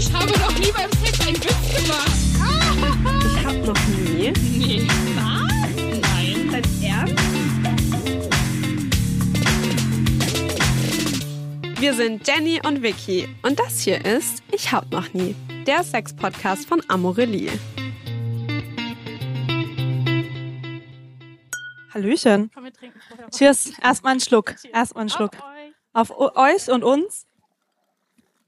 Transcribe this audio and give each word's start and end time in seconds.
Ich 0.00 0.10
habe 0.14 0.32
noch 0.32 0.58
nie 0.58 0.72
beim 0.72 0.90
Sex 1.04 1.20
einen 1.26 1.36
Witz 1.36 1.68
gemacht. 1.76 2.10
Ich 3.22 3.44
hab 3.44 3.54
noch 3.66 3.86
nie. 3.88 4.32
Nee. 4.32 4.88
Was? 5.14 5.52
Nein. 6.00 6.48
Dein 6.50 6.64
Ernst? 6.82 7.22
Wir 11.78 11.92
sind 11.92 12.26
Jenny 12.26 12.62
und 12.66 12.82
Vicky 12.82 13.28
und 13.42 13.60
das 13.60 13.80
hier 13.80 14.02
ist 14.06 14.42
Ich 14.52 14.72
hab 14.72 14.90
noch 14.90 15.12
nie, 15.12 15.36
der 15.66 15.82
Sex-Podcast 15.82 16.66
von 16.66 16.82
Amorelie. 16.88 17.52
Hallöchen. 21.92 22.50
Komm, 22.54 22.64
wir 22.64 22.72
trinken 22.72 23.00
vorher. 23.06 23.28
Cheers. 23.28 23.72
Erstmal 23.82 24.12
einen 24.12 24.20
Schluck. 24.20 24.56
Cheers. 24.56 24.72
Erstmal 24.72 25.02
einen 25.02 25.10
Schluck. 25.10 25.36
Auf 25.92 26.10
euch. 26.10 26.30
Auf 26.30 26.36
euch 26.36 26.70
und 26.70 26.84
uns. 26.84 27.26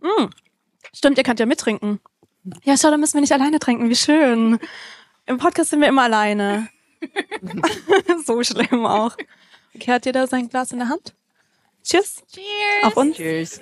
Mm. 0.01 0.31
Stimmt, 0.95 1.19
ihr 1.19 1.25
könnt 1.25 1.41
ja 1.41 1.47
mittrinken. 1.47 2.01
Ja, 2.65 2.77
schau, 2.77 2.91
da 2.91 2.97
müssen 2.97 3.15
wir 3.15 3.21
nicht 3.21 3.33
alleine 3.33 3.59
trinken. 3.59 3.89
Wie 3.89 3.97
schön. 3.97 4.59
Im 5.27 5.39
Podcast 5.39 5.71
sind 5.71 5.81
wir 5.81 5.89
immer 5.89 6.03
alleine. 6.03 6.69
so 8.27 8.43
schlimm 8.43 8.87
auch. 8.87 9.17
Okay, 9.75 9.93
hat 9.93 10.07
jeder 10.07 10.27
sein 10.27 10.49
Glas 10.49 10.73
in 10.73 10.79
der 10.79 10.89
Hand? 10.89 11.15
Cheers. 11.85 12.23
Cheers. 12.33 12.85
Auf 12.85 12.97
uns. 12.97 13.17
Tschüss. 13.17 13.61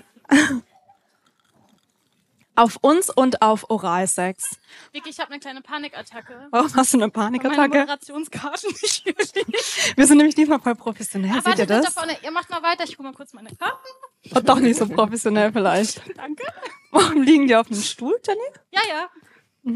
Auf 2.61 2.77
uns 2.83 3.09
und 3.09 3.41
auf 3.41 3.71
Oralsex. 3.71 4.61
Vicky, 4.93 5.09
ich 5.09 5.19
habe 5.19 5.31
eine 5.31 5.41
kleine 5.41 5.63
Panikattacke. 5.63 6.49
Warum 6.51 6.75
hast 6.75 6.93
du 6.93 6.99
eine 6.99 7.05
Weil 7.05 7.31
meine 7.31 7.39
Panikattacke? 7.39 7.79
Moderationskarte 7.79 8.67
nicht. 8.67 9.07
Wir 9.97 10.07
sind 10.07 10.19
nämlich 10.19 10.35
diesmal 10.35 10.61
voll 10.61 10.75
professionell. 10.75 11.31
Aber 11.31 11.41
Seht 11.41 11.59
ihr 11.59 11.59
warte, 11.61 11.67
da 11.69 11.81
das? 11.81 11.95
vorne. 11.95 12.19
Ihr 12.23 12.31
macht 12.31 12.51
mal 12.51 12.63
weiter. 12.63 12.85
Ich 12.85 12.99
guck 12.99 13.05
mal 13.07 13.15
kurz 13.15 13.33
meine 13.33 13.49
Karten. 13.57 13.89
Und 14.37 14.47
doch 14.47 14.61
nicht 14.61 14.77
so 14.77 14.87
professionell 14.87 15.51
vielleicht. 15.55 16.03
Danke. 16.19 16.45
Warum 16.91 17.23
liegen 17.23 17.47
die 17.47 17.57
auf 17.57 17.67
dem 17.69 17.81
Stuhl, 17.81 18.21
Jenny? 18.27 18.41
Ja, 18.73 18.83
ja. 18.87 19.75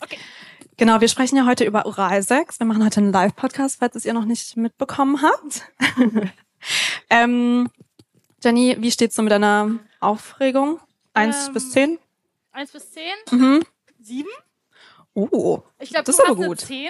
Okay. 0.00 0.18
Genau, 0.76 1.00
wir 1.00 1.08
sprechen 1.08 1.36
ja 1.36 1.44
heute 1.44 1.64
über 1.64 1.86
Oralsex. 1.86 2.60
Wir 2.60 2.68
machen 2.68 2.84
heute 2.84 3.00
einen 3.00 3.10
Live-Podcast, 3.10 3.80
falls 3.80 3.96
es 3.96 4.04
ihr 4.04 4.14
noch 4.14 4.26
nicht 4.26 4.56
mitbekommen 4.56 5.20
habt. 5.22 5.62
ähm, 7.10 7.68
Jenny, 8.44 8.76
wie 8.78 8.92
steht's 8.92 9.16
so 9.16 9.22
mit 9.22 9.32
deiner 9.32 9.80
Aufregung? 9.98 10.78
Eins 11.14 11.46
Ähm, 11.48 11.52
bis 11.54 11.70
zehn? 11.70 11.98
Eins 12.52 12.70
bis 12.72 12.90
zehn. 12.90 13.12
Mhm. 13.30 13.62
Sieben. 14.00 14.28
Oh, 15.14 15.60
Ich 15.78 15.90
glaube, 15.90 16.04
Das 16.04 16.18
ist 16.18 16.24
aber 16.24 16.38
eine 16.38 16.46
gut. 16.48 16.60
10, 16.60 16.88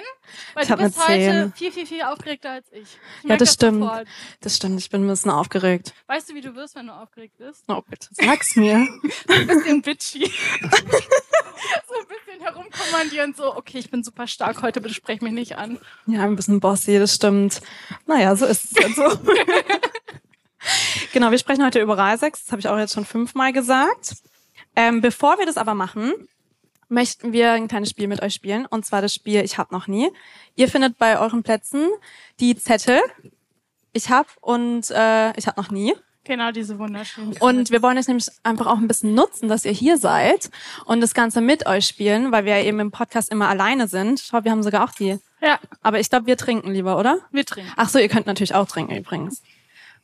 weil 0.53 0.63
Ich 0.63 0.69
du 0.69 0.75
eine 0.77 0.87
bist 0.87 0.99
heute 1.09 1.09
10. 1.11 1.53
viel, 1.57 1.71
viel, 1.73 1.85
viel 1.85 2.01
aufgeregter 2.03 2.51
als 2.51 2.71
ich. 2.71 2.83
ich 2.83 2.93
Ja, 3.23 3.27
merk 3.29 3.39
das 3.39 3.53
stimmt. 3.53 3.81
Sofort. 3.83 4.07
das 4.39 4.55
stimmt. 4.55 4.79
Ich 4.79 4.89
bin 4.89 5.03
ein 5.05 5.09
bisschen 5.09 5.29
aufgeregt. 5.31 5.93
Weißt 6.07 6.29
du, 6.29 6.33
wie 6.33 6.39
du 6.39 6.55
wirst, 6.55 6.75
wenn 6.75 6.87
du 6.87 6.93
aufgeregt 6.93 7.35
bist? 7.37 7.65
Oh, 7.67 7.81
bitte 7.85 8.07
sag's 8.11 8.55
mir. 8.55 8.75
Ein 9.27 9.47
bisschen 9.47 9.81
bitchy. 9.81 10.25
so 10.61 11.95
ein 11.95 12.07
bisschen 12.07 12.41
herumkommandieren, 12.41 13.33
so, 13.33 13.55
okay, 13.57 13.79
ich 13.79 13.89
bin 13.91 14.03
super 14.05 14.27
stark 14.27 14.61
heute, 14.61 14.79
bitte 14.79 14.93
sprech 14.93 15.19
mich 15.21 15.33
nicht 15.33 15.57
an. 15.57 15.77
Ja, 16.05 16.23
ein 16.23 16.37
bisschen 16.37 16.61
bossy, 16.61 16.97
das 16.99 17.15
stimmt. 17.15 17.61
Naja, 18.05 18.35
so 18.37 18.45
ist 18.45 18.63
es 18.65 18.71
jetzt 18.71 18.95
so. 18.95 19.03
genau, 21.13 21.31
wir 21.31 21.37
sprechen 21.37 21.63
heute 21.63 21.79
über 21.79 21.93
Oralsex. 21.93 22.43
Das 22.43 22.51
habe 22.51 22.59
ich 22.59 22.67
auch 22.67 22.77
jetzt 22.77 22.93
schon 22.93 23.05
fünfmal 23.05 23.53
gesagt. 23.53 24.15
Ähm, 24.75 24.99
bevor 24.99 25.37
wir 25.37 25.45
das 25.45 25.55
aber 25.55 25.73
machen, 25.75 26.11
möchten 26.89 27.31
wir 27.31 27.51
ein 27.53 27.69
kleines 27.69 27.89
Spiel 27.91 28.07
mit 28.09 28.21
euch 28.21 28.33
spielen. 28.33 28.65
Und 28.65 28.85
zwar 28.85 29.01
das 29.01 29.13
Spiel 29.13 29.41
Ich 29.45 29.57
hab 29.57 29.71
noch 29.71 29.87
nie. 29.87 30.09
Ihr 30.55 30.67
findet 30.67 30.97
bei 30.97 31.17
euren 31.19 31.43
Plätzen 31.43 31.87
die 32.41 32.55
Zettel 32.57 32.99
Ich 33.93 34.09
hab 34.09 34.27
und 34.41 34.89
äh, 34.91 35.31
Ich 35.37 35.47
hab 35.47 35.55
noch 35.55 35.71
nie. 35.71 35.93
Genau, 36.25 36.51
diese 36.51 36.79
wunderschönen. 36.79 37.35
Und 37.39 37.69
wir 37.69 37.81
wollen 37.81 37.97
es 37.97 38.07
nämlich 38.07 38.27
einfach 38.43 38.67
auch 38.67 38.77
ein 38.77 38.87
bisschen 38.87 39.13
nutzen, 39.13 39.49
dass 39.49 39.65
ihr 39.65 39.73
hier 39.73 39.97
seid 39.97 40.49
und 40.85 41.01
das 41.01 41.13
Ganze 41.13 41.41
mit 41.41 41.65
euch 41.65 41.85
spielen, 41.85 42.31
weil 42.31 42.45
wir 42.45 42.55
eben 42.57 42.79
im 42.79 42.91
Podcast 42.91 43.29
immer 43.29 43.49
alleine 43.49 43.89
sind. 43.89 44.21
Schau, 44.25 44.41
wir 44.45 44.51
haben 44.51 44.63
sogar 44.63 44.85
auch 44.85 44.93
die. 44.93 45.19
ja, 45.41 45.59
Aber 45.81 45.99
ich 45.99 46.09
glaube, 46.09 46.25
wir 46.25 46.37
trinken 46.37 46.71
lieber, 46.71 46.97
oder? 46.97 47.17
wir 47.31 47.45
trinken. 47.45 47.69
Ach 47.75 47.89
so, 47.89 47.99
ihr 47.99 48.07
könnt 48.07 48.25
natürlich 48.25 48.55
auch 48.55 48.67
trinken 48.67 48.95
übrigens. 48.95 49.43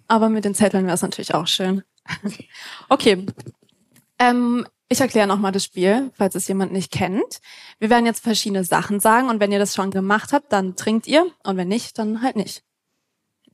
Aber 0.09 0.28
mit 0.28 0.44
den 0.44 0.56
Zetteln 0.56 0.86
wäre 0.86 0.96
es 0.96 1.02
natürlich 1.02 1.34
auch 1.34 1.47
schön. 1.47 1.84
Okay. 2.90 3.25
Ähm, 4.18 4.66
ich 4.90 5.00
erkläre 5.00 5.28
nochmal 5.28 5.52
das 5.52 5.64
Spiel, 5.64 6.12
falls 6.18 6.34
es 6.34 6.47
jemand 6.47 6.74
nicht 6.74 6.92
kennt. 6.92 7.40
Wir 7.78 7.92
werden 7.92 8.08
jetzt 8.08 8.24
verschiedene 8.24 8.64
Sachen 8.64 9.00
sagen 9.00 9.30
und 9.30 9.40
wenn 9.40 9.52
ihr 9.52 9.59
das 9.59 9.75
schon 9.75 9.92
gemacht 9.92 10.34
habt, 10.34 10.52
dann 10.52 10.75
trinkt 10.75 11.06
ihr 11.06 11.31
und 11.44 11.56
wenn 11.56 11.68
nicht, 11.68 11.97
dann 12.00 12.24
halt 12.24 12.36
nicht. 12.36 12.64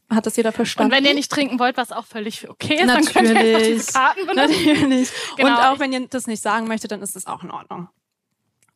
Hat 0.10 0.26
das 0.26 0.38
jeder 0.38 0.54
verstanden? 0.54 0.92
Und 0.94 0.98
wenn 0.98 1.06
ihr 1.06 1.14
nicht 1.14 1.30
trinken 1.30 1.60
wollt, 1.60 1.76
was 1.76 1.92
auch 1.92 2.06
völlig 2.06 2.50
okay 2.50 2.76
ist, 2.76 2.88
dann 2.88 3.04
könnt 3.06 3.30
ihr 3.30 3.36
einfach 3.36 3.44
Natürlich. 3.44 3.78
diese 3.78 3.92
Karten 3.92 4.26
benutzen. 4.26 4.66
Natürlich. 4.66 5.10
Genau, 5.36 5.50
und 5.50 5.66
auch 5.66 5.80
wenn 5.80 5.94
ihr 5.94 6.08
das 6.08 6.26
nicht 6.26 6.42
sagen 6.42 6.68
möchtet, 6.68 6.92
dann 6.92 7.02
ist 7.02 7.16
das 7.16 7.28
auch 7.28 7.44
in 7.44 7.52
Ordnung. 7.52 7.90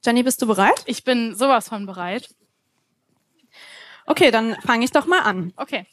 Jenny, 0.06 0.24
bist 0.24 0.42
du 0.42 0.48
bereit? 0.48 0.84
Ich 0.86 1.04
bin 1.06 1.36
sowas 1.36 1.70
von 1.70 1.86
bereit. 1.86 2.30
Okay, 4.06 4.32
dann 4.32 4.56
fange 4.62 4.84
ich 4.84 4.92
doch 4.92 5.06
mal 5.06 5.22
an. 5.22 5.54
Okay. 5.56 5.86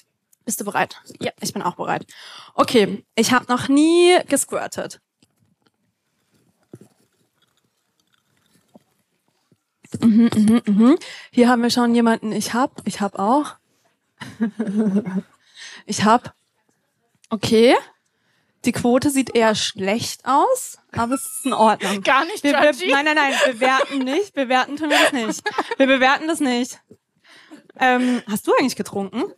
Bist 0.46 0.60
du 0.60 0.64
bereit? 0.64 1.02
Ja. 1.20 1.32
Ich 1.40 1.52
bin 1.52 1.60
auch 1.60 1.74
bereit. 1.74 2.06
Okay, 2.54 3.04
ich 3.16 3.32
habe 3.32 3.46
noch 3.48 3.66
nie 3.68 4.16
gesquirtet. 4.28 5.00
Mhm, 10.00 10.30
mhm, 10.34 10.62
mhm. 10.66 10.98
Hier 11.32 11.48
haben 11.48 11.62
wir 11.62 11.70
schon 11.70 11.96
jemanden. 11.96 12.30
Ich 12.30 12.54
hab, 12.54 12.80
ich 12.86 13.00
hab 13.00 13.18
auch. 13.18 13.56
ich 15.86 16.04
hab. 16.04 16.32
Okay. 17.28 17.74
Die 18.64 18.72
Quote 18.72 19.10
sieht 19.10 19.34
eher 19.34 19.56
schlecht 19.56 20.26
aus, 20.26 20.78
aber 20.92 21.14
es 21.14 21.24
ist 21.24 21.46
in 21.46 21.54
Ordnung. 21.54 22.02
Gar 22.02 22.24
nicht 22.26 22.44
Wir, 22.44 22.52
wir, 22.52 22.72
nein, 22.92 23.04
nein, 23.04 23.16
nein, 23.16 23.34
bewerten 23.46 23.98
nicht. 23.98 24.32
Bewerten 24.32 24.76
tun 24.76 24.90
wir 24.90 24.98
das 24.98 25.12
nicht. 25.12 25.42
Wir 25.76 25.86
bewerten 25.86 26.28
das 26.28 26.38
nicht. 26.38 26.80
Ähm, 27.78 28.22
hast 28.28 28.46
du 28.46 28.52
eigentlich 28.54 28.76
getrunken? 28.76 29.32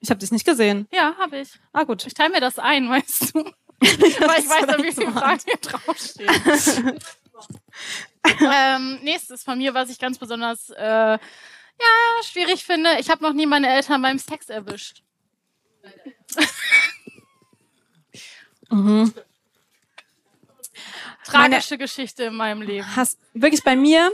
Ich 0.00 0.10
habe 0.10 0.20
dich 0.20 0.30
nicht 0.30 0.44
gesehen. 0.44 0.86
Ja, 0.92 1.16
habe 1.18 1.38
ich. 1.38 1.58
Ah, 1.72 1.84
gut. 1.84 2.06
Ich 2.06 2.14
teile 2.14 2.30
mir 2.30 2.40
das 2.40 2.58
ein, 2.58 2.88
weißt 2.90 3.34
du. 3.34 3.44
Weil 3.80 4.08
ich 4.08 4.48
weiß 4.48 4.66
ja, 4.68 4.82
wie 4.82 4.92
viele 4.92 5.12
Fragen 5.12 5.40
hier 5.44 5.56
draufstehen. 5.56 6.30
ähm, 8.40 8.98
nächstes 9.02 9.42
von 9.42 9.58
mir, 9.58 9.74
was 9.74 9.90
ich 9.90 9.98
ganz 9.98 10.18
besonders 10.18 10.70
äh, 10.70 10.82
ja, 10.82 11.18
schwierig 12.22 12.64
finde. 12.64 12.96
Ich 12.98 13.10
habe 13.10 13.22
noch 13.22 13.34
nie 13.34 13.44
meine 13.44 13.68
Eltern 13.68 14.00
beim 14.00 14.18
Sex 14.18 14.48
erwischt. 14.48 15.02
Mhm. 18.70 19.12
Tragische 21.24 21.76
Geschichte 21.78 22.24
in 22.24 22.34
meinem 22.34 22.62
Leben. 22.62 22.96
Hast 22.96 23.18
wirklich 23.34 23.62
bei 23.62 23.76
mir, 23.76 24.10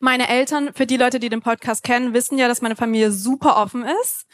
meine 0.00 0.28
Eltern, 0.28 0.72
für 0.72 0.86
die 0.86 0.96
Leute, 0.96 1.18
die 1.18 1.28
den 1.28 1.42
Podcast 1.42 1.82
kennen, 1.82 2.14
wissen 2.14 2.38
ja, 2.38 2.48
dass 2.48 2.62
meine 2.62 2.76
Familie 2.76 3.12
super 3.12 3.56
offen 3.56 3.84
ist. 4.02 4.26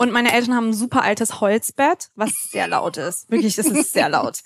Und 0.00 0.12
meine 0.12 0.32
Eltern 0.32 0.54
haben 0.54 0.70
ein 0.70 0.72
super 0.72 1.02
altes 1.02 1.42
Holzbett, 1.42 2.08
was 2.14 2.32
sehr 2.50 2.66
laut 2.66 2.96
ist. 2.96 3.30
Wirklich, 3.30 3.58
es 3.58 3.66
ist 3.66 3.92
sehr 3.92 4.08
laut. 4.08 4.38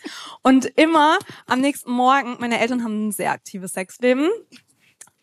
Und 0.42 0.64
immer 0.64 1.16
am 1.46 1.60
nächsten 1.60 1.92
Morgen, 1.92 2.38
meine 2.40 2.58
Eltern 2.58 2.82
haben 2.82 3.06
ein 3.06 3.12
sehr 3.12 3.30
aktives 3.30 3.74
Sexleben. 3.74 4.30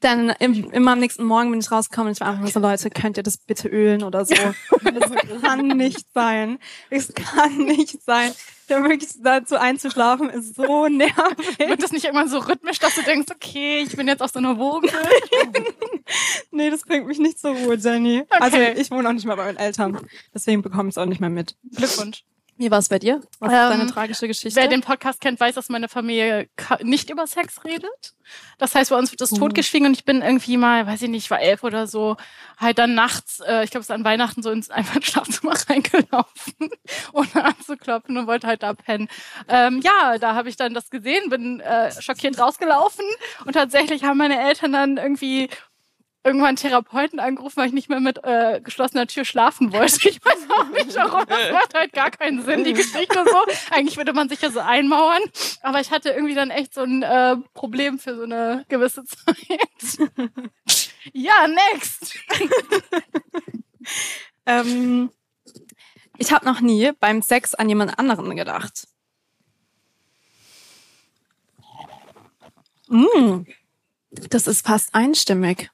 Dann 0.01 0.33
im, 0.39 0.71
immer 0.71 0.93
am 0.93 0.99
nächsten 0.99 1.23
Morgen 1.23 1.51
bin 1.51 1.59
ich 1.59 1.71
rausgekommen 1.71 2.09
und 2.09 2.17
ich 2.17 2.21
war 2.21 2.29
einfach 2.29 2.47
so, 2.47 2.59
Leute, 2.59 2.89
könnt 2.89 3.17
ihr 3.17 3.23
das 3.23 3.37
bitte 3.37 3.67
ölen 3.67 4.03
oder 4.03 4.25
so? 4.25 4.35
Das 4.35 5.11
kann 5.41 5.67
nicht 5.67 6.07
sein. 6.13 6.57
Es 6.89 7.13
kann 7.13 7.57
nicht 7.57 8.03
sein. 8.03 8.31
Ja, 8.67 8.81
wirklich 8.83 9.09
dazu 9.21 9.57
einzuschlafen 9.57 10.29
ist 10.29 10.55
so 10.55 10.87
nervig. 10.87 11.59
Wird 11.59 11.83
das 11.83 11.91
nicht 11.91 12.05
irgendwann 12.05 12.29
so 12.29 12.39
rhythmisch, 12.39 12.79
dass 12.79 12.95
du 12.95 13.03
denkst, 13.03 13.27
okay, 13.31 13.83
ich 13.85 13.95
bin 13.95 14.07
jetzt 14.07 14.21
auf 14.21 14.31
so 14.31 14.39
einer 14.39 14.57
Wogen? 14.57 14.89
Nee, 16.51 16.69
das 16.69 16.81
bringt 16.81 17.07
mich 17.07 17.19
nicht 17.19 17.39
zur 17.39 17.51
Ruhe, 17.51 17.75
Jenny. 17.75 18.23
Also 18.29 18.57
ich 18.57 18.91
wohne 18.91 19.07
auch 19.07 19.13
nicht 19.13 19.25
mehr 19.25 19.37
bei 19.37 19.45
meinen 19.45 19.57
Eltern. 19.57 19.97
Deswegen 20.33 20.61
bekomme 20.61 20.89
ich 20.89 20.93
es 20.93 20.97
auch 20.97 21.05
nicht 21.05 21.21
mehr 21.21 21.29
mit. 21.29 21.55
Glückwunsch. 21.73 22.25
Wie 22.61 22.69
war 22.69 22.77
es 22.77 22.89
bei 22.89 22.99
dir? 22.99 23.19
Was 23.39 23.51
Ähm, 23.51 23.57
ist 23.57 23.69
deine 23.79 23.85
tragische 23.87 24.27
Geschichte? 24.27 24.59
Wer 24.59 24.67
den 24.67 24.81
Podcast 24.81 25.19
kennt, 25.19 25.39
weiß, 25.39 25.55
dass 25.55 25.69
meine 25.69 25.89
Familie 25.89 26.47
nicht 26.83 27.09
über 27.09 27.25
Sex 27.25 27.63
redet. 27.63 28.13
Das 28.59 28.75
heißt, 28.75 28.91
bei 28.91 28.97
uns 28.97 29.09
wird 29.11 29.19
das 29.19 29.31
Mhm. 29.31 29.37
totgeschwiegen 29.37 29.87
und 29.87 29.93
ich 29.93 30.05
bin 30.05 30.21
irgendwie 30.21 30.57
mal, 30.57 30.85
weiß 30.85 31.01
ich 31.01 31.09
nicht, 31.09 31.23
ich 31.25 31.31
war 31.31 31.39
elf 31.41 31.63
oder 31.63 31.87
so, 31.87 32.17
halt 32.59 32.77
dann 32.77 32.93
nachts, 32.93 33.39
äh, 33.39 33.63
ich 33.63 33.71
glaube, 33.71 33.81
es 33.81 33.89
ist 33.89 33.95
an 33.95 34.03
Weihnachten 34.03 34.43
so 34.43 34.51
ins 34.51 34.69
einfach 34.69 34.95
ins 34.97 35.07
Schlafzimmer 35.07 35.53
reingelaufen, 35.69 36.69
ohne 37.13 37.43
anzuklopfen 37.45 38.15
und 38.15 38.27
wollte 38.27 38.45
halt 38.45 38.61
da 38.61 38.73
pennen. 38.75 39.07
Ähm, 39.47 39.81
ja, 39.83 40.19
da 40.19 40.35
habe 40.35 40.47
ich 40.49 40.55
dann 40.55 40.75
das 40.75 40.91
gesehen, 40.91 41.31
bin 41.31 41.61
äh, 41.61 41.91
schockiert 41.99 42.37
rausgelaufen 42.39 43.05
und 43.45 43.53
tatsächlich 43.53 44.03
haben 44.03 44.19
meine 44.19 44.39
Eltern 44.39 44.71
dann 44.73 44.97
irgendwie 44.97 45.49
irgendwann 46.23 46.55
Therapeuten 46.55 47.19
angerufen, 47.19 47.57
weil 47.57 47.67
ich 47.67 47.73
nicht 47.73 47.89
mehr 47.89 47.99
mit 47.99 48.23
äh, 48.23 48.61
geschlossener 48.61 49.07
Tür 49.07 49.25
schlafen 49.25 49.73
wollte. 49.73 50.09
Ich 50.09 50.23
weiß 50.23 50.49
auch 50.49 50.69
nicht 50.69 50.95
warum. 50.95 51.25
Das 51.27 51.51
macht 51.51 51.73
halt 51.73 51.93
gar 51.93 52.11
keinen 52.11 52.43
Sinn, 52.43 52.63
die 52.63 52.73
Geschichte 52.73 53.23
so. 53.25 53.45
Eigentlich 53.71 53.97
würde 53.97 54.13
man 54.13 54.29
sich 54.29 54.41
ja 54.41 54.51
so 54.51 54.59
einmauern. 54.59 55.21
Aber 55.61 55.79
ich 55.79 55.91
hatte 55.91 56.09
irgendwie 56.09 56.35
dann 56.35 56.51
echt 56.51 56.73
so 56.73 56.81
ein 56.81 57.01
äh, 57.01 57.37
Problem 57.53 57.97
für 57.97 58.15
so 58.15 58.23
eine 58.23 58.65
gewisse 58.69 59.03
Zeit. 59.05 60.09
ja, 61.13 61.47
next. 61.47 62.15
ähm, 64.45 65.09
ich 66.17 66.31
habe 66.31 66.45
noch 66.45 66.61
nie 66.61 66.91
beim 66.99 67.21
Sex 67.21 67.55
an 67.55 67.69
jemand 67.69 67.97
anderen 67.97 68.35
gedacht. 68.35 68.87
Mm. 72.87 73.45
Das 74.11 74.45
ist 74.45 74.67
fast 74.67 74.93
einstimmig. 74.93 75.71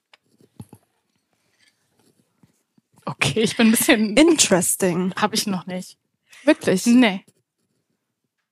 Okay, 3.08 3.40
ich 3.40 3.56
bin 3.56 3.68
ein 3.68 3.72
bisschen. 3.72 4.18
Interesting. 4.18 5.14
Habe 5.16 5.36
ich 5.36 5.48
noch 5.48 5.66
nicht. 5.66 5.98
Wirklich? 6.44 6.86
Nee. 6.86 7.24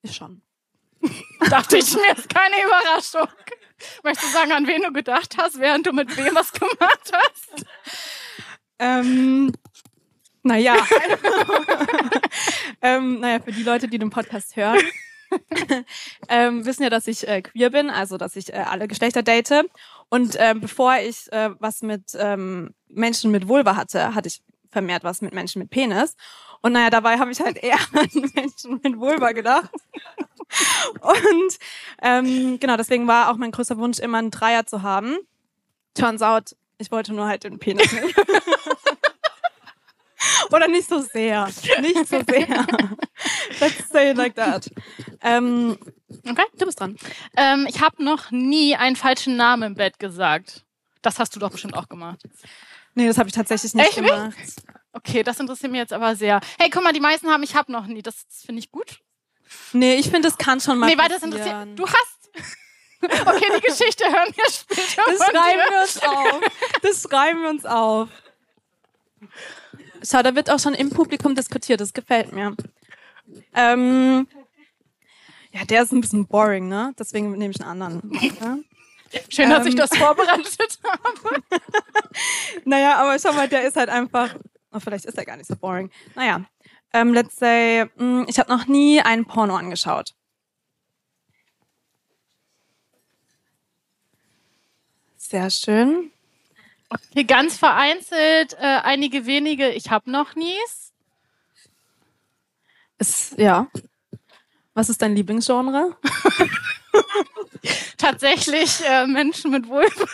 Ich 0.02 0.16
schon. 0.16 0.42
Dachte 1.50 1.78
ich 1.78 1.94
mir, 1.94 2.16
ist 2.16 2.30
keine 2.30 2.56
Überraschung. 2.64 3.28
Möchtest 4.02 4.30
du 4.30 4.38
sagen, 4.38 4.54
an 4.54 4.66
wen 4.66 4.82
du 4.82 4.94
gedacht 4.94 5.36
hast, 5.38 5.60
während 5.60 5.86
du 5.86 5.92
mit 5.92 6.16
wem 6.16 6.34
was 6.36 6.54
gemacht 6.54 7.12
hast? 7.12 7.66
Ähm, 8.80 9.52
naja. 10.44 10.78
ähm, 12.82 13.20
naja, 13.20 13.42
für 13.42 13.52
die 13.52 13.64
Leute, 13.64 13.90
die 13.90 13.98
den 13.98 14.10
Podcast 14.10 14.56
hören, 14.56 14.80
ähm, 16.30 16.66
wissen 16.66 16.84
ja, 16.84 16.90
dass 16.90 17.08
ich 17.08 17.28
äh, 17.28 17.42
queer 17.42 17.72
bin, 17.72 17.90
also 17.90 18.18
dass 18.18 18.38
ich 18.38 18.54
äh, 18.54 18.58
alle 18.58 18.88
Geschlechter 18.88 19.22
date. 19.22 19.66
Und 20.10 20.38
ähm, 20.40 20.62
bevor 20.62 20.98
ich 20.98 21.32
äh, 21.34 21.50
was 21.60 21.82
mit 21.82 22.16
ähm, 22.18 22.74
Menschen 22.88 23.32
mit 23.32 23.48
Vulva 23.48 23.76
hatte, 23.76 24.16
hatte 24.16 24.28
ich 24.28 24.42
vermehrt 24.76 25.06
was 25.06 25.22
mit 25.22 25.34
Menschen 25.34 25.60
mit 25.60 25.70
Penis. 25.70 26.18
Und 26.62 26.74
naja, 26.74 26.90
dabei 26.90 27.18
habe 27.18 27.32
ich 27.32 27.40
halt 27.40 27.56
eher 27.64 27.78
an 27.94 28.10
Menschen 28.36 28.82
mit 28.84 29.00
Vulva 29.00 29.32
gedacht. 29.32 29.70
Und 31.00 31.58
ähm, 32.02 32.60
genau, 32.60 32.76
deswegen 32.76 33.08
war 33.08 33.32
auch 33.32 33.38
mein 33.38 33.52
größter 33.52 33.78
Wunsch, 33.78 34.00
immer 34.00 34.18
einen 34.18 34.32
Dreier 34.32 34.66
zu 34.66 34.82
haben. 34.82 35.18
Turns 35.94 36.22
out, 36.22 36.58
ich 36.78 36.92
wollte 36.92 37.14
nur 37.14 37.26
halt 37.26 37.46
den 37.46 37.58
Penis. 37.58 37.90
Oder 40.52 40.68
nicht 40.68 40.90
so 40.90 41.00
sehr. 41.00 41.46
Nicht 41.80 42.08
so 42.08 42.22
sehr. 42.28 42.68
Let's 43.62 43.90
say 43.90 44.12
it 44.12 44.18
like 44.18 44.36
that. 44.36 44.70
Ähm, 45.22 45.78
Okay. 46.28 46.46
du 46.58 46.66
bist 46.66 46.80
dran. 46.80 46.98
Ähm, 47.38 47.68
ich 47.70 47.82
habe 47.82 48.04
noch 48.04 48.32
nie 48.32 48.76
einen 48.76 48.96
falschen 48.96 49.36
Namen 49.38 49.64
im 49.64 49.76
Bett 49.76 50.00
gesagt. 50.00 50.64
Das 51.02 51.20
hast 51.20 51.36
du 51.36 51.40
doch 51.40 51.52
bestimmt 51.52 51.76
auch 51.76 51.88
gemacht. 51.88 52.20
Nee, 52.96 53.08
das 53.08 53.18
habe 53.18 53.30
ich 53.30 53.36
tatsächlich 53.36 53.74
nicht 53.74 53.88
Echt 53.88 53.96
gemacht. 53.98 54.36
Okay, 54.94 55.24
das 55.24 55.40
interessiert 55.40 55.72
mich 55.72 55.80
jetzt 55.80 55.94
aber 55.94 56.16
sehr. 56.16 56.40
Hey, 56.58 56.70
guck 56.70 56.84
mal, 56.84 56.94
die 56.94 57.02
meisten 57.02 57.28
haben, 57.28 57.44
ich 57.44 57.56
habe 57.56 57.72
noch 57.72 57.86
nie. 57.86 58.02
Das, 58.02 58.26
das 58.28 58.44
finde 58.44 58.60
ich 58.60 58.72
gut. 58.72 59.00
Nee, 59.74 59.96
ich 59.96 60.10
finde, 60.10 60.30
es 60.30 60.38
kann 60.38 60.62
schon 60.62 60.78
mal 60.78 60.88
nee, 60.88 60.98
weil 60.98 61.10
das 61.10 61.22
interessiert. 61.22 61.68
Du 61.76 61.86
hast. 61.86 62.30
okay, 63.28 63.46
die 63.58 63.62
Geschichte 63.62 64.06
hören 64.06 64.34
wir 64.34 64.46
später. 64.50 65.04
Das 65.06 65.18
schreiben 65.18 65.60
dir. 65.60 65.72
wir 65.72 65.82
uns 65.82 66.02
auf. 66.02 66.42
Das 66.82 67.02
schreiben 67.04 67.42
wir 67.42 67.50
uns 67.50 67.66
auf. 67.66 68.10
Schau, 70.02 70.24
da 70.24 70.34
wird 70.36 70.50
auch 70.50 70.60
schon 70.60 70.74
im 70.74 70.90
Publikum 70.90 71.36
diskutiert. 71.36 71.82
Das 71.82 71.94
gefällt 71.94 72.32
mir. 72.32 72.56
Ähm, 73.54 74.28
ja, 75.52 75.66
der 75.66 75.84
ist 75.84 75.92
ein 75.92 76.02
bisschen 76.02 76.28
boring, 76.28 76.68
ne? 76.68 76.94
Deswegen 76.98 77.32
nehme 77.34 77.54
ich 77.54 77.62
einen 77.62 77.82
anderen. 77.82 78.66
Schön, 79.30 79.50
dass 79.50 79.66
ich 79.66 79.74
Ähm. 79.74 79.78
das 79.80 79.96
vorbereitet 79.98 80.80
habe. 80.84 81.44
Naja, 82.66 82.98
aber 82.98 83.18
schau 83.20 83.34
mal, 83.34 83.48
der 83.48 83.64
ist 83.68 83.76
halt 83.78 83.90
einfach. 83.90 84.36
Oh, 84.72 84.80
vielleicht 84.80 85.06
ist 85.06 85.18
er 85.18 85.26
gar 85.26 85.38
nicht 85.38 85.48
so 85.48 85.56
boring. 85.56 85.90
Naja. 86.16 86.46
Ähm, 86.94 87.14
let's 87.14 87.36
say, 87.38 87.86
mh, 87.98 88.26
ich 88.28 88.40
habe 88.40 88.52
noch 88.52 88.68
nie 88.68 89.02
einen 89.02 89.26
Porno 89.26 89.56
angeschaut. 89.56 90.14
Sehr 95.18 95.50
schön. 95.50 96.12
Okay, 96.90 97.24
ganz 97.24 97.58
vereinzelt, 97.58 98.54
äh, 98.54 98.80
einige 98.84 99.26
wenige, 99.26 99.70
ich 99.70 99.90
habe 99.90 100.10
noch 100.12 100.36
nies. 100.36 100.94
Ist, 103.00 103.38
ja. 103.38 103.68
Was 104.74 104.90
ist 104.90 105.02
dein 105.02 105.16
Lieblingsgenre? 105.16 105.98
Tatsächlich 107.98 108.84
äh, 108.86 109.08
Menschen 109.08 109.52
mit 109.52 109.68
Vulven. 109.68 110.08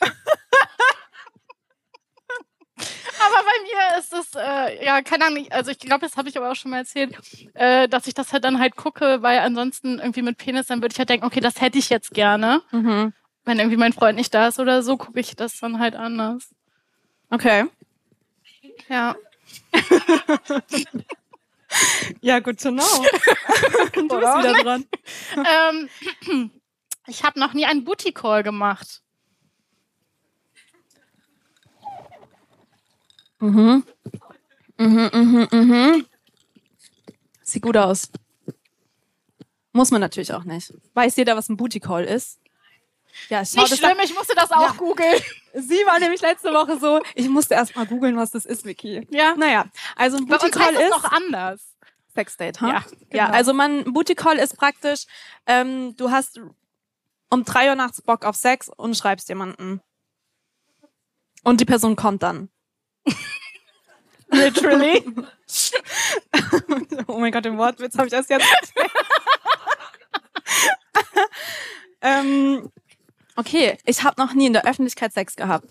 aber 3.20 3.42
bei 3.44 3.62
mir 3.62 3.98
ist 3.98 4.12
es, 4.12 4.34
äh, 4.34 4.84
ja, 4.84 5.02
keine 5.02 5.26
Ahnung, 5.26 5.46
also 5.50 5.70
ich 5.70 5.78
glaube, 5.78 6.06
das 6.06 6.16
habe 6.16 6.28
ich 6.28 6.36
aber 6.36 6.50
auch 6.50 6.56
schon 6.56 6.70
mal 6.70 6.78
erzählt, 6.78 7.14
äh, 7.54 7.88
dass 7.88 8.06
ich 8.06 8.14
das 8.14 8.32
halt 8.32 8.44
dann 8.44 8.58
halt 8.58 8.76
gucke, 8.76 9.22
weil 9.22 9.38
ansonsten 9.40 9.98
irgendwie 9.98 10.22
mit 10.22 10.38
Penis, 10.38 10.66
dann 10.66 10.82
würde 10.82 10.92
ich 10.92 10.98
halt 10.98 11.08
denken, 11.08 11.26
okay, 11.26 11.40
das 11.40 11.60
hätte 11.60 11.78
ich 11.78 11.88
jetzt 11.88 12.12
gerne. 12.12 12.62
Mhm. 12.70 13.12
Wenn 13.44 13.58
irgendwie 13.58 13.76
mein 13.76 13.92
Freund 13.92 14.16
nicht 14.16 14.32
da 14.34 14.48
ist 14.48 14.60
oder 14.60 14.82
so, 14.82 14.96
gucke 14.96 15.18
ich 15.18 15.34
das 15.34 15.58
dann 15.58 15.78
halt 15.78 15.94
anders. 15.96 16.54
Okay. 17.30 17.66
Ja. 18.88 19.16
Ja, 22.20 22.40
gut 22.40 22.60
to 22.60 22.70
know. 22.70 22.84
du 23.94 24.08
bist 24.08 24.38
wieder 24.38 24.54
dran. 24.62 24.84
ähm, 25.36 26.50
ich 27.06 27.24
habe 27.24 27.38
noch 27.38 27.52
nie 27.52 27.66
einen 27.66 27.84
Booty 27.84 28.12
Call 28.12 28.42
gemacht. 28.42 29.02
Mhm. 33.40 33.84
Mhm, 34.78 35.10
mhm, 35.12 35.48
mhm. 35.50 36.06
Sieht 37.42 37.62
gut 37.62 37.76
aus. 37.76 38.10
Muss 39.72 39.90
man 39.90 40.00
natürlich 40.00 40.32
auch 40.32 40.44
nicht. 40.44 40.72
Weiß 40.94 41.16
jeder, 41.16 41.36
was 41.36 41.48
ein 41.48 41.56
Booty 41.56 41.80
Call 41.80 42.04
ist? 42.04 42.38
Ja, 43.28 43.44
schau, 43.44 43.62
Nicht 43.62 43.76
schlimm, 43.76 43.98
ich 44.02 44.14
musste 44.14 44.34
das 44.34 44.50
auch 44.50 44.62
Ja. 44.62 44.72
googeln. 44.72 45.20
Sie 45.54 45.84
war 45.84 45.98
nämlich 45.98 46.20
letzte 46.22 46.52
Woche 46.54 46.78
so, 46.78 47.00
ich 47.14 47.28
musste 47.28 47.54
erst 47.54 47.76
mal 47.76 47.86
googeln, 47.86 48.16
was 48.16 48.30
das 48.30 48.46
ist, 48.46 48.64
Vicky. 48.64 49.06
Ja. 49.10 49.34
Naja, 49.36 49.66
also 49.96 50.16
ein 50.16 50.26
Booty 50.26 50.50
Call 50.50 50.74
ist 50.74 50.90
noch 50.90 51.04
anders. 51.04 51.60
Sexdate, 52.14 52.60
ha? 52.60 52.68
Ja, 52.68 52.74
ja. 52.74 53.26
genau. 53.26 53.36
Also 53.36 53.52
man 53.52 53.80
ein 53.80 53.92
Booty 53.92 54.14
Call 54.14 54.38
ist 54.38 54.56
praktisch, 54.56 55.06
ähm, 55.46 55.94
du 55.96 56.10
hast 56.10 56.40
um 57.32 57.44
drei 57.44 57.70
Uhr 57.70 57.74
nachts 57.74 58.02
Bock 58.02 58.26
auf 58.26 58.36
Sex 58.36 58.68
und 58.68 58.94
schreibst 58.94 59.30
jemanden. 59.30 59.80
Und 61.44 61.60
die 61.60 61.64
Person 61.64 61.96
kommt 61.96 62.22
dann. 62.22 62.50
Literally. 64.30 65.02
oh 67.06 67.18
mein 67.18 67.32
Gott, 67.32 67.46
den 67.46 67.56
Wortwitz 67.56 67.96
habe 67.96 68.08
ich 68.08 68.12
erst 68.12 68.28
jetzt. 68.28 68.42
ähm, 72.02 72.70
okay, 73.36 73.78
ich 73.86 74.04
habe 74.04 74.20
noch 74.20 74.34
nie 74.34 74.46
in 74.46 74.52
der 74.52 74.66
Öffentlichkeit 74.66 75.14
Sex 75.14 75.34
gehabt. 75.34 75.68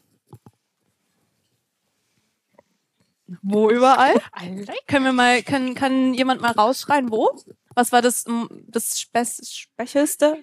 Wo 3.43 3.69
überall? 3.69 4.19
Können 4.87 5.05
wir 5.05 5.13
mal, 5.13 5.43
können, 5.43 5.75
kann 5.75 6.15
jemand 6.15 6.41
mal 6.41 6.51
rausschreien, 6.51 7.11
wo? 7.11 7.39
Was 7.75 7.91
war 7.91 8.01
das, 8.01 8.23
das 8.67 8.99
Spe? 8.99 9.23
Speziellste? 9.25 10.41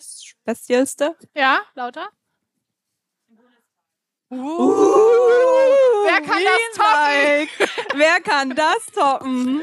Ja, 1.34 1.60
lauter. 1.74 2.08
Uh, 4.30 4.68
Wer 6.04 6.20
kann 6.20 6.44
das 6.44 6.60
toppen? 6.74 7.48
Wer 7.94 8.20
kann 8.20 8.54
das 8.54 8.84
toppen? 8.94 9.62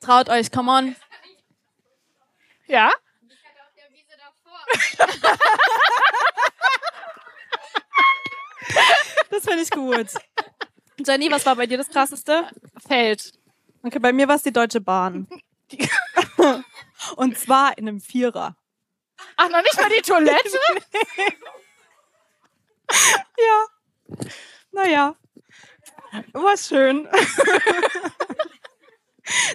Traut 0.00 0.28
euch, 0.28 0.52
come 0.52 0.70
on. 0.70 0.94
Ja? 2.66 2.92
Das 9.30 9.44
finde 9.44 9.62
ich 9.62 9.70
gut. 9.70 10.08
Jenny, 10.98 11.30
was 11.30 11.44
war 11.44 11.56
bei 11.56 11.66
dir 11.66 11.78
das 11.78 11.88
krasseste? 11.88 12.48
Feld. 12.86 13.32
Okay, 13.84 13.98
bei 13.98 14.12
mir 14.14 14.26
war 14.28 14.36
es 14.36 14.42
die 14.42 14.52
Deutsche 14.52 14.80
Bahn. 14.80 15.28
Und 17.16 17.36
zwar 17.38 17.76
in 17.76 17.86
einem 17.86 18.00
Vierer. 18.00 18.56
Ach, 19.36 19.48
noch 19.50 19.62
nicht 19.62 19.76
mal 19.78 19.90
die 19.90 20.02
Toilette? 20.02 20.58
Ja. 23.38 23.66
Naja. 24.72 25.16
War 26.32 26.56
schön. 26.56 27.08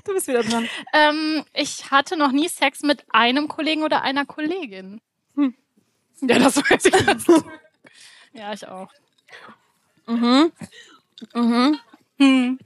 Du 0.03 0.13
bist 0.15 0.27
wieder 0.27 0.41
dran. 0.43 0.67
ähm, 0.93 1.45
ich 1.53 1.91
hatte 1.91 2.17
noch 2.17 2.31
nie 2.31 2.49
Sex 2.49 2.81
mit 2.81 3.05
einem 3.09 3.47
Kollegen 3.47 3.83
oder 3.83 4.01
einer 4.01 4.25
Kollegin. 4.25 4.99
Hm. 5.35 5.53
Ja, 6.21 6.39
das 6.39 6.57
weiß 6.57 6.85
ich 6.85 7.05
nicht. 7.05 7.27
ja, 8.33 8.51
ich 8.51 8.67
auch. 8.67 8.91
Mhm. 10.07 10.51
Mhm. 11.35 11.79
Hm. 12.17 12.59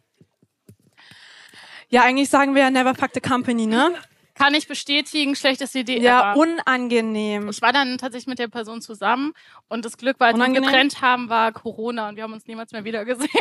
Ja, 1.93 2.01
eigentlich 2.01 2.29
sagen 2.29 2.55
wir 2.55 2.63
ja 2.63 2.71
never 2.71 2.95
fuck 2.95 3.11
the 3.13 3.21
company, 3.21 3.67
ne? 3.67 3.93
Kann 4.33 4.55
ich 4.55 4.67
bestätigen, 4.67 5.35
schlechteste 5.35 5.77
Idee 5.79 5.99
Ja, 5.99 6.31
ever. 6.33 6.39
unangenehm. 6.39 7.49
Ich 7.49 7.61
war 7.61 7.71
dann 7.71 7.99
tatsächlich 7.99 8.25
mit 8.25 8.39
der 8.39 8.47
Person 8.47 8.81
zusammen 8.81 9.33
und 9.67 9.85
das 9.85 9.95
Glück, 9.97 10.15
weil 10.19 10.35
wir 10.35 10.43
uns 10.43 10.55
getrennt 10.59 11.01
haben, 11.01 11.29
war 11.29 11.51
Corona 11.51 12.09
und 12.09 12.15
wir 12.15 12.23
haben 12.23 12.33
uns 12.33 12.47
niemals 12.47 12.71
mehr 12.71 12.83
wieder 12.83 13.05
gesehen. 13.05 13.29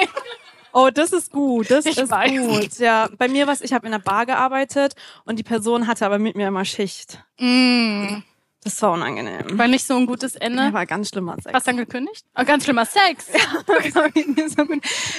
Oh, 0.74 0.88
das 0.88 1.12
ist 1.12 1.30
gut. 1.32 1.70
Das 1.70 1.84
Ich 1.84 1.98
ist 1.98 2.10
weiß. 2.10 2.30
gut. 2.32 2.78
Ja, 2.78 3.10
bei 3.18 3.28
mir 3.28 3.46
was, 3.46 3.60
ich 3.60 3.74
habe 3.74 3.86
in 3.86 3.92
einer 3.92 4.02
Bar 4.02 4.24
gearbeitet 4.24 4.94
und 5.26 5.38
die 5.38 5.42
Person 5.42 5.86
hatte 5.86 6.06
aber 6.06 6.18
mit 6.18 6.34
mir 6.34 6.48
immer 6.48 6.64
Schicht. 6.64 7.22
Mm. 7.38 8.22
Das 8.64 8.80
war 8.80 8.92
unangenehm. 8.92 9.58
War 9.58 9.66
nicht 9.66 9.86
so 9.86 9.96
ein 9.96 10.06
gutes 10.06 10.34
Ja, 10.34 10.42
Ende. 10.42 10.72
war 10.72 10.86
ganz 10.86 11.08
schlimmer 11.08 11.34
Sex. 11.34 11.52
Hast 11.52 11.66
du 11.66 11.70
dann 11.70 11.78
gekündigt? 11.78 12.24
Oh, 12.36 12.44
ganz 12.44 12.64
schlimmer 12.64 12.86
Sex. 12.86 13.26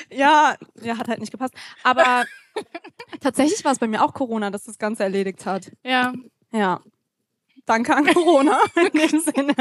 ja, 0.09 0.55
ja, 0.81 0.97
hat 0.97 1.07
halt 1.09 1.19
nicht 1.19 1.31
gepasst. 1.31 1.53
Aber 1.83 2.25
tatsächlich 3.19 3.63
war 3.65 3.73
es 3.73 3.79
bei 3.79 3.87
mir 3.87 4.03
auch 4.03 4.13
Corona, 4.13 4.49
dass 4.49 4.63
das 4.63 4.77
Ganze 4.77 5.03
erledigt 5.03 5.45
hat. 5.45 5.71
Ja. 5.83 6.13
Ja. 6.51 6.81
Danke 7.65 7.95
an 7.95 8.05
Corona 8.05 8.59
in 8.75 8.99
dem 8.99 9.19
Sinne. 9.19 9.55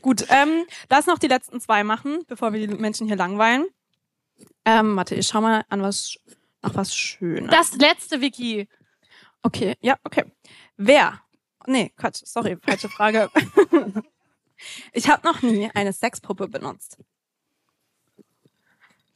Gut, 0.00 0.24
ähm, 0.28 0.64
lass 0.88 1.06
noch 1.06 1.18
die 1.18 1.28
letzten 1.28 1.60
zwei 1.60 1.84
machen, 1.84 2.24
bevor 2.26 2.52
wir 2.52 2.66
die 2.66 2.74
Menschen 2.74 3.06
hier 3.06 3.16
langweilen. 3.16 3.66
Ähm, 4.64 4.96
warte, 4.96 5.14
ich 5.14 5.26
schau 5.26 5.40
mal 5.40 5.64
an 5.68 5.82
was 5.82 6.16
nach 6.62 6.74
was 6.74 6.94
Schönes. 6.94 7.50
Das 7.50 7.74
letzte, 7.76 8.20
Vicky. 8.20 8.68
Okay, 9.42 9.74
ja, 9.80 9.96
okay. 10.04 10.24
Wer? 10.76 11.20
Nee, 11.66 11.92
Quatsch, 11.96 12.22
sorry, 12.24 12.56
falsche 12.56 12.88
Frage. 12.88 13.30
ich 14.92 15.08
habe 15.08 15.26
noch 15.26 15.42
nie 15.42 15.70
eine 15.74 15.92
Sexpuppe 15.92 16.48
benutzt. 16.48 16.98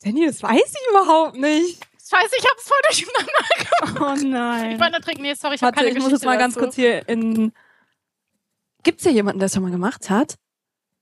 Danny, 0.03 0.27
das 0.27 0.43
weiß 0.43 0.75
ich 0.75 0.91
überhaupt 0.91 1.37
nicht. 1.37 1.87
Scheiße, 2.07 2.37
ich 2.39 2.45
hab's 2.45 2.69
voll 2.69 2.79
durcheinander 2.89 3.97
gemacht. 3.97 4.23
Oh 4.23 4.27
nein. 4.29 4.73
Ich 4.73 4.81
wollte 4.81 5.01
trinken. 5.01 5.23
Nee, 5.23 5.35
sorry, 5.35 5.55
ich 5.55 5.63
habe 5.63 5.75
Warte, 5.75 5.77
keine 5.77 5.89
ich 5.89 5.95
Geschichte 5.95 6.11
muss 6.13 6.21
jetzt 6.21 6.27
mal 6.27 6.37
ganz 6.37 6.55
dazu. 6.55 6.67
kurz 6.67 6.77
hier 6.77 7.09
in. 7.09 7.53
Gibt's 8.83 9.05
hier 9.05 9.13
jemanden, 9.13 9.39
der 9.39 9.47
es 9.47 9.55
schon 9.55 9.63
mal 9.63 9.71
gemacht 9.71 10.11
hat? 10.11 10.37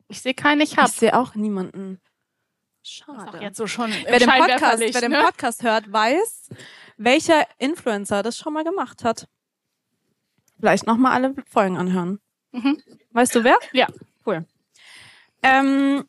Ich 0.06 0.22
sehe 0.22 0.34
keinen, 0.34 0.60
ich 0.60 0.76
hab. 0.76 0.88
Ich 0.88 0.94
sehe 0.94 1.18
auch 1.18 1.34
niemanden. 1.34 2.00
Schade. 2.84 3.38
auch 3.38 3.40
jetzt 3.40 3.56
so 3.56 3.66
schon 3.66 3.92
wer 4.06 4.18
den, 4.18 4.28
Podcast, 4.28 4.80
wer 4.80 5.00
den 5.00 5.12
ne? 5.12 5.22
Podcast 5.22 5.62
hört, 5.62 5.92
weiß, 5.92 6.48
welcher 6.96 7.46
Influencer 7.58 8.22
das 8.22 8.36
schon 8.36 8.52
mal 8.52 8.64
gemacht 8.64 9.04
hat. 9.04 9.28
Vielleicht 10.62 10.86
nochmal 10.86 11.10
alle 11.10 11.34
Folgen 11.50 11.76
anhören. 11.76 12.20
Mhm. 12.52 12.80
Weißt 13.10 13.34
du 13.34 13.42
wer? 13.42 13.58
Ja. 13.72 13.88
Cool. 14.24 14.46
Ähm, 15.42 16.04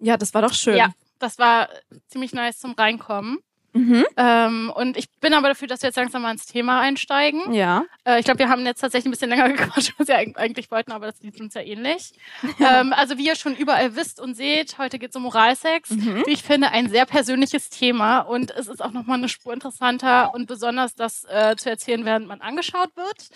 ja, 0.00 0.18
das 0.18 0.34
war 0.34 0.42
doch 0.42 0.52
schön. 0.52 0.76
Ja, 0.76 0.92
das 1.18 1.38
war 1.38 1.70
ziemlich 2.08 2.34
nice 2.34 2.58
zum 2.58 2.72
Reinkommen. 2.72 3.38
Mhm. 3.74 4.06
Ähm, 4.16 4.72
und 4.74 4.96
ich 4.96 5.10
bin 5.20 5.34
aber 5.34 5.48
dafür, 5.48 5.66
dass 5.68 5.82
wir 5.82 5.88
jetzt 5.88 5.96
langsam 5.96 6.22
mal 6.22 6.30
ins 6.30 6.46
Thema 6.46 6.80
einsteigen. 6.80 7.52
Ja. 7.52 7.84
Äh, 8.04 8.20
ich 8.20 8.24
glaube, 8.24 8.38
wir 8.38 8.48
haben 8.48 8.64
jetzt 8.64 8.80
tatsächlich 8.80 9.06
ein 9.06 9.10
bisschen 9.10 9.30
länger 9.30 9.48
gequatscht, 9.52 9.92
als 9.98 10.08
wir 10.08 10.16
eig- 10.16 10.36
eigentlich 10.36 10.70
wollten, 10.70 10.92
aber 10.92 11.06
das 11.06 11.20
liegt 11.22 11.40
uns 11.40 11.54
ja 11.54 11.60
ähnlich. 11.60 12.12
ähm, 12.60 12.92
also 12.92 13.18
wie 13.18 13.26
ihr 13.26 13.34
schon 13.34 13.56
überall 13.56 13.96
wisst 13.96 14.20
und 14.20 14.34
seht, 14.36 14.78
heute 14.78 14.98
geht 14.98 15.10
es 15.10 15.16
um 15.16 15.22
Moralsex. 15.24 15.90
Mhm. 15.90 16.22
Wie 16.26 16.30
ich 16.32 16.42
finde, 16.44 16.70
ein 16.70 16.88
sehr 16.88 17.04
persönliches 17.04 17.68
Thema 17.68 18.20
und 18.20 18.50
es 18.52 18.68
ist 18.68 18.82
auch 18.82 18.92
nochmal 18.92 19.18
eine 19.18 19.28
Spur 19.28 19.52
interessanter 19.52 20.32
und 20.34 20.46
besonders 20.46 20.94
das 20.94 21.24
äh, 21.24 21.56
zu 21.56 21.68
erzählen, 21.68 22.04
während 22.04 22.28
man 22.28 22.40
angeschaut 22.40 22.90
wird. 22.96 23.28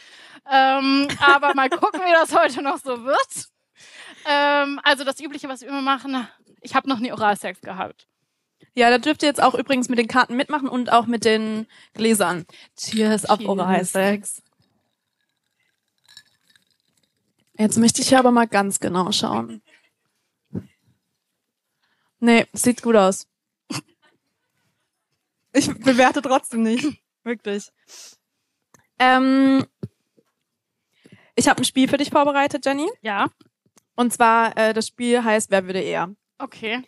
Ähm, 0.50 1.08
aber 1.20 1.54
mal 1.54 1.68
gucken, 1.68 2.00
wie 2.06 2.12
das 2.12 2.34
heute 2.36 2.62
noch 2.62 2.78
so 2.78 3.04
wird. 3.04 3.48
Ähm, 4.26 4.80
also 4.82 5.04
das 5.04 5.20
Übliche, 5.20 5.48
was 5.48 5.60
wir 5.62 5.68
immer 5.68 5.82
machen, 5.82 6.28
ich 6.60 6.74
habe 6.74 6.88
noch 6.88 6.98
nie 6.98 7.12
Oralsex 7.12 7.60
gehabt. 7.60 8.06
Ja, 8.74 8.90
da 8.90 8.98
dürft 8.98 9.22
ihr 9.22 9.28
jetzt 9.28 9.42
auch 9.42 9.54
übrigens 9.54 9.88
mit 9.88 9.98
den 9.98 10.06
Karten 10.08 10.36
mitmachen 10.36 10.68
und 10.68 10.92
auch 10.92 11.06
mit 11.06 11.24
den 11.24 11.66
Gläsern. 11.94 12.46
Cheers 12.76 13.24
auf 13.26 13.38
Cheers. 13.38 13.48
Oralsex. 13.48 14.42
Jetzt 17.58 17.76
möchte 17.78 18.02
ich 18.02 18.16
aber 18.16 18.30
mal 18.30 18.46
ganz 18.46 18.78
genau 18.78 19.10
schauen. 19.10 19.62
Nee, 22.20 22.46
sieht 22.52 22.82
gut 22.82 22.96
aus. 22.96 23.26
Ich 25.52 25.66
bewerte 25.80 26.22
trotzdem 26.22 26.62
nicht. 26.62 27.00
Wirklich. 27.24 27.70
Ähm, 29.00 29.64
ich 31.34 31.48
habe 31.48 31.62
ein 31.62 31.64
Spiel 31.64 31.88
für 31.88 31.96
dich 31.96 32.10
vorbereitet, 32.10 32.64
Jenny. 32.64 32.88
Ja, 33.02 33.26
Und 33.96 34.12
zwar, 34.12 34.56
äh, 34.56 34.72
das 34.72 34.86
Spiel 34.88 35.22
heißt 35.24 35.50
Wer 35.50 35.66
würde 35.66 35.80
eher? 35.80 36.14
okay. 36.38 36.82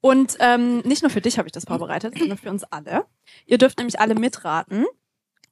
Und 0.00 0.36
ähm, 0.40 0.78
nicht 0.80 1.02
nur 1.02 1.10
für 1.10 1.20
dich 1.20 1.38
habe 1.38 1.48
ich 1.48 1.52
das 1.52 1.64
vorbereitet, 1.64 2.16
sondern 2.18 2.38
für 2.38 2.50
uns 2.50 2.64
alle. 2.64 3.04
Ihr 3.46 3.58
dürft 3.58 3.78
nämlich 3.78 3.98
alle 3.98 4.14
mitraten. 4.14 4.86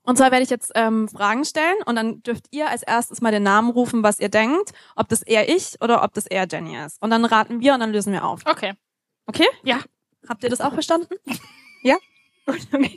Und 0.02 0.16
zwar 0.16 0.30
werde 0.30 0.44
ich 0.44 0.50
jetzt 0.50 0.70
ähm, 0.76 1.08
Fragen 1.08 1.44
stellen 1.44 1.76
und 1.84 1.96
dann 1.96 2.22
dürft 2.22 2.46
ihr 2.52 2.70
als 2.70 2.84
erstes 2.84 3.20
mal 3.20 3.32
den 3.32 3.42
Namen 3.42 3.70
rufen, 3.70 4.04
was 4.04 4.20
ihr 4.20 4.28
denkt, 4.28 4.72
ob 4.94 5.08
das 5.08 5.22
eher 5.22 5.48
ich 5.48 5.80
oder 5.80 6.04
ob 6.04 6.14
das 6.14 6.26
eher 6.26 6.46
Jenny 6.48 6.76
ist. 6.78 7.02
Und 7.02 7.10
dann 7.10 7.24
raten 7.24 7.60
wir 7.60 7.74
und 7.74 7.80
dann 7.80 7.92
lösen 7.92 8.12
wir 8.12 8.24
auf. 8.24 8.42
Okay. 8.46 8.74
Okay? 9.26 9.46
Ja. 9.64 9.80
Habt 10.28 10.44
ihr 10.44 10.50
das 10.50 10.60
auch 10.60 10.72
verstanden? 10.72 11.16
ja? 11.82 11.96
Okay. 12.46 12.96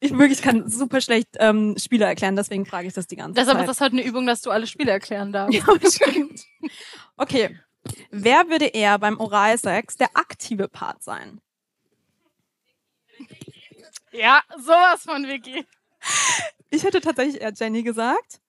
Ich 0.00 0.12
wirklich 0.18 0.42
kann 0.42 0.68
super 0.68 1.00
schlecht 1.00 1.28
ähm, 1.38 1.76
Spiele 1.78 2.04
erklären, 2.04 2.36
deswegen 2.36 2.66
frage 2.66 2.86
ich 2.86 2.92
das 2.92 3.06
die 3.06 3.16
ganze 3.16 3.40
Deshalb 3.40 3.56
Zeit. 3.56 3.68
ist 3.68 3.80
das 3.80 3.80
heute 3.80 3.96
eine 3.96 4.04
Übung, 4.04 4.26
dass 4.26 4.42
du 4.42 4.50
alle 4.50 4.66
Spiele 4.66 4.90
erklären 4.90 5.32
darfst. 5.32 5.54
Ja, 5.54 5.64
stimmt. 5.90 6.44
Okay. 7.16 7.58
Wer 8.10 8.48
würde 8.48 8.66
eher 8.66 8.98
beim 8.98 9.18
Oralsex 9.18 9.96
der 9.96 10.16
aktive 10.16 10.68
Part 10.68 11.02
sein? 11.02 11.40
Ja, 14.12 14.42
sowas 14.56 15.02
von 15.02 15.26
Vicky. 15.26 15.66
Ich 16.70 16.84
hätte 16.84 17.00
tatsächlich 17.00 17.40
eher 17.40 17.52
Jenny 17.52 17.82
gesagt, 17.82 18.40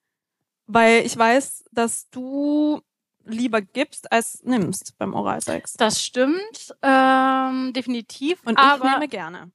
weil 0.66 1.04
ich 1.04 1.16
weiß, 1.16 1.64
dass 1.72 2.08
du 2.10 2.80
lieber 3.24 3.60
gibst 3.60 4.10
als 4.12 4.42
nimmst 4.44 4.96
beim 4.98 5.14
Oralsex. 5.14 5.74
Das 5.74 6.02
stimmt, 6.02 6.74
ähm, 6.82 7.72
definitiv. 7.72 8.40
Und 8.44 8.58
ich 8.58 8.82
nehme 8.82 9.08
gerne. 9.08 9.50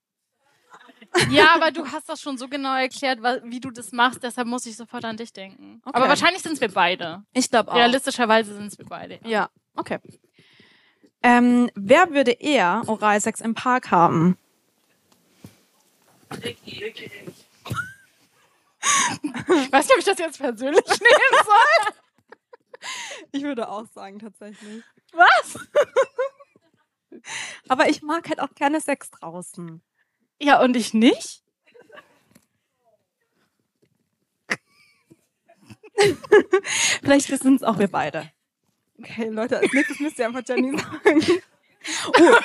ja, 1.29 1.55
aber 1.55 1.71
du 1.71 1.85
hast 1.85 2.07
das 2.07 2.21
schon 2.21 2.37
so 2.37 2.47
genau 2.47 2.75
erklärt, 2.75 3.21
wie 3.43 3.59
du 3.59 3.71
das 3.71 3.91
machst, 3.91 4.23
deshalb 4.23 4.47
muss 4.47 4.65
ich 4.65 4.77
sofort 4.77 5.03
an 5.05 5.17
dich 5.17 5.33
denken. 5.33 5.81
Okay. 5.83 5.97
Aber 5.97 6.09
wahrscheinlich 6.09 6.41
sind 6.41 6.53
es 6.53 6.61
wir 6.61 6.71
beide. 6.71 7.23
Ich 7.33 7.49
glaube 7.49 7.71
auch. 7.71 7.75
Realistischerweise 7.75 8.53
sind 8.53 8.67
es 8.67 8.77
wir 8.77 8.85
beide. 8.85 9.19
Ja, 9.25 9.49
okay. 9.75 9.99
Ähm, 11.23 11.69
wer 11.75 12.11
würde 12.11 12.31
eher 12.31 12.83
Oralsex 12.87 13.41
im 13.41 13.53
Park 13.53 13.91
haben? 13.91 14.37
Ich 16.43 16.81
weiß 19.71 19.85
nicht, 19.85 19.93
ob 19.93 19.99
ich 19.99 20.05
das 20.05 20.17
jetzt 20.17 20.39
persönlich 20.39 20.85
nehmen 20.87 21.43
soll. 21.45 21.93
Ich 23.31 23.43
würde 23.43 23.69
auch 23.69 23.85
sagen, 23.93 24.17
tatsächlich. 24.19 24.83
Was? 25.13 25.59
Aber 27.67 27.89
ich 27.89 28.01
mag 28.01 28.27
halt 28.29 28.39
auch 28.39 28.55
gerne 28.55 28.81
Sex 28.81 29.11
draußen. 29.11 29.83
Ja, 30.41 30.61
und 30.61 30.75
ich 30.75 30.93
nicht? 30.93 31.43
Vielleicht 37.01 37.27
sind 37.27 37.55
es 37.57 37.63
auch 37.63 37.77
wir 37.77 37.89
beide. 37.89 38.31
Okay, 39.03 39.29
Leute, 39.29 39.59
als 39.59 39.71
nächstes 39.73 39.99
müsst 39.99 40.19
ihr 40.19 40.27
einfach 40.27 40.41
Jenny 40.47 40.77
sagen. 40.77 41.21
Oh. 42.07 42.11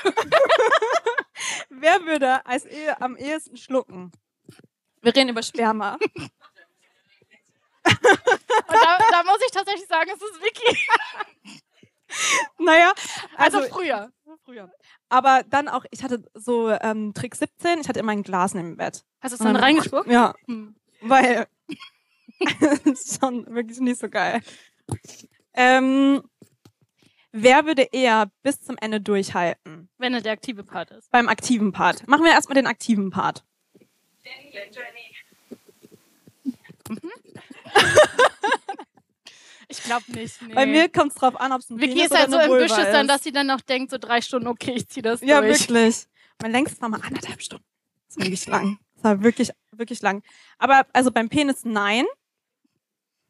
Wer 1.68 2.00
würde 2.06 2.44
als 2.46 2.64
Ehe 2.64 2.98
am 3.00 3.16
ehesten 3.16 3.56
schlucken? 3.56 4.10
Wir 5.02 5.14
reden 5.14 5.28
über 5.30 5.42
Sperma. 5.42 5.98
Und 7.84 8.00
da, 8.82 8.98
da 9.10 9.22
muss 9.24 9.40
ich 9.44 9.52
tatsächlich 9.52 9.86
sagen, 9.86 10.10
es 10.14 10.20
ist 10.22 10.40
Vicky. 10.42 10.78
Naja, 12.58 12.92
Also, 13.36 13.58
also, 13.58 13.68
früher. 13.74 14.10
früher. 14.44 14.72
Aber 15.08 15.42
dann 15.48 15.68
auch, 15.68 15.84
ich 15.90 16.02
hatte 16.02 16.24
so 16.34 16.70
ähm, 16.70 17.12
Trick 17.14 17.34
17, 17.36 17.80
ich 17.80 17.88
hatte 17.88 18.00
immer 18.00 18.12
ein 18.12 18.22
Glas 18.22 18.54
neben 18.54 18.70
dem 18.70 18.76
Bett. 18.76 19.04
Hast 19.20 19.32
du 19.32 19.34
es 19.36 19.38
dann 19.38 19.56
Und 19.56 19.62
reingespuckt? 19.62 20.08
Ja, 20.10 20.34
Hm. 20.46 20.74
weil 21.02 21.46
das 22.60 22.78
ist 22.80 23.20
schon 23.20 23.46
wirklich 23.54 23.78
nicht 23.80 24.00
so 24.00 24.08
geil. 24.08 24.40
Ähm, 25.54 26.22
wer 27.42 27.66
würde 27.66 27.82
eher 27.92 28.30
bis 28.42 28.60
zum 28.60 28.76
Ende 28.80 29.00
durchhalten? 29.00 29.88
Wenn 29.98 30.14
er 30.14 30.20
der 30.20 30.32
aktive 30.32 30.64
Part 30.64 30.90
ist. 30.90 31.10
Beim 31.10 31.28
aktiven 31.28 31.72
Part. 31.72 32.06
Machen 32.08 32.24
wir 32.24 32.32
erstmal 32.32 32.54
den 32.54 32.66
aktiven 32.66 33.10
Part. 33.10 33.44
Ich 39.68 39.82
glaube 39.82 40.04
nicht. 40.12 40.40
Nee. 40.42 40.54
Bei 40.54 40.64
mir 40.66 40.88
kommt 40.88 41.12
es 41.12 41.18
drauf 41.18 41.38
an, 41.40 41.52
ob 41.52 41.60
es 41.60 41.70
ein 41.70 41.80
Vicky 41.80 41.94
Penis 41.94 42.10
ist 42.10 42.16
halt 42.16 42.30
so 42.30 42.36
oder 42.36 42.44
im 42.44 42.52
eine 42.52 42.62
Büsch, 42.62 42.70
Vulva 42.70 42.82
ist 42.84 42.92
dann, 42.92 43.08
dass 43.08 43.22
sie 43.24 43.32
dann 43.32 43.48
noch 43.48 43.60
denkt, 43.60 43.90
so 43.90 43.98
drei 43.98 44.20
Stunden, 44.20 44.46
okay, 44.46 44.72
ich 44.76 44.88
zieh 44.88 45.02
das 45.02 45.20
Ja, 45.22 45.40
durch. 45.40 45.68
wirklich. 45.68 46.06
Mein 46.40 46.52
längstes 46.52 46.80
war 46.80 46.88
mal 46.88 47.00
anderthalb 47.00 47.42
Stunden. 47.42 47.64
Das 48.08 48.16
war 48.16 48.24
wirklich 48.26 48.46
lang. 48.46 48.78
Das 48.94 49.04
war 49.04 49.22
wirklich, 49.22 49.50
wirklich 49.72 50.02
lang. 50.02 50.22
Aber 50.58 50.86
also 50.92 51.10
beim 51.10 51.28
Penis 51.28 51.64
nein. 51.64 52.04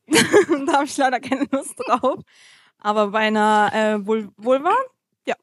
da 0.66 0.72
habe 0.74 0.84
ich 0.84 0.96
leider 0.96 1.20
keine 1.20 1.46
Lust 1.50 1.74
drauf. 1.78 2.20
Aber 2.78 3.08
bei 3.08 3.20
einer 3.20 3.70
äh, 3.72 4.06
Vul 4.06 4.30
Vulva, 4.36 4.74
ja. 5.26 5.34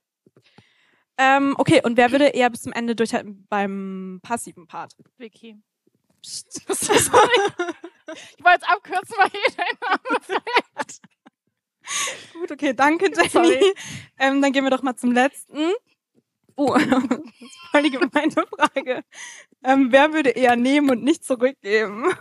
Ähm, 1.18 1.56
okay, 1.58 1.82
und 1.84 1.98
wer 1.98 2.12
würde 2.12 2.28
eher 2.28 2.50
bis 2.50 2.64
zum 2.64 2.74
Ende 2.74 2.96
durchhalten 2.96 3.46
beim 3.50 4.20
passiven 4.24 4.68
Part? 4.68 4.96
Vicky. 5.18 5.58
Sorry. 6.24 7.30
Ich 8.38 8.44
wollte 8.44 8.62
es 8.62 8.68
abkürzen, 8.68 9.16
weil 9.18 9.30
hier 9.30 9.56
dein 9.58 9.78
Name 9.82 10.22
fällt. 10.22 11.02
Gut, 12.34 12.52
okay, 12.52 12.74
danke, 12.74 13.12
Jenny. 13.12 13.74
Ähm, 14.18 14.42
dann 14.42 14.52
gehen 14.54 14.64
wir 14.64 14.72
doch 14.72 14.84
mal 14.84 14.96
zum 14.96 15.12
letzten. 15.12 15.74
Oh, 16.56 16.74
das 16.78 16.88
ist 16.88 17.58
voll 17.72 17.84
die 17.84 17.92
gemeine 17.92 18.32
Frage. 18.32 19.04
Ähm, 19.64 19.92
wer 19.92 20.14
würde 20.14 20.30
eher 20.30 20.56
nehmen 20.56 20.90
und 20.90 21.04
nicht 21.04 21.26
zurückgeben? 21.26 22.14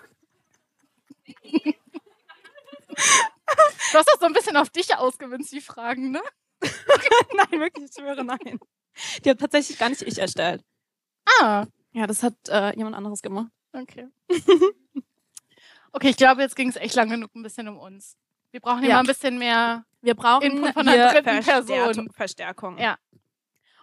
Du 3.93 3.99
hast 3.99 4.07
das 4.09 4.19
so 4.21 4.27
ein 4.27 4.33
bisschen 4.33 4.57
auf 4.57 4.71
dich 4.71 4.95
ausgewünscht, 4.97 5.53
die 5.53 5.61
Fragen, 5.61 6.11
ne? 6.11 6.23
nein, 6.63 7.61
wirklich, 7.61 7.91
ich 7.91 7.95
schwöre, 7.95 8.25
nein. 8.25 8.59
Die 9.25 9.31
hat 9.31 9.39
tatsächlich 9.41 9.79
gar 9.79 9.89
nicht 9.89 10.03
ich 10.03 10.19
erstellt. 10.19 10.63
Ah, 11.41 11.67
Ja, 11.93 12.07
das 12.07 12.23
hat 12.23 12.35
äh, 12.49 12.75
jemand 12.77 12.97
anderes 12.97 13.23
gemacht. 13.23 13.51
okay. 13.73 14.09
Okay, 15.95 16.09
ich 16.09 16.17
glaube, 16.17 16.41
jetzt 16.41 16.57
ging 16.57 16.71
es 16.71 16.77
echt 16.77 16.95
lang 16.95 17.11
genug 17.11 17.35
ein 17.35 17.43
bisschen 17.43 17.69
um 17.69 17.77
uns. 17.79 18.17
Wir 18.51 18.61
brauchen 18.61 18.83
Ja. 18.83 18.95
mal 18.95 19.01
ein 19.01 19.07
bisschen 19.07 19.39
mehr. 19.39 19.85
Wir 20.01 20.15
brauchen 20.15 20.43
Input 20.43 20.73
von 20.73 20.89
einer 20.89 21.13
dritten 21.13 21.43
Verstärkung- 21.43 21.67
Person. 21.85 22.11
Verstärkung. 22.13 22.79
Ja. 22.79 22.97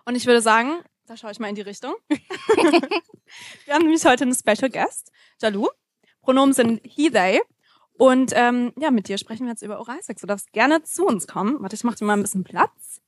Und 0.05 0.15
ich 0.15 0.25
würde 0.25 0.41
sagen, 0.41 0.81
da 1.05 1.15
schaue 1.15 1.31
ich 1.31 1.39
mal 1.39 1.49
in 1.49 1.55
die 1.55 1.61
Richtung. 1.61 1.93
wir 2.09 3.73
haben 3.73 3.83
nämlich 3.83 4.03
heute 4.05 4.23
einen 4.23 4.33
Special 4.33 4.71
Guest, 4.71 5.11
Jalu. 5.39 5.67
Pronomen 6.21 6.53
sind 6.53 6.81
he, 6.83 7.11
they. 7.11 7.41
Und 7.99 8.31
ähm, 8.33 8.71
ja, 8.79 8.91
mit 8.91 9.09
dir 9.09 9.17
sprechen 9.17 9.43
wir 9.43 9.51
jetzt 9.51 9.61
über 9.61 9.77
Oralsex. 9.77 10.21
Du 10.21 10.27
darfst 10.27 10.53
gerne 10.53 10.81
zu 10.83 11.05
uns 11.05 11.27
kommen. 11.27 11.57
Warte, 11.59 11.75
ich 11.75 11.83
mache 11.83 11.97
dir 11.97 12.05
mal 12.05 12.13
ein 12.13 12.21
bisschen 12.21 12.45
Platz. 12.45 13.01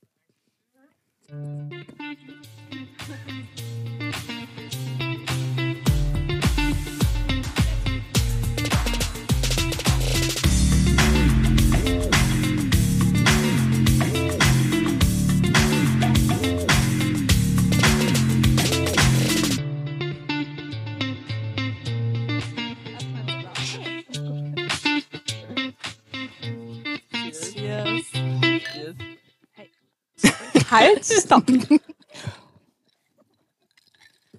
Halt, 30.70 31.04
stopp. 31.04 31.44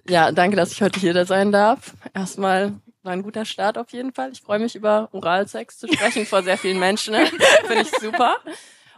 Ja, 0.08 0.32
danke, 0.32 0.56
dass 0.56 0.72
ich 0.72 0.82
heute 0.82 1.00
hier 1.00 1.24
sein 1.24 1.52
darf. 1.52 1.94
Erstmal 2.12 2.74
war 3.02 3.12
ein 3.12 3.22
guter 3.22 3.44
Start 3.44 3.78
auf 3.78 3.90
jeden 3.92 4.12
Fall. 4.12 4.32
Ich 4.32 4.40
freue 4.40 4.58
mich 4.58 4.74
über 4.74 5.08
Oralsex 5.12 5.78
zu 5.78 5.88
sprechen 5.88 6.26
vor 6.26 6.42
sehr 6.42 6.58
vielen 6.58 6.78
Menschen. 6.78 7.12
Ne? 7.12 7.26
Finde 7.66 7.82
ich 7.82 7.90
super. 7.90 8.36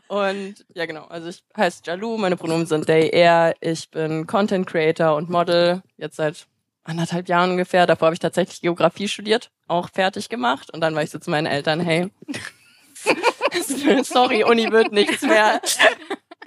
Und 0.09 0.65
ja, 0.75 0.87
genau. 0.87 1.05
Also 1.05 1.29
ich 1.29 1.43
heiße 1.57 1.83
Jalu, 1.85 2.17
meine 2.17 2.37
Pronomen 2.37 2.67
sind 2.67 2.87
they, 2.87 3.11
er. 3.11 3.55
Ich 3.61 3.91
bin 3.91 4.27
Content 4.27 4.67
Creator 4.67 5.17
und 5.17 5.29
Model, 5.29 5.83
jetzt 5.97 6.17
seit 6.17 6.47
anderthalb 6.85 7.29
Jahren 7.29 7.51
ungefähr. 7.51 7.87
Davor 7.87 8.07
habe 8.07 8.15
ich 8.15 8.21
tatsächlich 8.21 8.61
Geografie 8.61 9.09
studiert, 9.09 9.51
auch 9.67 9.91
fertig 9.91 10.29
gemacht. 10.29 10.71
Und 10.73 10.81
dann 10.81 10.95
war 10.95 11.03
ich 11.03 11.11
so 11.11 11.19
zu 11.19 11.31
meinen 11.31 11.47
Eltern, 11.47 11.81
hey, 11.81 12.11
sorry, 14.05 14.45
Uni 14.45 14.71
wird 14.71 14.93
nichts 14.93 15.23
mehr. 15.23 15.61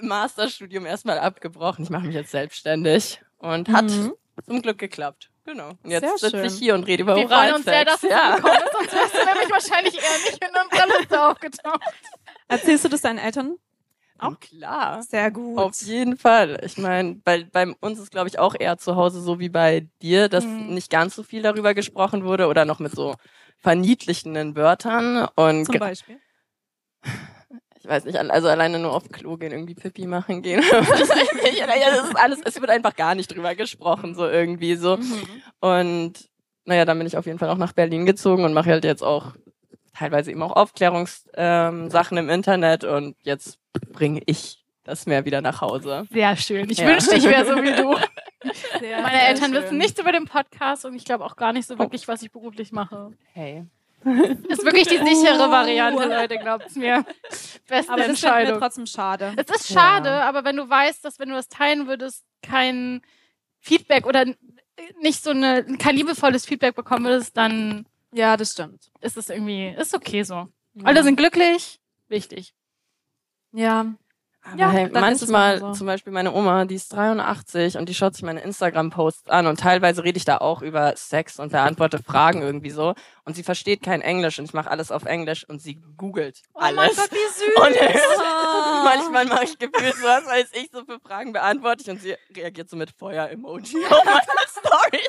Masterstudium 0.00 0.86
erstmal 0.86 1.18
abgebrochen. 1.18 1.84
Ich 1.84 1.90
mache 1.90 2.06
mich 2.06 2.14
jetzt 2.14 2.30
selbstständig. 2.30 3.20
Und 3.38 3.68
hat 3.70 3.84
Mhm. 3.86 4.12
zum 4.46 4.62
Glück 4.62 4.78
geklappt. 4.78 5.30
Genau. 5.44 5.70
Und 5.82 5.90
jetzt 5.90 6.18
sitze 6.18 6.44
ich 6.46 6.54
hier 6.54 6.74
und 6.74 6.84
rede 6.84 7.02
über 7.02 7.16
Wir 7.16 7.28
freuen 7.28 7.54
uns 7.54 7.64
sehr, 7.64 7.84
dass 7.84 8.02
Oralsex. 8.02 8.02
du 8.02 8.08
ja. 8.08 8.36
gekommen 8.36 8.58
bist, 8.60 8.72
sonst 8.72 8.92
wärst 8.92 9.14
du 9.14 9.24
nämlich 9.32 9.50
wahrscheinlich 9.50 9.94
eher 9.94 10.30
nicht 10.30 10.44
in 10.44 10.50
unserer 10.64 10.98
Liste 10.98 11.28
aufgetaucht. 11.28 11.80
Erzählst 12.48 12.84
du 12.84 12.88
das 12.88 13.00
deinen 13.00 13.18
Eltern? 13.18 13.56
Auch 14.18 14.38
klar. 14.38 15.02
Sehr 15.02 15.30
gut. 15.30 15.58
Auf 15.58 15.80
jeden 15.80 16.16
Fall. 16.18 16.60
Ich 16.64 16.76
meine, 16.76 17.14
bei, 17.24 17.44
bei 17.44 17.72
uns 17.80 17.98
ist, 17.98 18.10
glaube 18.10 18.28
ich, 18.28 18.38
auch 18.38 18.54
eher 18.58 18.76
zu 18.76 18.94
Hause 18.96 19.22
so 19.22 19.38
wie 19.38 19.48
bei 19.48 19.88
dir, 20.02 20.28
dass 20.28 20.44
Mhm. 20.44 20.74
nicht 20.74 20.90
ganz 20.90 21.16
so 21.16 21.22
viel 21.22 21.40
darüber 21.42 21.72
gesprochen 21.72 22.22
wurde 22.24 22.46
oder 22.46 22.66
noch 22.66 22.78
mit 22.80 22.92
so 22.92 23.16
verniedlichenden 23.58 24.56
Wörtern. 24.56 25.26
Und 25.36 25.64
Zum 25.66 25.78
Beispiel. 25.78 26.20
Ich 27.78 27.86
weiß 27.88 28.04
nicht, 28.04 28.18
also 28.18 28.48
alleine 28.48 28.78
nur 28.78 28.92
auf 28.94 29.08
Klo 29.08 29.36
gehen, 29.36 29.52
irgendwie 29.52 29.74
Pipi 29.74 30.06
machen 30.06 30.42
gehen. 30.42 30.62
das 30.70 31.00
ist 31.00 32.16
alles, 32.16 32.40
es 32.44 32.60
wird 32.60 32.70
einfach 32.70 32.94
gar 32.94 33.14
nicht 33.14 33.34
drüber 33.34 33.54
gesprochen, 33.54 34.14
so 34.14 34.26
irgendwie 34.28 34.74
so. 34.76 34.96
Mhm. 34.98 35.22
Und 35.60 36.12
naja, 36.66 36.84
dann 36.84 36.98
bin 36.98 37.06
ich 37.06 37.16
auf 37.16 37.26
jeden 37.26 37.38
Fall 37.38 37.48
auch 37.48 37.56
nach 37.56 37.72
Berlin 37.72 38.06
gezogen 38.06 38.44
und 38.44 38.52
mache 38.52 38.70
halt 38.70 38.84
jetzt 38.84 39.02
auch 39.02 39.32
teilweise 39.96 40.30
eben 40.30 40.42
auch 40.42 40.52
Aufklärungssachen 40.52 42.18
ähm, 42.18 42.24
im 42.24 42.28
Internet 42.28 42.84
und 42.84 43.16
jetzt 43.22 43.58
bringe 43.92 44.20
ich 44.26 44.64
das 44.84 45.06
mehr 45.06 45.24
wieder 45.24 45.40
nach 45.40 45.60
Hause. 45.60 46.06
Sehr 46.10 46.36
schön. 46.36 46.68
Ich 46.70 46.78
Ja. 46.78 46.86
wünschte, 46.86 47.16
ich 47.16 47.24
wäre 47.24 47.44
so 47.44 47.56
wie 47.62 47.72
du. 47.74 47.96
Sehr, 48.80 49.02
Meine 49.02 49.18
sehr 49.18 49.28
Eltern 49.28 49.52
schön. 49.52 49.62
wissen 49.62 49.76
nichts 49.78 50.00
über 50.00 50.12
den 50.12 50.24
Podcast 50.24 50.86
und 50.86 50.94
ich 50.94 51.04
glaube 51.04 51.26
auch 51.26 51.36
gar 51.36 51.52
nicht 51.52 51.66
so 51.68 51.78
wirklich, 51.78 52.08
was 52.08 52.22
ich 52.22 52.32
beruflich 52.32 52.72
mache. 52.72 53.12
Hey. 53.34 53.66
Ist 54.04 54.64
wirklich 54.64 54.88
die 54.88 54.96
sichere 54.96 55.46
Oh. 55.46 55.50
Variante, 55.50 56.04
Leute, 56.08 56.38
glaubt's 56.38 56.74
mir. 56.74 57.04
Beste 57.68 57.92
Aber 57.92 57.98
das 58.00 58.08
Entscheidung. 58.08 58.58
trotzdem 58.58 58.86
schade. 58.86 59.34
Es 59.36 59.54
ist 59.54 59.72
schade, 59.72 60.08
Ja. 60.08 60.28
aber 60.28 60.44
wenn 60.44 60.56
du 60.56 60.68
weißt, 60.68 61.04
dass 61.04 61.18
wenn 61.18 61.28
du 61.28 61.34
das 61.34 61.48
teilen 61.48 61.86
würdest, 61.86 62.24
kein 62.42 63.02
Feedback 63.60 64.06
oder 64.06 64.24
nicht 65.00 65.22
so 65.22 65.30
eine, 65.30 65.64
kein 65.76 65.96
liebevolles 65.96 66.46
Feedback 66.46 66.74
bekommen 66.74 67.04
würdest, 67.04 67.36
dann 67.36 67.86
Ja, 68.12 68.36
das 68.38 68.52
stimmt. 68.52 68.90
ist 69.00 69.16
es 69.18 69.28
irgendwie, 69.28 69.68
ist 69.78 69.94
okay 69.94 70.22
so. 70.22 70.48
Alle 70.82 71.02
sind 71.02 71.16
glücklich, 71.16 71.78
wichtig. 72.08 72.54
Ja. 73.52 73.86
Aber 74.42 74.56
Ja, 74.58 74.70
hey, 74.70 74.88
manchmal, 74.90 75.58
mal 75.58 75.58
so. 75.58 75.72
zum 75.78 75.86
Beispiel 75.86 76.12
meine 76.12 76.32
Oma, 76.32 76.64
die 76.64 76.74
ist 76.74 76.92
83 76.94 77.76
und 77.76 77.88
die 77.88 77.94
schaut 77.94 78.14
sich 78.14 78.22
meine 78.22 78.40
Instagram-Posts 78.40 79.28
an 79.28 79.46
und 79.46 79.60
teilweise 79.60 80.02
rede 80.02 80.16
ich 80.16 80.24
da 80.24 80.38
auch 80.38 80.62
über 80.62 80.94
Sex 80.96 81.38
und 81.38 81.52
beantworte 81.52 82.02
Fragen 82.02 82.40
irgendwie 82.40 82.70
so 82.70 82.94
und 83.24 83.36
sie 83.36 83.42
versteht 83.42 83.82
kein 83.82 84.00
Englisch 84.00 84.38
und 84.38 84.46
ich 84.46 84.54
mache 84.54 84.70
alles 84.70 84.90
auf 84.90 85.04
Englisch 85.04 85.46
und 85.48 85.60
sie 85.60 85.78
googelt 85.98 86.40
alles. 86.54 86.72
Oh 86.72 86.76
mein 86.76 86.88
Gott, 86.96 87.10
wie 87.12 87.32
süß. 87.32 87.66
Und 87.66 87.90
Oh. 88.22 88.84
manchmal 88.84 89.26
mache 89.26 89.44
ich 89.44 89.58
gefühlt 89.58 89.94
so, 89.96 90.04
was 90.06 90.26
weiß 90.26 90.50
ich, 90.54 90.70
so 90.72 90.84
für 90.84 90.98
Fragen 91.00 91.32
beantworte 91.32 91.82
ich 91.82 91.90
und 91.90 92.00
sie 92.00 92.16
reagiert 92.34 92.70
so 92.70 92.76
mit 92.76 92.90
Feuer-Emoji 92.92 93.76
auf 93.90 94.04
meine 94.04 94.20
Stories. 94.48 95.08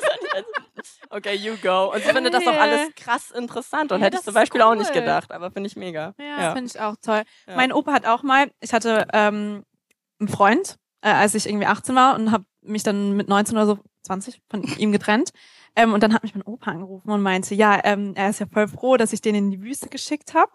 Okay, 1.10 1.34
you 1.34 1.56
go. 1.62 1.92
Und 1.92 2.02
sie 2.04 2.10
findet 2.10 2.34
das 2.34 2.46
auch 2.46 2.58
alles 2.60 2.94
krass 2.96 3.30
interessant 3.30 3.92
und 3.92 4.00
Ja, 4.00 4.06
hätte 4.06 4.18
ich 4.18 4.22
zum 4.22 4.34
Beispiel 4.34 4.62
auch 4.62 4.74
nicht 4.74 4.90
cool. 4.94 5.00
gedacht, 5.00 5.30
aber 5.32 5.50
finde 5.50 5.66
ich 5.68 5.76
mega. 5.76 6.14
Ja, 6.18 6.36
Das 6.38 6.52
finde 6.54 6.70
ich 6.74 6.80
auch 6.80 6.96
toll. 7.02 7.22
Ja. 7.46 7.56
Mein 7.56 7.72
Opa 7.72 7.92
hat 7.92 8.06
auch 8.06 8.22
mal, 8.22 8.50
ich 8.60 8.72
hatte 8.72 9.06
ähm, 9.12 9.64
einen 10.20 10.28
Freund, 10.28 10.76
äh, 11.02 11.10
als 11.10 11.34
ich 11.34 11.46
irgendwie 11.48 11.66
18 11.66 11.94
war 11.94 12.14
und 12.14 12.30
habe 12.30 12.44
mich 12.62 12.82
dann 12.82 13.12
mit 13.16 13.28
19 13.28 13.56
oder 13.56 13.66
so 13.66 13.78
20 14.04 14.40
von 14.50 14.62
ihm 14.62 14.92
getrennt. 14.92 15.30
Ähm, 15.74 15.92
und 15.94 16.02
dann 16.02 16.12
hat 16.12 16.22
mich 16.22 16.34
mein 16.34 16.42
Opa 16.44 16.70
angerufen 16.70 17.10
und 17.10 17.22
meinte, 17.22 17.54
ja, 17.54 17.80
ähm, 17.84 18.12
er 18.14 18.30
ist 18.30 18.40
ja 18.40 18.46
voll 18.46 18.68
froh, 18.68 18.96
dass 18.96 19.12
ich 19.12 19.20
den 19.22 19.34
in 19.34 19.50
die 19.50 19.62
Wüste 19.62 19.88
geschickt 19.88 20.34
habe. 20.34 20.50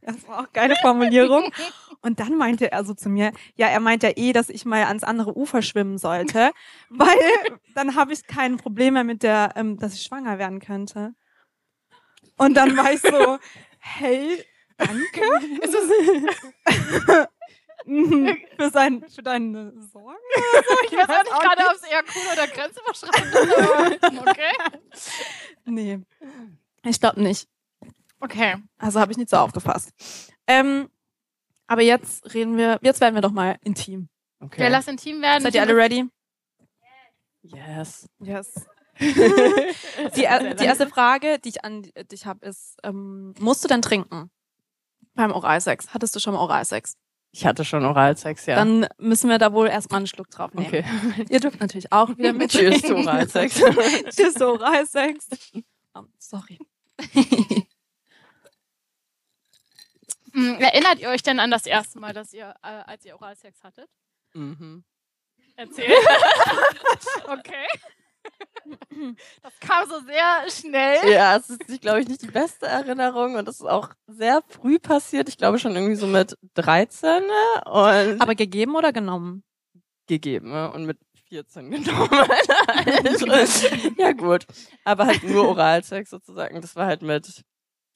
Das 0.00 0.26
war 0.26 0.40
auch 0.40 0.52
geile 0.52 0.74
Formulierung. 0.76 1.52
Und 2.08 2.20
dann 2.20 2.38
meinte 2.38 2.72
er 2.72 2.86
so 2.86 2.94
zu 2.94 3.10
mir, 3.10 3.32
ja, 3.54 3.66
er 3.66 3.80
meint 3.80 4.02
ja 4.02 4.08
eh, 4.16 4.32
dass 4.32 4.48
ich 4.48 4.64
mal 4.64 4.84
ans 4.84 5.04
andere 5.04 5.36
Ufer 5.36 5.60
schwimmen 5.60 5.98
sollte, 5.98 6.52
weil 6.88 7.18
dann 7.74 7.96
habe 7.96 8.14
ich 8.14 8.26
kein 8.26 8.56
Problem 8.56 8.94
mehr 8.94 9.04
mit 9.04 9.22
der, 9.22 9.52
ähm, 9.56 9.78
dass 9.78 9.92
ich 9.92 10.04
schwanger 10.04 10.38
werden 10.38 10.58
könnte. 10.58 11.12
Und 12.38 12.54
dann 12.54 12.74
war 12.78 12.90
ich 12.94 13.02
so, 13.02 13.38
hey, 13.78 14.42
danke. 14.78 15.20
Ist 15.60 15.74
es, 15.74 17.26
Mhm. 17.84 18.36
für, 18.56 18.70
sein, 18.70 19.02
für 19.08 19.22
deine 19.22 19.72
Sorgen. 19.92 20.18
ich 20.84 20.92
weiß 20.92 21.08
auch 21.08 21.24
nicht 21.24 21.40
gerade, 21.40 21.62
ob 21.68 21.74
es 21.74 21.82
eher 21.90 22.02
cool 22.14 22.32
oder 22.32 22.46
grenzüberschreitend 22.46 24.02
ist, 24.02 24.20
okay. 24.28 24.52
Nee, 25.64 26.00
ich 26.84 27.00
glaube 27.00 27.22
nicht. 27.22 27.48
Okay. 28.20 28.56
Also 28.78 29.00
habe 29.00 29.12
ich 29.12 29.16
nicht 29.18 29.30
so 29.30 29.36
aufgepasst. 29.38 29.92
Ähm, 30.46 30.90
aber 31.68 31.82
jetzt 31.82 32.34
reden 32.34 32.56
wir, 32.56 32.78
jetzt 32.82 33.00
werden 33.00 33.14
wir 33.14 33.22
doch 33.22 33.30
mal 33.30 33.56
intim. 33.62 34.08
Okay. 34.40 34.62
Ja, 34.62 34.68
lass 34.68 34.88
intim 34.88 35.22
werden. 35.22 35.42
Seid 35.44 35.54
ihr 35.54 35.62
alle 35.62 35.76
ready? 35.76 36.04
yes. 37.42 38.08
Yes. 38.20 38.66
Die, 39.00 40.24
er- 40.24 40.54
die 40.54 40.64
erste 40.64 40.88
Frage, 40.88 41.38
die 41.38 41.50
ich 41.50 41.64
an 41.64 41.82
dich 42.10 42.26
habe, 42.26 42.44
ist, 42.44 42.76
ähm, 42.82 43.32
musst 43.38 43.62
du 43.62 43.68
denn 43.68 43.80
trinken? 43.80 44.28
Beim 45.14 45.30
Oralsex. 45.30 45.94
Hattest 45.94 46.16
du 46.16 46.20
schon 46.20 46.34
mal 46.34 46.40
Oralsex? 46.40 46.94
Ich 47.30 47.46
hatte 47.46 47.64
schon 47.64 47.84
Oralsex, 47.84 48.46
ja. 48.46 48.56
Dann 48.56 48.88
müssen 48.98 49.30
wir 49.30 49.38
da 49.38 49.52
wohl 49.52 49.68
erstmal 49.68 49.98
einen 49.98 50.06
Schluck 50.08 50.30
drauf 50.30 50.52
nehmen. 50.52 50.66
okay. 50.66 50.84
Ihr 51.30 51.38
dürft 51.38 51.60
natürlich 51.60 51.92
auch 51.92 52.08
wieder 52.16 52.32
mit. 52.32 52.50
Cheers 52.52 52.82
zu 52.82 52.96
Oralsex. 52.96 53.54
Cheers 54.16 54.34
zu 54.34 54.48
Oralsex. 54.48 55.28
Oh, 55.94 56.02
sorry. 56.18 56.58
Hm, 60.38 60.56
Erinnert 60.60 60.98
ihr 61.00 61.08
euch 61.08 61.22
denn 61.22 61.40
an 61.40 61.50
das 61.50 61.66
erste 61.66 61.98
Mal, 61.98 62.12
dass 62.12 62.32
ihr, 62.32 62.54
äh, 62.62 62.66
als 62.66 63.04
ihr 63.04 63.14
Oralsex 63.14 63.62
hattet? 63.62 63.88
mhm. 64.34 64.84
Erzähl. 65.56 65.90
okay. 67.26 67.66
Das 69.42 69.58
kam 69.58 69.88
so 69.88 69.98
sehr 70.00 70.48
schnell. 70.50 71.10
Ja, 71.10 71.36
es 71.36 71.50
ist, 71.50 71.80
glaube 71.80 72.00
ich, 72.00 72.08
nicht 72.08 72.22
die 72.22 72.26
beste 72.30 72.66
Erinnerung 72.66 73.34
und 73.34 73.46
das 73.48 73.56
ist 73.56 73.66
auch 73.66 73.90
sehr 74.06 74.42
früh 74.46 74.78
passiert. 74.78 75.28
Ich 75.28 75.36
glaube 75.36 75.58
schon 75.58 75.74
irgendwie 75.74 75.96
so 75.96 76.06
mit 76.06 76.36
13 76.54 77.22
ne? 77.22 77.64
und 77.64 78.20
Aber 78.20 78.34
gegeben 78.36 78.76
oder 78.76 78.92
genommen? 78.92 79.42
gegeben 80.06 80.50
ne? 80.50 80.70
und 80.72 80.84
mit 80.86 80.98
14 81.28 81.70
genommen. 81.70 82.08
also, 83.30 83.66
ja 83.96 84.12
gut, 84.12 84.46
aber 84.84 85.06
halt 85.06 85.24
nur 85.24 85.48
Oralsex 85.48 86.10
sozusagen. 86.10 86.60
Das 86.60 86.76
war 86.76 86.86
halt 86.86 87.02
mit 87.02 87.42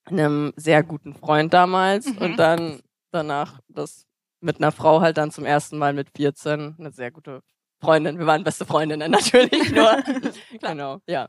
einem 0.07 0.53
sehr 0.57 0.83
guten 0.83 1.15
Freund 1.15 1.53
damals 1.55 2.07
Mhm. 2.07 2.19
und 2.19 2.37
dann 2.37 2.81
danach 3.13 3.61
das 3.69 4.07
mit 4.41 4.57
einer 4.59 4.73
Frau 4.73 5.01
halt 5.01 5.17
dann 5.19 5.31
zum 5.31 5.45
ersten 5.45 5.79
Mal 5.79 5.93
mit 5.93 6.09
14 6.17 6.77
eine 6.79 6.91
sehr 6.93 7.11
gute 7.11 7.43
Freundin. 7.81 8.19
Wir 8.19 8.27
waren 8.27 8.43
beste 8.45 8.65
Freundinnen 8.67 9.11
natürlich 9.33 9.71
nur. 9.73 10.03
genau, 10.61 10.99
ja. 11.07 11.29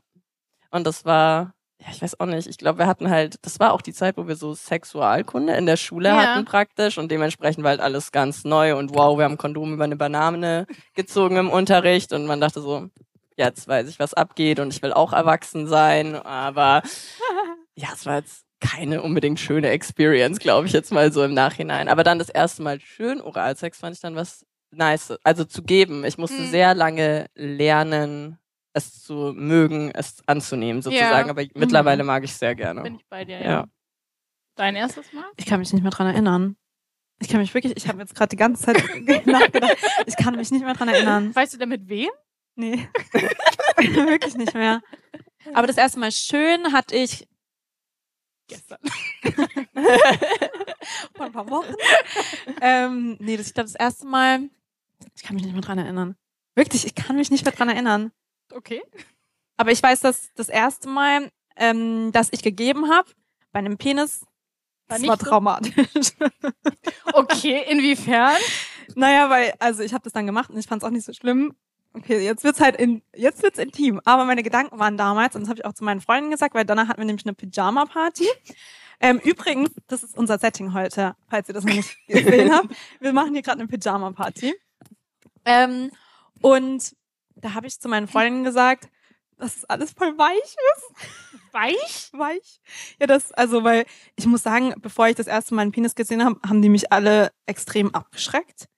Und 0.70 0.86
das 0.86 1.04
war 1.04 1.54
ja, 1.80 1.88
ich 1.90 2.00
weiß 2.00 2.18
auch 2.20 2.26
nicht. 2.26 2.46
Ich 2.48 2.56
glaube, 2.56 2.78
wir 2.78 2.86
hatten 2.86 3.10
halt, 3.10 3.36
das 3.44 3.58
war 3.60 3.72
auch 3.72 3.82
die 3.82 3.92
Zeit, 3.92 4.16
wo 4.16 4.26
wir 4.28 4.36
so 4.36 4.54
Sexualkunde 4.54 5.54
in 5.54 5.66
der 5.66 5.76
Schule 5.76 6.08
Ja. 6.08 6.16
hatten 6.16 6.44
praktisch 6.44 6.98
und 6.98 7.10
dementsprechend 7.10 7.62
war 7.64 7.70
halt 7.70 7.80
alles 7.80 8.10
ganz 8.12 8.44
neu 8.44 8.76
und 8.76 8.94
wow, 8.94 9.18
wir 9.18 9.24
haben 9.24 9.36
Kondom 9.36 9.74
über 9.74 9.84
eine 9.84 9.96
Banane 9.96 10.66
gezogen 10.94 11.36
im 11.36 11.50
Unterricht 11.50 12.12
und 12.12 12.26
man 12.26 12.40
dachte 12.40 12.60
so, 12.60 12.88
jetzt 13.36 13.66
weiß 13.68 13.88
ich, 13.88 13.98
was 13.98 14.14
abgeht 14.14 14.60
und 14.60 14.72
ich 14.72 14.82
will 14.82 14.92
auch 14.92 15.12
erwachsen 15.12 15.66
sein, 15.66 16.14
aber 16.14 16.82
ja, 17.74 17.88
es 17.92 18.06
war 18.06 18.16
jetzt 18.18 18.44
keine 18.64 19.02
unbedingt 19.02 19.38
schöne 19.40 19.68
Experience, 19.68 20.38
glaube 20.38 20.66
ich 20.66 20.72
jetzt 20.72 20.90
mal 20.92 21.12
so 21.12 21.22
im 21.22 21.34
Nachhinein. 21.34 21.88
Aber 21.88 22.02
dann 22.04 22.18
das 22.18 22.28
erste 22.28 22.62
Mal 22.62 22.80
schön 22.80 23.20
Oralsex 23.20 23.78
fand 23.78 23.94
ich 23.94 24.00
dann 24.00 24.14
was 24.16 24.46
nice, 24.70 25.14
also 25.22 25.44
zu 25.44 25.62
geben. 25.62 26.04
Ich 26.04 26.18
musste 26.18 26.40
Mhm. 26.40 26.50
sehr 26.50 26.74
lange 26.74 27.26
lernen, 27.34 28.38
es 28.72 29.02
zu 29.02 29.32
mögen, 29.36 29.90
es 29.94 30.22
anzunehmen 30.26 30.82
sozusagen. 30.82 31.26
Ja. 31.28 31.30
Aber 31.30 31.44
mittlerweile 31.54 32.02
mag 32.04 32.24
ich 32.24 32.30
es 32.32 32.38
sehr 32.38 32.54
gerne. 32.54 32.82
Bin 32.82 32.96
ich 32.96 33.06
bei 33.08 33.24
dir, 33.24 33.38
ja. 33.38 33.50
Ja. 33.50 33.64
Dein 34.56 34.76
erstes 34.76 35.12
Mal? 35.12 35.24
Ich 35.36 35.46
kann 35.46 35.60
mich 35.60 35.72
nicht 35.72 35.82
mehr 35.82 35.90
dran 35.92 36.06
erinnern. 36.08 36.56
Ich 37.20 37.28
kann 37.28 37.40
mich 37.40 37.54
wirklich, 37.54 37.76
ich 37.76 37.86
habe 37.88 38.00
jetzt 38.00 38.14
gerade 38.14 38.30
die 38.30 38.36
ganze 38.36 38.64
Zeit 38.64 38.76
nachgedacht. 39.26 39.76
Ich 40.06 40.16
kann 40.16 40.34
mich 40.36 40.50
nicht 40.50 40.64
mehr 40.64 40.74
dran 40.74 40.88
erinnern. 40.88 41.34
Weißt 41.34 41.54
du 41.54 41.58
denn 41.58 41.68
mit 41.68 41.88
wem? 41.88 42.10
Nee. 42.56 42.88
wirklich 43.76 44.36
nicht 44.36 44.54
mehr. 44.54 44.80
Aber 45.52 45.66
das 45.66 45.76
erste 45.76 46.00
Mal 46.00 46.10
schön 46.12 46.72
hatte 46.72 46.96
ich 46.96 47.28
Gestern. 48.46 48.78
vor 51.14 51.26
ein 51.26 51.32
paar 51.32 51.48
Wochen. 51.48 51.74
ähm, 52.60 53.16
nee, 53.20 53.36
das, 53.36 53.48
ich 53.48 53.54
glaube, 53.54 53.70
das 53.70 53.74
erste 53.74 54.06
Mal, 54.06 54.50
ich 55.16 55.22
kann 55.22 55.34
mich 55.34 55.44
nicht 55.44 55.54
mehr 55.54 55.62
dran 55.62 55.78
erinnern. 55.78 56.16
Wirklich, 56.54 56.86
ich 56.86 56.94
kann 56.94 57.16
mich 57.16 57.30
nicht 57.30 57.44
mehr 57.44 57.54
dran 57.54 57.68
erinnern. 57.68 58.12
Okay. 58.52 58.82
Aber 59.56 59.72
ich 59.72 59.82
weiß, 59.82 60.00
dass 60.00 60.32
das 60.34 60.48
erste 60.48 60.88
Mal, 60.88 61.30
ähm, 61.56 62.10
das 62.12 62.28
ich 62.32 62.42
gegeben 62.42 62.90
habe, 62.90 63.10
bei 63.52 63.60
einem 63.60 63.78
Penis, 63.78 64.26
War 64.88 64.98
das 64.98 65.08
war 65.08 65.18
traumatisch. 65.18 65.72
Okay, 67.12 67.64
inwiefern? 67.68 68.36
naja, 68.94 69.30
weil, 69.30 69.54
also 69.58 69.82
ich 69.82 69.94
habe 69.94 70.04
das 70.04 70.12
dann 70.12 70.26
gemacht 70.26 70.50
und 70.50 70.58
ich 70.58 70.66
fand 70.66 70.82
es 70.82 70.86
auch 70.86 70.92
nicht 70.92 71.04
so 71.04 71.12
schlimm. 71.12 71.54
Okay, 71.96 72.24
jetzt 72.24 72.42
wird's 72.42 72.60
halt 72.60 72.76
in, 72.76 73.02
jetzt 73.14 73.42
wird's 73.42 73.58
intim. 73.58 74.00
Aber 74.04 74.24
meine 74.24 74.42
Gedanken 74.42 74.78
waren 74.80 74.96
damals, 74.96 75.36
und 75.36 75.42
das 75.42 75.48
habe 75.48 75.60
ich 75.60 75.64
auch 75.64 75.72
zu 75.72 75.84
meinen 75.84 76.00
Freunden 76.00 76.30
gesagt, 76.30 76.54
weil 76.54 76.64
danach 76.64 76.88
hatten 76.88 77.00
wir 77.00 77.06
nämlich 77.06 77.24
eine 77.24 77.34
Pyjama-Party. 77.34 78.26
Ähm, 79.00 79.20
übrigens, 79.20 79.70
das 79.86 80.02
ist 80.02 80.16
unser 80.16 80.38
Setting 80.38 80.72
heute, 80.72 81.14
falls 81.28 81.48
ihr 81.48 81.54
das 81.54 81.64
noch 81.64 81.74
nicht 81.74 81.96
gesehen 82.08 82.52
habt. 82.52 82.74
Wir 83.00 83.12
machen 83.12 83.32
hier 83.32 83.42
gerade 83.42 83.60
eine 83.60 83.68
Pyjama-Party. 83.68 84.54
Ähm, 85.44 85.90
und 86.40 86.96
da 87.36 87.54
habe 87.54 87.68
ich 87.68 87.80
zu 87.80 87.88
meinen 87.88 88.08
Freunden 88.08 88.42
gesagt, 88.42 88.88
dass 89.38 89.58
es 89.58 89.64
alles 89.64 89.92
voll 89.92 90.16
weich 90.18 90.56
ist. 90.76 91.52
Weich? 91.52 92.10
Weich. 92.12 92.60
Ja, 92.98 93.06
das, 93.06 93.30
also, 93.32 93.62
weil 93.62 93.84
ich 94.16 94.26
muss 94.26 94.42
sagen, 94.42 94.74
bevor 94.78 95.08
ich 95.08 95.16
das 95.16 95.26
erste 95.26 95.54
Mal 95.54 95.62
einen 95.62 95.72
Penis 95.72 95.94
gesehen 95.94 96.24
habe, 96.24 96.40
haben 96.46 96.62
die 96.62 96.68
mich 96.68 96.92
alle 96.92 97.30
extrem 97.46 97.94
abgeschreckt. 97.94 98.68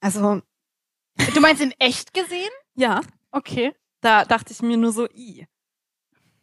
Also, 0.00 0.40
Du 1.34 1.40
meinst 1.40 1.62
in 1.62 1.72
echt 1.78 2.12
gesehen? 2.14 2.50
ja, 2.74 3.00
Okay. 3.32 3.74
da 4.00 4.24
dachte 4.24 4.52
ich 4.52 4.62
mir 4.62 4.76
nur 4.76 4.92
so, 4.92 5.06
i. 5.10 5.46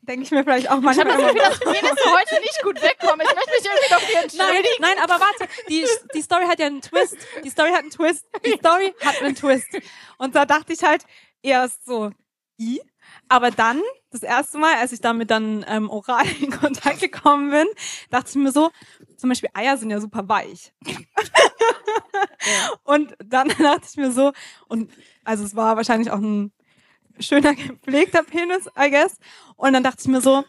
Denke 0.01 0.23
ich 0.23 0.31
mir 0.31 0.43
vielleicht 0.43 0.69
auch 0.69 0.79
Ich 0.81 0.85
habe 0.85 1.05
manchmal 1.05 1.33
das. 1.33 1.33
Gefühl, 1.33 1.41
dass 1.41 1.59
Penisse 1.81 2.11
heute 2.11 2.41
nicht 2.41 2.61
gut 2.61 2.81
wegkommen. 2.81 3.25
Ich 3.25 3.33
möchte 3.35 3.51
mich 3.51 3.65
irgendwie 3.65 3.93
noch 3.93 4.01
hier 4.01 4.15
Nein, 4.15 4.23
entschuldigen. 4.55 4.81
nein, 4.81 4.99
aber 4.99 5.13
warte, 5.19 5.47
die, 5.69 5.87
die 6.13 6.21
Story 6.21 6.45
hat 6.45 6.59
ja 6.59 6.65
einen 6.65 6.81
Twist. 6.81 7.15
Die 7.43 7.49
Story 7.49 7.69
hat 7.71 7.79
einen 7.79 7.89
Twist. 7.89 8.25
Die 8.45 8.51
Story 8.51 8.93
hat 9.01 9.21
einen 9.21 9.33
Twist. 9.35 9.67
Und 10.17 10.35
da 10.35 10.45
dachte 10.45 10.73
ich 10.73 10.83
halt 10.83 11.05
erst 11.41 11.85
so, 11.85 12.11
i. 12.59 12.81
Aber 13.29 13.51
dann, 13.51 13.81
das 14.11 14.23
erste 14.23 14.57
Mal, 14.57 14.75
als 14.75 14.91
ich 14.91 15.01
damit 15.01 15.31
dann 15.31 15.65
ähm, 15.67 15.89
oral 15.89 16.25
in 16.41 16.51
Kontakt 16.51 16.99
gekommen 16.99 17.51
bin, 17.51 17.67
dachte 18.09 18.29
ich 18.29 18.35
mir 18.35 18.51
so, 18.51 18.71
zum 19.17 19.29
Beispiel 19.29 19.49
Eier 19.53 19.77
sind 19.77 19.89
ja 19.89 19.99
super 19.99 20.27
weich. 20.27 20.73
Und 22.83 23.15
dann 23.23 23.47
dachte 23.59 23.87
ich 23.89 23.97
mir 23.97 24.11
so, 24.11 24.33
und 24.67 24.91
also 25.23 25.43
es 25.43 25.55
war 25.55 25.77
wahrscheinlich 25.77 26.11
auch 26.11 26.19
ein 26.19 26.51
schöner 27.19 27.55
gepflegter 27.55 28.23
Penis, 28.23 28.67
I 28.77 28.89
guess. 28.89 29.17
Und 29.55 29.73
dann 29.73 29.83
dachte 29.83 30.01
ich 30.01 30.07
mir 30.07 30.21
so, 30.21 30.43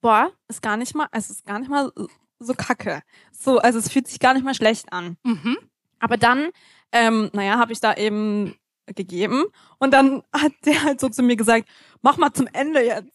boah, 0.00 0.32
ist 0.48 0.62
gar 0.62 0.76
nicht 0.76 0.94
mal, 0.94 1.08
es 1.12 1.30
ist 1.30 1.44
gar 1.46 1.58
nicht 1.58 1.70
mal 1.70 1.92
so 2.38 2.54
kacke. 2.54 3.02
So, 3.30 3.58
also 3.58 3.78
es 3.78 3.90
fühlt 3.90 4.08
sich 4.08 4.18
gar 4.18 4.34
nicht 4.34 4.44
mal 4.44 4.54
schlecht 4.54 4.92
an. 4.92 5.16
Mhm. 5.22 5.58
Aber 6.00 6.16
dann, 6.16 6.50
ähm, 6.90 7.30
naja, 7.32 7.58
habe 7.58 7.72
ich 7.72 7.80
da 7.80 7.94
eben 7.94 8.56
gegeben 8.86 9.44
und 9.78 9.92
dann 9.92 10.22
hat 10.32 10.52
der 10.64 10.82
halt 10.82 11.00
so 11.00 11.08
zu 11.08 11.22
mir 11.22 11.36
gesagt, 11.36 11.68
mach 12.00 12.16
mal 12.16 12.32
zum 12.32 12.48
Ende 12.52 12.84
jetzt. 12.84 13.12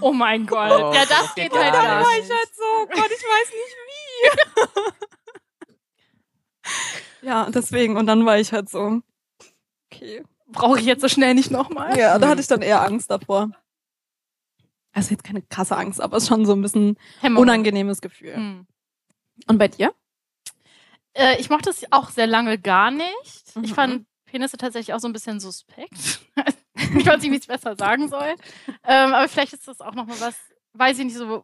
Oh 0.00 0.12
mein 0.12 0.46
Gott. 0.46 0.70
Oh, 0.70 0.92
ja, 0.92 1.04
das 1.06 1.08
das 1.08 1.34
geht 1.34 1.52
halt 1.52 1.72
gar 1.72 1.82
Dann 1.82 2.04
war 2.04 2.12
nicht. 2.12 2.24
ich 2.24 2.30
halt 2.30 2.54
so, 2.54 2.62
oh 2.82 2.86
Gott, 2.86 3.10
ich 3.10 3.24
weiß 3.24 3.52
nicht 3.52 3.76
wie. 7.22 7.26
ja, 7.26 7.50
deswegen, 7.50 7.96
und 7.96 8.06
dann 8.06 8.24
war 8.24 8.38
ich 8.38 8.52
halt 8.52 8.68
so, 8.68 9.00
okay. 9.90 10.22
Brauche 10.48 10.78
ich 10.78 10.86
jetzt 10.86 11.00
so 11.00 11.08
schnell 11.08 11.34
nicht 11.34 11.50
nochmal? 11.50 11.98
Ja, 11.98 12.18
da 12.18 12.28
hatte 12.28 12.40
ich 12.40 12.46
dann 12.46 12.62
eher 12.62 12.82
Angst 12.82 13.10
davor. 13.10 13.50
Also 14.92 15.10
jetzt 15.10 15.24
keine 15.24 15.42
krasse 15.42 15.76
Angst, 15.76 16.00
aber 16.00 16.16
es 16.16 16.22
ist 16.22 16.28
schon 16.28 16.46
so 16.46 16.52
ein 16.52 16.62
bisschen 16.62 16.96
unangenehmes 17.22 18.00
Gefühl. 18.00 18.36
Hm. 18.36 18.66
Und 19.48 19.58
bei 19.58 19.68
dir? 19.68 19.92
Äh, 21.12 21.40
ich 21.40 21.50
mochte 21.50 21.70
es 21.70 21.84
auch 21.90 22.10
sehr 22.10 22.26
lange 22.26 22.58
gar 22.58 22.90
nicht. 22.90 23.56
Mhm. 23.56 23.64
Ich 23.64 23.74
fand 23.74 24.06
Penisse 24.36 24.58
tatsächlich 24.58 24.94
auch 24.94 25.00
so 25.00 25.08
ein 25.08 25.14
bisschen 25.14 25.40
suspekt. 25.40 26.20
ich 26.74 27.06
weiß 27.06 27.22
nicht, 27.22 27.30
wie 27.30 27.36
ich 27.36 27.40
es 27.40 27.46
besser 27.46 27.74
sagen 27.74 28.08
soll. 28.08 28.34
Ähm, 28.84 29.14
aber 29.14 29.28
vielleicht 29.28 29.54
ist 29.54 29.66
das 29.66 29.80
auch 29.80 29.94
nochmal 29.94 30.20
was, 30.20 30.36
weiß 30.74 30.98
ich 30.98 31.06
nicht 31.06 31.16
so, 31.16 31.42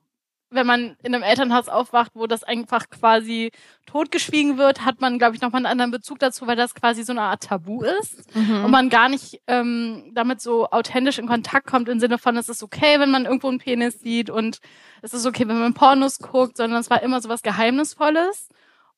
wenn 0.50 0.66
man 0.66 0.98
in 1.02 1.14
einem 1.14 1.22
Elternhaus 1.22 1.70
aufwacht, 1.70 2.12
wo 2.14 2.26
das 2.26 2.44
einfach 2.44 2.90
quasi 2.90 3.50
totgeschwiegen 3.87 4.59
wird, 4.59 4.85
hat 4.85 5.00
man, 5.00 5.18
glaube 5.18 5.35
ich, 5.35 5.40
nochmal 5.40 5.61
einen 5.61 5.72
anderen 5.72 5.90
Bezug 5.90 6.18
dazu, 6.18 6.46
weil 6.46 6.57
das 6.57 6.74
quasi 6.74 7.02
so 7.02 7.12
eine 7.12 7.22
Art 7.22 7.44
Tabu 7.44 7.83
ist. 7.83 8.35
Mhm. 8.35 8.66
und 8.66 8.70
man 8.70 8.90
gar 8.90 9.09
nicht 9.09 9.40
ähm, 9.46 10.11
damit 10.12 10.42
so 10.42 10.68
authentisch 10.68 11.18
in 11.18 11.26
Kontakt 11.26 11.66
kommt 11.66 11.88
im 11.88 11.98
Sinne 11.98 12.18
von, 12.18 12.37
es 12.37 12.50
ist 12.50 12.62
okay, 12.62 13.00
wenn 13.00 13.11
man 13.11 13.24
irgendwo 13.24 13.48
einen 13.48 13.59
Penis 13.59 14.00
sieht 14.00 14.28
und 14.28 14.59
es 15.00 15.14
ist 15.14 15.24
okay, 15.24 15.48
wenn 15.48 15.59
man 15.59 15.72
Pornos 15.72 16.18
guckt, 16.18 16.59
sondern 16.59 16.78
es 16.78 16.90
war 16.90 17.02
immer 17.02 17.22
so 17.22 17.31
was 17.31 17.40
Geheimnisvolles 17.40 18.48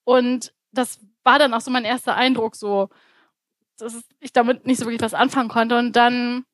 und 0.03 0.53
das 0.73 0.99
war 1.23 1.39
dann 1.39 1.55
auch 1.55 1.61
so 1.61 1.71
mein 1.71 1.85
erster 1.85 2.17
Eindruck 2.17 2.57
so, 2.57 2.89
dass 3.77 4.03
ich 4.21 4.33
damit 4.33 4.67
nicht 4.67 4.79
so 4.79 4.87
wirklich 4.87 5.03
was 5.03 5.15
anfangen 5.15 5.49
konnte. 5.49 5.79
Und 5.79 5.95
dann 5.97 6.45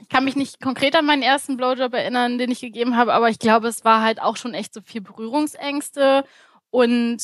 ich 0.00 0.08
kann 0.08 0.24
mich 0.24 0.36
nicht 0.36 0.60
konkret 0.60 0.96
an 0.96 1.04
meinen 1.04 1.22
ersten 1.22 1.56
Blowjob 1.56 1.92
erinnern, 1.92 2.38
den 2.38 2.50
ich 2.50 2.60
gegeben 2.60 2.96
habe, 2.96 3.14
aber 3.14 3.30
ich 3.30 3.38
glaube, 3.38 3.68
es 3.68 3.84
war 3.84 4.02
halt 4.02 4.22
auch 4.22 4.36
schon 4.36 4.54
echt 4.54 4.72
so 4.72 4.80
viel 4.80 5.00
Berührungsängste. 5.00 6.24
Und 6.70 7.18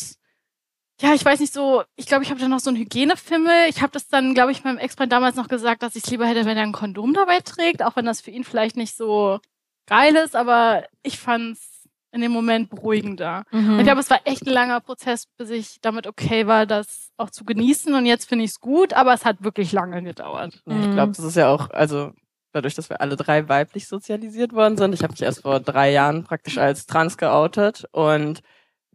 ja, 1.00 1.14
ich 1.14 1.24
weiß 1.24 1.40
nicht 1.40 1.52
so, 1.52 1.82
ich 1.96 2.06
glaube, 2.06 2.24
ich 2.24 2.30
habe 2.30 2.40
dann 2.40 2.50
noch 2.50 2.60
so 2.60 2.70
einen 2.70 2.78
Hygienefimmel. 2.78 3.68
Ich 3.68 3.82
habe 3.82 3.92
das 3.92 4.08
dann, 4.08 4.34
glaube 4.34 4.52
ich, 4.52 4.64
meinem 4.64 4.78
Ex-Freund 4.78 5.12
damals 5.12 5.36
noch 5.36 5.48
gesagt, 5.48 5.82
dass 5.82 5.96
ich 5.96 6.04
es 6.04 6.10
lieber 6.10 6.26
hätte, 6.26 6.44
wenn 6.44 6.56
er 6.56 6.62
ein 6.62 6.72
Kondom 6.72 7.14
dabei 7.14 7.40
trägt, 7.40 7.82
auch 7.82 7.96
wenn 7.96 8.06
das 8.06 8.20
für 8.20 8.30
ihn 8.30 8.44
vielleicht 8.44 8.76
nicht 8.76 8.96
so 8.96 9.40
geil 9.86 10.16
ist, 10.16 10.36
aber 10.36 10.84
ich 11.02 11.18
fand's 11.18 11.73
in 12.14 12.20
dem 12.20 12.32
Moment 12.32 12.70
beruhigender. 12.70 13.42
Mhm. 13.50 13.78
Ich 13.78 13.84
glaube, 13.84 14.00
es 14.00 14.08
war 14.08 14.20
echt 14.24 14.46
ein 14.46 14.52
langer 14.52 14.80
Prozess, 14.80 15.26
bis 15.36 15.50
ich 15.50 15.80
damit 15.82 16.06
okay 16.06 16.46
war, 16.46 16.64
das 16.64 17.10
auch 17.16 17.30
zu 17.30 17.44
genießen 17.44 17.92
und 17.94 18.06
jetzt 18.06 18.28
finde 18.28 18.44
ich 18.44 18.52
es 18.52 18.60
gut, 18.60 18.92
aber 18.94 19.12
es 19.12 19.24
hat 19.24 19.42
wirklich 19.42 19.72
lange 19.72 20.02
gedauert. 20.02 20.62
Ja, 20.66 20.78
ich 20.80 20.86
Mhm. 20.88 20.92
glaube, 20.92 21.12
das 21.12 21.24
ist 21.24 21.36
ja 21.36 21.48
auch, 21.48 21.70
also 21.70 22.12
dadurch, 22.52 22.74
dass 22.74 22.88
wir 22.88 23.00
alle 23.00 23.16
drei 23.16 23.48
weiblich 23.48 23.88
sozialisiert 23.88 24.52
worden 24.52 24.76
sind. 24.76 24.94
Ich 24.94 25.02
habe 25.02 25.12
mich 25.12 25.22
erst 25.22 25.42
vor 25.42 25.58
drei 25.58 25.90
Jahren 25.90 26.22
praktisch 26.24 26.56
als 26.56 26.86
trans 26.86 27.18
geoutet 27.18 27.84
und 27.90 28.40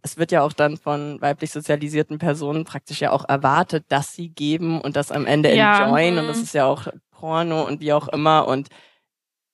es 0.02 0.18
wird 0.18 0.32
ja 0.32 0.44
auch 0.44 0.54
dann 0.54 0.78
von 0.78 1.20
weiblich 1.20 1.52
sozialisierten 1.52 2.20
Personen 2.20 2.64
praktisch 2.64 3.02
ja 3.02 3.12
auch 3.12 3.28
erwartet, 3.28 3.84
dass 3.90 4.14
sie 4.14 4.30
geben 4.30 4.80
und 4.80 4.96
das 4.96 5.12
am 5.12 5.26
Ende 5.26 5.54
Ja. 5.54 5.84
enjoyen 5.84 6.18
und 6.18 6.24
Mhm. 6.24 6.28
das 6.30 6.42
ist 6.42 6.54
ja 6.54 6.66
auch 6.66 6.88
Porno 7.12 7.68
und 7.68 7.82
wie 7.82 7.92
auch 7.92 8.08
immer 8.08 8.48
und 8.48 8.70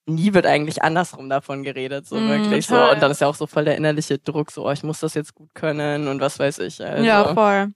nie 0.05 0.33
wird 0.33 0.45
eigentlich 0.45 0.83
andersrum 0.83 1.29
davon 1.29 1.63
geredet, 1.63 2.07
so 2.07 2.15
Mhm, 2.15 2.29
wirklich 2.29 2.67
so. 2.67 2.75
Und 2.91 3.01
dann 3.01 3.11
ist 3.11 3.21
ja 3.21 3.27
auch 3.27 3.35
so 3.35 3.47
voll 3.47 3.65
der 3.65 3.75
innerliche 3.77 4.17
Druck, 4.19 4.51
so, 4.51 4.67
oh, 4.67 4.71
ich 4.71 4.83
muss 4.83 4.99
das 4.99 5.13
jetzt 5.13 5.33
gut 5.35 5.49
können 5.53 6.07
und 6.07 6.21
was 6.21 6.37
weiß 6.39 6.59
ich. 6.59 6.83
Also. 6.83 7.03
Ja, 7.03 7.33
voll. 7.33 7.73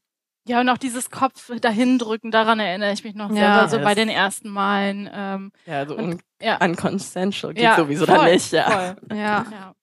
Ja, 0.48 0.62
und 0.62 0.70
auch 0.70 0.78
dieses 0.78 1.12
Kopf 1.12 1.52
dahindrücken, 1.62 2.32
daran 2.32 2.60
erinnere 2.60 2.92
ich 2.94 3.04
mich 3.04 3.14
noch 3.14 3.30
sehr, 3.30 3.42
Ja, 3.42 3.68
so 3.68 3.78
bei 3.80 3.94
den 3.94 4.10
ersten 4.10 4.50
Malen. 4.50 5.10
Ähm, 5.14 5.52
Ja, 5.66 5.86
so 5.86 5.96
Und- 5.96 6.04
un 6.14 6.22
ja. 6.42 6.58
unconsensual 6.64 7.54
geht 7.54 7.64
ja, 7.64 7.76
sowieso 7.76 8.06
voll, 8.06 8.16
dann 8.16 8.32
nicht, 8.32 8.52
ja. 8.52 8.70
Voll. 8.70 8.96
Ja. 9.18 9.46
ja. 9.52 9.74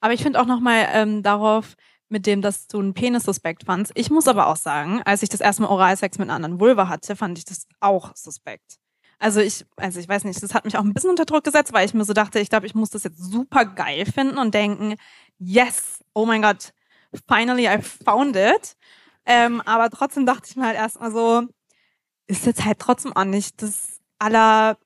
Aber 0.00 0.12
ich 0.14 0.22
finde 0.22 0.40
auch 0.40 0.46
nochmal 0.46 0.88
ähm, 0.92 1.22
darauf, 1.22 1.74
mit 2.08 2.24
dem, 2.26 2.40
dass 2.40 2.68
du 2.68 2.78
einen 2.78 2.94
Penis 2.94 3.24
suspekt 3.24 3.64
fandst. 3.64 3.92
Ich 3.96 4.08
muss 4.10 4.28
aber 4.28 4.46
auch 4.46 4.56
sagen, 4.56 5.02
als 5.04 5.22
ich 5.22 5.28
das 5.28 5.40
erste 5.40 5.62
Mal 5.62 5.68
Oralsex 5.68 6.16
mit 6.18 6.28
einer 6.28 6.36
anderen 6.36 6.58
Vulva 6.60 6.88
hatte, 6.88 7.14
fand 7.16 7.36
ich 7.36 7.44
das 7.44 7.66
auch 7.80 8.12
suspekt. 8.14 8.76
Also 9.18 9.40
ich, 9.40 9.64
also 9.76 9.98
ich 9.98 10.08
weiß 10.08 10.24
nicht, 10.24 10.40
das 10.42 10.54
hat 10.54 10.64
mich 10.64 10.76
auch 10.76 10.84
ein 10.84 10.94
bisschen 10.94 11.10
unter 11.10 11.24
Druck 11.24 11.44
gesetzt, 11.44 11.72
weil 11.72 11.84
ich 11.86 11.94
mir 11.94 12.04
so 12.04 12.12
dachte, 12.12 12.38
ich 12.38 12.50
glaube, 12.50 12.66
ich 12.66 12.74
muss 12.74 12.90
das 12.90 13.02
jetzt 13.04 13.18
super 13.18 13.64
geil 13.64 14.06
finden 14.06 14.38
und 14.38 14.54
denken, 14.54 14.94
yes, 15.38 16.04
oh 16.14 16.24
mein 16.24 16.42
Gott, 16.42 16.72
finally 17.26 17.66
I 17.66 17.82
found 17.82 18.36
it. 18.36 18.76
Ähm, 19.26 19.60
aber 19.62 19.90
trotzdem 19.90 20.24
dachte 20.24 20.48
ich 20.48 20.56
mir 20.56 20.66
halt 20.66 20.76
erstmal 20.76 21.10
so, 21.10 21.42
ist 22.26 22.46
jetzt 22.46 22.64
halt 22.64 22.78
trotzdem 22.78 23.14
auch 23.14 23.24
nicht 23.24 23.60
das 23.60 24.00
aller 24.18 24.78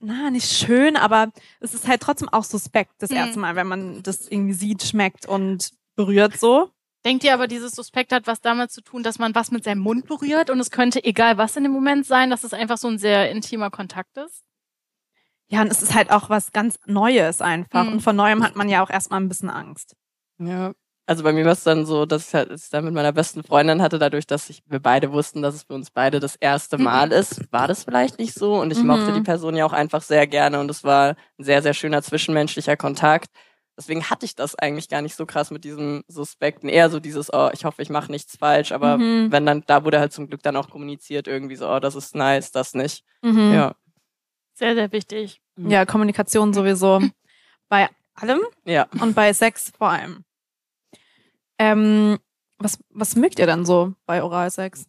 na, 0.00 0.30
nicht 0.30 0.50
schön, 0.50 0.96
aber 0.96 1.30
es 1.60 1.74
ist 1.74 1.86
halt 1.86 2.00
trotzdem 2.00 2.28
auch 2.28 2.44
suspekt 2.44 2.94
das 2.98 3.10
Mhm. 3.10 3.16
erste 3.16 3.38
Mal, 3.38 3.54
wenn 3.56 3.66
man 3.66 4.02
das 4.02 4.26
irgendwie 4.26 4.54
sieht, 4.54 4.82
schmeckt 4.82 5.26
und 5.26 5.70
berührt 5.94 6.38
so. 6.38 6.70
Denkt 7.04 7.24
ihr 7.24 7.34
aber, 7.34 7.48
dieses 7.48 7.72
Suspekt 7.72 8.12
hat 8.12 8.26
was 8.26 8.40
damit 8.40 8.70
zu 8.70 8.80
tun, 8.80 9.02
dass 9.02 9.18
man 9.18 9.34
was 9.34 9.50
mit 9.50 9.64
seinem 9.64 9.80
Mund 9.80 10.06
berührt 10.06 10.50
und 10.50 10.60
es 10.60 10.70
könnte 10.70 11.02
egal 11.04 11.36
was 11.36 11.56
in 11.56 11.64
dem 11.64 11.72
Moment 11.72 12.06
sein, 12.06 12.30
dass 12.30 12.44
es 12.44 12.52
einfach 12.54 12.78
so 12.78 12.88
ein 12.88 12.98
sehr 12.98 13.30
intimer 13.30 13.70
Kontakt 13.70 14.16
ist? 14.18 14.42
Ja, 15.48 15.62
und 15.62 15.70
es 15.70 15.82
ist 15.82 15.94
halt 15.94 16.10
auch 16.10 16.30
was 16.30 16.52
ganz 16.52 16.78
Neues 16.86 17.40
einfach. 17.40 17.84
Mhm. 17.84 17.92
Und 17.94 18.00
vor 18.02 18.12
Neuem 18.12 18.42
hat 18.42 18.56
man 18.56 18.68
ja 18.68 18.82
auch 18.82 18.90
erstmal 18.90 19.20
ein 19.20 19.28
bisschen 19.28 19.50
Angst. 19.50 19.96
Ja. 20.38 20.72
Also 21.04 21.24
bei 21.24 21.32
mir 21.32 21.44
war 21.44 21.52
es 21.52 21.64
dann 21.64 21.84
so, 21.84 22.06
dass 22.06 22.28
ich 22.28 22.34
halt 22.34 22.50
es 22.52 22.70
dann 22.70 22.84
mit 22.84 22.94
meiner 22.94 23.12
besten 23.12 23.42
Freundin 23.42 23.82
hatte, 23.82 23.98
dadurch, 23.98 24.24
dass 24.26 24.48
ich, 24.48 24.62
wir 24.66 24.78
beide 24.78 25.10
wussten, 25.12 25.42
dass 25.42 25.56
es 25.56 25.64
für 25.64 25.74
uns 25.74 25.90
beide 25.90 26.20
das 26.20 26.36
erste 26.36 26.78
Mal 26.78 27.10
ist, 27.10 27.52
war 27.52 27.66
das 27.66 27.82
vielleicht 27.82 28.20
nicht 28.20 28.34
so. 28.34 28.54
Und 28.60 28.70
ich 28.70 28.78
Mhm. 28.78 28.86
mochte 28.86 29.12
die 29.12 29.20
Person 29.20 29.56
ja 29.56 29.66
auch 29.66 29.72
einfach 29.72 30.00
sehr 30.00 30.28
gerne 30.28 30.60
und 30.60 30.70
es 30.70 30.84
war 30.84 31.16
ein 31.38 31.44
sehr, 31.44 31.60
sehr 31.60 31.74
schöner 31.74 32.02
zwischenmenschlicher 32.02 32.76
Kontakt. 32.76 33.26
Deswegen 33.76 34.10
hatte 34.10 34.26
ich 34.26 34.34
das 34.36 34.54
eigentlich 34.54 34.88
gar 34.88 35.00
nicht 35.02 35.16
so 35.16 35.24
krass 35.24 35.50
mit 35.50 35.64
diesem 35.64 36.04
Suspekten. 36.06 36.68
Eher 36.68 36.90
so 36.90 37.00
dieses, 37.00 37.32
oh, 37.32 37.48
ich 37.52 37.64
hoffe, 37.64 37.80
ich 37.82 37.88
mache 37.90 38.12
nichts 38.12 38.36
falsch. 38.36 38.72
Aber 38.72 38.98
Mhm. 38.98 39.32
wenn 39.32 39.46
dann, 39.46 39.64
da 39.66 39.84
wurde 39.84 39.98
halt 39.98 40.12
zum 40.12 40.28
Glück 40.28 40.42
dann 40.42 40.56
auch 40.56 40.68
kommuniziert, 40.68 41.26
irgendwie 41.26 41.56
so, 41.56 41.68
oh, 41.68 41.80
das 41.80 41.94
ist 41.94 42.14
nice, 42.14 42.52
das 42.52 42.74
nicht. 42.74 43.04
Mhm. 43.22 43.52
Ja. 43.54 43.74
Sehr, 44.54 44.74
sehr 44.74 44.92
wichtig. 44.92 45.40
Ja, 45.56 45.86
Kommunikation 45.86 46.52
sowieso. 46.52 47.00
Bei 47.68 47.88
allem 48.14 48.40
Ja. 48.64 48.86
und 49.00 49.14
bei 49.14 49.32
Sex 49.32 49.72
vor 49.76 49.88
allem. 49.88 50.24
Ähm, 51.58 52.18
was, 52.58 52.78
was 52.90 53.16
mögt 53.16 53.38
ihr 53.38 53.46
denn 53.46 53.64
so 53.64 53.94
bei 54.04 54.22
Oralsex? 54.22 54.84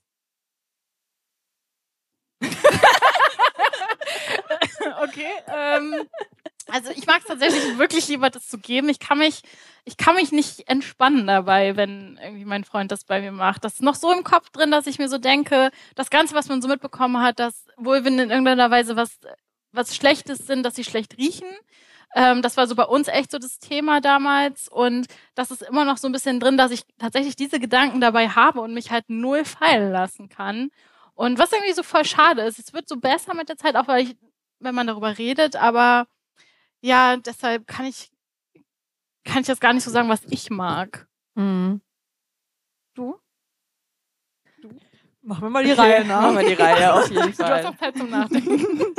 okay. 5.03 5.31
Ähm, 5.47 6.07
also 6.69 6.91
ich 6.91 7.05
mag 7.07 7.19
es 7.19 7.25
tatsächlich 7.25 7.63
wirklich 7.77 8.07
lieber, 8.07 8.29
das 8.29 8.47
zu 8.47 8.57
geben. 8.57 8.89
Ich 8.89 8.99
kann 8.99 9.17
mich, 9.17 9.41
ich 9.85 9.97
kann 9.97 10.15
mich 10.15 10.31
nicht 10.31 10.67
entspannen 10.67 11.27
dabei, 11.27 11.75
wenn 11.75 12.19
irgendwie 12.21 12.45
mein 12.45 12.63
Freund 12.63 12.91
das 12.91 13.03
bei 13.03 13.21
mir 13.21 13.31
macht. 13.31 13.63
Das 13.63 13.75
ist 13.75 13.81
noch 13.81 13.95
so 13.95 14.11
im 14.11 14.23
Kopf 14.23 14.49
drin, 14.49 14.71
dass 14.71 14.87
ich 14.87 14.99
mir 14.99 15.09
so 15.09 15.17
denke, 15.17 15.71
das 15.95 16.09
Ganze, 16.09 16.35
was 16.35 16.47
man 16.47 16.61
so 16.61 16.67
mitbekommen 16.67 17.21
hat, 17.21 17.39
dass 17.39 17.65
Vulven 17.77 18.19
in 18.19 18.29
irgendeiner 18.29 18.71
Weise 18.71 18.95
was, 18.95 19.19
was 19.71 19.95
Schlechtes 19.95 20.39
sind, 20.39 20.63
dass 20.63 20.75
sie 20.75 20.83
schlecht 20.83 21.17
riechen. 21.17 21.47
Ähm, 22.15 22.41
das 22.41 22.57
war 22.57 22.67
so 22.67 22.75
bei 22.75 22.85
uns 22.85 23.07
echt 23.07 23.31
so 23.31 23.39
das 23.39 23.59
Thema 23.59 24.01
damals. 24.01 24.67
Und 24.69 25.07
das 25.35 25.51
ist 25.51 25.63
immer 25.63 25.85
noch 25.85 25.97
so 25.97 26.07
ein 26.07 26.11
bisschen 26.11 26.39
drin, 26.39 26.57
dass 26.57 26.71
ich 26.71 26.83
tatsächlich 26.99 27.35
diese 27.35 27.59
Gedanken 27.59 28.01
dabei 28.01 28.29
habe 28.29 28.61
und 28.61 28.73
mich 28.73 28.91
halt 28.91 29.09
null 29.09 29.45
fallen 29.45 29.91
lassen 29.91 30.29
kann. 30.29 30.69
Und 31.15 31.39
was 31.39 31.51
irgendwie 31.51 31.73
so 31.73 31.83
voll 31.83 32.05
schade 32.05 32.41
ist, 32.41 32.59
es 32.59 32.73
wird 32.73 32.87
so 32.87 32.97
besser 32.97 33.33
mit 33.35 33.49
der 33.49 33.57
Zeit, 33.57 33.75
auch 33.75 33.87
weil 33.87 34.03
ich, 34.03 34.15
wenn 34.59 34.75
man 34.75 34.87
darüber 34.87 35.17
redet, 35.17 35.55
aber 35.55 36.07
ja, 36.83 37.17
deshalb 37.17 37.65
kann 37.67 37.85
ich, 37.85 38.11
kann 39.23 39.41
ich 39.41 39.47
jetzt 39.47 39.61
gar 39.61 39.73
nicht 39.73 39.83
so 39.83 39.91
sagen, 39.91 40.09
was 40.09 40.21
ich 40.29 40.49
mag. 40.49 41.07
Mhm. 41.35 41.81
Du? 42.93 43.15
Machen 45.21 45.43
wir 45.43 45.49
mal 45.49 45.63
die 45.63 45.71
Okay, 45.71 45.81
Reihe 45.81 46.03
Machen 46.05 46.35
nach. 46.35 46.41
wir 46.41 46.47
die 46.55 46.61
Reihe 46.61 46.93
auf 46.93 47.09
jeden 47.09 47.21
Du 47.37 47.43
hast 47.43 47.49
Fall. 47.49 47.63
noch 47.63 47.77
Zeit 47.77 47.97
zum 47.97 48.09
Nachdenken. 48.09 48.67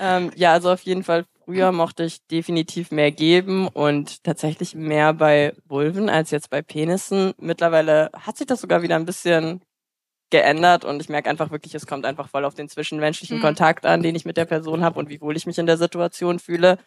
Ähm, 0.00 0.30
ja, 0.36 0.52
also 0.52 0.70
auf 0.72 0.82
jeden 0.82 1.02
Fall. 1.02 1.24
Früher 1.44 1.72
mochte 1.72 2.04
ich 2.04 2.24
definitiv 2.26 2.90
mehr 2.92 3.10
geben 3.10 3.66
und 3.68 4.22
tatsächlich 4.22 4.74
mehr 4.74 5.12
bei 5.12 5.54
Vulven 5.66 6.08
als 6.08 6.30
jetzt 6.30 6.50
bei 6.50 6.62
Penissen. 6.62 7.32
Mittlerweile 7.38 8.10
hat 8.12 8.36
sich 8.36 8.46
das 8.46 8.60
sogar 8.60 8.82
wieder 8.82 8.96
ein 8.96 9.06
bisschen 9.06 9.60
geändert 10.30 10.84
und 10.84 11.00
ich 11.00 11.08
merke 11.08 11.30
einfach 11.30 11.50
wirklich, 11.50 11.74
es 11.74 11.86
kommt 11.86 12.06
einfach 12.06 12.28
voll 12.28 12.44
auf 12.44 12.54
den 12.54 12.68
zwischenmenschlichen 12.68 13.38
Mhm. 13.38 13.42
Kontakt 13.42 13.86
an, 13.86 14.02
den 14.02 14.14
ich 14.14 14.24
mit 14.24 14.36
der 14.36 14.44
Person 14.44 14.84
habe 14.84 14.98
und 14.98 15.08
wie 15.08 15.20
wohl 15.20 15.36
ich 15.36 15.46
mich 15.46 15.58
in 15.58 15.66
der 15.66 15.78
Situation 15.78 16.38
fühle. 16.38 16.78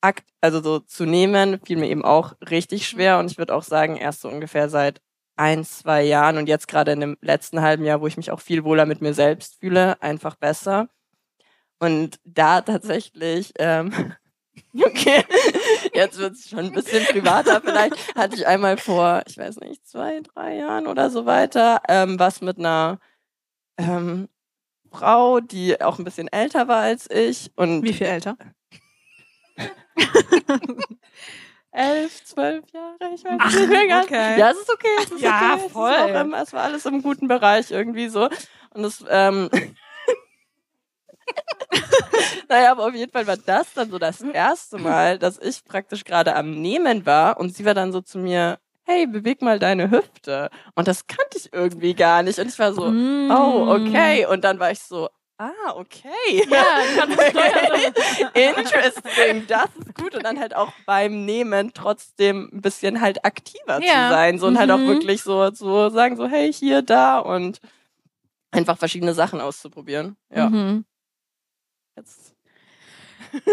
Akt, 0.00 0.24
also 0.40 0.62
so 0.62 0.78
zu 0.80 1.04
nehmen, 1.04 1.60
fiel 1.64 1.78
mir 1.78 1.88
eben 1.88 2.04
auch 2.04 2.34
richtig 2.50 2.88
schwer 2.88 3.18
und 3.18 3.30
ich 3.30 3.38
würde 3.38 3.54
auch 3.54 3.62
sagen, 3.62 3.96
erst 3.96 4.20
so 4.20 4.28
ungefähr 4.28 4.68
seit 4.68 5.00
ein, 5.36 5.64
zwei 5.64 6.02
Jahren 6.02 6.38
und 6.38 6.48
jetzt 6.48 6.68
gerade 6.68 6.92
in 6.92 7.00
dem 7.00 7.16
letzten 7.20 7.60
halben 7.60 7.84
Jahr, 7.84 8.00
wo 8.00 8.06
ich 8.06 8.16
mich 8.16 8.30
auch 8.30 8.40
viel 8.40 8.64
wohler 8.64 8.86
mit 8.86 9.00
mir 9.02 9.14
selbst 9.14 9.60
fühle, 9.60 10.00
einfach 10.02 10.36
besser. 10.36 10.88
Und 11.78 12.18
da 12.24 12.62
tatsächlich, 12.62 13.52
ähm, 13.58 14.14
okay, 14.74 15.24
jetzt 15.94 16.18
wird 16.18 16.34
es 16.34 16.48
schon 16.48 16.66
ein 16.66 16.72
bisschen 16.72 17.04
privater 17.06 17.60
vielleicht, 17.60 18.14
hatte 18.14 18.36
ich 18.36 18.46
einmal 18.46 18.78
vor, 18.78 19.22
ich 19.26 19.36
weiß 19.36 19.58
nicht, 19.60 19.86
zwei, 19.86 20.20
drei 20.20 20.56
Jahren 20.56 20.86
oder 20.86 21.10
so 21.10 21.26
weiter, 21.26 21.80
ähm, 21.88 22.18
was 22.18 22.40
mit 22.40 22.58
einer 22.58 22.98
ähm, 23.78 24.28
Frau, 24.90 25.40
die 25.40 25.80
auch 25.82 25.98
ein 25.98 26.04
bisschen 26.04 26.28
älter 26.28 26.68
war 26.68 26.80
als 26.80 27.10
ich 27.10 27.52
und 27.56 27.82
Wie 27.82 27.92
viel 27.92 28.06
älter? 28.06 28.36
Elf, 31.72 32.24
zwölf 32.24 32.64
Jahre, 32.72 32.96
ich 33.14 33.24
weiß 33.24 33.36
Ach, 33.38 33.54
nicht 33.54 33.68
mehr 33.68 33.86
ganz. 33.86 34.06
okay. 34.06 34.38
Ja, 34.38 34.50
es 34.50 34.58
ist 34.58 34.72
okay. 34.72 34.88
Es 35.02 35.10
ist 35.10 35.20
Ja, 35.20 35.54
okay. 35.54 35.62
Es, 35.66 35.72
voll. 35.72 35.92
ist 35.92 36.00
auch, 36.00 36.08
ähm, 36.20 36.34
es 36.34 36.52
war 36.52 36.62
alles 36.62 36.86
im 36.86 37.02
guten 37.02 37.28
Bereich 37.28 37.70
irgendwie 37.70 38.08
so. 38.08 38.28
Und 38.74 38.84
es, 38.84 39.04
ähm, 39.08 39.50
naja, 42.48 42.70
aber 42.72 42.86
auf 42.86 42.94
jeden 42.94 43.12
Fall 43.12 43.26
war 43.26 43.36
das 43.36 43.72
dann 43.74 43.90
so 43.90 43.98
das 43.98 44.20
erste 44.22 44.78
Mal, 44.78 45.18
dass 45.18 45.38
ich 45.38 45.64
praktisch 45.64 46.04
gerade 46.04 46.34
am 46.36 46.50
Nehmen 46.52 47.04
war 47.06 47.38
und 47.38 47.54
sie 47.54 47.64
war 47.64 47.74
dann 47.74 47.92
so 47.92 48.00
zu 48.00 48.18
mir, 48.18 48.58
hey, 48.84 49.06
beweg 49.06 49.42
mal 49.42 49.58
deine 49.58 49.90
Hüfte. 49.90 50.48
Und 50.76 50.86
das 50.86 51.06
kannte 51.08 51.36
ich 51.38 51.52
irgendwie 51.52 51.94
gar 51.94 52.22
nicht. 52.22 52.38
Und 52.38 52.48
ich 52.48 52.58
war 52.58 52.72
so, 52.72 52.88
Mm. 52.90 53.30
oh, 53.32 53.72
okay. 53.74 54.26
Und 54.26 54.44
dann 54.44 54.60
war 54.60 54.70
ich 54.70 54.78
so, 54.78 55.08
ah, 55.38 55.72
okay. 55.74 56.44
ja, 56.50 56.64
kannst 56.96 57.18
es 57.20 57.30
steuern. 57.30 57.92
Interesting, 58.34 59.46
das 59.46 59.68
ist 59.76 59.94
gut. 59.94 60.14
Und 60.14 60.22
dann 60.24 60.38
halt 60.40 60.54
auch 60.56 60.72
beim 60.86 61.24
Nehmen 61.24 61.72
trotzdem 61.74 62.48
ein 62.52 62.60
bisschen 62.62 63.00
halt 63.00 63.24
aktiver 63.24 63.80
zu 63.80 63.86
Ja. 63.86 64.08
sein. 64.08 64.38
So 64.38 64.46
und 64.46 64.58
halt 64.58 64.70
auch 64.70 64.78
Mhm. 64.78 64.86
wirklich 64.88 65.22
so, 65.22 65.50
so 65.52 65.88
sagen, 65.90 66.16
so, 66.16 66.26
hey, 66.26 66.52
hier, 66.52 66.82
da 66.82 67.18
und 67.18 67.60
einfach 68.50 68.78
verschiedene 68.78 69.14
Sachen 69.14 69.40
auszuprobieren. 69.40 70.16
Ja. 70.34 70.48
Mhm. 70.48 70.84
Jetzt. 71.96 72.34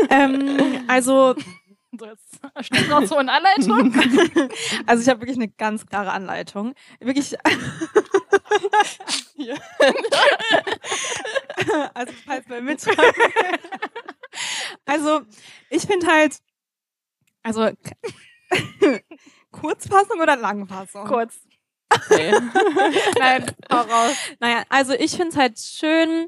Ähm, 0.10 0.84
also, 0.88 1.36
So, 2.00 2.08
jetzt 2.08 2.40
steht 2.66 2.90
noch 2.90 3.06
so 3.06 3.20
in 3.20 3.30
Anleitung. 3.30 3.94
also 4.88 5.04
ich 5.04 5.10
habe 5.10 5.22
wirklich 5.22 5.38
eine 5.38 5.50
ganz 5.50 5.86
klare 5.86 6.12
Anleitung. 6.12 6.74
Wirklich. 7.00 7.36
Hier. 9.36 9.56
also 11.94 12.14
falls 12.26 12.48
mal 12.48 12.62
mitschreiben. 12.62 13.60
also 14.86 15.22
ich 15.70 15.84
finde 15.84 16.08
halt, 16.08 16.40
also 17.44 17.70
Kurzfassung 19.52 20.20
oder 20.20 20.36
Langfassung? 20.36 21.06
Kurz. 21.06 21.42
Okay. 21.94 22.32
Nein, 23.20 23.46
hau 23.72 23.82
raus. 23.82 24.16
Naja, 24.40 24.64
also 24.70 24.94
ich 24.94 25.12
finde 25.12 25.30
es 25.30 25.38
halt 25.38 25.60
schön, 25.60 26.26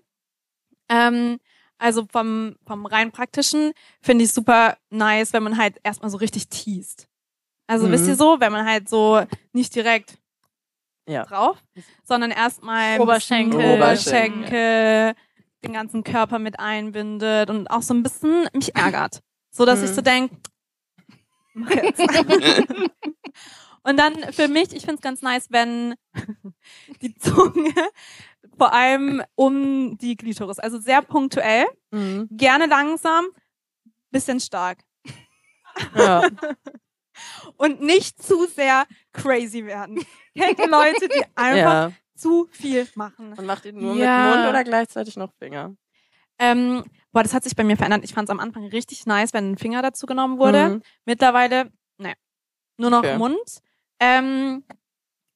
ähm, 0.90 1.40
also 1.78 2.06
vom, 2.12 2.56
vom 2.66 2.86
rein 2.86 3.12
praktischen 3.12 3.74
finde 4.02 4.24
ich 4.26 4.32
super 4.34 4.78
nice, 4.90 5.34
wenn 5.34 5.44
man 5.44 5.58
halt 5.58 5.78
erstmal 5.84 6.10
so 6.10 6.18
richtig 6.18 6.48
teast. 6.50 7.08
Also 7.68 7.88
Mhm. 7.88 7.92
wisst 7.92 8.08
ihr 8.08 8.16
so, 8.16 8.40
wenn 8.40 8.52
man 8.52 8.66
halt 8.66 8.88
so 8.90 9.26
nicht 9.52 9.74
direkt 9.76 10.18
Ja. 11.08 11.24
drauf, 11.26 11.58
sondern 12.04 12.32
erstmal 12.32 13.00
Oberschenkel. 13.00 13.60
Oberschenkel, 13.60 15.14
den 15.64 15.74
ganzen 15.74 16.04
Körper 16.04 16.40
mit 16.40 16.60
einbindet 16.60 17.50
und 17.50 17.68
auch 17.70 17.82
so 17.82 17.94
ein 17.94 18.04
bisschen 18.04 18.48
mich 18.54 18.76
ärgert. 18.76 19.22
So 19.52 19.66
dass 19.66 19.82
ich 19.82 19.92
Mhm. 19.92 19.96
so 19.96 20.02
denk, 20.02 20.32
mach 21.54 21.70
jetzt. 21.72 22.00
und 23.84 23.98
dann 23.98 24.14
für 24.34 24.48
mich, 24.48 24.74
ich 24.74 24.86
find's 24.86 25.02
ganz 25.02 25.22
nice, 25.22 25.48
wenn 25.50 25.96
die 27.02 27.16
Zunge 27.16 27.74
vor 28.58 28.74
allem 28.74 29.22
um 29.36 29.98
die 29.98 30.16
Klitoris, 30.16 30.60
also 30.60 30.80
sehr 30.80 31.02
punktuell, 31.02 31.66
Mhm. 31.92 32.28
gerne 32.32 32.66
langsam, 32.66 33.26
bisschen 34.12 34.40
stark 34.40 34.80
Ja. 35.96 36.22
und 37.58 37.82
nicht 37.82 38.22
zu 38.22 38.46
sehr 38.48 38.86
crazy 39.14 39.66
werden. 39.66 40.04
Kennt 40.38 40.60
ihr 40.60 40.68
Leute, 40.68 41.08
die 41.08 41.24
einfach 41.36 41.90
ja. 41.90 41.92
zu 42.16 42.48
viel 42.52 42.88
machen? 42.96 43.34
Und 43.34 43.46
macht 43.46 43.66
ihr 43.66 43.74
nur 43.74 43.96
Ja. 43.96 44.18
mit 44.28 44.36
Mund 44.38 44.50
oder 44.50 44.64
gleichzeitig 44.64 45.16
noch 45.18 45.34
Finger? 45.40 45.76
Ähm, 46.38 46.84
boah, 47.14 47.24
das 47.24 47.34
hat 47.34 47.44
sich 47.46 47.56
bei 47.56 47.64
mir 47.64 47.78
verändert. 47.78 48.04
Ich 48.04 48.14
fand 48.14 48.28
es 48.28 48.32
am 48.32 48.42
Anfang 48.42 48.66
richtig 48.68 49.06
nice, 49.06 49.34
wenn 49.34 49.52
ein 49.52 49.58
Finger 49.58 49.82
dazu 49.82 50.06
genommen 50.06 50.38
wurde. 50.38 50.70
Mhm. 50.70 50.82
Mittlerweile, 51.06 51.72
ne, 51.98 52.14
nur 52.78 52.90
noch 52.90 53.00
Okay. 53.00 53.18
Mund. 53.18 53.62
Ähm, 54.02 54.66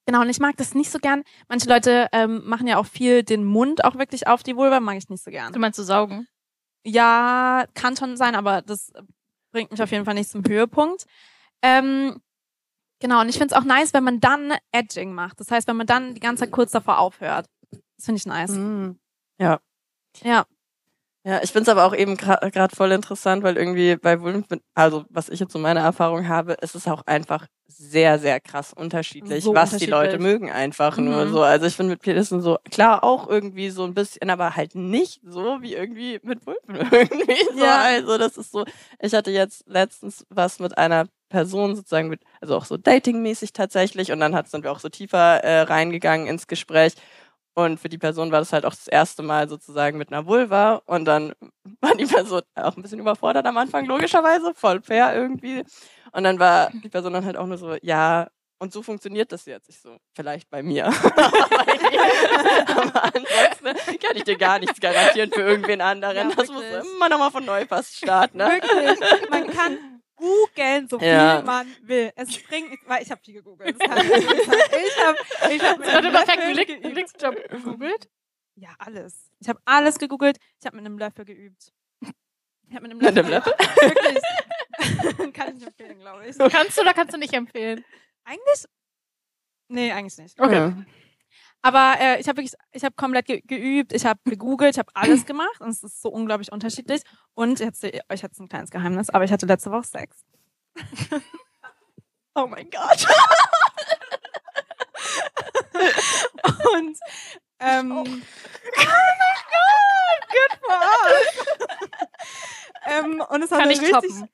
genau, 0.10 0.22
und 0.22 0.30
ich 0.30 0.40
mag 0.40 0.58
das 0.58 0.74
nicht 0.74 0.90
so 0.90 0.98
gern. 0.98 1.24
Manche 1.50 1.70
Leute 1.70 2.08
ähm, 2.14 2.42
machen 2.46 2.66
ja 2.66 2.78
auch 2.78 2.88
viel 2.88 3.22
den 3.22 3.46
Mund 3.46 3.84
auch 3.86 3.96
wirklich 3.96 4.26
auf 4.26 4.42
die 4.42 4.56
Vulva, 4.56 4.80
mag 4.80 4.98
ich 4.98 5.08
nicht 5.08 5.24
so 5.24 5.30
gern. 5.30 5.54
Du 5.54 5.60
meinst 5.60 5.76
zu 5.76 5.84
saugen? 5.84 6.28
Ja, 6.84 7.66
kann 7.76 7.96
schon 7.96 8.18
sein, 8.18 8.34
aber 8.34 8.64
das 8.64 8.92
bringt 9.52 9.70
mich 9.70 9.82
auf 9.84 9.92
jeden 9.92 10.06
Fall 10.06 10.16
nicht 10.16 10.32
zum 10.32 10.44
Höhepunkt. 10.44 11.06
Ähm, 11.62 12.20
genau, 13.00 13.22
und 13.22 13.30
ich 13.30 13.38
finde 13.38 13.54
es 13.54 13.62
auch 13.62 13.66
nice, 13.66 13.94
wenn 13.94 14.04
man 14.04 14.20
dann 14.20 14.54
Edging 14.72 15.14
macht. 15.14 15.40
Das 15.40 15.52
heißt, 15.52 15.68
wenn 15.68 15.78
man 15.78 15.86
dann 15.86 16.16
die 16.16 16.22
ganze 16.22 16.46
Zeit 16.46 16.52
kurz 16.52 16.72
davor 16.72 16.98
aufhört. 16.98 17.46
Das 17.70 18.06
finde 18.06 18.18
ich 18.18 18.26
nice. 18.26 18.52
Mhm. 18.52 19.00
Ja. 19.40 19.60
Ja, 20.24 20.46
ich 21.44 21.52
find's 21.52 21.70
aber 21.70 21.84
auch 21.86 21.94
eben 21.96 22.16
gerade 22.18 22.76
voll 22.76 22.92
interessant, 22.92 23.44
weil 23.44 23.58
irgendwie 23.58 23.96
bei 23.98 24.22
Wulm, 24.22 24.46
also 24.74 25.06
was 25.10 25.30
ich 25.30 25.40
jetzt 25.40 25.52
so 25.52 25.60
meine 25.60 25.82
Erfahrung 25.82 26.28
habe, 26.28 26.54
ist 26.54 26.76
es 26.76 26.88
auch 26.88 27.04
einfach 27.06 27.46
sehr, 27.68 28.18
sehr 28.20 28.40
krass 28.40 28.74
unterschiedlich, 28.74 29.44
So 29.44 29.54
was 29.54 29.72
die 29.78 29.86
Leute 29.86 30.16
unterschiedlich. 30.16 30.22
mögen 30.42 30.52
einfach 30.52 30.98
nur 30.98 31.26
Mhm. 31.26 31.32
so. 31.32 31.42
Also 31.44 31.66
ich 31.68 31.76
finde 31.76 31.92
mit 31.92 32.02
Penissen 32.02 32.42
so, 32.42 32.58
klar 32.72 33.04
auch 33.04 33.28
irgendwie 33.28 33.70
so 33.70 33.84
ein 33.84 33.94
bisschen, 33.94 34.30
aber 34.30 34.56
halt 34.56 34.76
nicht 34.76 35.22
so 35.24 35.62
wie 35.62 35.76
irgendwie 35.76 36.20
mit 36.24 36.48
Wulpen 36.48 36.76
irgendwie 36.92 37.44
so. 37.54 37.64
Ja. 37.64 37.82
Also 37.84 38.18
das 38.18 38.38
ist 38.38 38.52
so, 38.52 38.66
ich 39.00 39.14
hatte 39.14 39.32
jetzt 39.32 39.64
letztens 39.68 40.26
was 40.30 40.60
mit 40.60 40.78
einer 40.78 41.06
Person 41.30 41.76
sozusagen 41.76 42.08
mit, 42.10 42.22
also 42.42 42.56
auch 42.56 42.66
so 42.66 42.76
datingmäßig 42.78 43.54
tatsächlich 43.54 44.12
und 44.12 44.20
dann 44.20 44.34
hat, 44.34 44.50
sind 44.50 44.64
wir 44.64 44.72
auch 44.72 44.80
so 44.80 44.90
tiefer 44.90 45.44
äh, 45.44 45.62
reingegangen 45.62 46.26
ins 46.26 46.48
Gespräch 46.48 46.94
und 47.66 47.78
für 47.78 47.90
die 47.90 47.98
Person 47.98 48.32
war 48.32 48.40
das 48.40 48.54
halt 48.54 48.66
auch 48.66 48.74
das 48.74 48.88
erste 48.88 49.22
Mal 49.22 49.50
sozusagen 49.50 49.98
mit 49.98 50.14
einer 50.14 50.26
Vulva. 50.26 50.82
Und 50.86 51.04
dann 51.04 51.34
war 51.82 51.94
die 51.96 52.06
Person 52.06 52.42
auch 52.56 52.78
ein 52.78 52.82
bisschen 52.82 53.00
überfordert 53.00 53.46
am 53.46 53.58
Anfang, 53.58 53.86
logischerweise, 53.86 54.54
voll 54.56 54.82
fair 54.82 55.14
irgendwie. 55.14 55.64
Und 56.14 56.24
dann 56.24 56.40
war 56.40 56.70
die 56.84 56.88
Person 56.90 57.12
dann 57.14 57.26
halt 57.26 57.36
auch 57.36 57.48
nur 57.48 57.58
so, 57.58 57.76
ja, 57.82 58.30
und 58.62 58.74
so 58.74 58.82
funktioniert 58.82 59.32
das 59.32 59.46
jetzt. 59.46 59.70
Ich 59.70 59.80
so, 59.82 59.98
vielleicht 60.14 60.50
bei 60.50 60.64
mir. 60.64 60.86
Aber 60.88 61.04
ansonsten 63.04 64.00
kann 64.00 64.16
ich 64.16 64.24
dir 64.24 64.38
gar 64.38 64.60
nichts 64.60 64.80
garantieren 64.82 65.32
für 65.32 65.42
irgendwen 65.42 65.80
anderen. 65.80 66.30
Ja, 66.30 66.36
das 66.36 66.50
muss 66.50 66.64
immer 66.64 67.08
nochmal 67.08 67.32
von 67.32 67.46
neu 67.46 67.66
fast 67.66 67.96
starten. 67.96 68.38
Ne? 68.38 68.46
Wirklich. 68.46 69.30
Man 69.30 69.48
kann 69.48 69.99
googeln, 70.20 70.88
so 70.90 71.00
viel 71.00 71.08
Ja. 71.08 71.42
man 71.42 71.68
will. 71.84 72.12
Es 72.16 72.38
bringt, 72.44 72.78
weil 72.88 73.02
ich 73.04 73.10
habe 73.12 73.22
viel 73.24 73.36
gegoogelt. 73.36 73.76
Das 73.82 73.90
kann 73.90 74.06
ich. 74.06 74.12
Ich 74.12 74.28
habe 75.04 75.18
ich 75.54 75.62
hab 75.64 75.80
einem 75.88 76.04
du 76.04 76.12
perfekt 76.12 76.42
geübt. 76.68 76.96
Lickjob 76.96 77.50
gegoogelt? 77.50 78.10
Ja, 78.56 78.70
alles. 78.78 79.30
Ich 79.40 79.48
habe 79.50 79.60
alles 79.66 79.98
gegoogelt. 79.98 80.38
Ich 80.60 80.66
habe 80.66 80.76
mit 80.76 80.86
einem 80.86 80.98
Löffel 80.98 81.24
geübt. 81.26 81.72
Ich 82.02 82.76
habe 82.76 82.88
mit 82.88 82.92
einem 82.92 82.98
Mit 83.00 83.16
Löffel. 83.16 83.34
einem 83.34 83.44
Löffel? 83.44 83.54
Wirklich. 84.80 85.34
kann 85.34 85.48
ich 85.50 85.54
nicht 85.56 85.68
empfehlen, 85.68 86.00
glaube 86.00 86.28
ich. 86.28 86.38
Kannst 86.38 86.78
du 86.78 86.82
oder 86.82 86.94
kannst 86.94 87.14
du 87.14 87.18
nicht 87.18 87.34
empfehlen? 87.34 87.84
Eigentlich? 88.26 88.66
Nee, 89.70 89.92
eigentlich 89.92 90.18
nicht. 90.18 90.40
Okay. 90.40 90.74
Aber 91.62 91.96
äh, 92.00 92.20
ich 92.20 92.28
habe 92.28 92.38
wirklich, 92.38 92.54
ich 92.72 92.84
habe 92.84 92.96
komplett 92.96 93.26
ge 93.26 93.42
geübt, 93.42 93.92
ich 93.94 94.06
habe 94.06 94.20
gegoogelt, 94.26 94.76
ich 94.76 94.80
habe 94.80 94.92
alles 94.94 95.26
gemacht 95.26 95.60
und 95.60 95.70
es 95.70 95.84
ist 95.84 96.02
so 96.02 96.10
unglaublich 96.10 96.52
unterschiedlich. 96.52 97.02
Und 97.34 97.60
jetzt 97.60 97.84
euch 97.84 98.22
jetzt 98.22 98.40
ein 98.40 98.48
kleines 98.48 98.72
Geheimnis, 98.72 99.10
aber 99.10 99.26
ich 99.26 99.32
hatte 99.32 99.46
letzte 99.46 99.72
Woche 99.72 99.86
Sex. 99.86 100.24
Oh 102.36 102.48
mein 102.48 102.70
Gott. 102.70 103.06
Und 106.74 106.98
ähm, 107.60 107.92
oh 107.92 108.04
mein 108.04 108.24
Gott, 108.76 108.86
good 110.30 110.60
for 110.62 110.78
us. 110.78 111.26
ähm, 112.86 113.22
und 113.30 113.44
es 113.44 113.52
hat 113.52 113.60
Kann 113.60 113.70
ich 113.72 113.82
richtig. 113.82 113.92
toppen. 113.92 114.30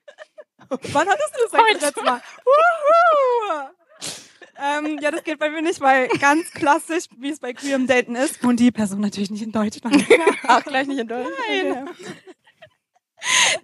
Wann 0.93 1.09
hattest 1.09 1.35
du 1.35 1.57
das 1.57 1.81
letzte 1.81 2.03
Mal? 2.03 2.21
Wuhu! 2.43 3.69
Ähm, 4.57 4.99
ja, 5.01 5.11
das 5.11 5.23
geht 5.23 5.39
bei 5.39 5.49
mir 5.49 5.61
nicht, 5.61 5.81
weil 5.81 6.07
ganz 6.19 6.51
klassisch, 6.51 7.05
wie 7.17 7.29
es 7.29 7.39
bei 7.39 7.53
Queerem 7.53 7.87
Daten 7.87 8.15
ist, 8.15 8.43
und 8.43 8.59
die 8.59 8.71
Person 8.71 9.01
natürlich 9.01 9.31
nicht 9.31 9.43
in 9.43 9.51
Deutschland. 9.51 10.05
Ach, 10.47 10.63
gleich 10.63 10.87
nicht 10.87 10.99
in 10.99 11.07
Deutschland. 11.07 11.35
Nein. 11.47 11.89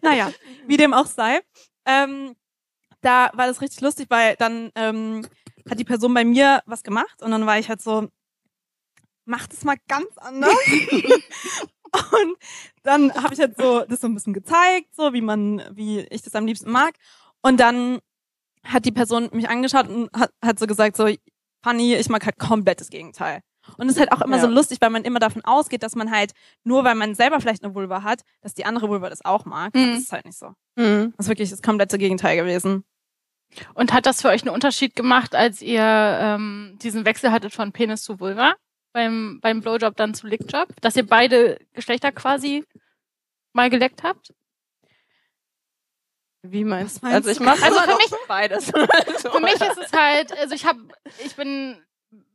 naja, 0.02 0.32
wie 0.68 0.78
dem 0.78 0.94
auch 0.94 1.06
sei. 1.06 1.42
Ähm, 1.86 2.36
da 3.02 3.32
war 3.34 3.48
das 3.48 3.62
richtig 3.62 3.82
lustig, 3.82 4.08
weil 4.10 4.36
dann 4.36 4.72
ähm, 4.76 5.26
hat 5.70 5.80
die 5.80 5.86
Person 5.86 6.14
bei 6.14 6.26
mir 6.26 6.62
was 6.66 6.84
gemacht 6.84 7.22
und 7.22 7.32
dann 7.32 7.46
war 7.46 7.58
ich 7.58 7.70
halt 7.70 7.82
so, 7.82 8.08
mach 9.26 9.48
das 9.48 9.64
mal 9.64 9.78
ganz 9.88 10.18
anders. 10.18 10.56
und 12.12 12.38
dann 12.84 13.14
habe 13.14 13.34
ich 13.34 13.40
halt 13.40 13.58
so 13.58 13.86
das 13.86 14.02
so 14.02 14.08
ein 14.08 14.14
bisschen 14.14 14.34
gezeigt, 14.34 14.96
so 14.96 15.14
wie 15.14 15.22
man, 15.22 15.64
wie 15.72 16.00
ich 16.10 16.22
das 16.22 16.36
am 16.36 16.46
liebsten 16.46 16.72
mag. 16.72 16.96
Und 17.42 17.60
dann 17.60 18.00
hat 18.66 18.86
die 18.86 18.92
Person 18.92 19.30
mich 19.34 19.50
angeschaut 19.50 19.88
und 19.88 20.10
hat, 20.14 20.32
hat 20.44 20.60
so 20.60 20.68
gesagt, 20.68 20.96
so, 20.96 21.08
Fanny, 21.64 21.96
ich 21.96 22.10
mag 22.10 22.26
halt 22.26 22.40
komplett 22.40 22.80
das 22.82 22.90
Gegenteil. 22.90 23.42
Und 23.78 23.88
es 23.88 23.94
ist 23.94 24.00
halt 24.00 24.12
auch 24.12 24.22
immer 24.22 24.38
Ja. 24.38 24.42
so 24.42 24.48
lustig, 24.48 24.80
weil 24.82 24.90
man 24.90 25.04
immer 25.04 25.20
davon 25.20 25.44
ausgeht, 25.46 25.84
dass 25.84 25.96
man 25.96 26.10
halt, 26.12 26.32
nur 26.64 26.84
weil 26.84 26.96
man 26.96 27.14
selber 27.14 27.40
vielleicht 27.40 27.64
eine 27.64 27.76
Vulva 27.76 28.02
hat, 28.04 28.22
dass 28.42 28.54
die 28.56 28.66
andere 28.66 28.90
Vulva 28.90 29.10
das 29.10 29.24
auch 29.24 29.46
mag. 29.46 29.74
Mhm. 29.76 29.92
Das 29.94 30.00
ist 30.00 30.12
halt 30.12 30.26
nicht 30.26 30.38
so. 30.38 30.54
Mhm. 30.76 31.14
Das 31.18 31.26
ist 31.26 31.30
wirklich 31.30 31.50
das 31.52 31.62
komplette 31.62 31.98
Gegenteil 32.00 32.38
gewesen. 32.38 32.84
Und 33.76 33.94
hat 33.94 34.06
das 34.06 34.22
für 34.22 34.30
euch 34.30 34.42
einen 34.44 34.54
Unterschied 34.54 34.96
gemacht, 34.96 35.36
als 35.36 35.62
ihr 35.62 35.84
ähm, 35.84 36.78
diesen 36.82 37.06
Wechsel 37.06 37.32
hattet 37.32 37.54
von 37.54 37.72
Penis 37.72 38.02
zu 38.02 38.20
Vulva? 38.20 38.54
Beim, 38.94 39.40
beim 39.42 39.62
Blowjob 39.62 39.96
dann 39.96 40.14
zu 40.14 40.28
Lickjob? 40.28 40.70
Dass 40.82 40.96
ihr 40.96 41.06
beide 41.06 41.58
Geschlechter 41.74 42.12
quasi 42.12 42.64
mal 43.54 43.70
geleckt 43.70 44.04
habt? 44.04 44.34
Wie 46.44 46.64
meinst 46.64 47.04
meinst 47.04 47.16
Also 47.28 47.30
ich 47.30 47.40
mache 47.40 47.64
Also 47.64 47.80
für 47.80 47.96
mich- 47.98 48.12
beides. 48.28 48.66
Für 48.72 49.40
mich 49.40 49.54
ist 49.54 49.78
es 49.78 49.92
halt, 49.94 50.38
also 50.38 50.56
ich 50.56 50.66
habe, 50.66 50.80
ich 51.24 51.36
bin, 51.36 51.78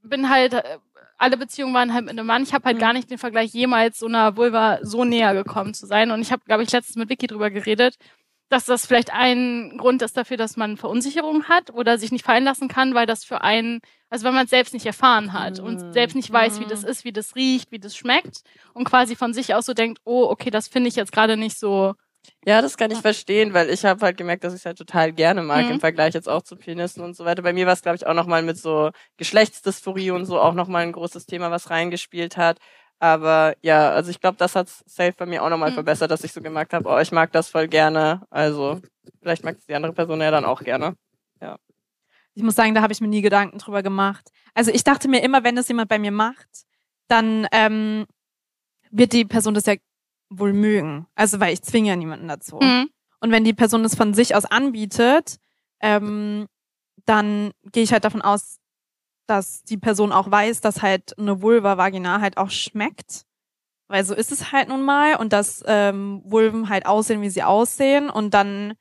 bin 0.02 0.30
halt, 0.30 0.54
äh, 0.54 0.78
alle 1.18 1.36
Beziehungen 1.36 1.74
waren 1.74 1.92
halt 1.92 2.04
mit 2.04 2.12
einem 2.12 2.26
Mann. 2.26 2.42
Ich 2.42 2.52
habe 2.54 2.64
halt 2.66 2.76
Mhm. 2.76 2.80
gar 2.80 2.92
nicht 2.92 3.10
den 3.10 3.18
Vergleich 3.18 3.52
jemals 3.52 3.98
so 3.98 4.06
einer 4.06 4.36
Vulva 4.36 4.78
so 4.82 5.04
näher 5.04 5.34
gekommen 5.34 5.74
zu 5.74 5.86
sein. 5.86 6.10
Und 6.10 6.20
ich 6.20 6.30
habe, 6.30 6.42
glaube 6.44 6.62
ich, 6.62 6.70
letztens 6.70 6.96
mit 6.96 7.08
Vicky 7.08 7.26
drüber 7.26 7.50
geredet, 7.50 7.96
dass 8.48 8.64
das 8.66 8.86
vielleicht 8.86 9.12
ein 9.12 9.76
Grund 9.76 10.02
ist 10.02 10.16
dafür, 10.16 10.36
dass 10.36 10.56
man 10.56 10.76
Verunsicherung 10.76 11.44
hat 11.48 11.70
oder 11.72 11.98
sich 11.98 12.12
nicht 12.12 12.24
fallen 12.24 12.44
lassen 12.44 12.68
kann, 12.68 12.94
weil 12.94 13.06
das 13.06 13.24
für 13.24 13.40
einen, 13.40 13.80
also 14.08 14.24
wenn 14.24 14.34
man 14.34 14.44
es 14.44 14.50
selbst 14.50 14.72
nicht 14.72 14.86
erfahren 14.86 15.32
hat 15.32 15.58
Mhm. 15.58 15.64
und 15.66 15.92
selbst 15.94 16.14
nicht 16.14 16.32
weiß, 16.32 16.60
wie 16.60 16.66
das 16.66 16.84
ist, 16.84 17.04
wie 17.04 17.12
das 17.12 17.34
riecht, 17.34 17.72
wie 17.72 17.80
das 17.80 17.96
schmeckt 17.96 18.42
und 18.72 18.84
quasi 18.84 19.16
von 19.16 19.32
sich 19.34 19.52
aus 19.54 19.66
so 19.66 19.74
denkt, 19.74 20.00
oh, 20.04 20.26
okay, 20.30 20.50
das 20.50 20.68
finde 20.68 20.88
ich 20.88 20.94
jetzt 20.96 21.10
gerade 21.12 21.36
nicht 21.36 21.58
so. 21.58 21.94
Ja, 22.44 22.62
das 22.62 22.76
kann 22.76 22.90
ich 22.90 22.98
verstehen, 23.00 23.54
weil 23.54 23.70
ich 23.70 23.84
habe 23.84 24.04
halt 24.04 24.16
gemerkt, 24.16 24.44
dass 24.44 24.52
ich 24.54 24.60
es 24.60 24.66
halt 24.66 24.78
total 24.78 25.12
gerne 25.12 25.42
mag 25.42 25.66
Mhm. 25.66 25.72
im 25.72 25.80
Vergleich 25.80 26.14
jetzt 26.14 26.28
auch 26.28 26.42
zu 26.42 26.56
Penissen 26.56 27.02
und 27.02 27.16
so 27.16 27.24
weiter. 27.24 27.42
Bei 27.42 27.52
mir 27.52 27.66
war 27.66 27.72
es, 27.72 27.82
glaube 27.82 27.96
ich, 27.96 28.06
auch 28.06 28.14
nochmal 28.14 28.42
mit 28.42 28.56
so 28.58 28.90
Geschlechtsdysphorie 29.16 30.10
und 30.10 30.24
so 30.26 30.40
auch 30.40 30.54
nochmal 30.54 30.82
ein 30.82 30.92
großes 30.92 31.26
Thema, 31.26 31.50
was 31.50 31.70
reingespielt 31.70 32.36
hat. 32.36 32.58
Aber 32.98 33.54
ja, 33.62 33.90
also 33.90 34.10
ich 34.10 34.20
glaube, 34.20 34.38
das 34.38 34.56
hat 34.56 34.68
safe 34.68 35.12
bei 35.16 35.26
mir 35.26 35.42
auch 35.42 35.50
nochmal 35.50 35.70
Mhm. 35.70 35.74
verbessert, 35.74 36.10
dass 36.10 36.24
ich 36.24 36.32
so 36.32 36.40
gemerkt 36.40 36.72
habe, 36.72 36.88
oh, 36.88 36.98
ich 36.98 37.12
mag 37.12 37.30
das 37.32 37.48
voll 37.48 37.68
gerne. 37.68 38.22
Also 38.30 38.80
vielleicht 39.20 39.44
mag 39.44 39.56
es 39.58 39.66
die 39.66 39.74
andere 39.74 39.92
Person 39.92 40.20
ja 40.20 40.30
dann 40.30 40.44
auch 40.44 40.62
gerne. 40.62 40.94
Ich 42.38 42.42
muss 42.42 42.54
sagen, 42.54 42.74
da 42.74 42.82
habe 42.82 42.92
ich 42.92 43.00
mir 43.00 43.08
nie 43.08 43.22
Gedanken 43.22 43.56
drüber 43.58 43.82
gemacht. 43.82 44.30
Also 44.52 44.70
ich 44.70 44.84
dachte 44.84 45.08
mir 45.08 45.22
immer, 45.22 45.42
wenn 45.42 45.56
das 45.56 45.68
jemand 45.68 45.88
bei 45.88 45.98
mir 45.98 46.10
macht, 46.10 46.46
dann 47.08 47.46
ähm, 47.50 48.04
wird 48.90 49.14
die 49.14 49.24
Person 49.24 49.54
das 49.54 49.64
ja 49.64 49.74
wohl 50.28 50.52
mögen. 50.52 51.06
Also 51.14 51.40
weil 51.40 51.52
ich 51.52 51.62
zwinge 51.62 51.88
ja 51.88 51.96
niemanden 51.96 52.28
dazu. 52.28 52.58
Mhm. 52.60 52.90
Und 53.20 53.30
wenn 53.32 53.44
die 53.44 53.54
Person 53.54 53.82
das 53.82 53.94
von 53.94 54.14
sich 54.14 54.34
aus 54.34 54.44
anbietet, 54.44 55.36
ähm, 55.80 56.46
dann 57.04 57.52
gehe 57.72 57.82
ich 57.82 57.92
halt 57.92 58.04
davon 58.04 58.22
aus, 58.22 58.58
dass 59.26 59.62
die 59.62 59.76
Person 59.78 60.12
auch 60.12 60.30
weiß, 60.30 60.60
dass 60.60 60.82
halt 60.82 61.18
eine 61.18 61.42
Vulva 61.42 61.76
Vagina 61.78 62.20
halt 62.20 62.36
auch 62.36 62.50
schmeckt. 62.50 63.24
Weil 63.88 64.04
so 64.04 64.14
ist 64.14 64.32
es 64.32 64.50
halt 64.52 64.68
nun 64.68 64.82
mal 64.84 65.16
und 65.16 65.32
dass 65.32 65.62
ähm, 65.66 66.20
Vulven 66.24 66.68
halt 66.68 66.86
aussehen, 66.86 67.22
wie 67.22 67.30
sie 67.30 67.44
aussehen. 67.44 68.10
Und 68.10 68.34
dann, 68.34 68.74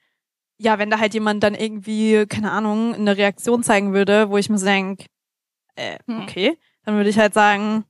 ja, 0.58 0.80
wenn 0.80 0.90
da 0.90 1.00
halt 1.00 1.14
jemand 1.14 1.44
dann 1.44 1.54
irgendwie, 1.54 2.26
keine 2.28 2.52
Ahnung, 2.52 2.96
eine 2.96 3.16
Reaktion 3.16 3.62
zeigen 3.62 3.94
würde, 3.94 4.30
wo 4.30 4.38
ich 4.38 4.50
mir 4.50 4.58
so 4.58 4.66
denk, 4.66 5.06
äh, 5.76 6.00
Hm. 6.08 6.22
okay, 6.24 6.58
dann 6.84 6.96
würde 6.96 7.10
ich 7.10 7.20
halt 7.20 7.34
sagen, 7.36 7.86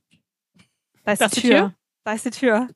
da 1.04 1.12
ist 1.12 1.22
Das 1.22 1.32
die 1.32 1.40
Tür. 1.42 1.50
Tür? 1.50 1.74
Da 2.06 2.12
ist 2.12 2.24
die 2.24 2.30
Tür. 2.30 2.68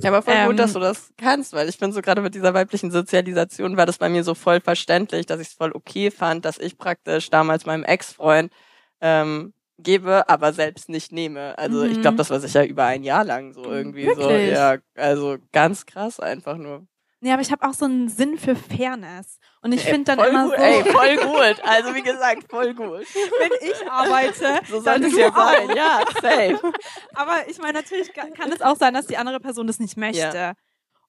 Ja, 0.00 0.10
aber 0.10 0.22
voll 0.22 0.34
Ähm, 0.34 0.48
gut, 0.48 0.58
dass 0.58 0.72
du 0.72 0.80
das 0.80 1.12
kannst, 1.16 1.52
weil 1.52 1.68
ich 1.68 1.78
bin 1.78 1.92
so 1.92 2.02
gerade 2.02 2.20
mit 2.20 2.34
dieser 2.34 2.52
weiblichen 2.52 2.90
Sozialisation 2.90 3.76
war 3.76 3.86
das 3.86 3.98
bei 3.98 4.08
mir 4.08 4.24
so 4.24 4.34
voll 4.34 4.60
verständlich, 4.60 5.24
dass 5.24 5.40
ich 5.40 5.48
es 5.48 5.54
voll 5.54 5.70
okay 5.72 6.10
fand, 6.10 6.44
dass 6.44 6.58
ich 6.58 6.76
praktisch 6.76 7.30
damals 7.30 7.64
meinem 7.64 7.84
Ex-Freund 7.84 8.52
ähm, 9.00 9.54
gebe, 9.78 10.28
aber 10.28 10.52
selbst 10.52 10.88
nicht 10.88 11.12
nehme. 11.12 11.56
Also 11.58 11.84
ich 11.84 11.98
Mhm. 11.98 12.02
glaube, 12.02 12.16
das 12.16 12.30
war 12.30 12.40
sicher 12.40 12.66
über 12.66 12.84
ein 12.86 13.04
Jahr 13.04 13.24
lang 13.24 13.52
so 13.52 13.70
irgendwie 13.70 14.10
so. 14.10 14.28
Wirklich? 14.30 14.50
Ja, 14.52 14.78
also 14.96 15.38
ganz 15.52 15.86
krass 15.86 16.18
einfach 16.18 16.56
nur. 16.56 16.84
Nee, 17.24 17.32
aber 17.32 17.40
ich 17.42 17.52
habe 17.52 17.64
auch 17.68 17.72
so 17.74 17.84
einen 17.84 18.08
Sinn 18.08 18.36
für 18.36 18.56
Fairness. 18.56 19.38
Und 19.60 19.70
ich 19.72 19.82
finde 19.84 20.16
dann 20.16 20.18
voll 20.18 20.28
immer 20.28 20.44
gut, 20.48 20.56
so, 20.56 20.62
Ey, 20.62 20.84
voll 20.84 21.16
gut. 21.18 21.62
Also 21.64 21.94
wie 21.94 22.02
gesagt, 22.02 22.50
voll 22.50 22.74
gut. 22.74 23.06
wenn 23.40 23.70
ich 23.70 23.88
arbeite, 23.90 24.60
So 24.68 24.80
soll 24.80 25.04
es 25.04 25.16
ja 25.16 25.30
sein. 25.32 25.68
Ja, 25.76 26.00
safe. 26.20 26.72
Aber 27.14 27.48
ich 27.48 27.58
meine, 27.58 27.74
natürlich 27.74 28.12
ka- 28.12 28.26
kann 28.36 28.50
es 28.50 28.60
auch 28.60 28.76
sein, 28.76 28.92
dass 28.92 29.06
die 29.06 29.16
andere 29.16 29.38
Person 29.38 29.68
das 29.68 29.78
nicht 29.78 29.96
möchte. 29.96 30.54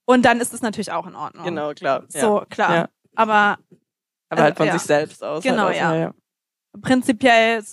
Und 0.05 0.23
dann 0.23 0.39
ist 0.39 0.53
es 0.53 0.61
natürlich 0.61 0.91
auch 0.91 1.07
in 1.07 1.15
Ordnung. 1.15 1.45
Genau, 1.45 1.73
klar. 1.73 2.03
Ja. 2.11 2.21
So, 2.21 2.43
klar. 2.47 2.75
Ja. 2.75 2.89
Aber 3.15 3.57
Aber 4.29 4.41
halt 4.43 4.57
von 4.57 4.67
ja. 4.67 4.73
sich 4.73 4.83
selbst 4.83 5.23
aus. 5.23 5.41
Genau, 5.43 5.63
halt 5.63 5.75
aus, 5.75 5.81
ja. 5.81 5.95
ja. 5.95 6.13
prinzipiell, 6.81 7.63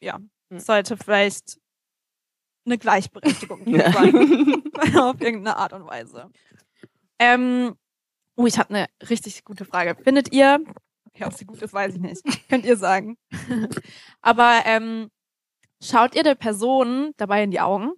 ja, 0.00 0.18
Hm. 0.50 0.60
sollte 0.60 0.96
vielleicht 0.96 1.58
eine 2.66 2.78
Gleichberechtigung 2.78 3.66
Ja. 3.66 3.90
sein. 3.92 4.62
Auf 4.96 5.20
irgendeine 5.20 5.56
Art 5.56 5.72
und 5.72 5.86
Weise. 5.86 6.30
Ähm, 7.18 7.76
oh, 8.36 8.46
ich 8.46 8.58
habe 8.58 8.70
eine 8.70 8.86
richtig 9.08 9.44
gute 9.44 9.64
Frage. 9.64 9.96
Findet 10.02 10.32
ihr, 10.32 10.60
okay, 11.06 11.24
ob 11.24 11.32
sie 11.32 11.44
gut 11.44 11.60
ist, 11.62 11.72
weiß 11.72 11.94
ich 11.94 12.00
nicht. 12.00 12.22
Könnt 12.48 12.64
ihr 12.64 12.76
sagen. 12.76 13.16
Aber 14.20 14.62
ähm, 14.64 15.10
schaut 15.82 16.14
ihr 16.14 16.22
der 16.22 16.34
Person 16.34 17.12
dabei 17.16 17.42
in 17.42 17.50
die 17.50 17.60
Augen? 17.60 17.92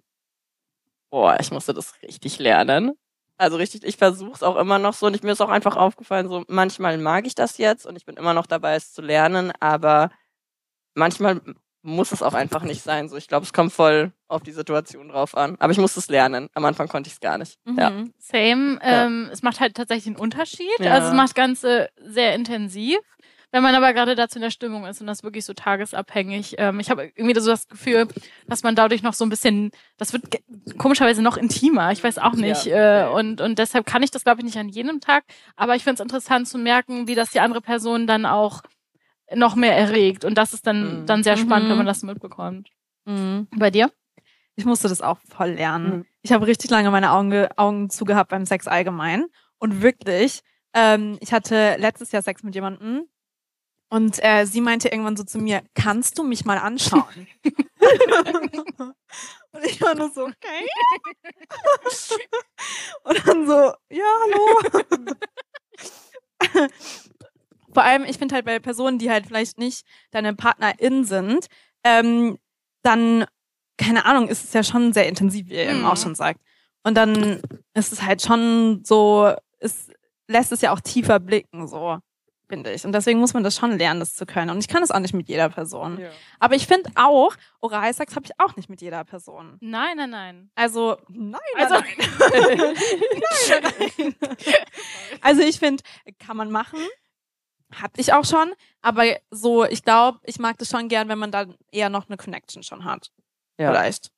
Boah, 1.09 1.37
ich 1.39 1.51
musste 1.51 1.73
das 1.73 2.01
richtig 2.01 2.39
lernen. 2.39 2.93
Also 3.37 3.57
richtig, 3.57 3.83
ich 3.83 3.97
versuche 3.97 4.33
es 4.33 4.43
auch 4.43 4.55
immer 4.55 4.77
noch 4.77 4.93
so 4.93 5.07
und 5.07 5.15
ich, 5.15 5.23
mir 5.23 5.31
ist 5.31 5.41
auch 5.41 5.49
einfach 5.49 5.75
aufgefallen, 5.75 6.29
so 6.29 6.43
manchmal 6.47 6.99
mag 6.99 7.25
ich 7.25 7.33
das 7.33 7.57
jetzt 7.57 7.87
und 7.87 7.95
ich 7.95 8.05
bin 8.05 8.15
immer 8.15 8.35
noch 8.35 8.45
dabei, 8.45 8.75
es 8.75 8.93
zu 8.93 9.01
lernen, 9.01 9.51
aber 9.59 10.11
manchmal 10.93 11.41
muss 11.83 12.11
es 12.11 12.21
auch 12.21 12.33
einfach 12.33 12.63
nicht 12.63 12.83
sein. 12.83 13.09
So, 13.09 13.17
ich 13.17 13.27
glaube, 13.27 13.45
es 13.45 13.53
kommt 13.53 13.73
voll 13.73 14.11
auf 14.27 14.43
die 14.43 14.51
Situation 14.51 15.09
drauf 15.09 15.35
an. 15.35 15.55
Aber 15.59 15.71
ich 15.71 15.79
muss 15.79 15.97
es 15.97 16.07
lernen. 16.09 16.49
Am 16.53 16.65
Anfang 16.65 16.87
konnte 16.87 17.07
ich 17.07 17.13
es 17.13 17.19
gar 17.19 17.37
nicht. 17.37 17.57
Mhm. 17.65 17.79
Ja. 17.79 17.91
Same. 18.17 18.79
Ja. 18.81 19.05
Ähm, 19.05 19.29
es 19.31 19.41
macht 19.41 19.59
halt 19.59 19.75
tatsächlich 19.75 20.07
einen 20.07 20.15
Unterschied. 20.15 20.79
Ja. 20.79 20.93
Also 20.93 21.09
es 21.09 21.13
macht 21.13 21.35
Ganze 21.35 21.89
sehr 21.97 22.35
intensiv. 22.35 22.99
Wenn 23.53 23.63
man 23.63 23.75
aber 23.75 23.93
gerade 23.93 24.15
dazu 24.15 24.37
in 24.37 24.43
der 24.43 24.49
Stimmung 24.49 24.85
ist 24.85 25.01
und 25.01 25.07
das 25.07 25.23
wirklich 25.23 25.43
so 25.43 25.53
tagesabhängig. 25.53 26.55
Ähm, 26.57 26.79
ich 26.79 26.89
habe 26.89 27.11
irgendwie 27.15 27.37
so 27.37 27.51
das 27.51 27.67
Gefühl, 27.67 28.07
dass 28.47 28.63
man 28.63 28.75
dadurch 28.75 29.03
noch 29.03 29.13
so 29.13 29.25
ein 29.25 29.29
bisschen, 29.29 29.71
das 29.97 30.13
wird 30.13 30.23
komischerweise 30.77 31.21
noch 31.21 31.35
intimer. 31.35 31.91
Ich 31.91 32.01
weiß 32.01 32.17
auch 32.17 32.33
nicht. 32.33 32.65
Ja. 32.65 33.09
Äh, 33.09 33.13
und, 33.13 33.41
und 33.41 33.59
deshalb 33.59 33.85
kann 33.85 34.03
ich 34.03 34.11
das, 34.11 34.23
glaube 34.23 34.39
ich, 34.39 34.45
nicht 34.45 34.57
an 34.57 34.69
jedem 34.69 35.01
Tag. 35.01 35.25
Aber 35.57 35.75
ich 35.75 35.83
finde 35.83 35.95
es 35.95 35.99
interessant 35.99 36.47
zu 36.47 36.57
merken, 36.57 37.07
wie 37.07 37.15
das 37.15 37.31
die 37.31 37.41
andere 37.41 37.59
Person 37.59 38.07
dann 38.07 38.25
auch 38.25 38.61
noch 39.35 39.55
mehr 39.55 39.75
erregt. 39.77 40.25
Und 40.25 40.35
das 40.37 40.53
ist 40.53 40.65
dann, 40.67 41.01
Mhm. 41.01 41.05
dann 41.05 41.23
sehr 41.23 41.37
spannend, 41.37 41.67
Mhm. 41.67 41.71
wenn 41.71 41.77
man 41.77 41.85
das 41.85 42.03
mitbekommt. 42.03 42.69
Mhm. 43.05 43.47
Bei 43.57 43.71
dir? 43.71 43.91
Ich 44.55 44.65
musste 44.65 44.87
das 44.89 45.01
auch 45.01 45.17
voll 45.29 45.51
lernen. 45.51 45.97
Mhm. 45.99 46.05
Ich 46.21 46.31
habe 46.31 46.45
richtig 46.47 46.69
lange 46.69 46.91
meine 46.91 47.11
Augen, 47.11 47.29
ge- 47.31 47.49
Augen 47.57 47.89
zugehabt 47.89 48.29
beim 48.29 48.45
Sex 48.45 48.67
allgemein. 48.67 49.25
Und 49.57 49.81
wirklich, 49.81 50.41
ähm, 50.73 51.17
ich 51.21 51.31
hatte 51.33 51.75
letztes 51.79 52.11
Jahr 52.11 52.21
Sex 52.21 52.43
mit 52.43 52.53
jemandem 52.55 53.07
und 53.89 54.23
äh, 54.23 54.45
sie 54.45 54.61
meinte 54.61 54.89
irgendwann 54.89 55.17
so 55.17 55.23
zu 55.23 55.39
mir, 55.39 55.61
kannst 55.75 56.17
du 56.17 56.23
mich 56.23 56.45
mal 56.45 56.57
anschauen? 56.57 57.27
und 59.51 59.65
ich 59.65 59.81
war 59.81 59.95
nur 59.95 60.09
so, 60.11 60.23
okay. 60.25 60.67
und 63.03 63.27
dann 63.27 63.47
so, 63.47 63.73
ja, 63.89 64.05
hallo. 64.21 64.47
Vor 67.73 67.83
allem, 67.83 68.03
ich 68.05 68.17
finde 68.17 68.35
halt 68.35 68.45
bei 68.45 68.59
Personen, 68.59 68.97
die 68.99 69.09
halt 69.11 69.27
vielleicht 69.27 69.57
nicht 69.57 69.85
deine 70.11 70.33
PartnerIn 70.35 71.03
sind, 71.05 71.47
ähm, 71.83 72.37
dann 72.83 73.25
keine 73.77 74.05
Ahnung, 74.05 74.27
ist 74.27 74.43
es 74.43 74.53
ja 74.53 74.63
schon 74.63 74.93
sehr 74.93 75.07
intensiv, 75.07 75.47
wie 75.49 75.55
ihr 75.55 75.69
eben 75.69 75.79
Mhm. 75.79 75.85
auch 75.85 75.97
schon 75.97 76.13
sagt. 76.13 76.39
Und 76.83 76.95
dann 76.95 77.41
ist 77.73 77.91
es 77.91 78.03
halt 78.03 78.21
schon 78.21 78.83
so, 78.83 79.33
es 79.59 79.89
lässt 80.27 80.51
es 80.51 80.61
ja 80.61 80.71
auch 80.71 80.79
tiefer 80.81 81.19
blicken, 81.19 81.67
so, 81.67 81.97
finde 82.47 82.71
ich. 82.73 82.85
Und 82.85 82.91
deswegen 82.91 83.19
muss 83.19 83.33
man 83.33 83.43
das 83.43 83.55
schon 83.55 83.77
lernen, 83.79 83.99
das 83.99 84.13
zu 84.13 84.27
können. 84.27 84.51
Und 84.51 84.59
ich 84.59 84.67
kann 84.67 84.83
es 84.83 84.91
auch 84.91 84.99
nicht 84.99 85.13
mit 85.15 85.29
jeder 85.29 85.49
Person. 85.49 85.99
Ja. 85.99 86.09
Aber 86.39 86.53
ich 86.55 86.67
finde 86.67 86.91
auch, 86.95 87.33
Oralsex 87.59 88.15
habe 88.15 88.25
ich 88.25 88.31
auch 88.39 88.55
nicht 88.55 88.69
mit 88.69 88.81
jeder 88.81 89.03
Person. 89.03 89.57
Nein, 89.61 89.97
nein, 89.97 90.09
nein. 90.11 90.51
Also, 90.53 90.97
nein, 91.07 91.39
Also- 91.57 91.75
nein. 92.19 92.57
nein, 92.59 94.15
nein. 94.21 94.35
Also 95.21 95.41
ich 95.41 95.57
finde, 95.59 95.83
kann 96.19 96.37
man 96.37 96.51
machen. 96.51 96.79
Hatte 97.73 98.01
ich 98.01 98.13
auch 98.13 98.25
schon. 98.25 98.53
Aber 98.81 99.05
so, 99.29 99.65
ich 99.65 99.83
glaube, 99.83 100.19
ich 100.23 100.39
mag 100.39 100.57
das 100.57 100.69
schon 100.69 100.87
gern, 100.87 101.09
wenn 101.09 101.19
man 101.19 101.31
dann 101.31 101.55
eher 101.71 101.89
noch 101.89 102.07
eine 102.07 102.17
Connection 102.17 102.63
schon 102.63 102.85
hat. 102.85 103.11
Ja. 103.57 103.71
Vielleicht. 103.71 104.11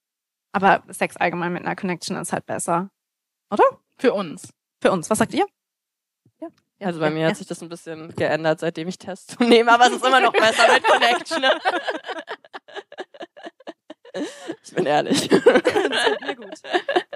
Aber 0.52 0.84
Sex 0.90 1.18
allgemein 1.18 1.54
mit 1.54 1.66
einer 1.66 1.76
Connection 1.76 2.16
ist 2.18 2.34
halt 2.34 2.46
besser. 2.46 2.90
Für 3.98 4.14
uns. 4.14 4.54
Für 4.82 4.92
uns. 4.92 5.10
Was 5.10 5.20
sagt 5.20 5.34
ihr? 5.34 5.46
Ja. 6.42 6.48
Also 6.82 7.00
bei 7.00 7.08
ja, 7.08 7.12
mir 7.12 7.22
ja. 7.22 7.30
hat 7.30 7.38
sich 7.38 7.48
das 7.48 7.62
ein 7.62 7.70
bisschen 7.70 8.14
geändert, 8.16 8.60
seitdem 8.60 8.88
ich 8.88 8.98
Tests 8.98 9.40
nehme, 9.40 9.72
aber 9.72 9.88
es 9.88 9.94
ist 9.94 10.06
immer 10.06 10.20
noch 10.20 10.34
besser 10.34 10.74
mit 10.74 10.84
Connection. 10.84 11.42
ne? 11.42 11.62
ich 14.64 14.74
bin 14.74 14.86
ehrlich. 14.86 15.30
Das 15.30 16.20
mir 16.22 16.36
gut. 16.36 16.60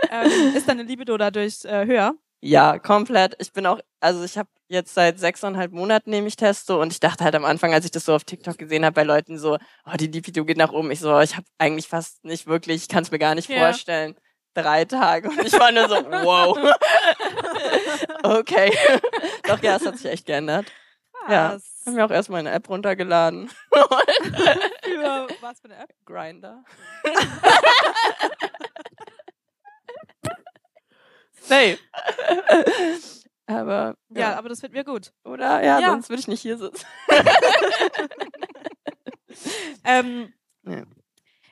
ähm, 0.09 0.55
ist 0.55 0.67
deine 0.67 0.83
Libido 0.83 1.17
dadurch 1.17 1.65
äh, 1.65 1.85
höher? 1.85 2.15
Ja, 2.39 2.77
komplett. 2.79 3.35
Ich 3.39 3.51
bin 3.51 3.65
auch, 3.65 3.79
also 3.99 4.23
ich 4.23 4.37
habe 4.37 4.49
jetzt 4.69 4.93
seit 4.93 5.17
sechseinhalb 5.19 5.71
Monaten 5.71 6.09
nehme 6.11 6.27
ich 6.27 6.35
Testo 6.35 6.79
und 6.81 6.91
ich 6.91 6.99
dachte 6.99 7.23
halt 7.23 7.35
am 7.35 7.45
Anfang, 7.45 7.73
als 7.73 7.85
ich 7.85 7.91
das 7.91 8.05
so 8.05 8.13
auf 8.13 8.25
TikTok 8.25 8.57
gesehen 8.57 8.85
habe 8.85 8.93
bei 8.95 9.03
Leuten 9.03 9.39
so, 9.39 9.55
oh, 9.85 9.97
die 9.99 10.07
Libido 10.07 10.45
geht 10.45 10.57
nach 10.57 10.71
oben. 10.71 10.91
Ich 10.91 10.99
so, 10.99 11.19
ich 11.19 11.35
habe 11.35 11.45
eigentlich 11.57 11.87
fast 11.87 12.23
nicht 12.25 12.45
wirklich, 12.47 12.83
ich 12.83 12.87
kann 12.89 13.03
es 13.03 13.11
mir 13.11 13.19
gar 13.19 13.33
nicht 13.35 13.49
Ja. 13.49 13.59
vorstellen. 13.59 14.15
Drei 14.53 14.85
Tage 14.85 15.29
und 15.29 15.39
ich 15.45 15.53
war 15.53 15.71
nur 15.71 15.87
so, 15.87 15.95
wow. 15.95 16.57
okay. 18.23 18.75
Doch, 19.47 19.61
ja, 19.61 19.75
es 19.75 19.85
hat 19.85 19.97
sich 19.97 20.09
echt 20.11 20.25
geändert. 20.25 20.65
Ja. 21.29 21.53
Was 21.55 21.63
Ich 21.81 21.87
habe 21.87 21.97
mir 21.97 22.05
auch 22.05 22.11
erstmal 22.11 22.39
eine 22.39 22.51
App 22.51 22.67
runtergeladen. 22.69 23.49
für 23.49 25.27
was 25.41 25.59
für 25.59 25.65
eine 25.65 25.77
App? 25.77 25.89
Grinder. 26.05 26.63
Safe. 31.47 31.77
Aber, 33.49 33.95
Ja, 34.09 34.19
ja. 34.19 34.37
aber 34.37 34.49
das 34.49 34.61
wird 34.61 34.73
mir 34.73 34.83
gut. 34.83 35.13
oder? 35.23 35.63
Ja, 35.63 35.79
Ja. 35.79 35.91
sonst 35.91 36.09
würde 36.09 36.19
ich 36.19 36.27
nicht 36.27 36.41
hier 36.41 36.57
sitzen. 36.57 36.85
Ähm, 39.83 40.33
Ja. 40.63 40.83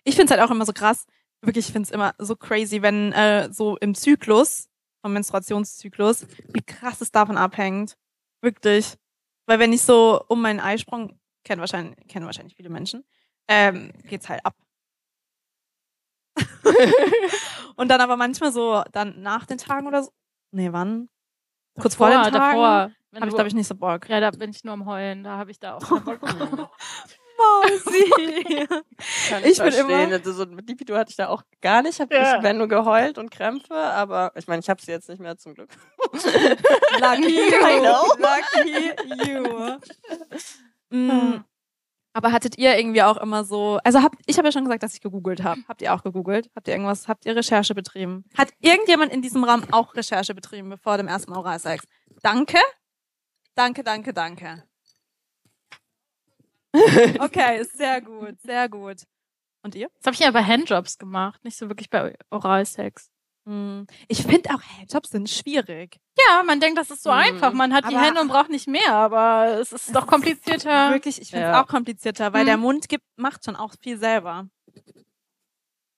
Ich 0.04 0.16
finde 0.16 0.26
es 0.34 0.38
halt 0.40 0.48
auch 0.48 0.52
immer 0.54 0.66
so 0.66 0.74
krass. 0.74 1.06
Wirklich, 1.42 1.68
ich 1.68 1.72
finde 1.72 1.88
es 1.88 1.92
immer 1.92 2.14
so 2.18 2.36
crazy, 2.36 2.82
wenn 2.82 3.12
äh, 3.14 3.50
so 3.52 3.78
im 3.78 3.96
Zyklus, 3.96 4.68
vom 5.02 5.14
Menstruationszyklus, 5.14 6.26
wie 6.54 6.62
krass 6.62 7.02
es 7.02 7.12
davon 7.12 7.38
abhängt. 7.38 7.96
Wirklich. 8.42 8.96
Weil 9.46 9.60
wenn 9.60 9.72
ich 9.74 9.84
so 9.84 10.24
um 10.28 10.42
meinen 10.42 10.60
Eisprung, 10.60 11.20
kennen 11.44 11.60
wahrscheinlich, 11.62 11.96
kennen 12.08 12.26
wahrscheinlich 12.26 12.56
viele 12.56 12.70
Menschen, 12.70 13.06
ähm, 13.48 13.92
geht's 14.10 14.28
halt 14.28 14.44
ab. 14.46 14.56
Und 17.76 17.90
dann 17.90 18.02
aber 18.02 18.18
manchmal 18.18 18.52
so, 18.52 18.84
dann 18.92 19.22
nach 19.22 19.46
den 19.46 19.58
Tagen 19.58 19.88
oder 19.88 20.04
so. 20.04 20.12
Nee, 20.52 20.72
wann? 20.72 21.10
Kurz 21.80 21.96
vor 21.96 22.10
den 22.10 22.18
Tagen? 22.22 22.34
Davor. 22.34 22.92
Habe 23.16 23.28
ich, 23.28 23.34
glaube 23.34 23.48
ich, 23.48 23.54
nicht 23.54 23.68
so 23.68 23.76
Bock. 23.76 24.10
Ja, 24.10 24.20
da 24.20 24.32
bin 24.32 24.50
ich 24.52 24.64
nur 24.64 24.74
am 24.74 24.86
Heulen. 24.86 25.24
Da 25.24 25.38
habe 25.38 25.52
ich 25.52 25.60
da 25.60 25.76
auch 25.76 25.80
keinen 25.88 26.04
Bock 26.04 26.20
drauf. 26.22 26.70
Mausi. 27.38 28.10
Kann 29.30 29.40
Ich 29.44 29.44
bin 29.44 29.56
verstehen. 29.56 29.90
immer- 29.90 30.14
Also 30.14 30.32
so 30.32 30.46
mit 30.46 30.68
Libido 30.70 30.96
hatte 30.96 31.10
ich 31.12 31.18
da 31.18 31.28
auch 31.28 31.44
gar 31.62 31.82
nicht. 31.82 32.00
Hab 32.00 32.12
Ja. 32.14 32.38
Ich 32.38 32.44
wenn 32.44 32.58
nur 32.58 32.70
geheult 32.70 33.18
und 33.18 33.30
Krämpfe, 33.30 33.74
aber 33.76 34.32
ich 34.36 34.48
meine, 34.48 34.62
ich 34.62 34.70
habe 34.70 34.82
sie 34.82 34.92
jetzt 34.92 35.10
nicht 35.10 35.20
mehr 35.20 35.38
zum 35.38 35.54
Glück. 35.54 35.70
Lucky 36.14 37.36
you. 37.52 37.92
Lucky 38.20 39.30
you. 39.32 39.78
Mm. 40.92 41.44
Aber 42.16 42.32
hattet 42.32 42.58
ihr 42.58 42.78
irgendwie 42.78 43.04
auch 43.04 43.18
immer 43.18 43.44
so, 43.44 43.78
also 43.84 44.02
habt, 44.02 44.22
ich 44.26 44.38
habe 44.38 44.48
ja 44.48 44.52
schon 44.54 44.64
gesagt, 44.64 44.84
dass 44.84 44.94
ich 44.94 45.02
gegoogelt 45.02 45.44
habe. 45.44 45.60
Habt 45.68 45.82
ihr 45.82 45.94
auch 45.94 46.02
gegoogelt? 46.02 46.50
Habt 46.56 46.66
ihr 46.70 46.74
irgendwas, 46.74 47.10
habt 47.10 47.26
ihr 47.26 47.36
Recherche 47.36 47.76
betrieben? 47.76 48.24
Hat 48.38 48.54
irgendjemand 48.62 49.12
in 49.12 49.22
diesem 49.22 49.44
Raum 49.44 49.64
auch 49.72 49.94
Recherche 49.96 50.34
betrieben 50.34 50.70
bevor 50.70 50.96
dem 50.96 51.10
ersten 51.10 51.34
Oralsex? 51.34 51.84
Danke. 52.22 52.58
Danke, 53.54 53.84
danke, 53.84 54.14
danke. 54.14 54.64
Okay, 57.20 57.64
sehr 57.74 58.02
gut, 58.02 58.40
sehr 58.42 58.70
gut. 58.70 59.04
Und 59.64 59.76
ihr? 59.76 59.90
Das 59.98 60.08
habe 60.08 60.14
ich 60.14 60.20
ja 60.20 60.32
bei 60.32 60.44
Handjobs 60.44 60.98
gemacht, 60.98 61.44
nicht 61.44 61.58
so 61.58 61.70
wirklich 61.70 61.90
bei 61.90 62.16
Oralsex. 62.30 63.10
Mm. 63.48 63.84
Ich 64.08 64.24
finde 64.24 64.50
auch 64.52 64.62
Handjobs 64.80 65.10
sind 65.10 65.30
schwierig. 65.30 65.98
Ja, 66.18 66.42
man 66.44 66.60
denkt, 66.60 66.78
das 66.80 66.90
ist 66.90 67.04
so 67.04 67.12
Mhm. 67.12 67.18
einfach. 67.18 67.54
Man 67.54 67.74
hat 67.74 67.84
die 67.90 67.96
Aber- 67.96 68.06
Hände 68.06 68.22
und 68.22 68.28
braucht 68.28 68.50
nicht 68.50 68.68
mehr, 68.68 68.92
aber 68.94 69.60
es 69.60 69.72
ist 69.72 69.94
doch 69.96 70.08
komplizierter. 70.08 70.92
Wirklich, 70.92 71.22
ich 71.22 71.30
finde 71.30 71.46
es 71.46 71.52
Ja. 71.52 71.62
auch 71.64 71.68
komplizierter, 71.68 72.34
weil 72.34 72.42
Mhm. 72.44 72.48
der 72.48 72.58
Mund 72.58 72.90
gibt, 72.90 73.06
macht 73.18 73.46
schon 73.46 73.56
auch 73.56 73.74
viel 73.82 73.98
selber. 74.00 74.48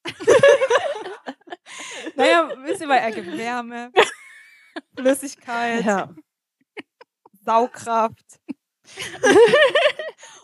naja, 2.15 2.49
wisst 2.63 2.81
ihr, 2.81 2.89
weil 2.89 2.99
er 2.99 3.11
gibt 3.11 3.37
Wärme, 3.37 3.91
Flüssigkeit, 4.97 5.85
Ja. 5.85 6.09
Saugkraft. 7.43 8.25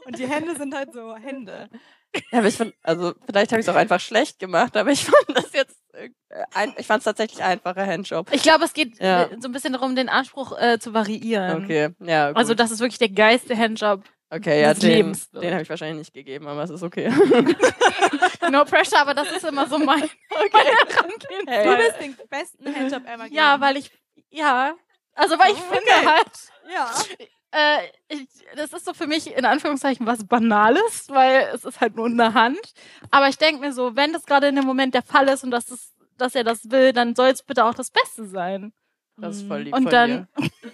Und 0.05 0.17
die 0.17 0.27
Hände 0.27 0.55
sind 0.55 0.73
halt 0.75 0.93
so 0.93 1.15
Hände. 1.15 1.69
Ja, 2.31 2.39
aber 2.39 2.47
ich 2.47 2.57
fand, 2.57 2.73
also 2.83 3.13
vielleicht 3.25 3.51
habe 3.51 3.61
ich 3.61 3.67
es 3.67 3.73
auch 3.73 3.77
einfach 3.77 3.99
schlecht 3.99 4.39
gemacht, 4.39 4.75
aber 4.77 4.91
ich 4.91 5.03
fand 5.05 5.25
das 5.37 5.51
jetzt, 5.53 5.72
ein, 6.53 6.73
ich 6.77 6.87
fand 6.87 6.99
es 6.99 7.05
tatsächlich 7.05 7.43
einfacher 7.43 7.85
Handjob. 7.85 8.27
Ich 8.33 8.41
glaube, 8.43 8.65
es 8.65 8.73
geht 8.73 8.99
Ja. 8.99 9.23
äh, 9.25 9.37
so 9.39 9.47
ein 9.47 9.51
bisschen 9.51 9.73
darum, 9.73 9.95
den 9.95 10.09
Anspruch 10.09 10.57
äh, 10.59 10.79
zu 10.79 10.93
variieren. 10.93 11.63
Okay, 11.63 11.89
ja. 11.99 12.29
Gut. 12.29 12.37
Also 12.37 12.53
das 12.55 12.71
ist 12.71 12.79
wirklich 12.79 12.97
der 12.99 13.09
geilste 13.09 13.55
Handjob. 13.57 14.03
okay, 14.31 14.61
ja, 14.63 14.73
den, 14.73 14.89
Lebens. 14.89 15.29
den 15.31 15.51
habe 15.51 15.61
ich 15.61 15.69
wahrscheinlich 15.69 15.97
nicht 15.99 16.13
gegeben, 16.13 16.47
aber 16.47 16.63
es 16.63 16.69
ist 16.71 16.83
okay. 16.83 17.11
No 18.51 18.65
pressure, 18.65 18.99
aber 18.99 19.13
das 19.13 19.31
ist 19.31 19.45
immer 19.45 19.67
so 19.67 19.77
mein, 19.79 20.01
meine 20.51 20.69
Herangehensweise. 20.69 21.45
Hey. 21.47 21.65
Du 21.65 21.77
bist 21.77 22.01
den 22.01 22.17
besten 22.29 22.75
Handjob 22.75 23.05
ever 23.07 23.25
Ja, 23.31 23.55
gegeben. 23.55 23.61
weil 23.61 23.77
ich, 23.77 23.91
ja, 24.29 24.73
also 25.15 25.39
weil 25.39 25.51
ich 25.53 25.57
Okay. 25.59 25.77
finde 25.77 26.11
halt, 26.11 26.31
Ja. 26.71 26.91
äh, 27.53 27.79
ich, 28.09 28.27
das 28.55 28.73
ist 28.73 28.85
so 28.85 28.93
für 28.93 29.07
mich 29.07 29.33
in 29.35 29.45
Anführungszeichen 29.45 30.05
was 30.05 30.25
Banales, 30.25 31.07
weil 31.09 31.49
es 31.53 31.63
ist 31.65 31.79
halt 31.81 31.95
nur 31.95 32.07
eine 32.07 32.33
Hand. 32.33 32.59
Aber 33.11 33.27
ich 33.29 33.37
denke 33.37 33.61
mir 33.61 33.71
so, 33.73 33.95
wenn 33.95 34.11
das 34.13 34.25
gerade 34.25 34.47
in 34.47 34.55
dem 34.55 34.65
Moment 34.65 34.93
der 34.93 35.03
Fall 35.03 35.27
ist 35.29 35.43
und 35.43 35.51
dass, 35.51 35.69
es, 35.69 35.93
dass 36.17 36.35
er 36.35 36.43
das 36.43 36.69
will, 36.71 36.93
dann 36.93 37.15
soll 37.15 37.29
es 37.29 37.43
bitte 37.43 37.63
auch 37.65 37.73
das 37.75 37.91
Beste 37.91 38.25
sein. 38.27 38.73
Das 39.17 39.37
ist 39.37 39.47
voll 39.47 39.61
lieb 39.61 39.75
Und 39.75 39.91
dann- 39.93 40.27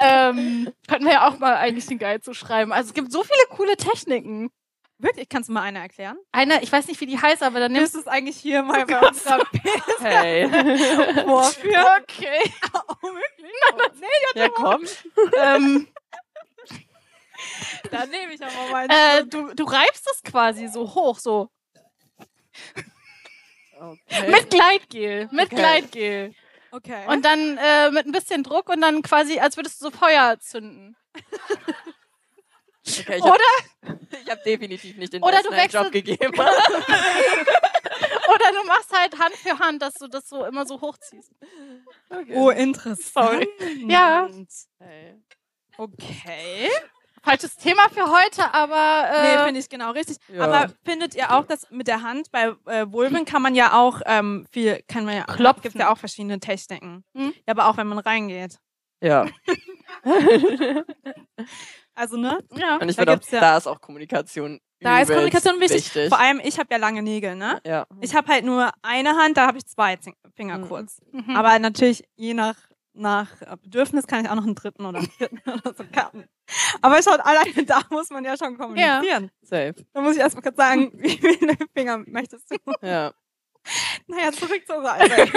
ähm, 0.00 0.72
könnten 0.88 1.04
wir 1.06 1.12
ja 1.12 1.28
auch 1.28 1.38
mal 1.38 1.56
eigentlich 1.56 1.86
den 1.86 1.98
Guide 1.98 2.20
zu 2.20 2.34
schreiben. 2.34 2.72
Also 2.72 2.88
es 2.88 2.94
gibt 2.94 3.12
so 3.12 3.22
viele 3.22 3.44
coole 3.50 3.76
Techniken. 3.76 4.50
Wirklich? 5.02 5.28
Kannst 5.28 5.48
du 5.48 5.52
mal 5.52 5.62
eine 5.62 5.80
erklären? 5.80 6.16
Eine, 6.30 6.62
ich 6.62 6.70
weiß 6.70 6.86
nicht, 6.86 7.00
wie 7.00 7.06
die 7.06 7.20
heißt, 7.20 7.42
aber 7.42 7.58
dann 7.58 7.72
nimmst 7.72 7.96
du 7.96 7.98
es 7.98 8.06
eigentlich 8.06 8.36
hier 8.36 8.62
mal 8.62 8.86
bei 8.86 9.00
unserer 9.00 9.42
Hey. 9.98 10.48
Vorführ? 11.24 11.98
Okay. 12.02 12.52
Oh, 13.04 13.08
wirklich? 13.08 13.52
Ja, 14.34 14.48
komm. 14.48 14.82
ähm, 15.42 15.88
Dann 17.90 18.10
nehme 18.10 18.32
ich 18.34 18.40
aber 18.40 18.70
mal 18.70 18.86
äh, 18.88 19.24
du, 19.24 19.52
du 19.54 19.64
reibst 19.64 20.08
es 20.12 20.22
quasi 20.22 20.68
so 20.68 20.94
hoch, 20.94 21.18
so. 21.18 21.50
Okay. 23.80 24.30
Mit 24.30 24.50
Gleitgel. 24.50 25.28
Mit 25.32 25.46
Okay. 25.46 25.56
Gleitgel. 25.56 26.34
Okay. 26.70 27.06
Und 27.08 27.24
dann 27.24 27.58
äh, 27.58 27.90
mit 27.90 28.06
ein 28.06 28.12
bisschen 28.12 28.44
Druck 28.44 28.68
und 28.68 28.80
dann 28.80 29.02
quasi, 29.02 29.40
als 29.40 29.56
würdest 29.56 29.80
du 29.80 29.86
so 29.86 29.90
Feuer 29.90 30.38
zünden. 30.38 30.96
Okay, 32.86 33.16
ich 33.18 33.22
Oder? 33.22 33.38
Hab, 33.86 33.96
ich 34.10 34.30
habe 34.30 34.40
definitiv 34.44 34.96
nicht 34.96 35.12
den 35.12 35.22
Oder 35.22 35.42
du 35.42 35.50
wechselst- 35.50 35.74
Job 35.74 35.92
gegeben. 35.92 36.34
Oder 36.34 36.52
du 38.60 38.66
machst 38.66 38.92
halt 38.96 39.18
Hand 39.18 39.34
für 39.36 39.58
Hand, 39.58 39.82
dass 39.82 39.94
du 39.94 40.08
das 40.08 40.28
so 40.28 40.44
immer 40.44 40.66
so 40.66 40.80
hochziehst. 40.80 41.30
Okay. 42.10 42.32
oh, 42.34 42.50
interessant. 42.50 43.12
Sorry. 43.14 43.48
Ja. 43.88 44.28
Okay. 45.76 46.68
Falsches 47.24 47.56
Thema 47.56 47.82
für 47.90 48.10
heute, 48.10 48.52
aber 48.52 49.08
Nee, 49.22 49.34
äh, 49.34 49.44
finde 49.44 49.60
ich 49.60 49.68
genau 49.68 49.92
richtig. 49.92 50.16
Ja. 50.28 50.42
Aber 50.44 50.72
findet 50.84 51.14
ihr 51.14 51.32
auch, 51.32 51.46
dass 51.46 51.70
mit 51.70 51.86
der 51.86 52.02
Hand 52.02 52.32
bei 52.32 52.52
äh, 52.66 52.84
Vulven 52.90 53.24
kann 53.24 53.42
man 53.42 53.54
ja 53.54 53.74
auch 53.80 54.00
ähm, 54.06 54.44
viel, 54.50 54.82
kann 54.88 55.04
man 55.04 55.14
ja 55.16 55.22
Klopfen. 55.24 55.62
Gibt 55.62 55.76
ja 55.76 55.92
auch 55.92 55.98
verschiedene 55.98 56.40
Techniken. 56.40 57.04
Mhm. 57.12 57.32
Ja, 57.46 57.52
aber 57.54 57.68
auch 57.68 57.76
wenn 57.76 57.86
man 57.86 57.98
reingeht. 57.98 58.58
Ja. 59.00 59.26
Also 61.94 62.16
ne? 62.16 62.38
ja. 62.54 62.76
Und 62.76 62.88
ich 62.88 62.96
Da 62.96 63.02
auch, 63.02 63.20
ja- 63.30 63.40
da 63.40 63.56
ist 63.56 63.66
auch 63.66 63.80
Kommunikation 63.80 64.60
Da 64.80 65.00
ist 65.00 65.08
Kommunikation 65.08 65.60
wichtig. 65.60 65.84
wichtig. 65.84 66.08
Vor 66.08 66.18
allem, 66.18 66.40
ich 66.42 66.58
habe 66.58 66.68
ja 66.70 66.78
lange 66.78 67.02
Nägel, 67.02 67.34
ne? 67.36 67.60
ja. 67.66 67.86
Ich 68.00 68.14
habe 68.14 68.28
halt 68.32 68.44
nur 68.44 68.70
eine 68.82 69.16
Hand, 69.16 69.36
da 69.36 69.46
habe 69.46 69.58
ich 69.58 69.66
zwei 69.66 69.98
Finger 70.34 70.58
Mhm. 70.58 70.68
kurz. 70.68 71.00
Mhm. 71.12 71.36
Aber 71.36 71.58
natürlich, 71.58 72.02
je 72.16 72.34
nach, 72.34 72.56
nach 72.94 73.28
Bedürfnis 73.62 74.06
kann 74.06 74.24
ich 74.24 74.30
auch 74.30 74.34
noch 74.34 74.44
einen 74.44 74.54
dritten 74.54 74.84
oder 74.86 74.98
einen 74.98 75.10
vierten 75.10 75.38
oder 75.50 75.74
so 75.74 75.84
karten. 75.92 76.24
Aber 76.80 77.02
schaut, 77.02 77.20
alleine 77.20 77.64
da 77.64 77.80
muss 77.90 78.10
man 78.10 78.24
ja 78.24 78.36
schon 78.36 78.56
kommunizieren. 78.58 79.30
Safe. 79.42 79.74
Da 79.92 80.00
muss 80.00 80.14
ich 80.16 80.20
erst 80.20 80.34
mal 80.34 80.42
kurz 80.42 80.56
sagen, 80.56 80.90
wie 80.96 81.10
viele 81.18 81.56
Finger 81.74 81.98
möchtest 82.06 82.50
du? 82.50 82.56
Ja. 82.82 83.12
Naja, 84.08 84.32
zurück 84.32 84.62
zur 84.66 84.82
Reise. 84.82 85.14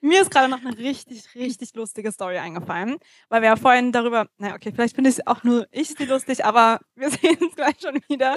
Mir 0.00 0.22
ist 0.22 0.30
gerade 0.30 0.48
noch 0.48 0.60
eine 0.60 0.76
richtig, 0.78 1.34
richtig 1.34 1.74
lustige 1.74 2.12
Story 2.12 2.38
eingefallen, 2.38 2.96
weil 3.28 3.42
wir 3.42 3.48
ja 3.50 3.56
vorhin 3.56 3.92
darüber, 3.92 4.26
naja, 4.38 4.54
okay, 4.54 4.72
vielleicht 4.72 4.94
finde 4.94 5.10
ich 5.10 5.26
auch 5.26 5.44
nur 5.44 5.66
ich 5.70 5.88
sie 5.88 6.04
lustig, 6.04 6.44
aber 6.44 6.80
wir 6.94 7.10
sehen 7.10 7.38
uns 7.40 7.56
gleich 7.56 7.76
schon 7.80 8.00
wieder. 8.08 8.36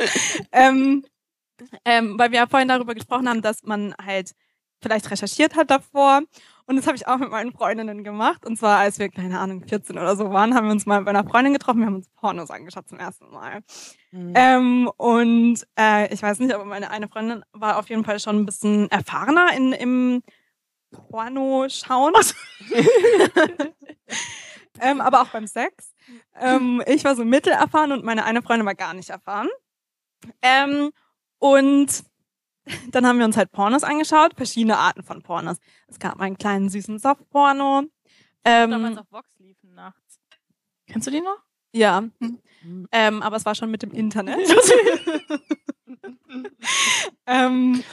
ähm, 0.52 1.06
ähm, 1.86 2.18
weil 2.20 2.32
wir 2.32 2.40
ja 2.40 2.48
vorhin 2.48 2.68
darüber 2.68 2.94
gesprochen 2.94 3.28
haben, 3.28 3.42
dass 3.42 3.64
man 3.64 3.96
halt 4.04 4.34
vielleicht 4.82 5.10
recherchiert 5.10 5.56
hat 5.56 5.72
davor. 5.72 6.22
Und 6.66 6.76
das 6.76 6.86
habe 6.86 6.98
ich 6.98 7.08
auch 7.08 7.18
mit 7.18 7.32
meinen 7.32 7.52
Freundinnen 7.52 8.04
gemacht. 8.04 8.46
Und 8.46 8.58
zwar, 8.58 8.80
als 8.80 9.00
wir, 9.00 9.10
keine 9.10 9.40
Ahnung, 9.40 9.64
14 9.66 9.98
oder 9.98 10.16
so 10.16 10.32
waren, 10.32 10.54
haben 10.54 10.66
wir 10.66 10.74
uns 10.74 10.86
mal 10.86 11.02
bei 11.04 11.12
einer 11.12 11.24
Freundin 11.24 11.54
getroffen. 11.54 11.80
Wir 11.80 11.88
haben 11.88 11.96
uns 11.96 12.10
Pornos 12.10 12.52
angeschaut 12.52 12.90
zum 12.90 13.00
ersten 13.00 13.30
Mal. 13.32 13.62
Mhm. 14.12 14.34
Ähm, 14.36 14.92
und 14.98 15.66
äh, 15.80 16.14
ich 16.14 16.22
weiß 16.22 16.40
nicht, 16.40 16.54
aber 16.54 16.66
meine 16.66 16.92
eine 16.92 17.08
Freundin 17.08 17.44
war 17.54 17.78
auf 17.78 17.90
jeden 17.90 18.04
Fall 18.04 18.20
schon 18.20 18.38
ein 18.38 18.46
bisschen 18.46 18.92
erfahrener 18.92 19.56
in, 19.56 19.72
im 19.72 20.24
Porno-Schauen. 20.92 22.14
ähm, 24.80 25.02
aber 25.02 25.22
auch 25.22 25.30
beim 25.30 25.48
Sex. 25.48 25.94
Ähm, 26.36 26.82
ich 26.88 27.04
war 27.04 27.16
so 27.16 27.26
mittelerfahren 27.26 27.92
und 27.92 28.04
meine 28.04 28.26
eine 28.26 28.42
Freundin 28.42 28.66
war 28.66 28.76
gar 28.76 28.94
nicht 28.94 29.10
erfahren. 29.10 29.50
Ähm, 30.42 30.92
und 31.40 32.04
dann 32.90 33.06
haben 33.06 33.20
wir 33.20 33.26
uns 33.26 33.38
halt 33.38 33.52
Pornos 33.52 33.84
angeschaut, 33.84 34.34
verschiedene 34.36 34.78
Arten 34.78 35.04
von 35.04 35.22
Pornos. 35.22 35.58
Es 35.88 36.00
gab 36.00 36.20
einen 36.20 36.38
kleinen 36.38 36.70
süßen 36.70 37.00
Soft-Porno. 37.00 37.84
damals 38.44 38.92
Ähm, 38.94 38.98
auf 39.00 39.12
Vox 39.12 39.30
liefen 39.40 39.74
nachts. 39.74 40.20
Kennst 40.88 41.08
du 41.08 41.12
die 41.12 41.22
noch? 41.22 41.38
ja, 41.74 42.02
Mhm. 42.64 42.88
ähm, 42.92 43.22
aber 43.22 43.36
es 43.36 43.46
war 43.46 43.56
schon 43.56 43.70
mit 43.70 43.84
dem 43.84 43.92
Internet. 43.92 44.40
ähm, 47.28 47.84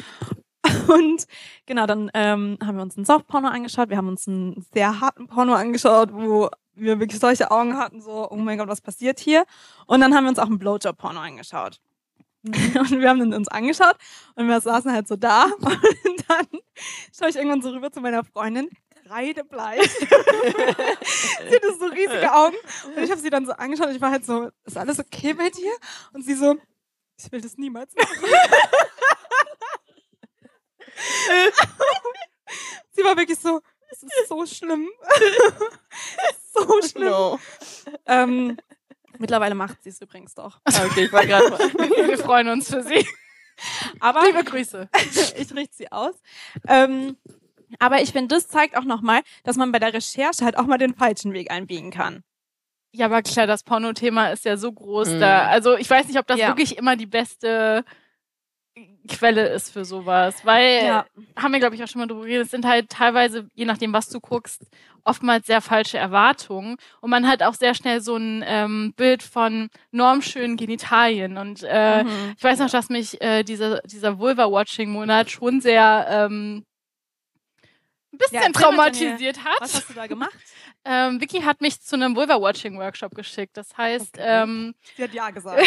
und 0.89 1.27
genau, 1.67 1.87
dann 1.87 2.11
ähm, 2.15 2.59
haben 2.65 2.77
wir 2.77 2.83
uns 2.83 2.97
einen 2.97 3.05
Softporno 3.05 3.49
angeschaut. 3.49 3.91
Wir 3.91 3.97
haben 3.97 4.09
uns 4.09 4.27
einen 4.29 4.65
sehr 4.73 5.01
harten 5.01 5.27
Porno 5.27 5.55
angeschaut, 5.55 6.11
wo 6.13 6.51
wir 6.75 6.99
wirklich 7.01 7.21
solche 7.21 7.51
Augen 7.51 7.77
hatten, 7.77 8.01
so, 8.01 8.29
oh 8.31 8.37
mein 8.37 8.59
Gott, 8.59 8.69
was 8.69 8.81
passiert 8.81 9.21
hier? 9.21 9.45
Und 9.87 10.01
dann 10.01 10.15
haben 10.15 10.25
wir 10.25 10.31
uns 10.31 10.39
auch 10.39 10.47
einen 10.47 10.59
Blowjob-Porno 10.59 11.21
angeschaut. 11.21 11.81
Und 12.45 13.01
wir 13.01 13.09
haben 13.09 13.23
ihn 13.23 13.33
uns 13.33 13.49
angeschaut 13.49 13.97
und 14.35 14.49
wir 14.49 14.61
saßen 14.61 14.93
halt 14.93 15.09
so 15.09 15.17
da 15.17 15.45
und 15.61 16.25
dann 16.29 16.47
schaue 17.19 17.31
ich 17.31 17.37
irgendwann 17.37 17.63
so 17.63 17.71
rüber 17.71 17.91
zu 17.91 18.03
meiner 18.03 18.23
Freundin, 18.23 18.69
kreidebleich. 19.07 19.81
sie 19.81 20.07
hatte 21.55 21.75
so 21.81 21.87
riesige 21.87 22.35
Augen 22.35 22.57
und 22.85 23.03
ich 23.03 23.11
habe 23.11 23.21
sie 23.23 23.31
dann 23.31 23.47
so 23.47 23.53
angeschaut 23.53 23.87
und 23.87 23.95
ich 23.95 24.01
war 24.03 24.11
halt 24.11 24.27
so, 24.27 24.51
ist 24.67 24.77
alles 24.77 24.99
okay 24.99 25.33
bei 25.33 25.49
dir? 25.49 25.73
Und 26.13 26.23
sie 26.27 26.35
so, 26.35 26.57
ich 27.17 27.33
will 27.33 27.41
das 27.41 27.57
niemals 27.57 27.95
machen. 27.95 28.29
Sie 32.91 33.03
war 33.03 33.17
wirklich 33.17 33.39
so, 33.39 33.61
das 33.91 34.03
ist 34.03 34.29
so 34.29 34.45
schlimm. 34.47 34.89
so 36.55 36.81
schlimm. 36.83 37.11
No. 37.11 37.39
Ähm, 38.07 38.57
mittlerweile 39.19 39.55
macht 39.55 39.83
sie 39.83 39.91
es 39.91 40.01
übrigens 40.01 40.35
doch. 40.35 40.61
Okay, 40.67 41.05
ich 41.07 41.13
war 41.13 41.27
gerade. 41.27 41.47
Wir 42.09 42.19
freuen 42.19 42.49
uns 42.49 42.69
für 42.71 42.83
sie. 42.83 43.07
Aber 44.01 44.25
Liebe 44.25 44.43
Grüße. 44.45 44.89
ich 45.37 45.55
richte 45.55 45.77
sie 45.77 45.93
aus. 45.93 46.15
Ähm, 46.67 47.17
aber 47.79 48.01
ich 48.03 48.13
finde, 48.13 48.35
das 48.35 48.49
zeigt 48.49 48.77
auch 48.77 48.85
nochmal, 48.85 49.23
dass 49.45 49.57
man 49.57 49.73
bei 49.73 49.79
der 49.79 49.93
Recherche 49.95 50.45
halt 50.45 50.57
auch 50.59 50.67
mal 50.67 50.79
den 50.79 50.95
falschen 50.95 51.33
Weg 51.33 51.51
einbiegen 51.51 51.91
kann. 51.91 52.23
Ja, 52.93 53.07
aber 53.07 53.23
klar, 53.23 53.47
das 53.49 53.65
Porno-Thema 53.65 54.29
ist 54.31 54.45
ja 54.45 54.57
so 54.57 54.73
groß 54.73 55.09
Mhm. 55.09 55.21
da. 55.21 55.47
Also 55.49 55.77
ich 55.77 55.89
weiß 55.91 56.07
nicht, 56.07 56.19
ob 56.19 56.27
das 56.27 56.39
Ja. 56.39 56.49
wirklich 56.49 56.77
immer 56.79 56.95
die 56.97 57.07
beste 57.07 57.85
Quelle 59.09 59.49
ist 59.49 59.71
für 59.71 59.85
sowas. 59.85 60.45
Weil, 60.45 60.85
Ja. 60.85 61.07
haben 61.39 61.53
wir, 61.53 61.61
glaube 61.61 61.77
ich, 61.77 61.83
auch 61.85 61.89
schon 61.89 62.01
mal 62.01 62.07
drüber 62.07 62.23
geredet, 62.23 62.47
es 62.47 62.51
sind 62.51 62.67
halt 62.67 62.89
teilweise, 62.91 63.49
je 63.55 63.65
nachdem, 63.67 63.93
was 63.93 64.09
du 64.09 64.19
guckst, 64.19 64.67
oftmals 65.05 65.47
sehr 65.47 65.61
falsche 65.61 65.99
Erwartungen. 65.99 66.77
Und 67.01 67.11
man 67.11 67.29
hat 67.29 67.43
auch 67.43 67.55
sehr 67.55 67.75
schnell 67.75 68.01
so 68.01 68.17
ein 68.17 68.43
ähm, 68.47 68.93
Bild 68.97 69.23
von 69.23 69.69
normschönen 69.93 70.57
Genitalien. 70.57 71.37
Und 71.39 71.63
äh, 71.63 72.03
Mhm. 72.05 72.35
ich 72.37 72.43
weiß 72.43 72.59
noch, 72.59 72.71
dass 72.71 72.89
mich 72.89 73.21
äh, 73.21 73.45
dieser, 73.45 73.81
dieser 73.83 74.19
Vulva-Watching-Monat 74.19 75.31
schon 75.31 75.61
sehr 75.61 76.07
ähm, 76.11 76.65
ein 78.13 78.19
bisschen 78.19 78.43
Ja, 78.43 78.49
traumatisiert 78.51 79.45
hat. 79.45 79.61
Was 79.61 79.75
hast 79.75 79.91
du 79.91 79.95
da 79.95 80.07
gemacht? 80.07 80.35
Ähm, 80.85 81.21
Vicky 81.21 81.41
hat 81.43 81.61
mich 81.61 81.81
zu 81.81 81.97
einem 81.97 82.15
Vulva-Watching-Workshop 82.15 83.15
geschickt. 83.15 83.57
Das 83.57 83.77
heißt, 83.77 84.19
Okay. 84.19 84.43
ähm, 84.43 84.75
Sie 84.97 85.03
hat 85.03 85.15
ja 85.15 85.31
gesagt. 85.31 85.63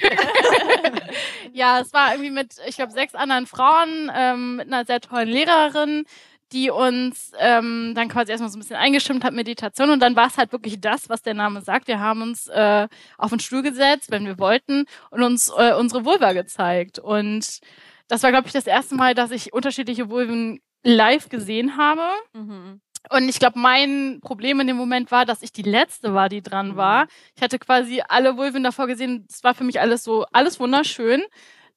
ja, 1.52 1.80
es 1.80 1.92
war 1.92 2.12
irgendwie 2.12 2.30
mit, 2.30 2.54
ich 2.66 2.76
glaube, 2.76 2.92
sechs 2.92 3.14
anderen 3.14 3.46
Frauen, 3.46 4.10
ähm, 4.14 4.56
mit 4.56 4.68
einer 4.68 4.84
sehr 4.84 5.00
tollen 5.00 5.28
Lehrerin, 5.28 6.04
die 6.52 6.70
uns 6.70 7.32
ähm, 7.38 7.92
dann 7.94 8.08
quasi 8.08 8.32
erstmal 8.32 8.50
so 8.50 8.58
ein 8.58 8.60
bisschen 8.60 8.76
eingestimmt 8.76 9.22
hat, 9.24 9.32
Meditation. 9.32 9.90
Und 9.90 10.00
dann 10.00 10.16
war 10.16 10.26
es 10.26 10.36
halt 10.38 10.52
wirklich 10.52 10.80
das, 10.80 11.08
was 11.08 11.22
der 11.22 11.34
Name 11.34 11.62
sagt. 11.62 11.86
Wir 11.86 12.00
haben 12.00 12.22
uns 12.22 12.48
äh, 12.48 12.88
auf 13.18 13.30
den 13.30 13.40
Stuhl 13.40 13.62
gesetzt, 13.62 14.10
wenn 14.10 14.26
wir 14.26 14.38
wollten, 14.38 14.86
und 15.10 15.22
uns 15.22 15.50
äh, 15.56 15.74
unsere 15.74 16.04
Vulva 16.04 16.32
gezeigt. 16.32 16.98
Und 16.98 17.60
das 18.08 18.22
war, 18.24 18.30
glaube 18.32 18.48
ich, 18.48 18.52
das 18.52 18.66
erste 18.66 18.96
Mal, 18.96 19.14
dass 19.14 19.30
ich 19.30 19.52
unterschiedliche 19.52 20.10
Vulven 20.10 20.60
live 20.82 21.28
gesehen 21.28 21.76
habe. 21.76 22.02
mhm. 22.32 22.80
Und 23.08 23.28
ich 23.28 23.38
glaube, 23.38 23.58
mein 23.58 24.20
Problem 24.22 24.60
in 24.60 24.66
dem 24.66 24.76
Moment 24.76 25.10
war, 25.10 25.24
dass 25.24 25.42
ich 25.42 25.52
die 25.52 25.62
letzte 25.62 26.12
war, 26.12 26.28
die 26.28 26.42
dran 26.42 26.76
war. 26.76 27.06
Ich 27.34 27.42
hatte 27.42 27.58
quasi 27.58 28.02
alle 28.06 28.36
Vulven 28.36 28.62
davor 28.62 28.86
gesehen. 28.86 29.26
Es 29.28 29.42
war 29.42 29.54
für 29.54 29.64
mich 29.64 29.80
alles 29.80 30.04
so, 30.04 30.26
alles 30.32 30.60
wunderschön. 30.60 31.22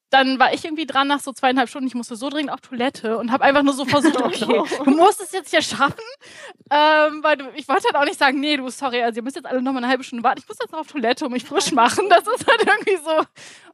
Dann 0.10 0.38
war 0.38 0.54
ich 0.54 0.64
irgendwie 0.64 0.86
dran 0.86 1.08
nach 1.08 1.22
so 1.22 1.32
zweieinhalb 1.32 1.70
Stunden. 1.70 1.88
Ich 1.88 1.96
musste 1.96 2.16
so 2.16 2.30
dringend 2.30 2.52
auf 2.52 2.62
Toilette 2.62 3.18
und 3.18 3.32
habe 3.32 3.46
einfach 3.46 3.64
nur 3.64 3.74
so 3.74 3.86
versucht, 3.86 4.16
okay, 4.22 4.62
du 4.84 4.92
musst 4.92 5.22
es 5.22 5.32
jetzt 5.32 5.50
hier 5.50 5.62
schaffen. 5.62 6.04
Ähm, 6.70 7.24
weil 7.24 7.38
du, 7.38 7.46
ich 7.56 7.68
wollte 7.68 7.86
halt 7.86 7.96
auch 7.96 8.06
nicht 8.06 8.20
sagen, 8.20 8.40
nee, 8.40 8.58
du, 8.58 8.70
sorry, 8.70 9.02
also 9.02 9.18
ihr 9.18 9.24
müsst 9.24 9.38
jetzt 9.38 9.48
alle 9.48 9.62
noch 9.62 9.72
mal 9.72 9.80
eine 9.80 9.88
halbe 9.88 10.04
Stunde 10.04 10.24
warten. 10.24 10.42
Ich 10.42 10.48
muss 10.48 10.58
jetzt 10.62 10.72
noch 10.72 10.82
auf 10.82 10.88
Toilette 10.88 11.26
und 11.26 11.32
mich 11.32 11.46
frisch 11.46 11.72
machen. 11.72 12.10
Das 12.10 12.28
ist 12.28 12.46
halt 12.46 12.64
irgendwie 12.68 12.98
so 12.98 13.22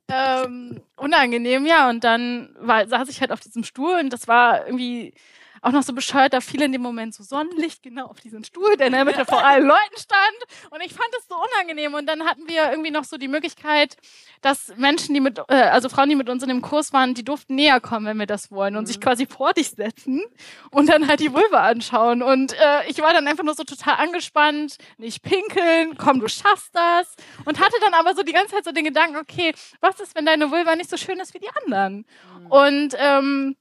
ähm, 0.08 0.82
unangenehm, 0.95 1.66
ja. 1.66 1.89
Und 1.89 2.04
dann 2.04 2.56
war, 2.60 2.88
saß 2.88 3.10
ich 3.10 3.20
halt 3.20 3.32
auf 3.32 3.39
diesem 3.39 3.64
Stuhl 3.64 4.00
und 4.00 4.14
das 4.14 4.28
war 4.28 4.66
irgendwie 4.66 5.14
auch 5.62 5.72
noch 5.72 5.84
so 5.84 5.93
bescheuert, 5.93 6.34
da 6.34 6.41
fiel 6.41 6.62
in 6.62 6.72
dem 6.72 6.82
Moment 6.82 7.14
so 7.14 7.24
Sonnenlicht 7.24 7.84
genau 7.84 8.07
auf 8.07 8.20
diesen 8.20 8.43
Stuhl, 8.43 8.78
der 8.78 8.88
in 8.88 8.93
der 8.93 9.05
Mitte 9.05 9.26
vor 9.26 9.43
allen 9.43 9.66
Leuten 9.66 9.97
stand. 9.97 10.72
Und 10.72 10.82
ich 10.82 10.93
fand 10.93 11.10
es 11.18 11.28
so 11.28 11.36
unangenehm. 11.36 11.93
Und 11.93 12.07
dann 12.07 12.24
hatten 12.26 12.47
wir 12.47 12.70
irgendwie 12.72 12.91
noch 12.91 13.03
so 13.03 13.18
die 13.18 13.28
Möglichkeit, 13.28 13.97
dass 14.41 14.74
Menschen, 14.78 15.14
die 15.14 15.20
mit, 15.20 15.39
äh, 15.49 15.55
also 15.55 15.89
Frauen, 15.89 16.10
die 16.10 16.16
mit 16.16 16.30
uns 16.30 16.43
in 16.43 16.49
dem 16.49 16.62
Kurs 16.62 16.93
waren, 16.93 17.14
die 17.14 17.24
durften 17.24 17.55
näher 17.55 17.80
kommen, 17.80 18.05
wenn 18.05 18.18
wir 18.18 18.26
das 18.26 18.51
wollen 18.51 18.76
und 18.76 18.84
mhm. 18.84 18.88
sich 18.88 19.01
quasi 19.01 19.26
vor 19.26 19.53
dich 19.53 19.72
setzen 19.72 20.24
und 20.72 20.89
dann 20.89 21.07
halt 21.07 21.20
die 21.20 21.34
Vulva 21.34 21.68
anschauen. 21.68 22.22
Und 22.22 22.53
äh, 22.53 22.88
ich 22.88 22.99
war 23.01 23.14
dann 23.14 23.28
einfach 23.28 23.43
nur 23.43 23.55
so 23.55 23.64
total 23.64 23.95
angespannt, 23.95 24.78
nicht 24.97 25.24
pinkeln, 25.24 25.97
komm, 25.97 26.20
du 26.20 26.28
schaffst 26.28 26.74
das. 26.74 27.16
Und 27.45 27.60
hatte 27.60 27.76
dann 27.82 27.93
aber 27.93 28.16
so 28.16 28.24
die 28.24 28.34
ganze 28.34 28.55
Zeit 28.55 28.66
so 28.66 28.72
den 28.72 28.86
Gedanken, 28.86 29.18
okay, 29.18 29.53
was 29.82 29.99
ist, 29.99 30.16
wenn 30.16 30.26
deine 30.26 30.51
Vulva 30.51 30.76
nicht 30.76 30.89
so 30.89 30.97
schön 30.97 31.20
ist 31.20 31.34
wie 31.34 31.39
die 31.39 31.49
anderen? 31.64 32.05
Mhm. 32.39 32.47
Und 32.47 32.95
ähm, 32.97 33.55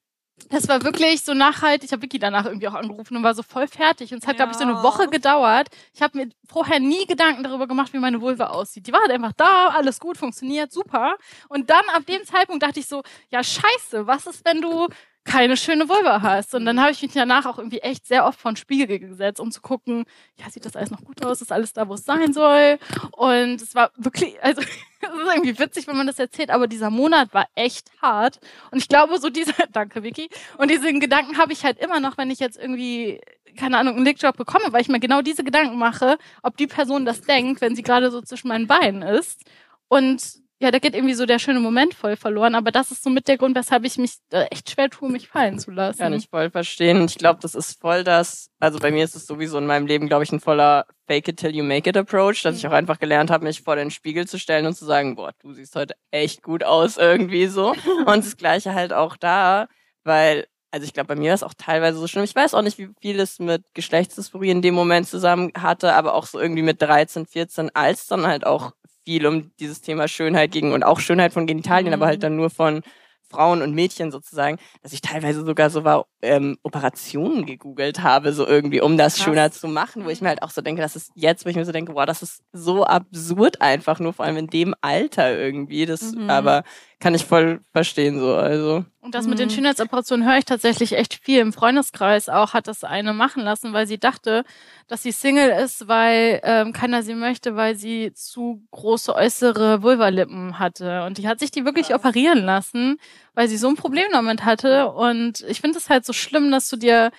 das 0.50 0.68
war 0.68 0.82
wirklich 0.82 1.22
so 1.22 1.34
nachhaltig. 1.34 1.86
Ich 1.86 1.92
habe 1.92 2.02
Vicky 2.02 2.18
danach 2.18 2.46
irgendwie 2.46 2.68
auch 2.68 2.74
angerufen 2.74 3.16
und 3.16 3.22
war 3.22 3.34
so 3.34 3.42
voll 3.42 3.66
fertig. 3.66 4.12
Und 4.12 4.22
es 4.22 4.26
hat, 4.26 4.38
ja. 4.38 4.44
glaube 4.44 4.52
ich, 4.52 4.58
so 4.58 4.64
eine 4.64 4.82
Woche 4.82 5.08
gedauert. 5.08 5.68
Ich 5.94 6.02
habe 6.02 6.18
mir 6.18 6.28
vorher 6.48 6.80
nie 6.80 7.06
Gedanken 7.06 7.42
darüber 7.42 7.66
gemacht, 7.66 7.92
wie 7.92 7.98
meine 7.98 8.20
Vulva 8.20 8.46
aussieht. 8.46 8.86
Die 8.86 8.92
war 8.92 9.00
halt 9.00 9.10
einfach 9.10 9.32
da, 9.32 9.68
alles 9.68 10.00
gut, 10.00 10.16
funktioniert, 10.16 10.72
super. 10.72 11.16
Und 11.48 11.70
dann 11.70 11.84
ab 11.94 12.06
dem 12.06 12.24
Zeitpunkt 12.24 12.62
dachte 12.62 12.80
ich 12.80 12.86
so, 12.86 13.02
ja 13.30 13.42
scheiße, 13.42 14.06
was 14.06 14.26
ist, 14.26 14.44
wenn 14.44 14.60
du 14.60 14.88
keine 15.28 15.58
schöne 15.58 15.88
Vulva 15.88 16.22
hast. 16.22 16.54
Und 16.54 16.64
dann 16.64 16.80
habe 16.80 16.90
ich 16.90 17.02
mich 17.02 17.12
danach 17.12 17.44
auch 17.44 17.58
irgendwie 17.58 17.80
echt 17.80 18.06
sehr 18.06 18.24
oft 18.24 18.40
vor 18.40 18.50
den 18.50 18.56
Spiegel 18.56 18.98
gesetzt, 18.98 19.40
um 19.40 19.50
zu 19.52 19.60
gucken, 19.60 20.04
ja, 20.36 20.50
sieht 20.50 20.64
das 20.64 20.74
alles 20.74 20.90
noch 20.90 21.04
gut 21.04 21.24
aus? 21.24 21.42
Ist 21.42 21.52
alles 21.52 21.74
da, 21.74 21.86
wo 21.88 21.94
es 21.94 22.04
sein 22.04 22.32
soll? 22.32 22.78
Und 23.12 23.60
es 23.60 23.74
war 23.74 23.90
wirklich, 23.96 24.42
also 24.42 24.62
es 25.00 25.08
ist 25.08 25.34
irgendwie 25.34 25.58
witzig, 25.58 25.86
wenn 25.86 25.98
man 25.98 26.06
das 26.06 26.18
erzählt, 26.18 26.50
aber 26.50 26.66
dieser 26.66 26.88
Monat 26.88 27.34
war 27.34 27.46
echt 27.54 27.90
hart. 28.00 28.40
Und 28.70 28.78
ich 28.78 28.88
glaube, 28.88 29.18
so 29.18 29.28
diese, 29.28 29.52
danke 29.72 30.02
Vicky, 30.02 30.30
und 30.56 30.70
diesen 30.70 30.98
Gedanken 30.98 31.36
habe 31.36 31.52
ich 31.52 31.62
halt 31.62 31.78
immer 31.78 32.00
noch, 32.00 32.16
wenn 32.16 32.30
ich 32.30 32.38
jetzt 32.38 32.58
irgendwie, 32.58 33.20
keine 33.56 33.76
Ahnung, 33.76 33.96
einen 33.96 34.06
Lickjob 34.06 34.36
bekomme, 34.36 34.72
weil 34.72 34.80
ich 34.80 34.88
mir 34.88 34.98
genau 34.98 35.20
diese 35.20 35.44
Gedanken 35.44 35.76
mache, 35.76 36.16
ob 36.42 36.56
die 36.56 36.66
Person 36.66 37.04
das 37.04 37.20
denkt, 37.20 37.60
wenn 37.60 37.76
sie 37.76 37.82
gerade 37.82 38.10
so 38.10 38.22
zwischen 38.22 38.48
meinen 38.48 38.66
Beinen 38.66 39.02
ist. 39.02 39.42
Und 39.88 40.22
ja, 40.60 40.70
da 40.72 40.78
geht 40.80 40.94
irgendwie 40.94 41.14
so 41.14 41.24
der 41.24 41.38
schöne 41.38 41.60
Moment 41.60 41.94
voll 41.94 42.16
verloren. 42.16 42.54
Aber 42.54 42.72
das 42.72 42.90
ist 42.90 43.04
so 43.04 43.10
mit 43.10 43.28
der 43.28 43.38
Grund, 43.38 43.56
weshalb 43.56 43.84
ich 43.84 43.96
mich 43.96 44.18
echt 44.30 44.70
schwer 44.70 44.90
tue, 44.90 45.10
mich 45.10 45.28
fallen 45.28 45.58
zu 45.58 45.70
lassen. 45.70 45.98
Kann 45.98 46.12
ich 46.12 46.28
voll 46.28 46.50
verstehen. 46.50 47.04
Ich 47.04 47.16
glaube, 47.16 47.38
das 47.40 47.54
ist 47.54 47.80
voll 47.80 48.02
das, 48.02 48.50
also 48.58 48.78
bei 48.78 48.90
mir 48.90 49.04
ist 49.04 49.14
es 49.14 49.26
sowieso 49.26 49.58
in 49.58 49.66
meinem 49.66 49.86
Leben, 49.86 50.08
glaube 50.08 50.24
ich, 50.24 50.32
ein 50.32 50.40
voller 50.40 50.86
Fake 51.06 51.28
it 51.28 51.38
till 51.38 51.54
you 51.54 51.62
make 51.62 51.88
it 51.88 51.96
Approach, 51.96 52.42
dass 52.42 52.56
ich 52.56 52.66
auch 52.66 52.72
einfach 52.72 52.98
gelernt 52.98 53.30
habe, 53.30 53.44
mich 53.44 53.62
vor 53.62 53.76
den 53.76 53.90
Spiegel 53.90 54.26
zu 54.26 54.38
stellen 54.38 54.66
und 54.66 54.74
zu 54.74 54.84
sagen, 54.84 55.14
boah, 55.14 55.32
du 55.40 55.52
siehst 55.52 55.76
heute 55.76 55.94
echt 56.10 56.42
gut 56.42 56.64
aus 56.64 56.96
irgendwie 56.96 57.46
so. 57.46 57.74
Und 58.06 58.24
das 58.24 58.36
Gleiche 58.36 58.74
halt 58.74 58.92
auch 58.92 59.16
da, 59.16 59.68
weil 60.04 60.46
also 60.70 60.84
ich 60.84 60.92
glaube, 60.92 61.06
bei 61.06 61.16
mir 61.16 61.28
war 61.28 61.34
es 61.34 61.42
auch 61.42 61.54
teilweise 61.56 61.98
so 61.98 62.06
schlimm. 62.06 62.24
Ich 62.24 62.34
weiß 62.34 62.52
auch 62.52 62.60
nicht, 62.60 62.76
wie 62.76 62.90
viel 63.00 63.18
es 63.20 63.38
mit 63.38 63.62
Geschlechtsdysphorie 63.72 64.50
in 64.50 64.60
dem 64.60 64.74
Moment 64.74 65.08
zusammen 65.08 65.50
hatte, 65.56 65.94
aber 65.94 66.12
auch 66.12 66.26
so 66.26 66.38
irgendwie 66.38 66.62
mit 66.62 66.82
13, 66.82 67.24
14, 67.24 67.70
als 67.74 68.06
dann 68.06 68.26
halt 68.26 68.44
auch 68.44 68.72
viel 69.08 69.26
um 69.26 69.50
dieses 69.58 69.80
Thema 69.80 70.06
Schönheit 70.06 70.52
ging 70.52 70.72
und 70.72 70.82
auch 70.82 71.00
Schönheit 71.00 71.32
von 71.32 71.46
Genitalien, 71.46 71.88
mhm. 71.88 71.94
aber 71.94 72.06
halt 72.06 72.18
mhm. 72.18 72.22
dann 72.22 72.36
nur 72.36 72.50
von 72.50 72.82
Frauen 73.30 73.62
und 73.62 73.74
Mädchen 73.74 74.10
sozusagen, 74.10 74.58
dass 74.82 74.92
ich 74.92 75.00
teilweise 75.00 75.44
sogar 75.44 75.70
so 75.70 75.82
war, 75.82 76.06
ähm, 76.20 76.58
Operationen 76.62 77.46
gegoogelt 77.46 78.02
habe, 78.02 78.34
so 78.34 78.46
irgendwie, 78.46 78.82
um 78.82 78.98
das 78.98 79.14
Krass. 79.14 79.24
schöner 79.24 79.50
zu 79.50 79.66
machen, 79.66 80.04
wo 80.04 80.10
ich 80.10 80.20
mir 80.20 80.28
halt 80.28 80.42
auch 80.42 80.50
so 80.50 80.60
denke, 80.60 80.82
das 80.82 80.94
ist 80.94 81.10
jetzt, 81.14 81.46
wo 81.46 81.48
ich 81.48 81.56
mir 81.56 81.64
so 81.64 81.72
denke, 81.72 81.94
wow, 81.94 82.04
das 82.04 82.22
ist 82.22 82.42
so 82.52 82.84
absurd 82.84 83.62
einfach, 83.62 83.98
nur 83.98 84.12
vor 84.12 84.26
allem 84.26 84.36
in 84.36 84.48
dem 84.48 84.74
Alter 84.82 85.38
irgendwie. 85.38 85.86
Das, 85.86 86.12
mhm. 86.12 86.28
aber 86.28 86.64
kann 87.00 87.14
ich 87.14 87.24
voll 87.24 87.60
verstehen 87.72 88.18
so. 88.18 88.34
Also. 88.34 88.84
Und 89.00 89.14
das 89.14 89.28
mit 89.28 89.38
den 89.38 89.48
mhm. 89.48 89.52
Schönheitsoperationen 89.52 90.26
höre 90.26 90.38
ich 90.38 90.44
tatsächlich 90.44 90.92
echt 90.94 91.14
viel. 91.14 91.38
Im 91.38 91.52
Freundeskreis 91.52 92.28
auch 92.28 92.52
hat 92.52 92.66
das 92.66 92.82
eine 92.82 93.12
machen 93.12 93.44
lassen, 93.44 93.72
weil 93.72 93.86
sie 93.86 93.98
dachte, 93.98 94.44
dass 94.88 95.04
sie 95.04 95.12
Single 95.12 95.50
ist, 95.50 95.86
weil 95.86 96.40
ähm, 96.42 96.72
keiner 96.72 97.04
sie 97.04 97.14
möchte, 97.14 97.54
weil 97.54 97.76
sie 97.76 98.12
zu 98.12 98.66
große 98.72 99.14
äußere 99.14 99.82
Vulvalippen 99.82 100.58
hatte. 100.58 101.04
Und 101.04 101.18
die 101.18 101.28
hat 101.28 101.38
sich 101.38 101.52
die 101.52 101.64
wirklich 101.64 101.90
ja. 101.90 101.96
operieren 101.96 102.44
lassen, 102.44 102.98
weil 103.34 103.48
sie 103.48 103.56
so 103.56 103.68
ein 103.68 103.76
Problem 103.76 104.08
damit 104.10 104.44
hatte. 104.44 104.88
Und 104.88 105.42
ich 105.42 105.60
finde 105.60 105.78
es 105.78 105.88
halt 105.88 106.04
so 106.04 106.12
schlimm, 106.12 106.50
dass 106.50 106.68
du 106.68 106.76
dir 106.76 107.12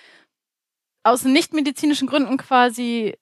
aus 1.02 1.24
nichtmedizinischen 1.24 2.08
Gründen 2.08 2.36
quasi 2.36 3.16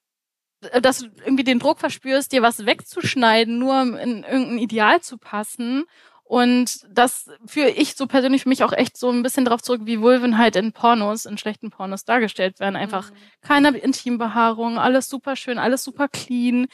äh, 0.73 0.81
dass 0.81 0.99
du 0.99 1.07
irgendwie 1.25 1.45
den 1.45 1.61
Druck 1.61 1.79
verspürst, 1.79 2.33
dir 2.33 2.43
was 2.43 2.67
wegzuschneiden, 2.67 3.59
nur 3.59 3.81
um 3.81 3.95
in 3.95 4.25
irgendein 4.25 4.59
Ideal 4.59 5.01
zu 5.01 5.17
passen 5.17 5.85
und 6.29 6.87
das 6.91 7.31
führe 7.47 7.71
ich 7.71 7.97
so 7.97 8.07
persönlich 8.07 8.43
für 8.43 8.51
mich 8.51 8.63
auch 8.63 8.75
echt 8.75 8.99
so 8.99 9.09
ein 9.09 9.23
bisschen 9.23 9.47
darauf 9.47 9.63
zurück, 9.63 9.81
wie 9.85 10.03
Vulven 10.03 10.37
halt 10.37 10.57
in 10.57 10.73
Pornos, 10.73 11.25
in 11.25 11.39
schlechten 11.39 11.71
Pornos 11.71 12.05
dargestellt 12.05 12.61
werden. 12.61 12.77
Einfach 12.77 13.11
mhm. 13.11 13.15
keine 13.41 13.79
Intimbehaarung, 13.79 14.79
alles 14.79 15.09
super 15.09 15.37
schön, 15.37 15.57
alles 15.59 15.83
super 15.83 16.07
clean, 16.07 16.67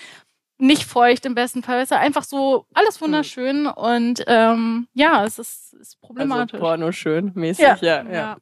nicht 0.59 0.83
feucht 0.83 1.25
im 1.25 1.37
besten 1.37 1.63
Fall. 1.63 1.79
Es 1.79 1.93
ist 1.93 1.97
einfach 1.97 2.25
so 2.25 2.67
alles 2.75 3.01
mhm. 3.01 3.05
wunderschön 3.05 3.61
mhm. 3.63 3.69
und 3.69 4.25
ähm, 4.27 4.89
ja, 4.93 5.25
es 5.25 5.39
ist, 5.39 5.75
ist 5.75 6.01
problematisch. 6.01 6.55
Also 6.55 6.65
Porno 6.67 6.91
schön 6.91 7.31
mäßig, 7.37 7.63
ja. 7.63 7.79
Ja, 7.81 8.03
ja. 8.03 8.13
ja. 8.13 8.37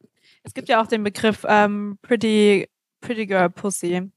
Es 0.44 0.54
gibt 0.54 0.70
ja 0.70 0.80
auch 0.82 0.86
den 0.86 1.04
Begriff 1.04 1.44
ähm, 1.46 1.98
Pretty 2.00 2.70
Pretty 3.02 3.26
Girl 3.26 3.50
Pussy. 3.50 4.00
Mhm. 4.00 4.12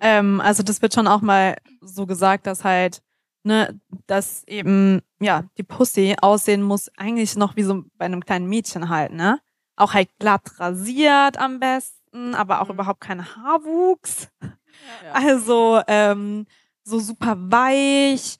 Ähm, 0.00 0.40
also 0.40 0.62
das 0.62 0.82
wird 0.82 0.94
schon 0.94 1.08
auch 1.08 1.20
mal 1.20 1.56
so 1.80 2.06
gesagt, 2.06 2.46
dass 2.46 2.62
halt 2.62 3.02
ne, 3.42 3.80
dass 4.06 4.44
eben, 4.46 5.02
ja, 5.20 5.44
die 5.56 5.62
Pussy 5.62 6.16
aussehen 6.20 6.62
muss 6.62 6.90
eigentlich 6.96 7.36
noch 7.36 7.56
wie 7.56 7.62
so 7.62 7.84
bei 7.96 8.04
einem 8.04 8.24
kleinen 8.24 8.48
Mädchen 8.48 8.88
halt, 8.88 9.12
ne? 9.12 9.40
Auch 9.76 9.94
halt 9.94 10.10
glatt 10.18 10.58
rasiert 10.58 11.38
am 11.38 11.60
besten, 11.60 12.34
aber 12.34 12.60
auch 12.60 12.68
mhm. 12.68 12.74
überhaupt 12.74 13.00
kein 13.00 13.24
Haarwuchs. 13.36 14.28
Ja. 14.40 15.12
Also 15.12 15.80
ähm, 15.86 16.46
so 16.84 16.98
super 16.98 17.36
weich, 17.38 18.38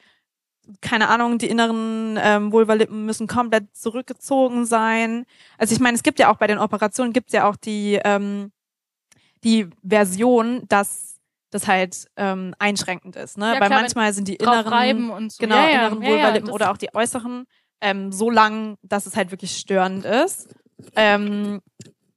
keine 0.81 1.09
Ahnung, 1.09 1.39
die 1.39 1.49
inneren 1.49 2.19
ähm, 2.21 2.53
Vulvalippen 2.53 3.07
müssen 3.07 3.27
komplett 3.27 3.75
zurückgezogen 3.77 4.67
sein. 4.67 5.25
Also 5.57 5.75
ich 5.75 5.81
meine, 5.81 5.97
es 5.97 6.03
gibt 6.03 6.19
ja 6.19 6.31
auch 6.31 6.37
bei 6.37 6.47
den 6.47 6.59
Operationen 6.59 7.13
gibt 7.13 7.29
es 7.29 7.33
ja 7.33 7.49
auch 7.49 7.57
die 7.57 8.01
ähm, 8.05 8.53
die 9.45 9.69
Version, 9.83 10.65
dass 10.69 11.08
das 11.51 11.67
halt 11.67 12.07
ähm, 12.17 12.55
einschränkend 12.59 13.17
ist, 13.17 13.39
ne? 13.39 13.55
Ja, 13.55 13.61
Weil 13.61 13.69
klar, 13.69 13.81
manchmal 13.81 14.13
sind 14.13 14.29
die 14.29 14.37
inneren 14.37 15.11
und 15.11 15.33
so. 15.33 15.39
genau 15.41 15.57
ja, 15.57 15.69
ja. 15.69 15.87
inneren 15.87 16.03
Vulvalippen 16.03 16.51
oder 16.51 16.71
auch 16.71 16.77
die 16.77 16.95
äußeren 16.95 17.47
ähm, 17.81 18.13
so 18.13 18.31
lang, 18.31 18.77
dass 18.83 19.07
es 19.07 19.17
halt 19.17 19.31
wirklich 19.31 19.57
störend 19.57 20.05
ist. 20.05 20.49
Ähm, 20.97 21.61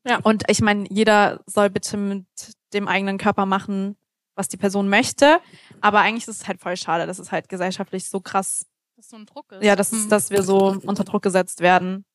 ja. 0.05 0.19
Und 0.23 0.43
ich 0.49 0.61
meine, 0.61 0.85
jeder 0.89 1.41
soll 1.45 1.69
bitte 1.69 1.97
mit 1.97 2.25
dem 2.73 2.87
eigenen 2.87 3.17
Körper 3.17 3.45
machen, 3.45 3.95
was 4.35 4.47
die 4.47 4.57
Person 4.57 4.89
möchte. 4.89 5.39
Aber 5.81 5.99
eigentlich 5.99 6.27
ist 6.27 6.41
es 6.41 6.47
halt 6.47 6.59
voll 6.59 6.77
schade, 6.77 7.05
dass 7.05 7.19
es 7.19 7.31
halt 7.31 7.47
gesellschaftlich 7.49 8.09
so 8.09 8.19
krass 8.19 8.65
dass 9.01 9.09
so 9.09 9.17
ein 9.17 9.25
Druck 9.25 9.51
ist. 9.51 9.63
Ja, 9.63 9.75
dass, 9.75 9.91
mhm. 9.91 10.09
dass 10.09 10.29
wir 10.29 10.43
so 10.43 10.77
unter 10.85 11.03
Druck 11.03 11.23
gesetzt 11.23 11.59
werden. 11.61 12.05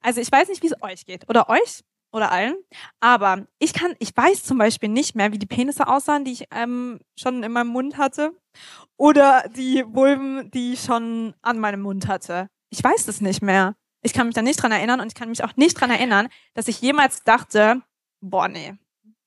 Also 0.00 0.20
ich 0.20 0.30
weiß 0.30 0.48
nicht, 0.48 0.62
wie 0.62 0.68
es 0.68 0.80
euch 0.80 1.04
geht. 1.04 1.28
Oder 1.28 1.48
euch? 1.48 1.82
Oder 2.12 2.32
allen. 2.32 2.56
Aber 3.00 3.46
ich 3.58 3.72
kann, 3.72 3.94
ich 3.98 4.16
weiß 4.16 4.44
zum 4.44 4.58
Beispiel 4.58 4.88
nicht 4.88 5.14
mehr, 5.14 5.32
wie 5.32 5.38
die 5.38 5.46
Penisse 5.46 5.86
aussahen, 5.86 6.24
die 6.24 6.32
ich 6.32 6.44
ähm, 6.50 7.00
schon 7.18 7.42
in 7.42 7.52
meinem 7.52 7.68
Mund 7.68 7.98
hatte. 7.98 8.32
Oder 8.96 9.44
die 9.54 9.84
Vulven, 9.86 10.50
die 10.50 10.74
ich 10.74 10.80
schon 10.82 11.34
an 11.42 11.58
meinem 11.58 11.82
Mund 11.82 12.08
hatte. 12.08 12.48
Ich 12.70 12.82
weiß 12.82 13.08
es 13.08 13.20
nicht 13.20 13.42
mehr. 13.42 13.74
Ich 14.02 14.12
kann 14.12 14.26
mich 14.26 14.34
da 14.34 14.42
nicht 14.42 14.62
dran 14.62 14.72
erinnern 14.72 15.00
und 15.00 15.08
ich 15.08 15.14
kann 15.14 15.28
mich 15.28 15.44
auch 15.44 15.56
nicht 15.56 15.74
dran 15.74 15.90
erinnern, 15.90 16.28
dass 16.54 16.68
ich 16.68 16.80
jemals 16.80 17.24
dachte, 17.24 17.82
boah, 18.20 18.48
nee. 18.48 18.74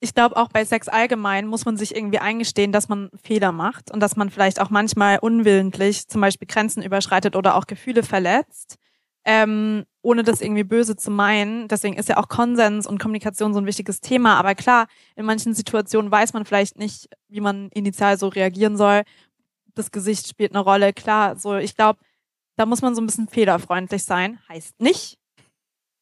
Ich 0.02 0.16
glaube, 0.16 0.38
auch 0.38 0.48
bei 0.48 0.64
Sex 0.64 0.88
allgemein 0.88 1.46
muss 1.46 1.66
man 1.66 1.76
sich 1.76 1.94
irgendwie 1.94 2.20
eingestehen, 2.20 2.72
dass 2.72 2.88
man 2.88 3.10
Fehler 3.22 3.52
macht 3.52 3.92
und 3.92 4.00
dass 4.00 4.16
man 4.16 4.30
vielleicht 4.30 4.62
auch 4.62 4.70
manchmal 4.70 5.20
unwillentlich 5.20 6.08
zum 6.08 6.22
Beispiel 6.22 6.48
Grenzen 6.48 6.82
überschreitet 6.82 7.36
oder 7.36 7.56
auch 7.56 7.68
Gefühle 7.68 8.04
verletzt 8.04 8.78
ähm, 9.26 9.86
ohne 10.02 10.24
das 10.24 10.42
irgendwie 10.42 10.64
böse 10.64 10.96
zu 10.96 11.12
meinen. 11.12 11.68
Deswegen 11.68 11.98
ist 11.98 12.10
ja 12.10 12.18
auch 12.18 12.30
Konsens 12.30 12.88
und 12.88 13.00
Kommunikation 13.00 13.54
so 13.54 13.60
ein 13.60 13.66
wichtiges 13.66 14.02
Thema. 14.02 14.38
Aber 14.38 14.56
klar, 14.56 14.88
in 15.16 15.26
manchen 15.26 15.54
Situationen 15.54 16.12
weiß 16.12 16.34
man 16.34 16.46
vielleicht 16.46 16.78
nicht, 16.78 17.10
wie 17.28 17.42
man 17.42 17.70
initial 17.70 18.18
so 18.18 18.28
reagieren 18.30 18.78
soll. 18.78 19.04
Das 19.76 19.92
Gesicht 19.92 20.28
spielt 20.28 20.54
eine 20.54 20.64
Rolle. 20.64 20.94
Klar, 20.94 21.36
so 21.36 21.56
ich 21.58 21.76
glaube, 21.76 22.00
da 22.56 22.66
muss 22.66 22.82
man 22.82 22.96
so 22.96 23.02
ein 23.02 23.06
bisschen 23.06 23.28
fehlerfreundlich 23.28 24.04
sein. 24.04 24.40
Heißt 24.48 24.80
nicht, 24.82 25.18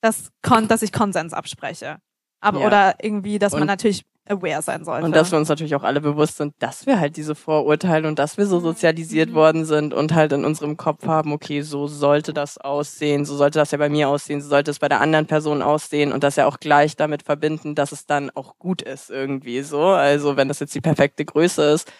dass, 0.02 0.32
dass 0.68 0.82
ich 0.82 0.92
Konsens 0.92 1.34
abspreche. 1.34 1.98
Aber 2.40 2.62
ja. 2.62 2.68
oder 2.68 2.96
irgendwie, 3.02 3.40
dass 3.40 3.54
und 3.54 3.60
man 3.60 3.68
natürlich 3.68 4.06
aware 4.30 4.62
sein 4.62 4.84
sollte. 4.84 5.06
Und 5.06 5.16
dass 5.16 5.32
wir 5.32 5.38
uns 5.38 5.50
natürlich 5.50 5.76
auch 5.76 5.84
alle 5.84 6.02
bewusst 6.02 6.38
sind, 6.38 6.54
dass 6.60 6.86
wir 6.86 7.00
halt 7.00 7.18
diese 7.18 7.36
Vorurteile 7.36 8.08
und 8.08 8.20
dass 8.20 8.38
wir 8.38 8.46
so 8.46 8.60
sozialisiert 8.60 9.30
mhm. 9.30 9.34
worden 9.36 9.66
sind 9.66 9.94
und 9.94 10.14
halt 10.14 10.32
in 10.34 10.46
unserem 10.46 10.78
Kopf 10.78 11.06
haben, 11.06 11.32
okay, 11.32 11.62
so 11.62 11.88
sollte 11.88 12.34
das 12.34 12.58
aussehen, 12.58 13.26
so 13.26 13.36
sollte 13.36 13.60
das 13.60 13.72
ja 13.72 13.78
bei 13.78 13.90
mir 13.90 14.10
aussehen, 14.10 14.42
so 14.42 14.50
sollte 14.50 14.72
es 14.72 14.80
bei 14.80 14.90
der 14.90 15.02
anderen 15.02 15.26
Person 15.26 15.62
aussehen 15.62 16.12
und 16.12 16.24
das 16.24 16.36
ja 16.36 16.46
auch 16.46 16.60
gleich 16.60 16.96
damit 16.96 17.24
verbinden, 17.24 17.76
dass 17.76 17.92
es 17.92 18.06
dann 18.06 18.30
auch 18.32 18.58
gut 18.58 18.82
ist 18.82 19.10
irgendwie 19.10 19.62
so. 19.62 19.82
Also 19.82 20.38
wenn 20.38 20.48
das 20.48 20.60
jetzt 20.60 20.76
die 20.76 20.82
perfekte 20.82 21.26
Größe 21.26 21.64
ist. 21.64 21.92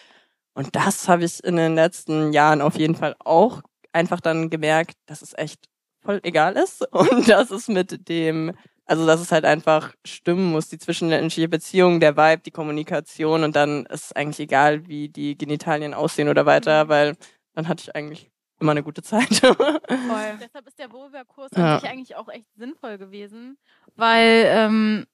Und 0.54 0.74
das 0.74 1.08
habe 1.08 1.24
ich 1.24 1.42
in 1.44 1.56
den 1.56 1.74
letzten 1.74 2.32
Jahren 2.32 2.60
auf 2.60 2.76
jeden 2.76 2.96
Fall 2.96 3.14
auch 3.20 3.62
einfach 3.92 4.20
dann 4.20 4.50
gemerkt, 4.50 4.96
dass 5.06 5.22
es 5.22 5.32
echt 5.36 5.68
voll 6.00 6.20
egal 6.22 6.56
ist 6.56 6.82
und 6.92 7.28
dass 7.28 7.50
es 7.50 7.68
mit 7.68 8.08
dem 8.08 8.54
Also, 8.88 9.06
dass 9.06 9.20
es 9.20 9.30
halt 9.30 9.44
einfach 9.44 9.92
stimmen 10.04 10.50
muss, 10.50 10.68
die 10.70 10.78
zwischenmenschliche 10.78 11.48
Beziehung, 11.48 12.00
der 12.00 12.16
Vibe, 12.16 12.42
die 12.42 12.50
Kommunikation 12.50 13.44
und 13.44 13.54
dann 13.54 13.84
ist 13.86 14.06
es 14.06 14.12
eigentlich 14.12 14.40
egal, 14.40 14.86
wie 14.88 15.10
die 15.10 15.36
Genitalien 15.36 15.92
aussehen 15.92 16.28
oder 16.28 16.46
weiter, 16.46 16.84
Mhm. 16.84 16.88
weil 16.88 17.16
dann 17.54 17.68
hatte 17.68 17.82
ich 17.82 17.94
eigentlich 17.94 18.30
immer 18.60 18.72
eine 18.72 18.82
gute 18.82 19.02
Zeit. 19.02 19.28
Voll. 19.88 20.38
Deshalb 20.40 20.66
ist 20.66 20.78
der 20.78 20.90
Vulva-Kurs 20.90 21.50
Ja. 21.54 21.80
eigentlich 21.84 22.16
auch 22.16 22.28
echt 22.30 22.46
sinnvoll 22.56 22.96
gewesen, 22.96 23.58
weil 23.94 24.44
ähm, 24.46 25.06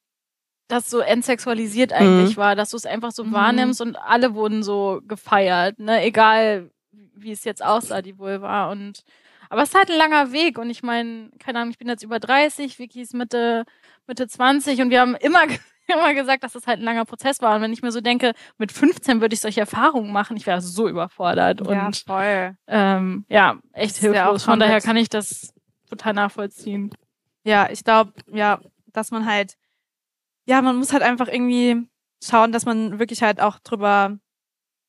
das 0.69 0.89
so 0.89 1.01
entsexualisiert 1.01 1.93
eigentlich 1.93 2.37
war, 2.37 2.55
dass 2.55 2.71
du 2.71 2.77
es 2.77 2.87
einfach 2.87 3.11
so 3.11 3.25
Mhm. 3.25 3.33
wahrnimmst 3.33 3.81
und 3.81 3.97
alle 3.97 4.35
wurden 4.35 4.63
so 4.63 5.01
gefeiert, 5.07 5.79
ne? 5.81 6.01
Egal 6.05 6.71
wie 6.93 7.33
es 7.33 7.43
jetzt 7.45 7.63
aussah, 7.65 8.03
die 8.03 8.19
Vulva. 8.19 8.71
Und 8.71 9.03
aber 9.55 9.63
es 9.63 9.69
ist 9.69 9.77
halt 9.77 9.89
ein 9.89 9.97
langer 9.99 10.33
Weg 10.33 10.59
und 10.59 10.69
ich 10.69 10.83
meine, 10.83 11.31
keine 11.39 11.61
Ahnung, 11.61 11.71
ich 11.71 11.79
bin 11.79 11.87
jetzt 11.89 12.03
über 12.03 12.19
30, 12.19 12.81
Vicky 12.81 13.03
ist 13.03 13.15
Mitte, 13.15 13.65
Mitte 14.09 14.27
20 14.27 14.81
und 14.83 14.91
wir 14.91 15.01
haben 15.01 15.15
immer, 15.15 15.43
immer 15.87 16.13
gesagt, 16.13 16.43
dass 16.43 16.55
das 16.55 16.67
halt 16.67 16.81
ein 16.81 16.85
langer 16.85 17.05
Prozess 17.05 17.41
war. 17.41 17.55
Und 17.55 17.63
wenn 17.63 17.73
ich 17.73 17.81
mir 17.81 17.93
so 17.93 18.01
denke, 18.01 18.33
mit 18.59 18.73
15 18.73 19.21
würde 19.21 19.33
ich 19.33 19.41
solche 19.41 19.61
Erfahrungen 19.61 20.11
machen, 20.13 20.37
ich 20.37 20.45
wäre 20.49 20.61
so 20.61 20.89
überfordert. 20.89 21.61
Ja, 21.69 21.87
Und 21.87 21.97
voll. 21.99 22.57
ähm, 22.67 23.27
ja, 23.29 23.57
echt 23.73 24.03
ja 24.03 24.11
hilflos. 24.13 24.43
Von 24.43 24.59
daher 24.59 24.81
kann 24.81 24.97
ich 24.97 25.09
das 25.09 25.55
total 25.89 26.15
nachvollziehen. 26.15 26.91
Ja, 27.45 27.71
ich 27.71 27.85
glaube, 27.85 28.13
ja, 28.27 28.59
dass 28.93 29.13
man 29.13 29.25
halt, 29.25 29.55
ja, 30.47 30.61
man 30.63 30.75
muss 30.75 30.93
halt 30.93 31.05
einfach 31.05 31.29
irgendwie 31.29 31.89
schauen, 32.21 32.51
dass 32.51 32.65
man 32.65 32.99
wirklich 32.99 33.23
halt 33.23 33.41
auch 33.41 33.61
drüber 33.61 34.19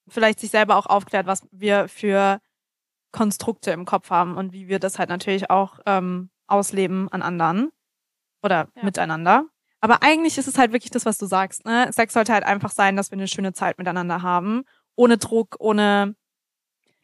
vielleicht 0.07 0.39
sich 0.39 0.49
selber 0.49 0.75
auch 0.75 0.87
aufklärt, 0.87 1.27
was 1.27 1.47
wir 1.51 1.87
für 1.87 2.39
Konstrukte 3.15 3.71
im 3.71 3.85
Kopf 3.85 4.09
haben 4.09 4.35
und 4.35 4.51
wie 4.51 4.67
wir 4.67 4.77
das 4.79 4.99
halt 4.99 5.07
natürlich 5.09 5.49
auch 5.49 5.79
ähm, 5.85 6.29
ausleben 6.47 7.07
an 7.09 7.21
anderen 7.21 7.71
oder 8.43 8.67
Ja. 8.75 8.83
miteinander. 8.83 9.45
Aber 9.79 10.03
eigentlich 10.03 10.37
ist 10.37 10.47
es 10.47 10.57
halt 10.57 10.73
wirklich 10.73 10.91
das, 10.91 11.05
was 11.05 11.17
du 11.17 11.25
sagst. 11.25 11.63
Ne? 11.65 11.89
Sex 11.93 12.13
sollte 12.13 12.33
halt 12.33 12.43
einfach 12.43 12.71
sein, 12.71 12.95
dass 12.97 13.11
wir 13.11 13.17
eine 13.17 13.27
schöne 13.27 13.53
Zeit 13.53 13.77
miteinander 13.77 14.21
haben, 14.21 14.63
ohne 14.95 15.17
Druck, 15.17 15.55
ohne 15.59 16.15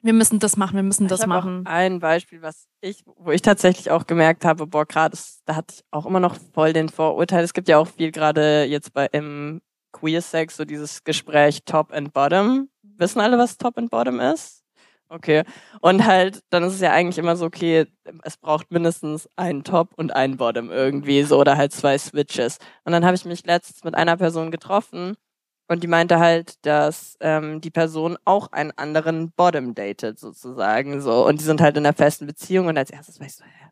wir 0.01 0.13
müssen 0.13 0.39
das 0.39 0.57
machen, 0.57 0.75
wir 0.75 0.83
müssen 0.83 1.07
das 1.07 1.19
ich 1.19 1.23
hab 1.23 1.29
machen. 1.29 1.65
Auch 1.65 1.71
ein 1.71 1.99
Beispiel, 1.99 2.41
was 2.41 2.67
ich, 2.81 3.03
wo 3.05 3.31
ich 3.31 3.41
tatsächlich 3.43 3.91
auch 3.91 4.07
gemerkt 4.07 4.45
habe, 4.45 4.65
boah, 4.67 4.85
gerade, 4.85 5.17
da 5.45 5.55
hatte 5.55 5.75
ich 5.75 5.83
auch 5.91 6.05
immer 6.07 6.19
noch 6.19 6.35
voll 6.53 6.73
den 6.73 6.89
Vorurteil. 6.89 7.43
Es 7.43 7.53
gibt 7.53 7.67
ja 7.69 7.77
auch 7.77 7.87
viel 7.87 8.11
gerade 8.11 8.63
jetzt 8.63 8.93
bei 8.93 9.05
im 9.11 9.61
Queer 9.93 10.21
Sex, 10.21 10.57
so 10.57 10.65
dieses 10.65 11.03
Gespräch 11.03 11.63
Top 11.65 11.93
and 11.93 12.13
Bottom. 12.13 12.69
Wissen 12.81 13.21
alle, 13.21 13.37
was 13.37 13.57
Top 13.57 13.77
and 13.77 13.91
Bottom 13.91 14.19
ist? 14.19 14.60
Okay. 15.13 15.43
Und 15.81 16.05
halt, 16.05 16.41
dann 16.51 16.63
ist 16.63 16.75
es 16.75 16.79
ja 16.79 16.91
eigentlich 16.93 17.17
immer 17.17 17.35
so, 17.35 17.45
okay, 17.45 17.85
es 18.23 18.37
braucht 18.37 18.71
mindestens 18.71 19.27
einen 19.35 19.65
Top 19.65 19.89
und 19.97 20.15
einen 20.15 20.37
Bottom 20.37 20.71
irgendwie, 20.71 21.23
so, 21.23 21.37
oder 21.37 21.57
halt 21.57 21.73
zwei 21.73 21.97
Switches. 21.97 22.59
Und 22.85 22.93
dann 22.93 23.03
habe 23.05 23.15
ich 23.15 23.25
mich 23.25 23.45
letztens 23.45 23.83
mit 23.83 23.93
einer 23.95 24.15
Person 24.15 24.51
getroffen, 24.51 25.17
und 25.67 25.83
die 25.83 25.87
meinte 25.87 26.19
halt, 26.19 26.65
dass 26.65 27.15
ähm, 27.21 27.61
die 27.61 27.71
Person 27.71 28.17
auch 28.25 28.51
einen 28.51 28.71
anderen 28.77 29.31
Bottom 29.31 29.73
datet, 29.73 30.19
sozusagen. 30.19 30.99
so 31.01 31.25
Und 31.25 31.39
die 31.39 31.45
sind 31.45 31.61
halt 31.61 31.77
in 31.77 31.85
einer 31.85 31.95
festen 31.95 32.27
Beziehung 32.27 32.67
und 32.67 32.77
als 32.77 32.89
erstes 32.91 33.21
war 33.21 33.27
ich 33.27 33.35
so, 33.35 33.45
hä, 33.45 33.70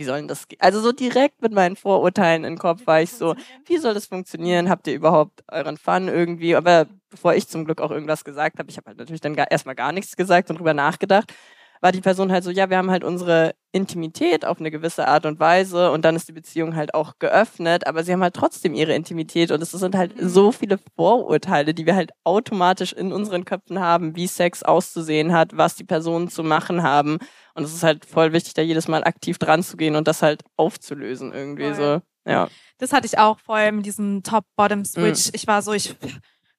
wie 0.00 0.04
soll 0.04 0.26
das? 0.26 0.46
Also 0.60 0.80
so 0.80 0.92
direkt 0.92 1.42
mit 1.42 1.52
meinen 1.52 1.76
Vorurteilen 1.76 2.44
im 2.44 2.56
Kopf 2.56 2.86
war 2.86 3.02
ich 3.02 3.12
so, 3.12 3.36
wie 3.66 3.76
soll 3.76 3.92
das 3.92 4.06
funktionieren? 4.06 4.70
Habt 4.70 4.86
ihr 4.86 4.94
überhaupt 4.94 5.44
euren 5.52 5.76
Fun 5.76 6.08
irgendwie? 6.08 6.56
Aber 6.56 6.86
bevor 7.10 7.34
ich 7.34 7.48
zum 7.48 7.66
Glück 7.66 7.82
auch 7.82 7.90
irgendwas 7.90 8.24
gesagt 8.24 8.58
habe, 8.58 8.70
ich 8.70 8.78
habe 8.78 8.86
halt 8.86 8.96
natürlich 8.96 9.20
dann 9.20 9.36
gar, 9.36 9.50
erstmal 9.50 9.74
gar 9.74 9.92
nichts 9.92 10.16
gesagt 10.16 10.48
und 10.48 10.58
drüber 10.58 10.72
nachgedacht, 10.72 11.34
war 11.80 11.92
die 11.92 12.00
Person 12.00 12.30
halt 12.30 12.44
so, 12.44 12.50
ja, 12.50 12.68
wir 12.68 12.76
haben 12.76 12.90
halt 12.90 13.04
unsere 13.04 13.54
Intimität 13.72 14.44
auf 14.44 14.60
eine 14.60 14.70
gewisse 14.70 15.06
Art 15.08 15.24
und 15.26 15.40
Weise 15.40 15.90
und 15.92 16.04
dann 16.04 16.16
ist 16.16 16.28
die 16.28 16.32
Beziehung 16.32 16.76
halt 16.76 16.94
auch 16.94 17.14
geöffnet, 17.18 17.86
aber 17.86 18.02
sie 18.04 18.12
haben 18.12 18.22
halt 18.22 18.34
trotzdem 18.34 18.74
ihre 18.74 18.94
Intimität 18.94 19.50
und 19.50 19.62
es 19.62 19.70
sind 19.70 19.94
halt 19.94 20.12
so 20.20 20.52
viele 20.52 20.78
Vorurteile, 20.96 21.72
die 21.72 21.86
wir 21.86 21.94
halt 21.94 22.10
automatisch 22.24 22.92
in 22.92 23.12
unseren 23.12 23.44
Köpfen 23.44 23.80
haben, 23.80 24.16
wie 24.16 24.26
Sex 24.26 24.62
auszusehen 24.62 25.32
hat, 25.32 25.56
was 25.56 25.76
die 25.76 25.84
Personen 25.84 26.28
zu 26.28 26.42
machen 26.42 26.82
haben 26.82 27.18
und 27.54 27.64
es 27.64 27.72
ist 27.72 27.82
halt 27.82 28.04
voll 28.04 28.32
wichtig, 28.32 28.54
da 28.54 28.62
jedes 28.62 28.88
Mal 28.88 29.04
aktiv 29.04 29.38
dran 29.38 29.62
zu 29.62 29.76
gehen 29.76 29.96
und 29.96 30.08
das 30.08 30.22
halt 30.22 30.42
aufzulösen 30.56 31.32
irgendwie 31.32 31.72
Voll. 31.74 32.02
so. 32.26 32.30
Ja. 32.30 32.48
Das 32.78 32.92
hatte 32.92 33.06
ich 33.06 33.18
auch 33.18 33.38
voll 33.38 33.72
mit 33.72 33.86
diesem 33.86 34.22
Top-Bottom-Switch. 34.22 35.30
Ich 35.32 35.46
war 35.46 35.62
so, 35.62 35.72
ich, 35.72 35.96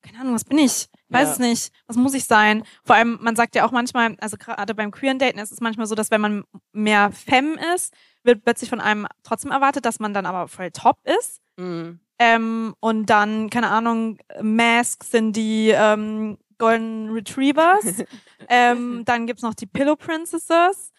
keine 0.02 0.20
Ahnung, 0.20 0.36
was 0.36 0.44
bin 0.44 0.58
ich? 0.58 0.88
Weiß 1.12 1.28
Ja. 1.28 1.32
es 1.34 1.40
nicht. 1.40 1.74
Was 1.88 1.98
muss 1.98 2.14
ich 2.14 2.24
sein? 2.26 2.64
Vor 2.84 2.96
allem, 2.96 3.18
man 3.22 3.36
sagt 3.36 3.56
ja 3.56 3.66
auch 3.66 3.72
manchmal, 3.72 4.16
also 4.22 4.38
gerade 4.38 4.74
beim 4.74 4.92
queeren 4.92 5.20
Daten 5.20 5.40
ist 5.40 5.52
es 5.52 5.60
manchmal 5.62 5.86
so, 5.88 5.96
dass 5.96 6.10
wenn 6.10 6.22
man 6.22 6.44
mehr 6.72 7.12
Femme 7.12 7.58
ist, 7.76 7.94
wird 8.24 8.44
plötzlich 8.44 8.70
von 8.70 8.80
einem 8.80 9.08
trotzdem 9.24 9.52
erwartet, 9.52 9.86
dass 9.86 10.00
man 10.00 10.14
dann 10.14 10.26
aber 10.26 10.48
voll 10.48 10.72
top 10.72 10.98
ist. 11.04 11.42
Mhm. 11.58 12.00
Ähm, 12.20 12.76
und 12.80 13.08
dann, 13.08 13.50
keine 13.50 13.70
Ahnung, 13.72 14.20
Mask 14.42 15.04
sind 15.04 15.36
die 15.36 15.70
ähm, 15.70 16.38
Golden 16.60 17.10
Retrievers. 17.10 18.04
ähm, 18.50 19.04
dann 19.06 19.26
gibt's 19.28 19.42
noch 19.44 19.56
die 19.56 19.66
Pillow 19.66 19.96
Princesses. 19.96 20.92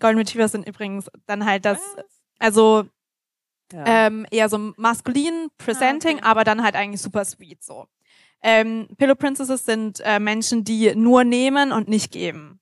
Golden 0.00 0.18
Retrievers 0.18 0.52
sind 0.52 0.68
übrigens 0.68 1.08
dann 1.26 1.46
halt 1.46 1.64
das, 1.64 1.78
also 2.38 2.84
Ja. 3.72 3.84
ähm, 3.86 4.26
eher 4.30 4.48
so 4.48 4.72
maskulin 4.76 5.48
presenting, 5.56 6.16
Ah, 6.16 6.20
okay. 6.20 6.28
aber 6.30 6.44
dann 6.44 6.62
halt 6.62 6.74
eigentlich 6.76 7.00
super 7.00 7.24
sweet 7.24 7.62
so. 7.62 7.86
Ähm, 8.48 8.86
Pillow 8.96 9.16
Princesses 9.16 9.64
sind 9.64 10.00
äh, 10.04 10.20
Menschen, 10.20 10.62
die 10.62 10.94
nur 10.94 11.24
nehmen 11.24 11.72
und 11.72 11.88
nicht 11.88 12.12
geben. 12.12 12.60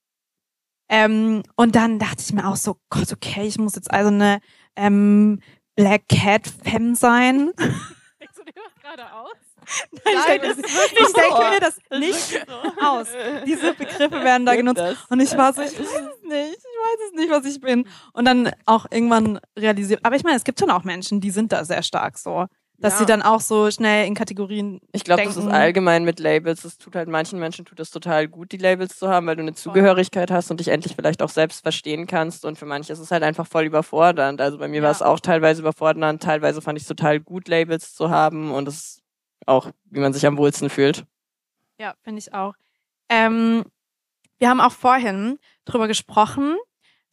Ähm, 0.88 1.42
und 1.56 1.76
dann 1.76 1.98
dachte 1.98 2.22
ich 2.22 2.32
mir 2.32 2.48
auch 2.48 2.56
so, 2.56 2.78
Gott, 2.88 3.12
okay, 3.12 3.46
ich 3.46 3.58
muss 3.58 3.74
jetzt 3.74 3.90
also 3.90 4.08
eine 4.08 4.40
ähm, 4.76 5.42
Black 5.76 6.08
Cat 6.08 6.50
Femme 6.64 6.96
sein. 6.96 7.52
Denkst 7.58 8.34
du 8.34 8.44
dir 8.44 8.54
das 8.54 8.74
gerade 8.80 9.12
aus? 9.12 9.36
Nein, 9.90 10.14
ich 10.16 10.24
denke, 10.24 10.62
ich 10.62 11.12
denke 11.12 11.50
mir 11.50 11.60
das 11.60 11.78
nicht 11.98 12.46
aus. 12.82 13.08
Diese 13.46 13.74
Begriffe 13.74 14.24
werden 14.24 14.46
da 14.46 14.56
genutzt. 14.56 14.82
Und 15.10 15.20
ich 15.20 15.36
war 15.36 15.52
so, 15.52 15.60
ich 15.60 15.78
weiß 15.78 15.80
es 15.80 16.22
nicht, 16.22 16.56
ich 16.56 16.64
weiß 16.64 16.98
es 17.08 17.12
nicht, 17.14 17.30
was 17.30 17.44
ich 17.44 17.60
bin. 17.60 17.86
Und 18.14 18.24
dann 18.24 18.50
auch 18.64 18.86
irgendwann 18.90 19.38
realisiert. 19.58 20.00
Aber 20.02 20.16
ich 20.16 20.24
meine, 20.24 20.36
es 20.36 20.44
gibt 20.44 20.58
schon 20.60 20.70
auch 20.70 20.84
Menschen, 20.84 21.20
die 21.20 21.30
sind 21.30 21.52
da 21.52 21.62
sehr 21.66 21.82
stark 21.82 22.16
so. 22.16 22.46
Dass 22.78 22.94
Ja. 22.94 22.98
sie 23.00 23.06
dann 23.06 23.22
auch 23.22 23.40
so 23.40 23.70
schnell 23.70 24.06
in 24.06 24.14
Kategorien. 24.14 24.80
Ich 24.92 25.04
glaube, 25.04 25.22
das 25.22 25.36
ist 25.36 25.46
allgemein 25.46 26.04
mit 26.04 26.18
Labels. 26.18 26.64
Es 26.64 26.76
tut 26.76 26.96
halt 26.96 27.08
manchen 27.08 27.38
Menschen 27.38 27.64
tut 27.64 27.78
es 27.78 27.90
total 27.90 28.26
gut, 28.26 28.50
die 28.50 28.56
Labels 28.56 28.98
zu 28.98 29.08
haben, 29.08 29.26
weil 29.26 29.36
du 29.36 29.42
eine 29.42 29.54
Zugehörigkeit 29.54 30.30
hast 30.30 30.50
und 30.50 30.58
dich 30.58 30.68
endlich 30.68 30.96
vielleicht 30.96 31.22
auch 31.22 31.28
selbst 31.28 31.62
verstehen 31.62 32.06
kannst. 32.08 32.44
Und 32.44 32.58
für 32.58 32.66
manche 32.66 32.92
ist 32.92 32.98
es 32.98 33.10
halt 33.12 33.22
einfach 33.22 33.46
voll 33.46 33.64
überfordernd. 33.64 34.40
Also 34.40 34.58
bei 34.58 34.66
mir 34.68 34.82
war 34.82 34.88
Ja. 34.88 34.92
es 34.96 35.02
auch 35.02 35.20
teilweise 35.20 35.62
überfordernd, 35.62 36.22
teilweise 36.22 36.60
fand 36.60 36.76
ich 36.76 36.82
es 36.82 36.88
total 36.88 37.20
gut, 37.20 37.46
Labels 37.48 37.94
zu 37.94 38.10
haben 38.10 38.50
und 38.52 38.66
es 38.66 38.74
ist 38.76 39.02
auch, 39.46 39.70
wie 39.84 40.00
man 40.00 40.12
sich 40.12 40.26
am 40.26 40.36
wohlsten 40.36 40.68
fühlt. 40.68 41.04
Ja, 41.78 41.94
finde 42.02 42.18
ich 42.18 42.34
auch. 42.34 42.54
Ähm, 43.08 43.64
wir 44.38 44.48
haben 44.50 44.60
auch 44.60 44.72
vorhin 44.72 45.38
drüber 45.64 45.86
gesprochen. 45.86 46.56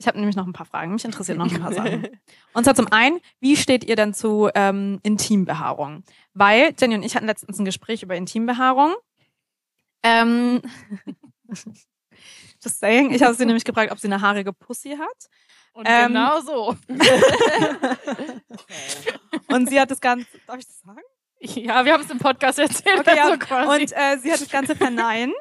Ich 0.02 0.08
habe 0.08 0.18
nämlich 0.18 0.36
noch 0.36 0.48
ein 0.48 0.54
paar 0.54 0.66
Fragen. 0.66 0.94
Mich 0.94 1.06
interessiert 1.06 1.38
noch 1.38 1.52
ein 1.52 1.62
paar 1.62 1.74
Sachen. 1.74 2.08
Und 2.54 2.64
zwar 2.64 2.74
zum 2.74 2.92
einen, 2.92 3.20
wie 3.40 3.56
steht 3.56 3.84
ihr 3.84 3.96
denn 3.96 4.16
zu 4.16 4.50
ähm, 4.56 5.00
Intimbehaarung? 5.04 6.04
Weil 6.34 6.74
Jenny 6.80 6.96
und 6.96 7.04
ich 7.04 7.16
hatten 7.16 7.28
letztens 7.28 7.60
ein 7.60 7.66
Gespräch 7.66 8.02
über 8.02 8.16
Intimbehaarung. 8.16 8.96
Ähm, 10.02 10.64
just 12.64 12.80
saying. 12.80 13.12
Ich 13.12 13.22
habe 13.22 13.36
sie 13.36 13.46
nämlich 13.46 13.64
gefragt, 13.64 13.92
ob 13.92 14.00
sie 14.00 14.08
eine 14.08 14.22
haarige 14.22 14.54
Pussy 14.54 14.98
hat. 14.98 15.30
Und 15.74 15.86
Ähm, 15.88 16.08
genau 16.08 16.42
so. 16.42 16.76
Und 19.50 19.70
sie 19.70 19.80
hat 19.80 19.92
das 19.92 20.02
Ganze, 20.02 20.26
darf 20.48 20.58
ich 20.58 20.66
das 20.66 20.80
sagen? 20.80 21.02
Ja, 21.42 21.86
wir 21.86 21.94
haben 21.94 22.04
es 22.04 22.10
im 22.10 22.18
Podcast 22.18 22.58
erzählt. 22.58 23.02
Okay, 23.02 23.18
ja. 23.18 23.26
also 23.26 23.38
quasi. 23.38 23.84
Und 23.84 23.92
äh, 23.92 24.18
sie 24.18 24.34
hat 24.34 24.42
das 24.42 24.50
Ganze 24.50 24.76
verneint. 24.76 25.36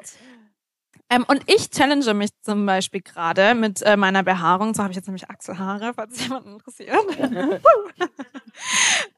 Ähm, 1.11 1.25
und 1.27 1.43
ich 1.45 1.69
challenge 1.69 2.13
mich 2.13 2.29
zum 2.41 2.65
Beispiel 2.65 3.01
gerade 3.01 3.53
mit 3.53 3.81
äh, 3.81 3.97
meiner 3.97 4.23
Behaarung. 4.23 4.73
So 4.73 4.81
habe 4.81 4.91
ich 4.91 4.95
jetzt 4.95 5.07
nämlich 5.07 5.29
Achselhaare, 5.29 5.93
falls 5.93 6.13
sich 6.13 6.23
jemanden 6.23 6.53
interessiert. 6.53 6.95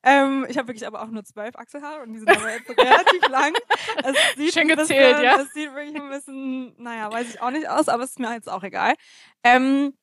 ähm, 0.03 0.47
ich 0.49 0.57
habe 0.57 0.69
wirklich 0.69 0.87
aber 0.87 1.03
auch 1.03 1.09
nur 1.09 1.23
zwölf 1.23 1.55
Achselhaare 1.55 2.01
und 2.01 2.13
die 2.13 2.19
sind 2.19 2.31
aber 2.31 2.51
jetzt 2.51 2.67
relativ 2.67 3.29
lang. 3.29 3.53
Es 4.03 4.53
Schön 4.53 4.69
gezählt, 4.69 5.17
bisschen, 5.17 5.23
ja. 5.23 5.39
Es 5.39 5.53
sieht 5.53 5.71
wirklich 5.75 5.95
ein 5.95 6.09
bisschen, 6.09 6.73
naja, 6.81 7.11
weiß 7.11 7.29
ich 7.29 7.41
auch 7.43 7.51
nicht 7.51 7.69
aus, 7.69 7.87
aber 7.87 8.03
es 8.03 8.09
ist 8.09 8.19
mir 8.19 8.33
jetzt 8.33 8.49
auch 8.49 8.63
egal. 8.63 8.95
Ähm, 9.43 9.93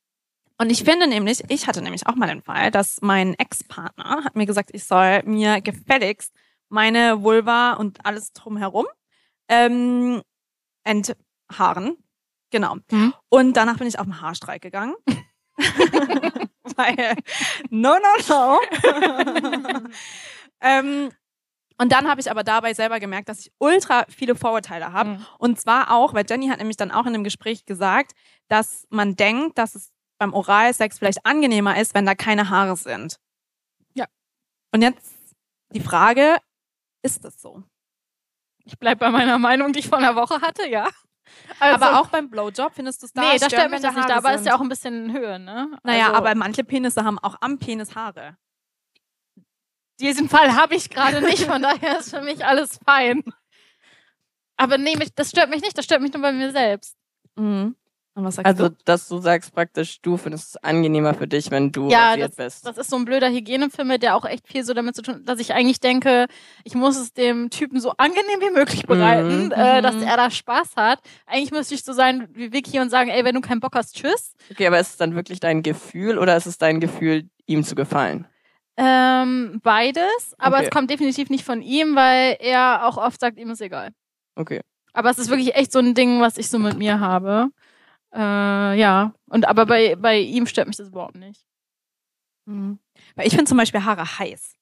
und 0.59 0.71
ich 0.71 0.85
finde 0.85 1.09
nämlich, 1.09 1.43
ich 1.49 1.67
hatte 1.67 1.83
nämlich 1.83 2.07
auch 2.07 2.15
mal 2.15 2.29
den 2.29 2.43
Fall, 2.43 2.71
dass 2.71 3.01
mein 3.01 3.35
Ex-Partner 3.35 4.23
hat 4.25 4.37
mir 4.37 4.47
gesagt, 4.47 4.71
ich 4.73 4.85
soll 4.85 5.25
mir 5.25 5.61
gefälligst 5.61 6.33
meine 6.69 7.25
Vulva 7.25 7.73
und 7.73 8.07
alles 8.07 8.33
drumherum 8.33 8.87
ähm, 9.49 10.23
enthaaren. 11.51 11.97
Genau. 12.51 12.77
Mhm. 12.91 13.15
Und 13.29 13.57
danach 13.57 13.79
bin 13.79 13.87
ich 13.87 13.99
auf 13.99 14.07
den 14.07 14.21
Haarstreik 14.21 14.63
gegangen. 14.63 14.95
Weil, 16.77 17.17
no, 17.69 17.97
no, 17.99 18.29
no. 18.29 18.61
ähm, 20.61 21.11
und 21.79 21.93
dann 21.93 22.09
habe 22.09 22.21
ich 22.21 22.31
aber 22.31 22.45
dabei 22.45 22.75
selber 22.75 23.01
gemerkt, 23.01 23.29
dass 23.29 23.41
ich 23.41 23.53
ultra 23.59 24.05
viele 24.09 24.35
Vorurteile 24.35 24.93
habe. 24.93 25.11
Mhm. 25.11 25.27
Und 25.39 25.61
zwar 25.61 25.91
auch, 25.91 26.13
weil 26.13 26.25
Jenny 26.29 26.49
hat 26.49 26.59
nämlich 26.59 26.77
dann 26.77 26.91
auch 26.91 27.07
in 27.07 27.15
einem 27.15 27.25
Gespräch 27.25 27.65
gesagt, 27.65 28.13
dass 28.49 28.87
man 28.91 29.17
denkt, 29.17 29.57
dass 29.59 29.75
es 29.75 29.91
beim 30.19 30.35
Oralsex 30.35 30.99
vielleicht 30.99 31.25
angenehmer 31.25 31.81
ist, 31.81 31.95
wenn 31.95 32.05
da 32.05 32.15
keine 32.15 32.51
Haare 32.51 32.77
sind. 32.77 33.17
Ja. 33.95 34.05
Und 34.73 34.83
jetzt 34.83 35.15
die 35.73 35.81
Frage, 35.81 36.37
ist 37.03 37.25
das 37.25 37.41
so? 37.41 37.63
Ich 38.65 38.79
bleib 38.79 38.99
bei 38.99 39.11
meiner 39.11 39.39
Meinung, 39.39 39.73
die 39.73 39.81
ich 39.81 39.89
vor 39.89 39.99
einer 39.99 40.17
Woche 40.17 40.43
hatte, 40.43 40.69
ja. 40.69 40.89
Also, 41.59 41.85
aber 41.85 42.01
auch 42.01 42.09
beim 42.09 42.31
Blowjob 42.31 42.75
findest 42.75 43.03
du 43.03 43.07
es 43.07 43.13
da? 43.13 43.21
nee, 43.23 43.39
da 43.39 43.47
stören, 43.47 43.51
stört 43.51 43.71
mich 43.71 43.81
das 43.81 43.95
da 43.95 44.01
nicht, 44.01 44.11
da, 44.11 44.17
aber 44.17 44.33
es 44.35 44.41
ist 44.41 44.47
ja 44.47 44.57
auch 44.57 44.61
ein 44.61 44.69
bisschen 44.69 45.13
Höhe, 45.13 45.39
ne? 45.39 45.79
Naja, 45.83 46.07
also, 46.07 46.17
aber 46.17 46.35
manche 46.35 46.65
Penisse 46.65 47.05
haben 47.05 47.19
auch 47.19 47.37
am 47.41 47.59
Penis 47.59 47.95
Haare. 47.95 48.37
diesen 50.01 50.29
Fall 50.29 50.55
habe 50.55 50.75
ich 50.75 50.89
gerade 50.91 51.21
nicht, 51.21 51.45
von 51.45 51.61
daher 51.63 51.99
ist 51.99 52.11
für 52.11 52.23
mich 52.23 52.45
alles 52.45 52.79
fein. 52.85 53.23
Aber 54.57 54.79
nee, 54.79 54.95
das 55.15 55.31
stört 55.31 55.51
mich 55.51 55.63
nicht, 55.63 55.77
das 55.77 55.85
stört 55.85 56.03
mich 56.03 56.13
nur 56.13 56.23
bei 56.23 56.33
mir 56.33 56.51
selbst. 56.53 56.97
Mhm. 57.37 57.77
Also, 58.15 58.69
du? 58.69 58.77
dass 58.85 59.09
du 59.09 59.19
sagst 59.19 59.55
praktisch, 59.55 60.01
du 60.03 60.17
findest 60.17 60.51
es 60.51 60.57
angenehmer 60.65 61.15
für 61.15 61.27
dich, 61.29 61.51
wenn 61.51 61.73
du 61.73 61.91
Ja, 61.91 62.11
rasiert 62.11 62.37
bist. 62.37 62.67
Das 62.67 62.77
ist 62.77 62.91
so 62.91 62.97
ein 62.97 63.05
blöder 63.05 63.31
Hygienefilm, 63.31 63.99
der 64.01 64.17
auch 64.17 64.25
echt 64.25 64.47
viel 64.49 64.65
so 64.65 64.75
damit 64.75 64.97
zu 64.97 65.03
tun 65.03 65.15
hat, 65.17 65.29
dass 65.29 65.39
ich 65.39 65.55
eigentlich 65.55 65.81
denke, 65.81 66.27
ich 66.65 66.75
muss 66.75 66.97
es 66.97 67.13
dem 67.13 67.51
Typen 67.51 67.81
so 67.81 67.93
angenehm 67.99 68.41
wie 68.41 68.51
möglich 68.51 68.85
bereiten, 68.87 69.47
Mhm. 69.47 69.53
äh, 69.53 69.81
dass 69.81 69.97
Mhm. 69.97 70.03
er 70.03 70.17
da 70.17 70.31
Spaß 70.31 70.77
hat. 70.77 71.01
Eigentlich 71.27 71.53
müsste 71.53 71.75
ich 71.75 71.85
so 71.85 71.93
sein 71.93 72.29
wie 72.33 72.53
Vicky 72.53 72.81
und 72.81 72.91
sagen, 72.91 73.11
ey, 73.11 73.25
wenn 73.25 73.35
du 73.35 73.41
keinen 73.41 73.61
Bock 73.61 73.75
hast, 73.75 73.97
tschüss. 73.97 74.33
Okay, 74.51 74.67
aber 74.67 74.81
ist 74.81 74.91
es 74.91 74.97
dann 74.97 75.15
wirklich 75.15 75.41
dein 75.41 75.63
Gefühl 75.63 76.19
oder 76.19 76.37
ist 76.37 76.47
es 76.47 76.59
dein 76.59 76.81
Gefühl, 76.81 77.29
ihm 77.47 77.65
zu 77.65 77.75
gefallen? 77.75 78.27
Ähm, 78.77 79.61
beides, 79.63 80.35
aber 80.39 80.57
Okay. 80.59 80.67
es 80.67 80.71
kommt 80.71 80.91
definitiv 80.91 81.29
nicht 81.31 81.45
von 81.45 81.63
ihm, 81.63 81.95
weil 81.97 82.37
er 82.41 82.87
auch 82.87 82.97
oft 82.97 83.21
sagt, 83.21 83.39
ihm 83.39 83.51
ist 83.51 83.61
egal. 83.61 83.91
Okay. 84.37 84.61
Aber 84.93 85.11
es 85.11 85.19
ist 85.19 85.29
wirklich 85.31 85.55
echt 85.55 85.71
so 85.71 85.79
ein 85.79 85.95
Ding, 85.95 86.21
was 86.21 86.39
ich 86.39 86.49
so 86.49 86.59
mit 86.59 86.77
mir 86.79 86.99
habe. 87.01 87.51
Äh, 88.15 88.79
ja. 88.79 89.15
Und 89.29 89.47
aber 89.47 89.67
bei, 89.67 89.97
bei 89.97 90.19
ihm 90.19 90.47
stört 90.47 90.67
mich 90.69 90.77
das 90.77 90.89
überhaupt 90.89 91.17
nicht. 91.17 91.45
Mhm. 92.47 92.79
Weil 93.15 93.27
ich 93.27 93.33
finde 93.35 93.47
zum 93.49 93.59
Beispiel 93.59 93.85
Haare 93.85 94.19
heiß. 94.19 94.55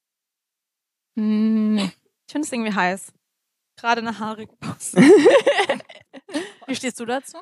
Hm, 1.16 1.74
Nee. 1.74 1.90
Ich 2.26 2.32
finde 2.32 2.46
es 2.46 2.52
irgendwie 2.52 2.74
heiß. 2.74 3.12
Gerade 3.80 4.00
eine 4.02 4.18
haarige 4.18 4.52
Post. 4.60 4.96
Wie 6.66 6.74
stehst 6.74 7.00
du 7.00 7.06
dazu? 7.06 7.38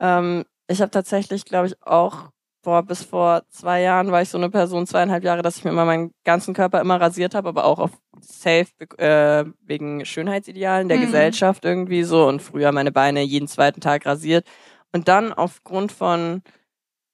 Ähm, 0.00 0.44
ich 0.68 0.80
habe 0.80 0.90
tatsächlich, 0.90 1.44
glaube 1.44 1.66
ich, 1.66 1.82
auch 1.82 2.30
boah, 2.62 2.82
bis 2.82 3.02
vor 3.02 3.42
zwei 3.48 3.80
Jahren 3.82 4.12
war 4.12 4.20
ich 4.22 4.28
so 4.28 4.36
eine 4.38 4.50
Person, 4.50 4.86
zweieinhalb 4.86 5.24
Jahre, 5.24 5.42
dass 5.42 5.56
ich 5.56 5.64
mir 5.64 5.70
immer 5.70 5.84
meinen 5.86 6.12
ganzen 6.24 6.52
Körper 6.54 6.80
immer 6.80 7.00
rasiert 7.00 7.34
habe, 7.34 7.48
aber 7.48 7.64
auch 7.64 7.78
auf 7.78 7.90
safe 8.20 8.66
äh, 8.98 9.44
wegen 9.62 10.04
Schönheitsidealen 10.04 10.88
der 10.88 10.98
Mhm. 10.98 11.02
Gesellschaft 11.02 11.64
irgendwie 11.64 12.02
so 12.02 12.26
und 12.28 12.40
früher 12.42 12.70
meine 12.72 12.92
Beine 12.92 13.22
jeden 13.22 13.48
zweiten 13.48 13.80
Tag 13.80 14.04
rasiert 14.06 14.46
und 14.92 15.08
dann 15.08 15.32
aufgrund 15.32 15.92
von 15.92 16.42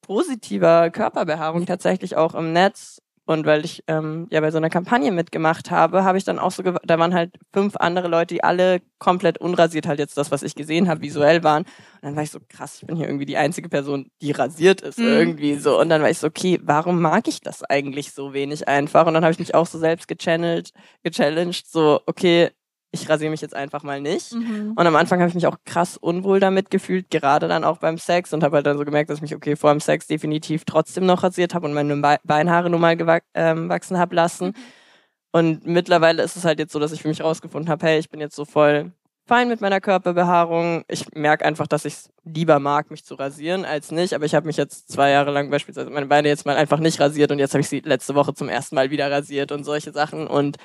positiver 0.03 0.91
Körperbehaarung 0.91 1.67
tatsächlich 1.67 2.17
auch 2.17 2.35
im 2.35 2.53
Netz 2.53 3.01
und 3.29 3.45
weil 3.45 3.65
ich 3.65 3.83
ähm, 3.89 4.29
ja 4.31 4.41
bei 4.41 4.53
so 4.53 4.59
einer 4.59 4.71
Kampagne 4.71 5.11
mitgemacht 5.11 5.73
habe, 5.73 6.05
habe 6.05 6.17
ich 6.17 6.23
dann 6.23 6.39
auch 6.39 6.53
so, 6.53 6.63
da 6.63 6.99
waren 6.99 7.13
halt 7.13 7.35
fünf 7.53 7.75
andere 7.77 8.07
Leute, 8.07 8.35
die 8.35 8.45
alle 8.45 8.81
komplett 9.01 9.39
unrasiert 9.39 9.89
halt 9.89 9.99
jetzt 9.99 10.17
das, 10.17 10.31
was 10.31 10.45
ich 10.45 10.55
gesehen 10.55 10.89
habe, 10.89 11.01
visuell 11.03 11.43
waren. 11.43 11.65
Und 11.65 12.03
dann 12.03 12.15
war 12.17 12.23
ich 12.23 12.31
so, 12.31 12.39
krass, 12.49 12.79
ich 12.81 12.87
bin 12.87 12.95
hier 12.95 13.07
irgendwie 13.07 13.27
die 13.27 13.37
einzige 13.37 13.69
Person, 13.69 14.07
die 14.23 14.31
rasiert 14.31 14.81
ist 14.81 14.99
Mhm. 15.01 15.07
irgendwie 15.07 15.57
so. 15.57 15.79
Und 15.81 15.89
dann 15.89 16.03
war 16.03 16.11
ich 16.11 16.19
so, 16.19 16.29
okay, 16.29 16.61
warum 16.63 17.03
mag 17.03 17.27
ich 17.27 17.41
das 17.41 17.65
eigentlich 17.65 18.13
so 18.13 18.33
wenig 18.33 18.69
einfach? 18.69 19.09
Und 19.09 19.15
dann 19.15 19.25
habe 19.25 19.33
ich 19.33 19.41
mich 19.41 19.57
auch 19.57 19.67
so 19.67 19.79
selbst 19.81 20.07
gechannelt, 20.07 20.71
gechallenged, 21.03 21.67
so, 21.67 22.01
okay, 22.07 22.51
ich 22.91 23.09
rasiere 23.09 23.31
mich 23.31 23.41
jetzt 23.41 23.55
einfach 23.55 23.83
mal 23.83 24.01
nicht. 24.01 24.33
Mhm. 24.33 24.73
Und 24.77 24.87
am 24.87 24.97
Anfang 24.97 25.21
habe 25.21 25.29
ich 25.29 25.35
mich 25.35 25.47
auch 25.47 25.59
krass 25.65 25.97
unwohl 25.97 26.41
damit 26.41 26.71
gefühlt, 26.71 27.11
gerade 27.11 27.49
dann 27.49 27.65
auch 27.65 27.79
beim 27.79 27.99
Sex 27.99 28.33
und 28.33 28.43
habe 28.43 28.57
halt 28.57 28.67
dann 28.67 28.79
so 28.79 28.85
gemerkt, 28.85 29.11
dass 29.11 29.19
ich 29.19 29.23
mich 29.23 29.35
okay 29.35 29.57
vor 29.57 29.71
dem 29.71 29.81
Sex 29.81 30.07
definitiv 30.07 30.65
trotzdem 30.65 31.07
noch 31.07 31.23
rasiert 31.23 31.55
habe 31.55 31.67
und 31.67 31.75
meine 31.75 31.97
Be 31.97 32.19
Beinhaare 32.25 32.71
nur 32.71 32.81
mal 32.81 32.97
ähm, 33.35 33.69
wachsen 33.69 33.99
habe 33.99 34.15
lassen. 34.15 34.55
Und 35.33 35.67
mittlerweile 35.67 36.23
ist 36.23 36.37
es 36.37 36.45
halt 36.45 36.59
jetzt 36.59 36.73
so, 36.73 36.79
dass 36.79 36.93
ich 36.93 37.03
für 37.03 37.09
mich 37.09 37.23
rausgefunden 37.23 37.71
habe, 37.71 37.85
hey, 37.87 37.99
ich 37.99 38.09
bin 38.09 38.21
jetzt 38.21 38.37
so 38.37 38.45
voll 38.45 38.93
fein 39.27 39.49
mit 39.49 39.61
meiner 39.61 39.81
Körperbehaarung. 39.81 40.85
Ich 40.89 41.13
merke 41.15 41.45
einfach, 41.45 41.67
dass 41.67 41.85
ich 41.85 41.95
es 41.95 42.11
lieber 42.25 42.61
mag, 42.61 42.91
mich 42.91 43.05
zu 43.05 43.17
rasieren, 43.17 43.65
als 43.65 43.91
nicht. 43.91 44.15
Aber 44.15 44.25
ich 44.25 44.35
habe 44.35 44.47
mich 44.47 44.57
jetzt 44.57 44.91
zwei 44.91 45.11
Jahre 45.11 45.33
lang 45.33 45.51
beispielsweise 45.51 45.91
meine 45.91 46.07
Beine 46.07 46.29
jetzt 46.29 46.47
mal 46.47 46.57
einfach 46.57 46.79
nicht 46.79 47.01
rasiert 47.01 47.33
und 47.33 47.39
jetzt 47.39 47.53
habe 47.53 47.61
ich 47.61 47.69
sie 47.69 47.81
letzte 47.81 48.15
Woche 48.15 48.35
zum 48.35 48.49
ersten 48.49 48.77
Mal 48.77 48.91
wieder 48.91 49.11
rasiert 49.11 49.53
und 49.53 49.65
solche 49.65 49.93
Sachen. 49.93 50.27
Und 50.27 50.57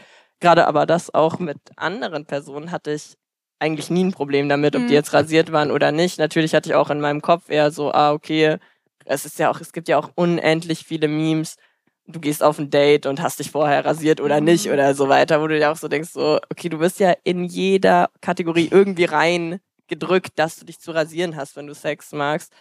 gerade 0.42 0.68
aber 0.68 0.86
das 0.86 1.14
auch 1.14 1.39
mit 1.39 1.58
anderen 1.78 2.26
Personen 2.26 2.72
hatte 2.72 2.92
ich 2.92 3.16
eigentlich 3.60 3.89
nie 3.89 4.04
ein 4.04 4.12
Problem 4.12 4.50
damit, 4.50 4.76
ob 4.76 4.82
die 4.82 4.88
Mhm. 4.88 4.94
jetzt 4.96 5.14
rasiert 5.14 5.52
waren 5.52 5.72
oder 5.72 5.92
nicht. 5.92 6.18
Natürlich 6.20 6.54
hatte 6.56 6.70
ich 6.70 6.76
auch 6.76 6.89
in 6.89 7.00
meinem 7.00 7.22
Kopf 7.22 7.50
eher 7.50 7.72
so, 7.72 7.92
ah, 7.94 8.12
okay, 8.12 8.58
es 9.06 9.26
ist 9.26 9.39
ja 9.39 9.52
auch, 9.52 9.62
es 9.62 9.72
gibt 9.72 9.88
ja 9.88 9.98
auch 10.00 10.10
unendlich 10.16 10.84
viele 10.84 11.08
Memes. 11.08 11.56
Du 12.08 12.20
gehst 12.20 12.44
auf 12.44 12.58
ein 12.60 12.72
Date 12.72 13.06
und 13.06 13.22
hast 13.22 13.39
dich 13.39 13.52
vorher 13.52 13.86
rasiert 13.86 14.20
oder 14.20 14.42
nicht 14.42 14.66
Mhm. 14.66 14.74
oder 14.74 14.96
so 14.96 15.08
weiter, 15.10 15.42
wo 15.42 15.48
du 15.48 15.58
dir 15.58 15.72
auch 15.72 15.76
so 15.78 15.88
denkst, 15.88 16.10
so, 16.12 16.39
okay, 16.52 16.70
du 16.70 16.80
wirst 16.80 17.00
ja 17.00 17.14
in 17.24 17.46
jeder 17.46 18.10
Kategorie 18.22 18.68
irgendwie 18.72 19.06
rein 19.06 19.60
gedrückt, 19.88 20.32
dass 20.38 20.56
du 20.58 20.66
dich 20.66 20.80
zu 20.80 20.92
rasieren 20.92 21.36
hast, 21.36 21.56
wenn 21.56 21.68
du 21.68 21.76
Sex 21.76 22.12
magst. 22.14 22.52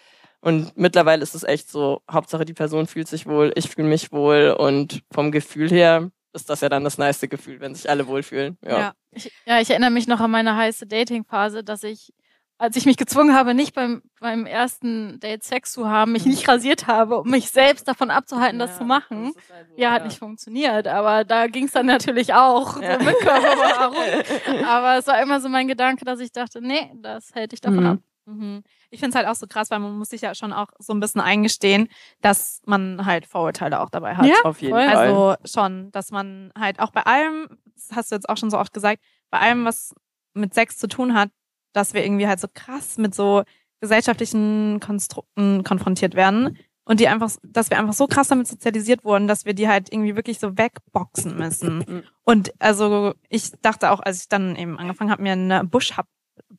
Und 0.42 0.76
mittlerweile 0.76 1.22
ist 1.22 1.34
es 1.34 1.44
echt 1.44 1.70
so, 1.70 2.02
Hauptsache 2.10 2.44
die 2.44 2.54
Person 2.54 2.86
fühlt 2.86 3.08
sich 3.08 3.26
wohl, 3.26 3.52
ich 3.56 3.70
fühle 3.70 3.88
mich 3.88 4.12
wohl 4.12 4.54
und 4.58 5.02
vom 5.12 5.32
Gefühl 5.32 5.70
her 5.70 6.10
ist 6.32 6.48
das 6.50 6.60
ja 6.60 6.68
dann 6.68 6.84
das 6.84 6.98
nice 6.98 7.20
Gefühl, 7.28 7.60
wenn 7.60 7.74
sich 7.74 7.88
alle 7.88 8.06
wohlfühlen. 8.06 8.56
Ja. 8.64 8.78
Ja. 8.78 8.92
Ich, 9.12 9.32
ja, 9.46 9.60
ich 9.60 9.70
erinnere 9.70 9.90
mich 9.90 10.06
noch 10.06 10.20
an 10.20 10.30
meine 10.30 10.54
heiße 10.56 10.86
Dating-Phase, 10.86 11.64
dass 11.64 11.82
ich, 11.82 12.12
als 12.58 12.76
ich 12.76 12.86
mich 12.86 12.96
gezwungen 12.96 13.34
habe, 13.34 13.54
nicht 13.54 13.74
beim, 13.74 14.02
beim 14.20 14.46
ersten 14.46 15.18
Date 15.18 15.42
Sex 15.42 15.72
zu 15.72 15.88
haben, 15.88 16.12
mich 16.12 16.26
nicht 16.26 16.46
rasiert 16.48 16.86
habe, 16.86 17.18
um 17.18 17.28
mich 17.30 17.50
selbst 17.50 17.88
davon 17.88 18.10
abzuhalten, 18.10 18.58
das 18.58 18.70
Ja, 18.72 18.78
zu 18.78 18.84
machen. 18.84 19.32
das 19.34 19.50
halt 19.56 19.68
so, 19.70 19.74
Ja, 19.82 19.90
hat 19.92 20.04
nicht 20.04 20.18
funktioniert, 20.18 20.86
aber 20.86 21.24
da 21.24 21.46
ging 21.48 21.64
es 21.64 21.72
dann 21.72 21.86
natürlich 21.86 22.32
auch 22.34 22.80
Ja. 22.80 22.98
so 23.00 23.04
mit 23.04 23.16
Körperbehaarung. 23.18 24.64
aber 24.64 24.98
es 24.98 25.06
war 25.06 25.20
immer 25.22 25.40
so 25.40 25.48
mein 25.48 25.66
Gedanke, 25.68 26.04
dass 26.04 26.20
ich 26.20 26.32
dachte, 26.32 26.60
nee, 26.60 26.92
das 26.96 27.30
hält 27.34 27.52
dich 27.52 27.60
davon 27.60 27.80
Mhm. 27.80 27.86
ab. 27.86 27.98
Mhm. 28.26 28.62
Ich 28.90 29.00
finde 29.00 29.10
es 29.10 29.14
halt 29.16 29.28
auch 29.28 29.38
so 29.38 29.46
krass, 29.46 29.70
weil 29.70 29.78
man 29.78 29.96
muss 29.96 30.10
sich 30.10 30.20
ja 30.20 30.34
schon 30.34 30.52
auch 30.52 30.68
so 30.78 30.92
ein 30.92 31.00
bisschen 31.00 31.20
eingestehen, 31.20 31.88
dass 32.20 32.60
man 32.66 33.06
halt 33.06 33.26
Vorurteile 33.26 33.80
auch 33.80 33.90
dabei 33.90 34.16
hat. 34.16 34.26
Ja, 34.26 34.42
Auf 34.44 34.60
jeden. 34.60 34.74
Fall. 34.74 34.88
Also 34.88 35.36
schon, 35.44 35.90
dass 35.92 36.10
man 36.10 36.52
halt 36.58 36.80
auch 36.80 36.90
bei 36.90 37.02
allem, 37.02 37.48
das 37.74 37.96
hast 37.96 38.10
du 38.10 38.16
jetzt 38.16 38.28
auch 38.28 38.36
schon 38.36 38.50
so 38.50 38.58
oft 38.58 38.72
gesagt, 38.72 39.00
bei 39.30 39.38
allem, 39.38 39.64
was 39.64 39.94
mit 40.34 40.54
Sex 40.54 40.76
zu 40.76 40.88
tun 40.88 41.14
hat, 41.14 41.30
dass 41.72 41.94
wir 41.94 42.04
irgendwie 42.04 42.26
halt 42.26 42.40
so 42.40 42.48
krass 42.52 42.98
mit 42.98 43.14
so 43.14 43.44
gesellschaftlichen 43.80 44.80
Konstrukten 44.80 45.64
konfrontiert 45.64 46.14
werden 46.14 46.58
und 46.84 47.00
die 47.00 47.08
einfach, 47.08 47.30
dass 47.42 47.70
wir 47.70 47.78
einfach 47.78 47.94
so 47.94 48.06
krass 48.06 48.28
damit 48.28 48.48
sozialisiert 48.48 49.04
wurden, 49.04 49.28
dass 49.28 49.44
wir 49.44 49.54
die 49.54 49.68
halt 49.68 49.92
irgendwie 49.92 50.16
wirklich 50.16 50.38
so 50.38 50.58
wegboxen 50.58 51.36
müssen. 51.36 51.78
Mhm. 51.78 52.02
Und 52.24 52.52
also 52.58 53.14
ich 53.28 53.52
dachte 53.62 53.90
auch, 53.90 54.00
als 54.00 54.22
ich 54.22 54.28
dann 54.28 54.56
eben 54.56 54.78
angefangen 54.78 55.10
habe, 55.10 55.22
mir 55.22 55.32
eine 55.32 55.64
Busch 55.64 55.96
hab 55.96 56.06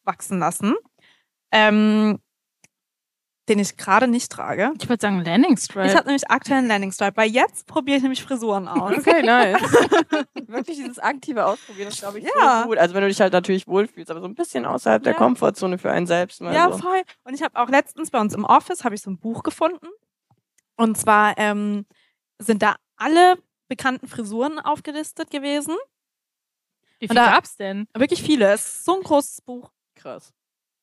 wachsen 0.03 0.39
lassen, 0.39 0.75
ähm, 1.51 2.19
den 3.49 3.59
ich 3.59 3.75
gerade 3.75 4.07
nicht 4.07 4.31
trage. 4.31 4.71
Ich 4.79 4.87
würde 4.87 5.01
sagen 5.01 5.25
Landing 5.25 5.57
Stripe. 5.57 5.87
Ich 5.87 5.95
habe 5.95 6.05
nämlich 6.05 6.29
aktuell 6.29 6.59
einen 6.59 6.67
Landing 6.67 6.91
Stripe, 6.91 7.17
weil 7.17 7.29
jetzt 7.29 7.65
probiere 7.67 7.97
ich 7.97 8.03
nämlich 8.03 8.23
Frisuren 8.23 8.67
aus. 8.67 8.97
Okay, 8.97 9.23
nice. 9.23 9.59
Wirklich 10.47 10.77
dieses 10.77 10.99
aktive 10.99 11.45
Ausprobieren, 11.45 11.89
das 11.89 11.99
glaube 11.99 12.19
ich 12.19 12.25
Ja. 12.25 12.61
so 12.61 12.67
gut. 12.69 12.77
Also 12.77 12.93
wenn 12.93 13.01
du 13.01 13.07
dich 13.09 13.19
halt 13.19 13.33
natürlich 13.33 13.67
wohlfühlst, 13.67 14.09
aber 14.11 14.21
so 14.21 14.27
ein 14.27 14.35
bisschen 14.35 14.65
außerhalb 14.65 15.03
der 15.03 15.13
Ja. 15.13 15.17
Komfortzone 15.17 15.77
für 15.79 15.91
einen 15.91 16.07
selbst 16.07 16.39
mal 16.39 16.53
Ja, 16.53 16.71
so. 16.71 16.77
voll. 16.77 17.01
Und 17.23 17.33
ich 17.33 17.41
habe 17.41 17.59
auch 17.59 17.67
letztens 17.67 18.11
bei 18.11 18.21
uns 18.21 18.33
im 18.35 18.45
Office 18.45 18.83
habe 18.85 18.95
ich 18.95 19.01
so 19.01 19.09
ein 19.09 19.17
Buch 19.19 19.43
gefunden. 19.43 19.87
Und 20.77 20.97
zwar 20.97 21.37
ähm, 21.37 21.85
sind 22.39 22.61
da 22.61 22.75
alle 22.95 23.37
bekannten 23.67 24.07
Frisuren 24.07 24.59
aufgelistet 24.59 25.29
gewesen. 25.31 25.75
Wie 26.99 27.05
Und 27.05 27.15
viel 27.15 27.15
da- 27.15 27.31
gab's 27.31 27.57
denn? 27.57 27.87
Wirklich 27.95 28.21
viele. 28.21 28.51
Es 28.53 28.65
ist 28.65 28.85
so 28.85 28.95
ein 28.97 29.01
großes 29.03 29.41
Buch. 29.41 29.71
Krass. 29.95 30.31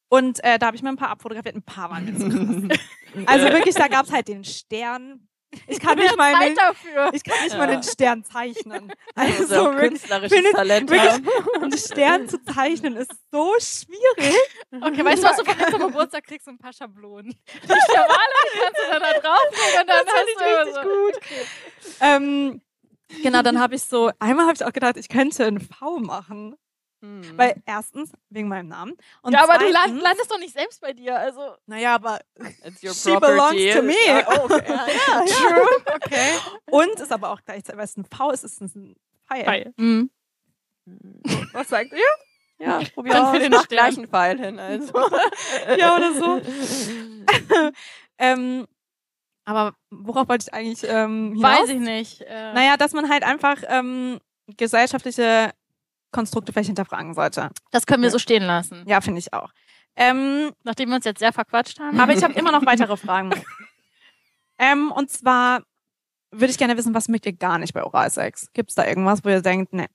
Und 0.09 0.43
äh, 0.45 0.59
da 0.59 0.67
habe 0.67 0.77
ich 0.77 0.83
mir 0.83 0.89
ein 0.91 0.97
paar 0.97 1.11
abfotografiert. 1.11 1.55
Ein 1.57 1.63
paar 1.63 1.91
waren 1.91 2.05
mir 2.05 2.17
zu 2.19 2.29
krass. 2.29 2.79
Also 3.27 3.47
wirklich, 3.47 3.75
da 3.75 3.89
gab's 3.89 4.13
halt 4.13 4.29
den 4.29 4.45
Stern. 4.45 5.27
Ich 5.67 5.81
kann 5.81 5.97
nicht 5.99 6.15
mal 6.19 6.33
dafür. 6.55 7.09
ich 7.15 7.25
kann 7.25 7.43
nicht 7.43 7.57
mal 7.57 7.67
Ja. 7.71 7.77
den 7.77 7.83
Stern 7.83 8.23
zeichnen. 8.23 8.93
Also 9.15 9.43
Also 9.45 9.61
auch 9.61 9.73
wirklich, 9.73 9.91
künstlerisches 9.93 10.37
findet- 10.37 10.53
Talent 10.55 10.91
wirklich- 10.91 11.11
haben. 11.13 11.63
einen 11.63 11.79
Stern 11.79 12.29
zu 12.29 12.43
zeichnen 12.45 12.97
ist 12.97 13.11
so 13.33 13.55
schwierig. 13.59 14.37
Okay, 14.71 15.05
weißt 15.05 15.23
du, 15.23 15.27
was 15.27 15.37
du 15.39 15.45
von 15.47 15.57
mir 15.57 15.67
zum 15.71 15.81
Geburtstag 15.81 16.25
kriegst? 16.25 16.45
So 16.45 16.51
ein 16.51 16.59
paar 16.59 16.73
Schablonen. 16.75 17.31
Die 17.63 17.67
die 17.67 17.67
kannst 17.67 18.79
du 18.79 18.93
dann 18.93 19.03
da 19.03 19.13
drauflegen 19.21 19.81
und 19.81 19.89
dann 19.89 20.05
Das 20.05 20.15
hast 20.15 20.27
du 20.37 20.45
richtig 20.45 20.75
so. 20.75 20.83
gut. 20.83 21.99
Ähm, 22.01 22.63
genau, 23.23 23.43
dann 23.43 23.59
habe 23.59 23.75
ich 23.75 23.83
so, 23.85 24.11
einmal 24.19 24.45
habe 24.47 24.55
ich 24.55 24.65
auch 24.65 24.73
gedacht, 24.73 24.97
ich 24.99 25.09
könnte 25.09 25.47
ein 25.47 25.61
V 25.61 25.99
machen. 25.99 26.57
Hm. 27.01 27.39
Weil 27.39 27.63
erstens, 27.65 28.11
wegen 28.29 28.49
meinem 28.49 28.69
Namen. 28.69 28.95
Und 29.23 29.33
Ja, 29.33 29.45
aber 29.45 29.59
du 29.59 29.67
land, 29.71 29.85
zweitens- 29.87 30.03
landest 30.03 30.31
doch 30.33 30.39
nicht 30.39 30.53
selbst 30.53 30.81
bei 30.81 30.93
dir. 30.93 31.17
Also, 31.17 31.55
Naja, 31.67 31.95
aber 31.95 32.19
It's 32.65 32.83
your 32.83 32.93
she 32.95 33.19
belongs 33.21 33.75
to 33.75 33.83
me. 33.83 33.95
Oh, 34.27 34.45
okay. 34.45 34.65
Ja, 34.69 34.87
ja. 34.89 35.25
true. 35.25 35.69
Okay. 35.95 36.31
Und 36.71 36.99
ist 37.01 37.13
aber 37.13 37.31
auch 37.31 37.41
gleichzeitig, 37.45 37.79
weil 37.79 37.85
es 37.85 37.97
ein 37.97 38.05
V 38.05 38.31
ist, 38.33 38.43
ist 38.45 38.61
es 38.61 38.75
ein 38.75 38.97
Pfeil. 39.29 39.45
Pfeil. 39.45 39.75
Mhm. 39.77 40.11
Was 41.53 41.69
sagt 41.69 41.93
ihr? 41.93 42.67
Ja, 42.67 42.81
probier 42.93 43.13
Dann 43.13 43.27
aus. 43.27 43.33
für 43.35 43.39
den 43.39 43.53
Mach 43.53 43.65
Stern. 43.67 43.69
gleich 43.79 43.97
einen 43.99 44.09
Pfeil 44.09 44.39
hin. 44.41 44.59
Also. 44.59 44.93
Ja, 45.79 45.97
oder 45.97 46.13
so. 46.15 46.41
ähm, 48.19 48.67
aber 49.45 49.75
worauf 49.91 50.29
wollte 50.29 50.47
ich 50.49 50.55
eigentlich 50.55 50.83
ähm, 50.91 51.35
hinaus? 51.37 51.61
Weiß 51.61 51.69
ich 51.71 51.79
nicht. 51.79 52.21
Äh, 52.23 52.53
Naja, 52.55 52.77
dass 52.77 52.93
man 52.93 53.09
halt 53.09 53.23
einfach 53.23 53.59
ähm, 53.69 54.19
gesellschaftliche 54.57 55.53
Konstrukte 56.11 56.53
vielleicht 56.53 56.69
hinterfragen 56.69 57.15
sollte. 57.15 57.51
Das 57.71 57.87
können 57.87 58.03
wir 58.03 58.11
so 58.11 58.19
stehen 58.19 58.43
lassen. 58.45 58.85
Ja, 58.87 59.01
finde 59.01 59.19
ich 59.19 59.33
auch. 59.33 59.51
Ähm, 59.97 60.53
Nachdem 60.65 60.89
wir 60.91 60.97
uns 60.97 61.05
jetzt 61.05 61.19
sehr 61.19 61.33
verquatscht 61.33 61.81
haben. 61.81 61.99
aber 62.01 62.13
ich 62.13 62.23
habe 62.23 62.35
immer 62.35 62.53
noch 62.53 62.65
weitere 62.67 62.97
Fragen. 62.97 63.31
ähm, 64.59 64.93
und 64.93 65.11
zwar 65.11 65.63
würde 66.31 66.51
ich 66.51 66.59
gerne 66.59 66.77
wissen, 66.77 66.95
was 66.95 67.09
mögt 67.09 67.27
ihr 67.27 67.33
gar 67.33 67.59
nicht 67.59 67.73
bei 67.75 67.83
Oralsex? 67.83 68.53
Gibt 68.53 68.71
es 68.71 68.77
da 68.77 68.87
irgendwas, 68.87 69.25
wo 69.25 69.29
ihr 69.29 69.43
denkt, 69.43 69.73
ne, 69.73 69.87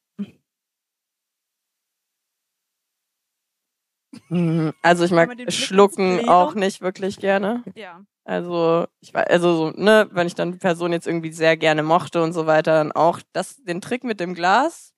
Mhm. 4.29 4.73
Also 4.81 5.05
ich 5.05 5.11
mag 5.11 5.29
Schlucken 5.51 6.29
auch 6.29 6.53
nicht 6.53 6.81
wirklich 6.81 7.17
gerne. 7.17 7.63
ja. 7.75 8.03
Also 8.25 8.87
ich 9.01 9.13
weiß, 9.13 9.27
also 9.27 9.53
so, 9.53 9.69
ne, 9.71 10.07
wenn 10.11 10.27
ich 10.27 10.35
dann 10.35 10.53
die 10.53 10.57
Person 10.57 10.93
jetzt 10.93 11.07
irgendwie 11.07 11.33
sehr 11.33 11.57
gerne 11.57 11.83
mochte 11.83 12.23
und 12.23 12.31
so 12.31 12.45
weiter, 12.45 12.75
dann 12.75 12.93
auch 12.93 13.19
das, 13.33 13.57
den 13.63 13.81
Trick 13.81 14.05
mit 14.05 14.21
dem 14.21 14.33
Glas 14.33 14.92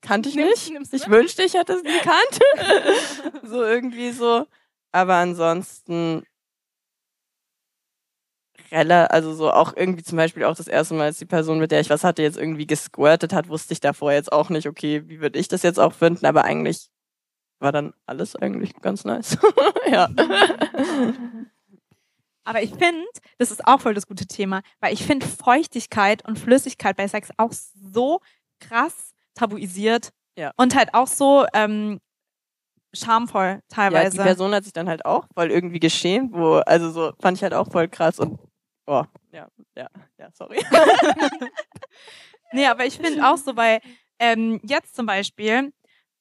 kannte 0.00 0.28
ich 0.28 0.34
nicht. 0.34 0.70
nimmst 0.70 0.92
du 0.92 0.96
ich 0.96 1.08
wünschte, 1.08 1.42
ich 1.42 1.54
hätte 1.54 1.74
es 1.74 1.82
gekannt. 1.82 3.42
so 3.44 3.62
irgendwie 3.62 4.12
so. 4.12 4.46
Aber 4.92 5.14
ansonsten 5.14 6.24
also 8.72 9.34
so 9.34 9.50
auch 9.50 9.74
irgendwie 9.76 10.02
zum 10.02 10.16
Beispiel 10.16 10.44
auch 10.44 10.56
das 10.56 10.68
erste 10.68 10.94
Mal, 10.94 11.04
als 11.06 11.18
die 11.18 11.26
Person, 11.26 11.58
mit 11.58 11.72
der 11.72 11.80
ich 11.80 11.90
was 11.90 12.04
hatte, 12.04 12.22
jetzt 12.22 12.38
irgendwie 12.38 12.66
gesquirtet 12.66 13.32
hat, 13.32 13.48
wusste 13.48 13.72
ich 13.72 13.80
davor 13.80 14.12
jetzt 14.12 14.32
auch 14.32 14.48
nicht, 14.48 14.68
okay, 14.68 15.08
wie 15.08 15.20
würde 15.20 15.38
ich 15.38 15.48
das 15.48 15.62
jetzt 15.62 15.80
auch 15.80 15.92
finden, 15.92 16.26
aber 16.26 16.44
eigentlich 16.44 16.88
war 17.58 17.72
dann 17.72 17.92
alles 18.06 18.36
eigentlich 18.36 18.74
ganz 18.80 19.04
nice. 19.04 19.36
ja. 19.90 20.08
Aber 22.44 22.62
ich 22.62 22.70
finde, 22.70 23.06
das 23.38 23.50
ist 23.50 23.66
auch 23.66 23.80
voll 23.80 23.94
das 23.94 24.06
gute 24.06 24.26
Thema, 24.26 24.62
weil 24.80 24.94
ich 24.94 25.04
finde 25.04 25.26
Feuchtigkeit 25.26 26.26
und 26.26 26.38
Flüssigkeit 26.38 26.96
bei 26.96 27.06
Sex 27.06 27.30
auch 27.36 27.52
so 27.52 28.20
krass 28.60 29.12
tabuisiert 29.40 30.10
Ja. 30.36 30.52
und 30.56 30.74
halt 30.74 30.94
auch 30.94 31.06
so 31.08 31.46
ähm, 31.54 31.98
schamvoll 32.94 33.46
Ja, 33.46 33.60
teilweise. 33.68 34.16
die 34.18 34.22
Person 34.22 34.54
hat 34.54 34.64
sich 34.64 34.72
dann 34.72 34.88
halt 34.88 35.04
auch 35.04 35.24
voll 35.34 35.50
irgendwie 35.50 35.80
geschämt, 35.80 36.32
wo, 36.32 36.54
also 36.66 36.90
so, 36.90 37.12
fand 37.20 37.36
ich 37.38 37.42
halt 37.42 37.54
auch 37.54 37.68
voll 37.70 37.88
krass 37.88 38.18
und, 38.18 38.38
oh, 38.86 39.04
ja, 39.32 39.48
ja, 39.76 39.88
ja, 40.18 40.28
sorry. 40.32 40.58
Nee, 42.52 42.66
aber 42.66 42.84
ich 42.84 42.96
finde 42.98 43.24
auch 43.28 43.36
so, 43.36 43.56
weil 43.56 43.80
ähm, 44.18 44.60
jetzt 44.64 44.96
zum 44.96 45.06
Beispiel 45.06 45.72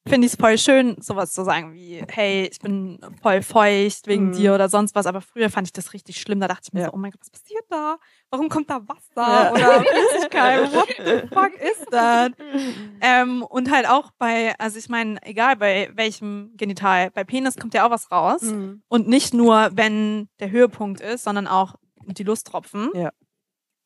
finde 0.09 0.27
ich 0.27 0.33
es 0.33 0.39
voll 0.39 0.57
schön, 0.57 0.97
sowas 1.01 1.31
zu 1.31 1.43
sagen 1.43 1.73
wie, 1.73 2.03
hey, 2.09 2.49
ich 2.51 2.59
bin 2.59 2.99
voll 3.21 3.41
feucht 3.41 4.07
wegen 4.07 4.27
Mhm. 4.29 4.33
dir 4.33 4.53
oder 4.55 4.67
sonst 4.67 4.95
was. 4.95 5.05
Aber 5.05 5.21
früher 5.21 5.49
fand 5.49 5.67
ich 5.67 5.73
das 5.73 5.93
richtig 5.93 6.19
schlimm. 6.19 6.39
Da 6.39 6.47
dachte 6.47 6.63
ich 6.67 6.73
mir 6.73 6.81
Ja. 6.81 6.85
so, 6.87 6.93
oh 6.93 6.97
mein 6.97 7.11
Gott, 7.11 7.21
was 7.21 7.29
passiert 7.29 7.63
da? 7.69 7.97
Warum 8.29 8.49
kommt 8.49 8.69
da 8.69 8.81
Wasser 8.87 9.07
Ja. 9.15 9.51
oder 9.51 9.83
Flüssigkeit? 9.85 10.73
What 10.73 10.87
the 10.97 11.27
fuck 11.33 11.53
ist 11.55 11.85
das? 11.91 12.29
Ähm, 13.01 13.43
und 13.43 13.71
halt 13.71 13.87
auch 13.87 14.11
bei, 14.17 14.53
also 14.59 14.77
ich 14.77 14.89
meine, 14.89 15.21
egal 15.23 15.55
bei 15.55 15.89
welchem 15.93 16.51
Genital, 16.57 17.11
bei 17.11 17.23
Penis 17.23 17.55
kommt 17.55 17.73
ja 17.73 17.85
auch 17.87 17.91
was 17.91 18.11
raus. 18.11 18.41
Mhm. 18.41 18.81
Und 18.89 19.07
nicht 19.07 19.33
nur, 19.33 19.69
wenn 19.73 20.27
der 20.39 20.51
Höhepunkt 20.51 20.99
ist, 20.99 21.23
sondern 21.23 21.47
auch 21.47 21.75
die 22.05 22.23
Lusttropfen. 22.23 22.89
Ja. 22.93 23.11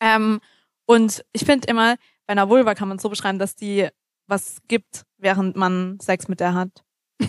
Ähm, 0.02 0.40
und 0.86 1.24
ich 1.32 1.46
finde 1.46 1.68
immer, 1.68 1.96
bei 2.26 2.32
einer 2.32 2.50
Vulva 2.50 2.74
kann 2.74 2.88
man 2.88 2.98
es 2.98 3.04
so 3.04 3.10
beschreiben, 3.10 3.38
dass 3.38 3.56
die 3.56 3.88
was 4.28 4.62
gibt, 4.68 5.04
während 5.18 5.56
man 5.56 6.00
Sex 6.00 6.28
mit 6.28 6.40
der 6.40 6.54
hat. 6.54 6.84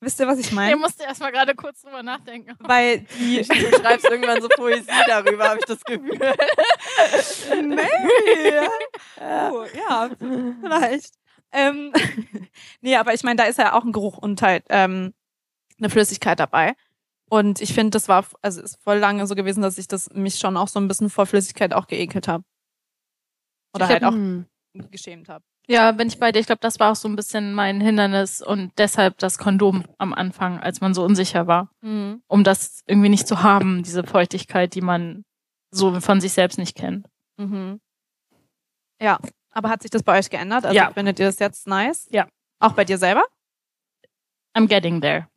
Wisst 0.00 0.18
ihr, 0.20 0.26
was 0.26 0.38
ich 0.38 0.46
Ich 0.46 0.52
meine? 0.52 0.76
musste 0.76 1.02
erst 1.04 1.20
mal 1.20 1.30
gerade 1.32 1.54
kurz 1.54 1.82
drüber 1.82 2.02
nachdenken. 2.02 2.54
Weil 2.60 3.00
die 3.18 3.42
Du 3.48 3.54
schreibst 3.78 4.06
irgendwann 4.06 4.40
so 4.40 4.48
Poesie 4.48 4.86
darüber, 5.06 5.48
habe 5.50 5.58
ich 5.58 5.66
das 5.66 5.82
Gefühl. 5.84 6.18
Maybe. 7.62 8.68
Oh, 9.22 9.64
ja, 9.76 10.08
vielleicht. 10.18 11.14
Ähm, 11.52 11.92
nee, 12.80 12.96
aber 12.96 13.12
ich 13.12 13.22
meine, 13.22 13.36
da 13.36 13.44
ist 13.44 13.58
ja 13.58 13.74
auch 13.74 13.84
ein 13.84 13.92
Geruch 13.92 14.16
und 14.16 14.40
halt 14.40 14.64
ähm, 14.70 15.12
eine 15.78 15.90
Flüssigkeit 15.90 16.40
dabei. 16.40 16.74
Und 17.28 17.60
ich 17.60 17.74
finde, 17.74 17.90
das 17.90 18.08
war, 18.08 18.24
also 18.40 18.62
ist 18.62 18.82
voll 18.82 18.96
lange 18.98 19.26
so 19.26 19.34
gewesen, 19.34 19.60
dass 19.62 19.76
ich 19.78 19.88
das 19.88 20.08
mich 20.14 20.36
schon 20.38 20.56
auch 20.56 20.68
so 20.68 20.80
ein 20.80 20.88
bisschen 20.88 21.10
vor 21.10 21.26
Flüssigkeit 21.26 21.74
auch 21.74 21.86
geekelt 21.86 22.28
habe. 22.28 22.44
Oder 23.74 23.86
Ich 23.86 23.90
halt 23.92 24.02
hab- 24.04 24.14
auch 24.14 24.90
geschämt 24.90 25.28
habe. 25.28 25.44
Ja, 25.68 25.92
bin 25.92 26.08
ich 26.08 26.18
bei 26.18 26.32
dir. 26.32 26.40
Ich 26.40 26.46
glaube, 26.46 26.60
das 26.60 26.80
war 26.80 26.90
auch 26.92 26.96
so 26.96 27.08
ein 27.08 27.14
bisschen 27.16 27.54
mein 27.54 27.80
Hindernis 27.80 28.42
und 28.42 28.72
deshalb 28.78 29.18
das 29.18 29.38
Kondom 29.38 29.84
am 29.98 30.12
Anfang, 30.12 30.58
als 30.58 30.80
man 30.80 30.94
so 30.94 31.04
unsicher 31.04 31.46
war, 31.46 31.70
um 31.82 32.44
das 32.44 32.82
irgendwie 32.86 33.08
nicht 33.08 33.28
zu 33.28 33.42
haben, 33.42 33.82
diese 33.84 34.02
Feuchtigkeit, 34.04 34.74
die 34.74 34.80
man 34.80 35.24
so 35.70 36.00
von 36.00 36.20
sich 36.20 36.32
selbst 36.32 36.58
nicht 36.58 36.76
kennt. 36.76 37.06
Mhm. 37.36 37.80
Ja, 39.00 39.18
aber 39.52 39.68
hat 39.70 39.82
sich 39.82 39.90
das 39.92 40.02
bei 40.02 40.18
euch 40.18 40.28
geändert? 40.28 40.64
Also 40.64 40.76
Ja. 40.76 40.90
findet 40.92 41.20
ihr 41.20 41.26
das 41.26 41.38
jetzt 41.38 41.68
nice? 41.68 42.08
Ja. 42.10 42.26
Auch 42.58 42.72
bei 42.72 42.84
dir 42.84 42.98
selber? 42.98 43.22
I'm 44.56 44.66
getting 44.66 45.00
there. 45.00 45.28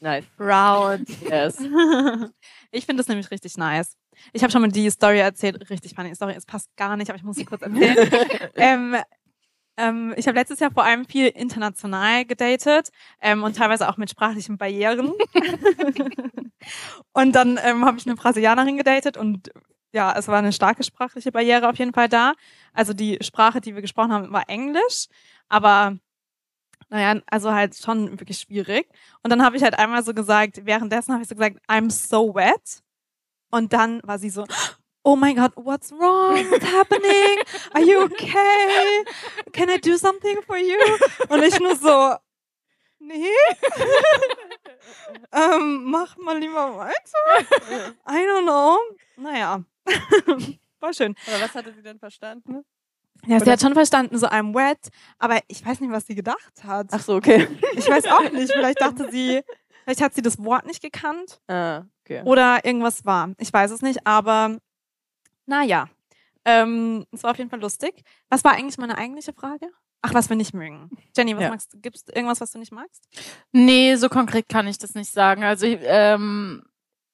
Nice. 0.00 0.24
Proud. 0.36 1.00
Yes. 1.28 1.58
ich 2.72 2.86
finde 2.86 3.02
das 3.02 3.08
nämlich 3.08 3.30
richtig 3.30 3.56
nice. 3.56 3.96
Ich 4.32 4.42
habe 4.42 4.50
schon 4.50 4.62
mal 4.62 4.70
die 4.72 4.90
Story 4.90 5.20
erzählt, 5.20 5.70
richtig 5.70 5.94
funny 5.94 6.14
Story. 6.14 6.34
Es 6.36 6.44
passt 6.46 6.74
gar 6.76 6.96
nicht, 6.96 7.08
aber 7.10 7.16
ich 7.18 7.22
muss 7.22 7.36
sie 7.36 7.44
kurz 7.44 7.62
erzählen. 7.62 8.10
ähm, 8.56 8.96
ähm, 9.76 10.14
ich 10.16 10.26
habe 10.26 10.38
letztes 10.38 10.60
Jahr 10.60 10.70
vor 10.70 10.84
allem 10.84 11.06
viel 11.06 11.28
international 11.28 12.24
gedatet 12.24 12.90
ähm, 13.20 13.42
und 13.42 13.56
teilweise 13.56 13.88
auch 13.88 13.96
mit 13.96 14.10
sprachlichen 14.10 14.58
Barrieren. 14.58 15.12
und 17.12 17.34
dann 17.34 17.58
ähm, 17.62 17.84
habe 17.84 17.98
ich 17.98 18.06
eine 18.06 18.16
Brasilianerin 18.16 18.76
gedatet 18.76 19.16
und 19.16 19.50
ja, 19.92 20.14
es 20.16 20.28
war 20.28 20.38
eine 20.38 20.52
starke 20.52 20.84
sprachliche 20.84 21.32
Barriere 21.32 21.68
auf 21.68 21.78
jeden 21.78 21.92
Fall 21.92 22.08
da. 22.08 22.34
Also 22.72 22.94
die 22.94 23.18
Sprache, 23.20 23.60
die 23.60 23.74
wir 23.74 23.82
gesprochen 23.82 24.12
haben, 24.12 24.32
war 24.32 24.48
Englisch, 24.48 25.06
aber 25.48 25.98
naja, 26.88 27.20
also 27.26 27.52
halt 27.52 27.76
schon 27.76 28.20
wirklich 28.20 28.38
schwierig. 28.38 28.88
Und 29.22 29.30
dann 29.30 29.42
habe 29.42 29.56
ich 29.56 29.62
halt 29.62 29.78
einmal 29.78 30.04
so 30.04 30.12
gesagt, 30.12 30.66
währenddessen 30.66 31.12
habe 31.12 31.22
ich 31.22 31.28
so 31.28 31.34
gesagt, 31.34 31.58
I'm 31.68 31.90
so 31.90 32.34
wet. 32.34 32.82
Und 33.50 33.72
dann 33.72 34.00
war 34.04 34.18
sie 34.18 34.30
so, 34.30 34.44
oh 35.04 35.16
my 35.16 35.32
God, 35.34 35.52
what's 35.56 35.90
wrong? 35.92 36.36
What's 36.50 36.64
happening? 36.64 37.38
Are 37.74 37.80
you 37.82 38.02
okay? 38.04 39.04
Can 39.52 39.68
I 39.70 39.78
do 39.78 39.96
something 39.96 40.38
for 40.46 40.56
you? 40.56 40.78
Und 41.28 41.42
ich 41.42 41.58
nur 41.60 41.76
so, 41.76 42.14
nee. 43.00 43.26
ähm, 45.32 45.84
mach 45.84 46.16
mal 46.16 46.38
lieber 46.38 46.76
weiter. 46.76 47.94
I 48.06 48.24
don't 48.26 48.44
know. 48.44 48.78
Naja. 49.16 49.62
War 50.80 50.92
schön. 50.94 51.14
Aber 51.26 51.44
was 51.44 51.54
hatte 51.54 51.72
sie 51.72 51.82
denn 51.82 51.98
verstanden? 51.98 52.64
Ja, 53.26 53.38
sie 53.38 53.42
Oder- 53.42 53.52
hat 53.52 53.60
schon 53.60 53.74
verstanden, 53.74 54.18
so 54.18 54.26
I'm 54.26 54.52
wet, 54.54 54.88
aber 55.18 55.38
ich 55.46 55.64
weiß 55.64 55.80
nicht, 55.80 55.92
was 55.92 56.06
sie 56.06 56.14
gedacht 56.16 56.64
hat. 56.64 56.88
Ach 56.90 57.00
so, 57.00 57.14
okay. 57.14 57.46
Ich 57.74 57.88
weiß 57.88 58.06
auch 58.06 58.30
nicht. 58.32 58.52
Vielleicht 58.52 58.80
dachte 58.80 59.08
sie, 59.12 59.42
vielleicht 59.84 60.00
hat 60.00 60.14
sie 60.14 60.22
das 60.22 60.42
Wort 60.42 60.66
nicht 60.66 60.82
gekannt 60.82 61.40
Ah, 61.46 61.82
okay. 62.04 62.22
oder 62.24 62.64
irgendwas 62.64 63.04
war. 63.04 63.30
Ich 63.38 63.52
weiß 63.52 63.70
es 63.70 63.80
nicht, 63.82 64.04
aber 64.06 64.58
naja. 65.46 65.88
Ähm, 66.44 67.06
es 67.12 67.22
war 67.22 67.30
auf 67.32 67.38
jeden 67.38 67.50
Fall 67.50 67.60
lustig. 67.60 68.02
Was 68.28 68.44
war 68.44 68.52
eigentlich 68.52 68.78
meine 68.78 68.98
eigentliche 68.98 69.32
Frage? 69.32 69.68
Ach, 70.02 70.12
was 70.14 70.28
wir 70.28 70.36
nicht 70.36 70.54
mögen. 70.54 70.90
Jenny, 71.16 71.36
was 71.36 71.42
Ja. 71.44 71.50
magst 71.50 71.72
du? 71.72 71.78
Gibt 71.78 71.96
es 71.96 72.08
irgendwas, 72.08 72.40
was 72.40 72.50
du 72.50 72.58
nicht 72.58 72.72
magst? 72.72 73.04
Nee, 73.52 73.94
so 73.94 74.08
konkret 74.08 74.48
kann 74.48 74.66
ich 74.66 74.78
das 74.78 74.94
nicht 74.94 75.12
sagen. 75.12 75.44
Also 75.44 75.66
ich, 75.66 75.78
ähm, 75.82 76.64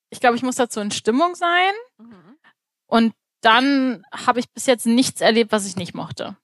ich 0.08 0.20
glaube, 0.20 0.36
ich 0.36 0.42
muss 0.42 0.56
dazu 0.56 0.80
in 0.80 0.90
Stimmung 0.90 1.34
sein 1.34 1.72
und 2.86 3.12
dann 3.42 4.02
habe 4.12 4.40
ich 4.40 4.50
bis 4.50 4.66
jetzt 4.66 4.86
nichts 4.86 5.20
erlebt, 5.20 5.52
was 5.52 5.66
ich 5.66 5.76
nicht 5.76 5.94
mochte. 5.94 6.36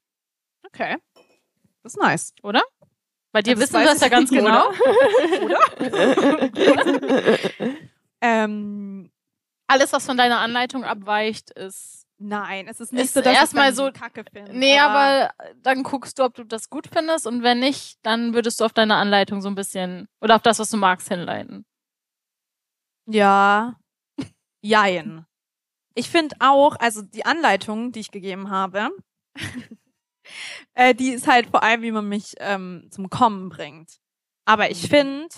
Okay. 0.66 0.96
Das 1.82 1.94
ist 1.94 2.00
nice. 2.00 2.34
Bei 3.32 3.42
dir 3.42 3.58
wissen 3.58 3.74
wir 3.74 3.84
das 3.84 4.00
ja 4.00 4.08
ganz 4.08 4.30
genau. 4.30 4.70
Ähm, 8.26 9.10
Alles, 9.66 9.92
was 9.92 10.04
von 10.06 10.16
deiner 10.16 10.38
Anleitung 10.40 10.84
abweicht, 10.84 11.50
ist. 11.50 12.06
nein, 12.18 12.68
es 12.68 12.80
ist 12.80 12.92
nicht 12.92 13.04
Ist 13.04 13.14
so, 13.14 13.20
dass 13.22 13.34
erstmal 13.34 13.74
so- 13.74 13.90
Kacke 13.92 14.24
finde. 14.32 14.56
Nee, 14.56 14.78
aber 14.78 15.32
dann 15.62 15.82
guckst 15.82 16.18
du, 16.18 16.24
ob 16.24 16.34
du 16.34 16.44
das 16.44 16.68
gut 16.70 16.86
findest 16.92 17.26
und 17.26 17.42
wenn 17.42 17.60
nicht, 17.60 17.98
dann 18.02 18.34
würdest 18.34 18.60
du 18.60 18.64
auf 18.64 18.72
deine 18.72 18.96
Anleitung 18.96 19.40
so 19.42 19.48
ein 19.48 19.54
bisschen 19.54 20.06
oder 20.20 20.36
auf 20.36 20.42
das, 20.42 20.58
was 20.58 20.70
du 20.70 20.76
magst, 20.76 21.08
hinleiten. 21.08 21.64
Ja. 23.06 23.76
Jein. 24.62 25.26
Ich 25.94 26.08
finde 26.10 26.36
auch, 26.40 26.76
also 26.76 27.02
die 27.02 27.24
Anleitung, 27.26 27.92
die 27.92 28.00
ich 28.00 28.10
gegeben 28.10 28.50
habe, 28.50 28.90
äh, 30.74 30.94
die 30.94 31.10
ist 31.10 31.26
halt 31.26 31.48
vor 31.50 31.62
allem, 31.62 31.82
wie 31.82 31.92
man 31.92 32.08
mich 32.08 32.34
ähm, 32.38 32.88
zum 32.90 33.10
Kommen 33.10 33.48
bringt. 33.48 33.98
Aber 34.46 34.70
ich 34.70 34.88
finde, 34.88 35.28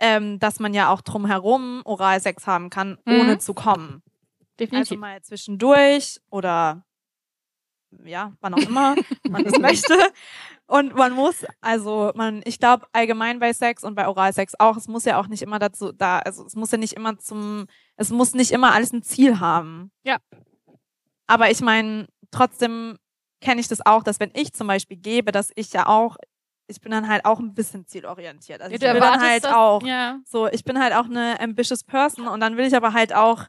ähm, 0.00 0.38
dass 0.38 0.58
man 0.60 0.74
ja 0.74 0.90
auch 0.90 1.02
drumherum 1.02 1.82
Oralsex 1.84 2.46
haben 2.46 2.70
kann, 2.70 2.98
Mhm. 3.04 3.20
ohne 3.20 3.38
zu 3.38 3.54
kommen. 3.54 4.02
Also 4.02 4.56
Definitiv. 4.58 4.98
mal 4.98 5.22
zwischendurch 5.22 6.20
oder 6.30 6.84
ja, 8.04 8.32
wann 8.40 8.54
auch 8.54 8.58
immer 8.68 8.94
man 9.28 9.44
das 9.44 9.58
möchte. 9.58 9.94
Und 10.66 10.94
man 10.94 11.12
muss, 11.12 11.44
also 11.60 12.12
man, 12.14 12.40
ich 12.44 12.58
glaube 12.58 12.86
allgemein 12.92 13.40
bei 13.40 13.52
Sex 13.52 13.82
und 13.82 13.94
bei 13.96 14.06
Oralsex 14.06 14.54
auch, 14.58 14.76
es 14.76 14.86
muss 14.86 15.04
ja 15.04 15.18
auch 15.18 15.26
nicht 15.26 15.42
immer 15.42 15.58
dazu 15.58 15.90
da, 15.92 16.20
also 16.20 16.44
es 16.46 16.54
muss 16.54 16.70
ja 16.70 16.78
nicht 16.78 16.92
immer 16.92 17.18
zum, 17.18 17.66
es 17.96 18.10
muss 18.10 18.34
nicht 18.34 18.52
immer 18.52 18.72
alles 18.72 18.92
ein 18.92 19.02
Ziel 19.02 19.40
haben. 19.40 19.90
Ja. 20.04 20.18
Aber 21.26 21.50
ich 21.50 21.60
meine, 21.60 22.06
trotzdem 22.30 22.98
kenne 23.40 23.60
ich 23.60 23.68
das 23.68 23.84
auch, 23.84 24.02
dass 24.04 24.20
wenn 24.20 24.30
ich 24.34 24.52
zum 24.52 24.66
Beispiel 24.68 24.96
gebe, 24.98 25.32
dass 25.32 25.50
ich 25.56 25.72
ja 25.72 25.86
auch, 25.86 26.16
ich 26.70 26.80
bin 26.80 26.90
dann 26.92 27.08
halt 27.08 27.24
auch 27.24 27.40
ein 27.40 27.52
bisschen 27.54 27.86
zielorientiert. 27.86 28.60
Also 28.62 28.72
Ja, 28.72 28.76
ich 28.76 28.94
will 28.94 29.00
dann 29.00 29.20
halt 29.20 29.44
das- 29.44 29.52
auch, 29.52 29.82
Ja. 29.82 30.20
so, 30.24 30.46
ich 30.48 30.64
bin 30.64 30.78
halt 30.80 30.94
auch 30.94 31.04
eine 31.06 31.38
ambitious 31.40 31.84
Person 31.84 32.28
und 32.28 32.40
dann 32.40 32.56
will 32.56 32.64
ich 32.66 32.74
aber 32.74 32.92
halt 32.92 33.14
auch, 33.14 33.44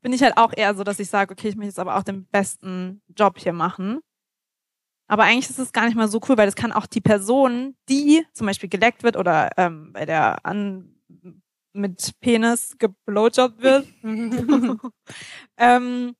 bin 0.00 0.12
ich 0.12 0.22
halt 0.22 0.36
auch 0.36 0.52
eher 0.56 0.74
so, 0.74 0.82
dass 0.84 0.98
ich 0.98 1.08
sage, 1.10 1.32
okay, 1.32 1.48
ich 1.48 1.56
möchte 1.56 1.68
jetzt 1.68 1.78
aber 1.78 1.96
auch 1.96 2.02
den 2.02 2.24
besten 2.26 3.02
Job 3.16 3.38
hier 3.38 3.52
machen. 3.52 4.00
Aber 5.06 5.24
eigentlich 5.24 5.48
ist 5.48 5.58
es 5.58 5.72
gar 5.72 5.86
nicht 5.86 5.94
mal 5.96 6.08
so 6.08 6.20
cool, 6.28 6.36
weil 6.36 6.46
das 6.46 6.54
kann 6.56 6.72
auch 6.72 6.86
die 6.86 7.00
Person, 7.00 7.76
die 7.88 8.26
zum 8.34 8.46
Beispiel 8.46 8.68
geleckt 8.68 9.02
wird 9.02 9.16
oder 9.16 9.50
ähm, 9.56 9.92
bei 9.92 10.04
der 10.04 10.44
an 10.44 10.94
mit 11.72 12.12
Penis 12.20 12.76
geblowjobbt 12.78 13.62
wird, 13.62 13.86
ähm, 15.56 16.14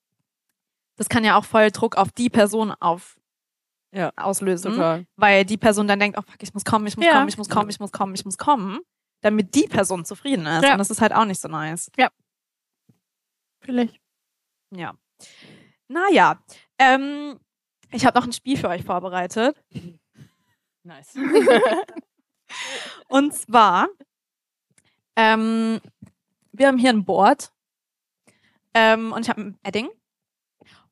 das 0.97 1.09
kann 1.09 1.25
ja 1.25 1.37
auch 1.37 1.45
voll 1.45 1.71
Druck 1.71 1.97
auf 1.97 2.13
die 2.13 2.31
Person 2.31 2.73
auf 2.73 3.18
Ja, 3.93 4.13
auslösen 4.17 4.73
Total. 4.73 5.07
weil 5.17 5.45
die 5.47 5.57
Person 5.57 5.89
dann 5.89 5.99
denkt, 5.99 6.19
oh 6.19 6.23
fuck, 6.23 6.43
ich 6.43 6.53
muss 6.53 6.65
kommen, 6.65 6.87
ich 6.87 6.97
muss 6.97 7.07
Ja. 7.07 7.13
kommen, 7.15 7.29
ich 7.29 7.39
muss 7.39 7.49
kommen, 7.49 7.71
ich 7.71 7.81
muss 7.81 7.91
kommen, 7.93 8.15
ich 8.15 8.25
muss 8.25 8.37
kommen, 8.37 8.81
damit 9.23 9.55
die 9.55 9.67
Person 9.67 10.05
zufrieden 10.05 10.45
ist. 10.47 10.63
Ja. 10.65 10.73
Und 10.73 10.79
das 10.79 10.91
ist 10.91 11.01
halt 11.01 11.13
auch 11.15 11.25
nicht 11.25 11.41
so 11.41 11.49
nice. 11.49 11.91
Vielleicht. 13.61 13.99
Ja. 14.75 14.95
Naja, 15.89 16.39
ähm, 16.79 17.41
ich 17.91 18.05
habe 18.05 18.19
noch 18.19 18.27
ein 18.27 18.33
Spiel 18.33 18.59
für 18.59 18.69
euch 18.69 18.85
vorbereitet. 18.85 19.57
Nice. 20.83 21.15
Und 23.09 23.35
zwar, 23.35 23.89
ähm, 25.17 25.81
wir 26.53 26.67
haben 26.69 26.79
hier 26.79 26.91
ein 26.91 27.05
Board 27.05 27.53
ähm, 28.75 29.13
und 29.13 29.23
ich 29.23 29.29
habe 29.29 29.41
ein 29.43 29.59
Edding 29.63 29.89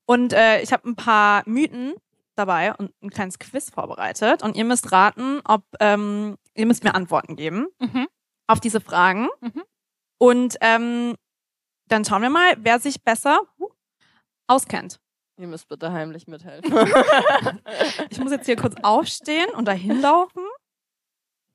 und 0.07 0.33
äh, 0.33 0.61
ich 0.61 0.73
habe 0.73 0.89
ein 0.89 0.97
paar 0.97 1.43
Mythen 1.47 1.95
dabei 2.39 2.75
und 2.75 2.93
ein 3.03 3.11
kleines 3.11 3.39
Quiz 3.39 3.71
vorbereitet 3.71 4.43
und 4.43 4.57
ihr 4.57 4.65
müsst 4.65 4.93
raten, 4.93 5.41
ob 5.45 5.65
ähm, 5.81 6.37
ihr 6.55 6.67
müsst 6.67 6.85
mir 6.85 6.95
Antworten 6.95 7.37
geben 7.37 7.67
Mhm. 7.81 8.07
auf 8.47 8.61
diese 8.61 8.81
Fragen 8.81 9.29
Mhm. 9.41 9.63
und 10.19 10.57
ähm, 10.61 11.15
dann 11.89 12.05
schauen 12.05 12.23
wir 12.23 12.31
mal, 12.31 12.55
wer 12.59 12.79
sich 12.81 13.03
besser 13.03 13.41
auskennt. 14.49 14.99
Ihr 15.39 15.47
müsst 15.49 15.69
bitte 15.69 15.93
heimlich 15.93 16.27
mithelfen. 16.27 16.73
Ich 18.11 18.19
muss 18.19 18.31
jetzt 18.33 18.47
hier 18.47 18.57
kurz 18.57 18.75
aufstehen 18.83 19.51
und 19.55 19.67
dahin 19.67 20.01
laufen. 20.01 20.43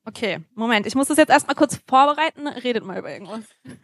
Okay, 0.06 0.42
Moment, 0.56 0.86
ich 0.88 0.96
muss 0.96 1.08
das 1.08 1.18
jetzt 1.18 1.30
erstmal 1.30 1.56
kurz 1.56 1.80
vorbereiten. 1.88 2.48
Redet 2.48 2.84
mal 2.84 2.98
über 3.00 3.12
irgendwas. 3.12 3.44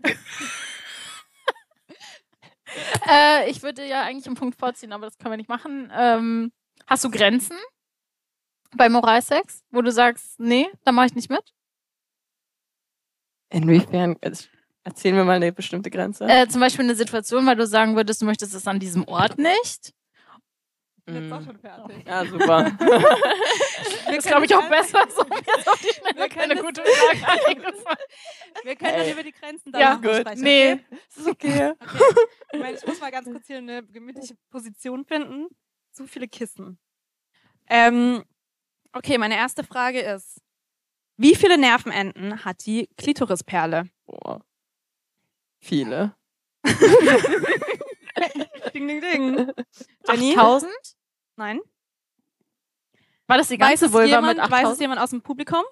Äh, 3.09 3.49
ich 3.49 3.63
würde 3.63 3.87
ja 3.87 4.03
eigentlich 4.03 4.27
einen 4.27 4.35
Punkt 4.35 4.59
vorziehen, 4.59 4.91
aber 4.91 5.05
das 5.05 5.17
können 5.17 5.31
wir 5.31 5.37
nicht 5.37 5.49
machen. 5.49 5.91
Ähm, 5.95 6.51
hast 6.87 7.03
du 7.03 7.11
Grenzen 7.11 7.57
bei 8.75 8.89
Moralsex, 8.89 9.63
wo 9.71 9.81
du 9.81 9.91
sagst, 9.91 10.39
nee, 10.39 10.67
da 10.83 10.91
mache 10.91 11.07
ich 11.07 11.15
nicht 11.15 11.29
mit? 11.29 11.53
Inwiefern? 13.49 14.17
Jetzt 14.23 14.49
Erzählen 14.87 15.17
wir 15.17 15.25
mal 15.25 15.35
eine 15.35 15.51
bestimmte 15.51 15.89
Grenze. 15.89 16.23
Äh, 16.29 16.47
zum 16.47 16.61
Beispiel 16.61 16.85
eine 16.85 16.95
Situation, 16.95 17.45
weil 17.45 17.57
du 17.57 17.67
sagen 17.67 17.97
würdest, 17.97 18.21
du 18.21 18.25
möchtest 18.25 18.53
es 18.53 18.65
an 18.67 18.79
diesem 18.79 19.05
Ort 19.05 19.37
nicht. 19.37 19.93
Mm. 21.05 21.29
fertig. 21.59 22.07
Ja, 22.07 22.25
super. 22.25 22.71
Das 24.05 24.23
glaube 24.23 24.45
ich 24.45 24.55
auch 24.55 24.69
besser. 24.69 25.05
So, 25.09 25.23
ist 25.23 25.67
auf 25.67 25.81
die 25.81 25.93
Schnelle 25.93 26.15
Wir 26.17 26.29
keine 26.29 26.55
können 26.55 26.65
gute 26.65 26.81
Frage 26.81 27.47
eingefallen. 27.47 27.97
Wir 28.63 28.75
können 28.77 28.97
dann 28.97 29.11
über 29.11 29.23
die 29.23 29.31
Grenzen 29.33 29.71
Ja, 29.73 29.79
danach 29.97 30.01
gut. 30.01 30.15
sprechen. 30.21 30.41
Nee. 30.41 30.71
Okay? 30.71 30.85
Das 31.09 31.17
ist 31.17 31.27
okay. 31.27 31.73
Ich, 32.53 32.59
meine, 32.59 32.77
ich 32.77 32.87
muss 32.87 33.01
mal 33.01 33.11
ganz 33.11 33.29
kurz 33.29 33.45
hier 33.47 33.57
eine 33.57 33.83
gemütliche 33.83 34.35
Position 34.49 35.03
finden. 35.03 35.47
Zu 35.97 36.05
viele 36.05 36.27
Kissen. 36.27 36.77
Ähm, 37.65 38.23
okay, 38.93 39.17
meine 39.17 39.35
erste 39.35 39.63
Frage 39.63 39.99
ist, 39.99 40.39
wie 41.17 41.33
viele 41.33 41.57
Nervenenden 41.57 42.45
hat 42.45 42.67
die 42.67 42.87
Klitorisperle? 42.97 43.89
Boah. 44.05 44.45
Viele. 45.59 46.15
Ding, 48.73 48.87
ding, 48.87 49.01
ding. 49.01 49.51
Jenny? 50.07 50.33
8000? 50.35 50.71
Nein. 51.35 51.59
War 53.25 53.37
das 53.39 53.47
die 53.47 53.59
Weiß 53.59 53.79
ganze 53.79 53.85
es, 53.87 53.93
Vulva 53.93 54.05
jemand, 54.05 54.37
mit 54.37 54.51
weiß 54.51 54.59
es 54.59 54.65
8000? 54.65 54.81
jemand 54.81 55.01
aus 55.01 55.09
dem 55.09 55.21
Publikum? 55.23 55.63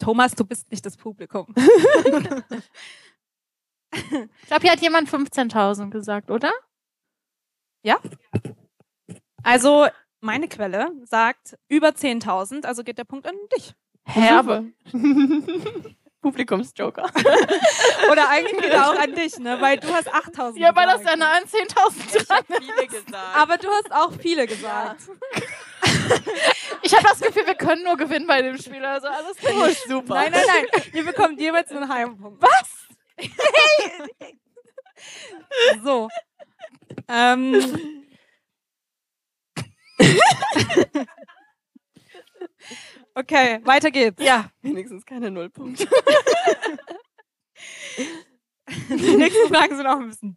Thomas, 0.00 0.32
du 0.34 0.44
bist 0.44 0.68
nicht 0.70 0.84
das 0.84 0.96
Publikum. 0.96 1.54
Ich 3.90 4.46
glaube, 4.46 4.62
hier 4.62 4.72
hat 4.72 4.80
jemand 4.80 5.08
15.000 5.08 5.88
gesagt, 5.90 6.30
oder? 6.30 6.52
Also, 9.42 9.86
meine 10.20 10.48
Quelle 10.48 10.90
sagt 11.04 11.56
über 11.68 11.88
10.000, 11.88 12.64
also 12.66 12.82
geht 12.84 12.98
der 12.98 13.04
Punkt 13.04 13.26
an 13.26 13.34
dich. 13.56 13.74
Herbe. 14.04 14.72
Publikumsjoker. 16.20 17.04
Oder 18.10 18.28
eigentlich 18.28 18.60
geht 18.60 18.72
er 18.72 18.90
auch 18.90 18.98
an 18.98 19.14
dich, 19.14 19.38
ne? 19.38 19.60
Weil 19.60 19.78
du 19.78 19.88
hast 19.88 20.12
8.000 20.12 20.58
Ja, 20.58 20.74
weil 20.74 20.86
das 20.86 20.98
gesagt. 20.98 21.18
ja 21.18 21.26
eine 21.26 21.36
an 21.36 21.44
10.000 21.44 22.26
dran 22.26 22.44
viele 22.60 22.86
gesagt. 22.88 23.36
Aber 23.36 23.56
du 23.56 23.68
hast 23.68 23.92
auch 23.92 24.12
viele 24.20 24.46
gesagt. 24.46 25.02
Ich 26.82 26.94
habe 26.94 27.04
das 27.04 27.20
Gefühl, 27.20 27.46
wir 27.46 27.54
können 27.54 27.82
nur 27.84 27.96
gewinnen 27.96 28.26
bei 28.26 28.40
dem 28.40 28.56
Spiel. 28.56 28.82
Also 28.84 29.08
alles 29.08 29.36
gut. 29.36 29.76
super. 29.88 30.14
Nein, 30.14 30.32
nein, 30.32 30.42
nein. 30.46 30.82
Ihr 30.94 31.04
bekommt 31.04 31.38
jeweils 31.38 31.70
einen 31.70 31.88
halben 31.88 32.16
Punkt. 32.18 32.42
Was? 32.42 32.88
so. 35.84 36.08
Ähm. 37.08 37.54
okay, 43.14 43.60
weiter 43.64 43.90
geht's. 43.90 44.22
Ja. 44.22 44.50
Wenigstens 44.62 45.04
keine 45.06 45.30
Nullpunkte. 45.30 45.88
Die 48.68 49.16
nächsten 49.16 49.48
Fragen 49.48 49.76
sind 49.76 49.86
auch 49.86 50.00
ein 50.00 50.08
bisschen. 50.08 50.36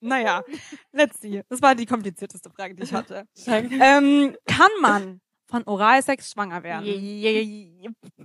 Naja, 0.00 0.42
let's 0.90 1.20
see. 1.20 1.42
Das 1.48 1.62
war 1.62 1.76
die 1.76 1.86
komplizierteste 1.86 2.50
Frage, 2.50 2.74
die 2.74 2.82
ich 2.82 2.92
hatte. 2.92 3.24
Danke. 3.46 3.78
Ähm, 3.80 4.36
kann 4.46 4.70
man 4.80 5.20
von 5.46 5.62
Oralsex 5.64 6.32
schwanger 6.32 6.62
werden? 6.64 6.84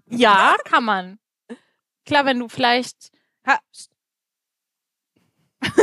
Ja, 0.09 0.55
kann 0.65 0.83
man. 0.83 1.19
Klar, 2.05 2.25
wenn 2.25 2.39
du 2.39 2.47
vielleicht. 2.47 3.11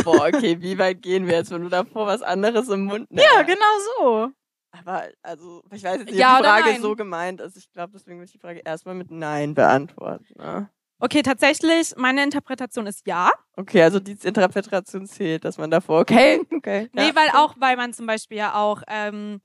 Boah, 0.04 0.28
okay, 0.28 0.60
wie 0.60 0.78
weit 0.78 1.02
gehen 1.02 1.26
wir 1.26 1.34
jetzt, 1.34 1.50
wenn 1.50 1.62
du 1.62 1.68
davor 1.68 2.06
was 2.06 2.22
anderes 2.22 2.68
im 2.68 2.84
Mund 2.84 3.10
nimmst? 3.10 3.24
Ja, 3.24 3.42
genau 3.42 3.64
so. 3.98 4.30
Aber, 4.72 5.04
also, 5.22 5.62
ich 5.72 5.82
weiß 5.84 5.98
jetzt 5.98 6.06
nicht, 6.06 6.18
Ja 6.18 6.36
ob 6.36 6.42
die 6.42 6.48
Frage 6.48 6.70
nein? 6.70 6.82
so 6.82 6.96
gemeint 6.96 7.40
ist. 7.40 7.56
Ich 7.56 7.70
glaube, 7.70 7.92
deswegen 7.92 8.18
würde 8.18 8.26
ich 8.26 8.32
die 8.32 8.38
Frage 8.38 8.60
erstmal 8.64 8.94
mit 8.94 9.10
Nein 9.10 9.54
beantworten. 9.54 10.26
Ne? 10.36 10.68
Okay, 10.98 11.22
tatsächlich, 11.22 11.94
meine 11.96 12.22
Interpretation 12.22 12.86
ist 12.86 13.06
ja. 13.06 13.30
Okay, 13.56 13.82
also 13.82 14.00
die 14.00 14.16
Interpretation 14.22 15.06
zählt, 15.06 15.44
dass 15.44 15.58
man 15.58 15.70
davor, 15.70 16.00
okay, 16.00 16.40
okay. 16.56 16.88
Nee, 16.92 17.08
ja. 17.08 17.14
weil 17.14 17.28
auch, 17.34 17.54
weil 17.58 17.76
man 17.76 17.92
zum 17.92 18.06
Beispiel 18.06 18.38
ja 18.38 18.54
auch, 18.54 18.82
ähm, 18.88 19.40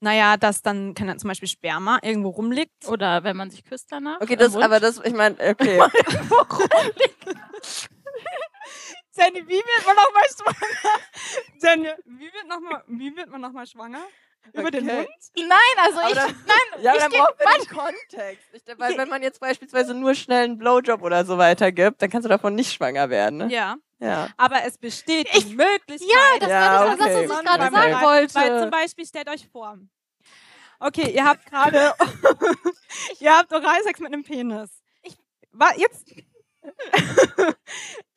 naja, 0.00 0.36
dass 0.36 0.62
dann, 0.62 0.94
kann 0.94 1.06
dann 1.06 1.18
zum 1.18 1.28
Beispiel 1.28 1.48
Sperma 1.48 1.98
irgendwo 2.02 2.28
rumliegt. 2.28 2.86
Oder 2.86 3.24
wenn 3.24 3.36
man 3.36 3.50
sich 3.50 3.64
küsst 3.64 3.90
danach. 3.90 4.20
Okay, 4.20 4.36
das, 4.36 4.54
aber 4.54 4.78
das, 4.78 5.00
ich 5.02 5.14
meine, 5.14 5.36
okay. 5.36 5.80
Jenny, 9.16 9.46
wie 9.46 9.54
wird 9.54 9.86
man 9.86 9.96
nochmal 9.96 10.24
schwanger? 10.36 10.98
Jenny, 11.62 11.88
wie 12.06 12.32
wird, 12.32 12.48
noch 12.48 12.60
mal, 12.60 12.84
wie 12.88 13.16
wird 13.16 13.30
man 13.30 13.40
nochmal 13.40 13.66
schwanger? 13.66 14.02
Über 14.52 14.70
den 14.70 14.84
Okay. 14.84 14.96
Mund? 14.98 15.08
Nein, 15.36 15.58
also 15.78 16.00
Aber 16.00 16.08
ich. 16.10 16.14
dann- 16.16 16.44
nein, 16.46 16.82
Ja, 16.82 16.92
ich 16.94 17.00
dann 17.00 17.10
braucht 17.12 17.42
man 17.44 17.54
den 17.58 17.68
Kontext. 17.68 18.46
Ich, 18.52 18.62
weil 18.78 18.98
wenn 18.98 19.08
man 19.08 19.22
jetzt 19.22 19.40
beispielsweise 19.40 19.94
nur 19.94 20.14
schnell 20.14 20.44
einen 20.44 20.58
Blowjob 20.58 21.00
oder 21.02 21.24
so 21.24 21.38
weiter 21.38 21.72
gibt, 21.72 22.02
dann 22.02 22.10
kannst 22.10 22.26
du 22.26 22.28
davon 22.28 22.54
nicht 22.54 22.72
schwanger 22.72 23.08
werden. 23.08 23.38
Ne? 23.38 23.48
Ja. 23.50 23.76
Ja. 24.00 24.28
Aber 24.36 24.62
es 24.64 24.76
besteht 24.76 25.28
die 25.32 25.54
Möglichkeit. 25.54 26.00
Ja, 26.10 26.38
das 26.40 26.48
Ja, 26.50 26.60
war 26.80 26.84
das, 26.90 26.98
was 26.98 27.06
okay. 27.06 27.22
ich 27.22 27.28
man 27.28 27.44
gerade 27.44 27.62
Okay. 27.64 27.74
sagen 27.74 28.04
wollte. 28.04 28.34
Weil 28.34 28.60
zum 28.60 28.70
Beispiel, 28.70 29.06
stellt 29.06 29.28
euch 29.30 29.48
vor. 29.48 29.78
Okay, 30.80 31.10
ihr 31.14 31.24
habt 31.24 31.46
gerade, 31.46 31.94
ihr 33.20 33.34
habt 33.34 33.50
Oralsex 33.50 33.98
mit 34.00 34.12
einem 34.12 34.24
Penis. 34.24 34.82
Ich, 35.02 35.16
war 35.52 35.74
jetzt. 35.78 36.12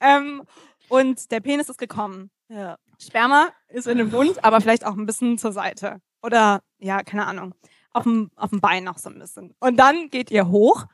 ähm, 0.02 0.44
und 0.90 1.32
der 1.32 1.40
Penis 1.40 1.70
ist 1.70 1.78
gekommen. 1.78 2.32
Ja. 2.50 2.78
Sperma 3.00 3.52
ist 3.68 3.88
in 3.88 3.98
dem 3.98 4.12
Mund, 4.12 4.44
aber 4.44 4.62
vielleicht 4.62 4.86
auch 4.86 4.96
ein 4.96 5.06
bisschen 5.06 5.38
zur 5.38 5.52
Seite. 5.52 6.02
Oder, 6.22 6.62
ja, 6.80 7.04
keine 7.04 7.26
Ahnung. 7.26 7.54
Auf 7.92 8.04
dem, 8.04 8.32
auf 8.36 8.50
dem 8.50 8.62
Bein 8.62 8.84
noch 8.84 8.98
so 8.98 9.10
ein 9.10 9.20
bisschen. 9.20 9.56
Und 9.60 9.78
dann 9.78 10.10
geht 10.10 10.32
ihr 10.32 10.48
hoch. 10.48 10.86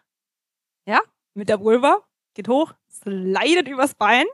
Ja, 0.86 1.02
mit 1.34 1.50
der 1.50 1.60
Vulva. 1.60 2.02
Geht 2.34 2.48
hoch, 2.48 2.74
slidet 2.90 3.68
übers 3.68 3.94
Bein. 3.96 4.26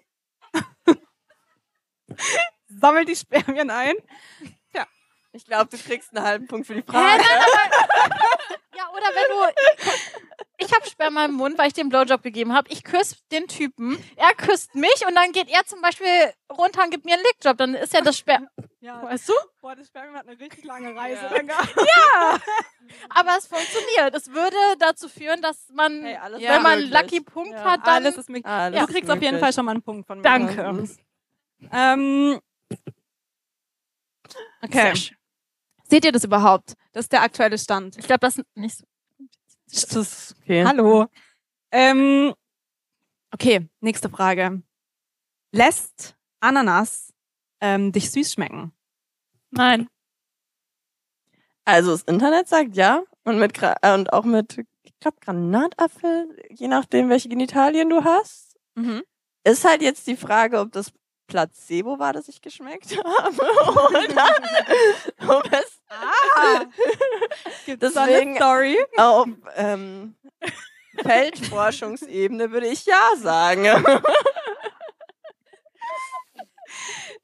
sammelt 2.67 3.09
die 3.09 3.15
Spermien 3.15 3.69
ein. 3.69 3.95
Ich 5.31 5.45
glaube, 5.45 5.69
du 5.69 5.77
kriegst 5.77 6.15
einen 6.15 6.25
halben 6.25 6.47
Punkt 6.47 6.65
für 6.65 6.73
die 6.73 6.81
Frage. 6.81 7.23
ja, 8.75 8.89
oder 8.91 9.05
wenn 9.13 9.29
du. 9.29 10.38
Ich 10.59 10.73
habe 10.75 10.87
Sperma 10.89 11.25
im 11.25 11.33
Mund, 11.33 11.57
weil 11.57 11.67
ich 11.67 11.73
den 11.73 11.89
Blowjob 11.89 12.21
gegeben 12.21 12.53
habe. 12.53 12.69
Ich 12.71 12.83
küsse 12.83 13.15
den 13.31 13.47
Typen, 13.47 13.97
er 14.15 14.33
küsst 14.35 14.75
mich 14.75 15.05
und 15.07 15.15
dann 15.15 15.31
geht 15.31 15.49
er 15.49 15.65
zum 15.65 15.81
Beispiel 15.81 16.07
runter 16.51 16.83
und 16.83 16.91
gibt 16.91 17.05
mir 17.05 17.13
einen 17.15 17.23
Lickjob. 17.23 17.57
Dann 17.57 17.73
ist 17.75 17.93
ja 17.93 18.01
das 18.01 18.17
Sperma. 18.17 18.47
Ja, 18.81 19.01
Weißt 19.03 19.27
du? 19.29 19.33
boah, 19.61 19.75
das 19.75 19.87
Spermium 19.87 20.15
hat 20.15 20.27
eine 20.27 20.39
richtig 20.39 20.63
lange 20.63 20.95
Reise. 20.95 21.21
Ja. 21.23 21.37
gehabt. 21.41 21.75
Aber 23.09 23.35
es 23.37 23.47
funktioniert. 23.47 24.15
Es 24.15 24.27
würde 24.31 24.55
dazu 24.79 25.09
führen, 25.09 25.41
dass 25.41 25.67
man, 25.73 26.01
Hey, 26.03 26.15
alles 26.17 26.41
wenn 26.41 26.61
man 26.61 26.71
einen 26.73 26.89
möglich. 26.89 27.01
Lucky 27.01 27.21
Punkt 27.21 27.51
Ja. 27.51 27.63
hat, 27.63 27.81
dann. 27.85 28.03
Alles 28.05 28.17
ist 28.17 28.29
möglich. 28.29 28.45
Alles 28.45 28.79
Du 28.79 28.87
kriegst 28.87 29.09
auf 29.09 29.15
jeden 29.21 29.35
möglich. 29.35 29.39
Fall 29.41 29.53
schon 29.53 29.65
mal 29.65 29.71
einen 29.71 29.81
Punkt 29.81 30.07
von 30.07 30.17
mir. 30.19 30.23
Danke. 30.23 30.87
Ähm, 31.71 32.39
okay. 34.61 34.71
Sehr 34.71 34.95
schön. 34.95 35.17
Seht 35.83 36.05
ihr 36.05 36.11
das 36.11 36.23
überhaupt? 36.23 36.73
Das 36.93 37.05
ist 37.05 37.11
der 37.11 37.21
aktuelle 37.23 37.57
Stand. 37.57 37.97
Ich 37.97 38.05
glaube, 38.05 38.19
das 38.19 38.37
ist 38.37 38.45
nicht 38.55 38.77
so. 38.77 38.85
Das 39.71 39.95
ist 39.95 40.35
okay. 40.41 40.65
Hallo. 40.65 41.07
Ähm, 41.71 42.33
okay, 43.33 43.67
nächste 43.81 44.09
Frage. 44.09 44.61
Lässt 45.51 46.15
Ananas 46.39 47.13
ähm, 47.61 47.91
dich 47.91 48.09
süß 48.11 48.33
schmecken? 48.33 48.71
Nein. 49.51 49.87
Also 51.65 51.91
das 51.91 52.03
Internet 52.03 52.47
sagt 52.47 52.75
ja 52.75 53.03
und 53.23 53.37
mit 53.39 53.53
Gra 53.53 53.75
äh, 53.81 53.93
und 53.93 54.11
auch 54.13 54.25
mit 54.25 54.57
ich 54.83 54.93
glaub, 54.99 55.21
Granatapfel, 55.21 56.35
je 56.49 56.67
nachdem 56.67 57.09
welche 57.09 57.29
Genitalien 57.29 57.89
du 57.89 58.03
hast, 58.03 58.57
Mhm. 58.75 59.03
ist 59.43 59.65
halt 59.65 59.81
jetzt 59.81 60.07
die 60.07 60.15
Frage, 60.15 60.59
ob 60.59 60.71
das 60.71 60.91
Placebo 61.29 61.99
war, 61.99 62.11
das 62.13 62.27
ich 62.27 62.41
geschmeckt 62.41 62.97
habe 62.97 63.41
oder 63.95 65.37
ob 65.37 65.45
es 65.53 65.79
Ah! 65.89 66.65
Gibt 67.65 67.81
Deswegen- 67.81 68.35
Story? 68.35 68.77
auf 68.97 69.27
ähm, 69.55 70.15
Feldforschungsebene 71.01 72.51
würde 72.51 72.67
ich 72.67 72.85
ja 72.85 73.11
sagen. 73.17 73.65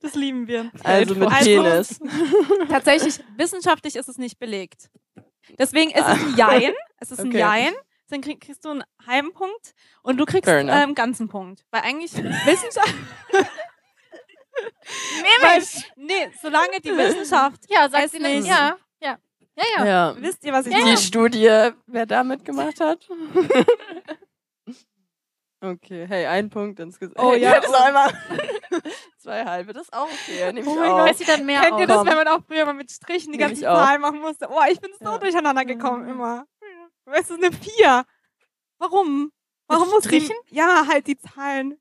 Das 0.02 0.16
lieben 0.16 0.48
wir. 0.48 0.72
Also 0.84 1.16
mit 1.16 1.30
Also- 1.32 1.46
Penis. 1.46 2.00
Tatsächlich, 2.70 3.20
wissenschaftlich 3.38 3.96
ist 3.96 4.08
es 4.10 4.18
nicht 4.18 4.40
belegt. 4.40 4.90
Deswegen 5.60 5.92
ist 5.92 6.02
es 6.02 6.06
ein 6.08 6.36
Jein. 6.36 6.74
Es 7.00 7.12
ist 7.12 7.20
ein 7.20 7.28
Okay. 7.30 7.40
Jein. 7.40 7.74
Dann 8.10 8.22
krieg, 8.22 8.42
kriegst 8.42 8.64
du 8.66 8.70
einen 8.70 8.84
halben 9.08 9.34
Punkt 9.34 9.74
und 10.04 10.18
du 10.18 10.26
kriegst 10.26 10.48
enough. 10.48 10.76
ähm, 10.76 10.94
ganzen 10.96 11.28
Punkt. 11.28 11.66
Weil 11.72 11.82
eigentlich 11.82 12.14
Wissenschaft. 12.14 12.94
Weil, 15.42 15.62
ich. 15.62 15.92
nee, 15.96 16.32
solange 16.42 16.80
die 16.82 16.96
Wissenschaft. 16.96 17.62
Ja, 17.70 17.90
sagt 17.90 18.06
Es 18.06 18.12
sie 18.12 18.20
nicht. 18.20 18.48
Ja, 18.48 18.78
ja. 19.02 19.18
Ja, 19.58 19.64
ja. 19.78 19.86
Ja. 19.86 20.16
Wisst 20.20 20.44
ihr, 20.44 20.54
was 20.54 20.66
ich 20.66 20.74
Ja, 20.74 20.80
meine? 20.80 20.96
Die 20.96 21.02
Studie, 21.02 21.72
wer 21.88 22.06
da 22.06 22.24
mitgemacht 22.24 22.80
hat? 22.80 23.08
Okay, 25.62 26.06
hey, 26.08 26.26
ein 26.28 26.50
Punkt 26.50 26.80
insgesamt. 26.80 27.18
Oh 27.18 27.32
hey, 27.32 27.42
ja. 27.42 27.56
Das 27.60 27.66
ist 27.70 27.74
einmal 27.76 28.12
zwei 29.18 29.46
halbe, 29.46 29.74
das 29.74 29.84
ist 29.84 29.94
auch 29.94 30.06
okay. 30.06 30.52
Ich 30.60 30.68
Oh 30.68 30.76
mein 30.76 30.92
auch. 30.92 30.98
Gott. 30.98 31.10
Weiß 31.10 31.18
sie 31.18 31.26
dann 31.26 31.46
mehr 31.46 31.62
Kennt 31.62 31.80
ihr 31.80 31.88
das, 31.88 32.06
wenn 32.06 32.16
man 32.18 32.28
auch 32.28 32.42
früher 32.46 32.66
mal 32.66 32.74
mit 32.74 32.92
Strichen 32.92 33.32
die 33.32 33.40
ganzen 33.40 33.56
ich. 33.56 33.62
Zahlen 33.64 34.02
machen 34.02 34.20
musste? 34.20 34.48
Oh, 34.50 34.60
ich 34.70 34.80
bin 34.80 34.92
so 35.00 35.06
Ja. 35.06 35.18
durcheinander 35.18 35.66
gekommen 35.66 36.08
immer. 36.08 36.46
Es 37.06 37.30
ist 37.30 37.44
eine 37.44 37.52
Vier. 37.52 38.06
Warum? 38.78 39.32
Warum 39.68 39.90
muss 39.90 40.04
Strichen? 40.04 40.36
Ja, 40.50 40.86
halt 40.88 41.08
die 41.08 41.18
Zahlen. 41.18 41.80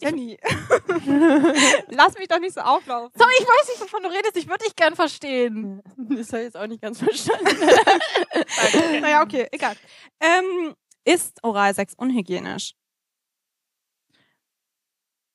Jenny. 0.00 0.38
Lass 1.88 2.16
mich 2.18 2.28
doch 2.28 2.38
nicht 2.38 2.54
so 2.54 2.60
auflaufen. 2.60 3.10
So, 3.18 3.24
ich 3.38 3.46
weiß 3.46 3.68
nicht, 3.68 3.80
wovon 3.80 4.02
du 4.02 4.08
redest. 4.08 4.36
Ich 4.36 4.48
würde 4.48 4.64
dich 4.64 4.74
gern 4.76 4.94
verstehen. 4.96 5.82
Das 5.96 6.28
habe 6.32 6.38
ich 6.40 6.44
jetzt 6.46 6.56
auch 6.56 6.66
nicht 6.66 6.82
ganz 6.82 6.98
verstanden. 6.98 7.46
Naja, 9.00 9.22
okay, 9.22 9.46
egal. 9.52 9.74
Ähm, 10.20 10.74
ist 11.04 11.42
Oralsex 11.42 11.94
unhygienisch? 11.94 12.74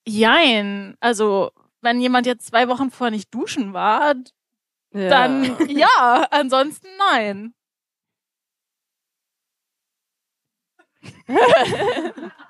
Jein. 0.06 0.96
Also, 1.00 1.50
wenn 1.80 2.00
jemand 2.00 2.26
jetzt 2.26 2.46
zwei 2.46 2.68
Wochen 2.68 2.90
vorher 2.90 3.10
nicht 3.10 3.32
duschen 3.34 3.72
war, 3.72 4.14
Ja. 4.92 5.08
dann 5.08 5.68
ja. 5.68 6.26
Ansonsten 6.30 6.88
nein. 6.98 7.54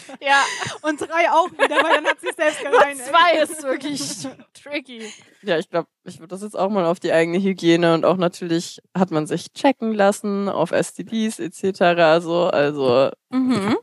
ja, 0.20 0.42
Und 0.82 1.00
drei 1.00 1.30
auch 1.30 1.50
wieder, 1.52 1.76
weil 1.82 1.94
dann 1.94 2.06
hat 2.06 2.20
sie 2.20 2.30
selbst 2.36 2.60
gereinigt. 2.64 3.02
zwei 3.04 3.38
ist 3.42 3.62
wirklich 3.62 4.28
tricky. 4.54 5.12
Ja, 5.42 5.58
ich 5.58 5.68
glaube, 5.68 5.88
ich 6.04 6.18
würde 6.18 6.28
das 6.28 6.42
jetzt 6.42 6.58
auch 6.58 6.70
mal 6.70 6.84
auf 6.84 7.00
die 7.00 7.12
eigene 7.12 7.38
Hygiene 7.38 7.94
und 7.94 8.04
auch 8.04 8.16
natürlich 8.16 8.80
hat 8.96 9.10
man 9.10 9.26
sich 9.26 9.52
checken 9.52 9.92
lassen 9.94 10.48
auf 10.48 10.70
STDs 10.70 11.38
etc. 11.38 12.22
So, 12.22 12.44
also, 12.48 13.10
Mhm. 13.30 13.76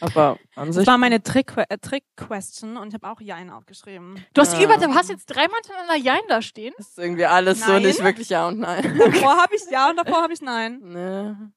aber 0.00 0.38
an 0.56 0.66
Das 0.68 0.76
sich. 0.76 0.86
war 0.86 0.98
meine 0.98 1.22
Trick-Question 1.22 1.80
Trick 1.80 2.04
-Question 2.18 2.76
und 2.78 2.88
ich 2.88 2.94
habe 2.94 3.08
auch 3.10 3.20
Jein 3.20 3.48
aufgeschrieben. 3.50 4.22
Du 4.34 4.42
hast 4.42 4.58
Ja. 4.58 4.64
über, 4.64 4.76
du 4.76 4.94
hast 4.94 5.08
jetzt 5.08 5.26
dreimal 5.26 5.58
hintereinander 5.62 5.96
Jein 5.96 6.20
da 6.28 6.42
stehen. 6.42 6.74
ist 6.78 6.98
irgendwie 6.98 7.24
alles 7.24 7.60
so 7.64 7.72
Nein. 7.72 7.82
nicht 7.82 8.02
wirklich 8.04 8.28
ja 8.28 8.46
und 8.48 8.58
nein. 8.58 8.98
Davor 8.98 9.36
habe 9.38 9.54
ich 9.56 9.62
Ja 9.70 9.88
und 9.90 9.96
davor 9.96 10.22
habe 10.22 10.32
ich 10.34 10.42
Nein. 10.42 10.80
ne. 10.82 11.52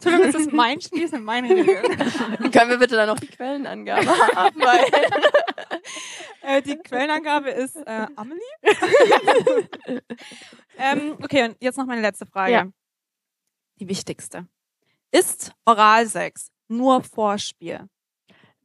Entschuldigung, 0.00 0.28
es 0.28 0.46
ist 0.46 0.52
mein 0.52 0.80
Spiel, 0.80 1.04
es 1.04 1.10
sind 1.10 1.24
meine 1.24 1.50
Regeln. 1.50 1.98
Können 2.52 2.70
wir 2.70 2.78
bitte 2.78 2.94
dann 2.94 3.08
noch 3.08 3.18
die 3.18 3.26
Quellenangabe 3.26 4.06
haben? 4.06 4.60
Äh, 6.40 6.62
die 6.62 6.76
Quellenangabe 6.76 7.50
ist 7.50 7.76
äh, 7.76 8.06
Amelie. 8.16 8.40
ähm, 10.78 11.16
okay, 11.22 11.44
und 11.44 11.56
jetzt 11.60 11.76
noch 11.76 11.84
meine 11.84 12.00
letzte 12.00 12.24
Frage. 12.24 12.52
Ja. 12.52 12.66
Die 13.80 13.88
wichtigste. 13.88 14.46
Ist 15.10 15.52
Oralsex 15.66 16.50
nur 16.68 17.02
Vorspiel? 17.02 17.86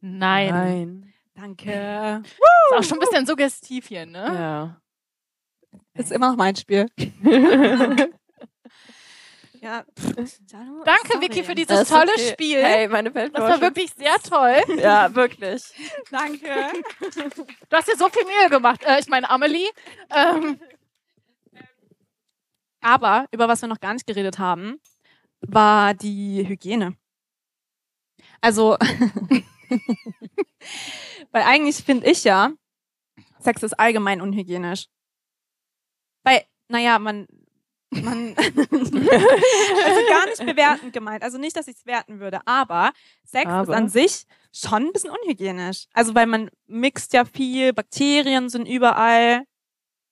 Nein. 0.00 1.12
Danke. 1.34 2.22
Ist 2.24 2.78
auch 2.78 2.82
schon 2.84 2.98
ein 2.98 3.00
bisschen 3.00 3.26
suggestiv 3.26 3.88
hier, 3.88 4.06
ne? 4.06 4.24
Ja. 4.24 4.80
Ist 5.92 6.12
immer 6.12 6.30
noch 6.30 6.36
mein 6.36 6.56
Spiel. 6.56 6.86
Ja. 9.64 9.84
Danke, 10.84 11.20
Vicky, 11.20 11.42
für 11.42 11.54
dieses 11.54 11.78
Das 11.78 11.88
tolle 11.88 12.12
okay. 12.12 12.30
Spiel. 12.32 12.62
Hey, 12.62 12.86
meine 12.88 13.10
das 13.10 13.20
Feldforschung. 13.20 13.50
war 13.50 13.60
wirklich 13.60 13.90
sehr 13.94 14.16
toll. 14.18 14.62
Ja, 14.80 15.14
wirklich. 15.14 15.62
Danke. 16.10 16.72
Du 17.68 17.76
hast 17.76 17.88
dir 17.88 17.96
so 17.96 18.08
viel 18.10 18.24
Mühe 18.24 18.50
gemacht. 18.50 18.84
Äh, 18.84 19.00
ich 19.00 19.08
meine, 19.08 19.30
Amelie. 19.30 19.66
Ähm, 20.14 20.60
Aber 22.80 23.26
über 23.32 23.48
was 23.48 23.62
wir 23.62 23.68
noch 23.68 23.80
gar 23.80 23.94
nicht 23.94 24.06
geredet 24.06 24.38
haben, 24.38 24.78
war 25.40 25.94
die 25.94 26.46
Hygiene. 26.46 26.96
Also, 28.42 28.76
weil 31.30 31.42
eigentlich 31.42 31.76
finde 31.76 32.10
ich 32.10 32.24
ja, 32.24 32.52
Sex 33.38 33.62
ist 33.62 33.78
allgemein 33.78 34.20
unhygienisch. 34.20 34.88
Weil, 36.24 36.44
naja, 36.68 36.98
man, 36.98 37.26
man, 38.02 38.34
also 38.36 38.90
gar 40.08 40.26
nicht 40.26 40.44
bewertend 40.44 40.92
gemeint. 40.92 41.22
Also 41.22 41.38
nicht, 41.38 41.56
dass 41.56 41.68
ich 41.68 41.76
es 41.76 41.86
werten 41.86 42.20
würde, 42.20 42.40
aber 42.46 42.92
Sex 43.24 43.44
ist 43.44 43.50
Aber? 43.50 43.76
an 43.76 43.88
sich 43.88 44.24
schon 44.52 44.84
ein 44.84 44.92
bisschen 44.92 45.10
unhygienisch. 45.10 45.86
Also 45.92 46.14
weil 46.14 46.26
man 46.26 46.50
mixt 46.66 47.12
ja 47.12 47.24
viel, 47.24 47.72
Bakterien 47.72 48.48
sind 48.48 48.66
überall. 48.66 49.44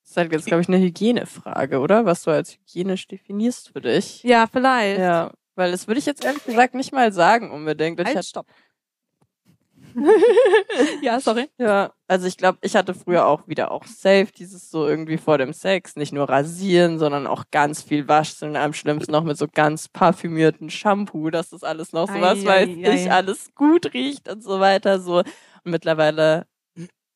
Das 0.03 0.11
ist 0.11 0.17
halt 0.17 0.33
jetzt, 0.33 0.47
glaube 0.47 0.63
ich, 0.63 0.69
eine 0.69 0.79
Hygienefrage, 0.79 1.79
oder? 1.79 2.05
Was 2.05 2.25
du 2.25 2.33
als 2.33 2.55
hygienisch 2.55 3.07
definierst 3.07 3.71
für 3.71 3.81
dich. 3.81 4.23
Ja, 4.25 4.47
vielleicht. 4.47 4.99
Ja, 4.99 5.33
weil 5.55 5.71
das 5.71 5.87
würde 5.87 6.01
ich 6.01 6.07
jetzt 6.07 6.25
ehrlich 6.25 6.45
gesagt 6.45 6.75
nicht 6.75 6.93
mal 6.93 7.13
sagen 7.13 7.51
unbedingt. 7.51 8.03
Halt, 8.05 8.25
stopp. 8.25 8.47
ja, 11.03 11.21
sorry. 11.21 11.49
ja, 11.59 11.93
also 12.09 12.27
ich 12.27 12.37
glaube, 12.37 12.59
ich 12.63 12.77
hatte 12.77 12.95
früher 12.95 13.27
auch 13.27 13.47
wieder 13.49 13.71
auch 13.71 13.85
safe 13.85 14.29
dieses 14.37 14.71
so 14.71 14.87
irgendwie 14.87 15.19
vor 15.19 15.39
dem 15.39 15.53
Sex, 15.53 15.97
nicht 15.97 16.13
nur 16.13 16.29
rasieren, 16.29 16.99
sondern 16.99 17.27
auch 17.27 17.45
ganz 17.51 17.83
viel 17.83 18.09
waschen 18.09 18.51
und 18.51 18.57
am 18.57 18.73
schlimmsten 18.73 19.13
noch 19.13 19.25
mit 19.25 19.37
so 19.37 19.47
ganz 19.53 19.89
parfümierten 19.89 20.71
Shampoo, 20.71 21.31
dass 21.31 21.51
das 21.51 21.63
alles 21.63 21.93
noch 21.93 22.09
so 22.09 22.21
was 22.21 22.41
Ei, 22.41 22.47
weiß 22.47 22.69
ei, 22.69 22.95
ich, 22.95 23.11
alles 23.11 23.55
gut 23.55 23.93
riecht 23.95 24.29
und 24.29 24.43
so 24.43 24.61
weiter 24.61 25.01
so. 25.01 25.19
Und 25.19 25.27
mittlerweile 25.65 26.47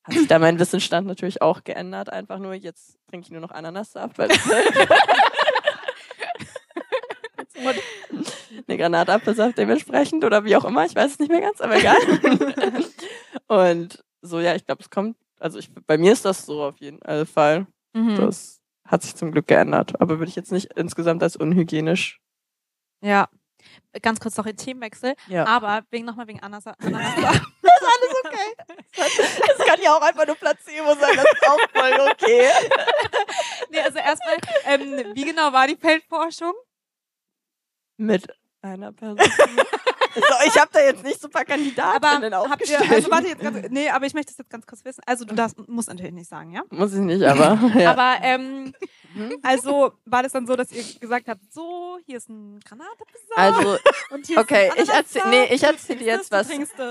hat 0.06 0.14
sich 0.14 0.28
da 0.28 0.38
mein 0.38 0.58
Wissensstand 0.58 1.06
natürlich 1.06 1.42
auch 1.42 1.64
geändert. 1.64 2.10
Einfach 2.10 2.38
nur, 2.38 2.54
jetzt 2.54 2.96
trinke 3.08 3.24
ich 3.26 3.32
nur 3.32 3.40
noch 3.40 3.50
Ananassaft, 3.50 4.18
weil 4.18 4.28
das 7.36 8.46
eine 8.68 8.78
Granatapfelsaft 8.78 9.58
dementsprechend 9.58 10.24
oder 10.24 10.44
wie 10.44 10.56
auch 10.56 10.64
immer, 10.64 10.84
ich 10.84 10.94
weiß 10.94 11.12
es 11.12 11.18
nicht 11.18 11.30
mehr 11.30 11.40
ganz, 11.40 11.60
aber 11.60 11.76
egal. 11.76 11.96
und 13.46 14.04
so, 14.22 14.40
ja, 14.40 14.54
ich 14.54 14.64
glaube, 14.64 14.82
es 14.82 14.90
kommt, 14.90 15.16
also 15.38 15.58
ich, 15.58 15.70
bei 15.86 15.98
mir 15.98 16.12
ist 16.12 16.24
das 16.24 16.46
so 16.46 16.62
auf 16.62 16.78
jeden 16.78 17.00
Fall. 17.26 17.66
Mhm. 17.92 18.16
Das 18.16 18.60
hat 18.84 19.02
sich 19.02 19.14
zum 19.14 19.32
Glück 19.32 19.46
geändert, 19.46 20.00
aber 20.00 20.18
würde 20.18 20.28
ich 20.28 20.36
jetzt 20.36 20.52
nicht 20.52 20.72
insgesamt 20.76 21.22
als 21.22 21.36
unhygienisch. 21.36 22.20
Ja. 23.02 23.28
Ganz 24.00 24.20
kurz 24.20 24.36
noch 24.36 24.46
ein 24.46 24.56
Themenwechsel. 24.56 25.14
Ja. 25.28 25.46
Aber 25.46 25.82
wegen 25.90 26.04
nochmal 26.04 26.28
wegen 26.28 26.40
Ananas. 26.40 26.66
Ananas 26.66 27.14
Das 28.96 29.66
kann 29.66 29.80
ja 29.82 29.92
auch 29.92 30.02
einfach 30.02 30.26
nur 30.26 30.36
Placebo 30.36 30.94
sein, 30.94 31.16
das 31.16 31.24
ist 31.24 31.48
auch 31.48 31.70
voll 31.72 32.10
okay. 32.10 32.48
nee, 33.70 33.80
also 33.80 33.98
erstmal, 33.98 34.36
ähm, 34.64 35.14
wie 35.14 35.24
genau 35.24 35.52
war 35.52 35.66
die 35.66 35.76
Feldforschung? 35.76 36.52
Mit 37.98 38.28
einer 38.66 38.92
Person. 38.92 39.18
so, 40.14 40.22
ich 40.46 40.58
habe 40.58 40.70
da 40.72 40.80
jetzt 40.80 41.02
nicht 41.04 41.20
so 41.20 41.28
ein 41.28 41.30
paar 41.30 41.44
Kandidatinnen 41.44 42.32
Aber 42.34 42.48
habt 42.50 42.68
ihr, 42.68 42.76
aufgestellt. 42.78 42.90
also 42.92 43.10
warte 43.10 43.28
jetzt 43.28 43.42
ganz, 43.42 43.58
nee, 43.70 43.88
aber 43.90 44.06
ich 44.06 44.14
möchte 44.14 44.32
das 44.32 44.38
jetzt 44.38 44.50
ganz 44.50 44.66
kurz 44.66 44.84
wissen. 44.84 45.02
Also 45.06 45.24
du 45.24 45.34
darfst, 45.34 45.56
musst 45.68 45.88
natürlich 45.88 46.12
nicht 46.12 46.28
sagen, 46.28 46.52
ja? 46.52 46.62
Muss 46.70 46.92
ich 46.94 47.00
nicht, 47.00 47.22
aber 47.24 47.58
ja. 47.78 47.90
Aber 47.92 48.16
ähm, 48.22 48.72
also 49.42 49.92
war 50.04 50.22
das 50.22 50.32
dann 50.32 50.46
so, 50.46 50.56
dass 50.56 50.70
ihr 50.72 50.82
gesagt 51.00 51.28
habt, 51.28 51.40
so, 51.52 51.98
hier 52.06 52.16
ist 52.18 52.28
ein 52.28 52.60
Granatapfelsaft 52.60 53.36
Also, 53.36 53.78
und 54.10 54.26
hier 54.26 54.38
okay, 54.38 54.68
ist 54.68 54.76
ein 54.78 54.82
ich 54.84 54.88
erzähl- 54.90 55.22
Ananassaft, 55.22 55.48
nee, 55.50 55.54
ich 55.54 55.60
du 55.60 55.66
erzähl 55.66 55.96
dir 55.96 56.06
jetzt 56.06 56.30
was. 56.32 56.48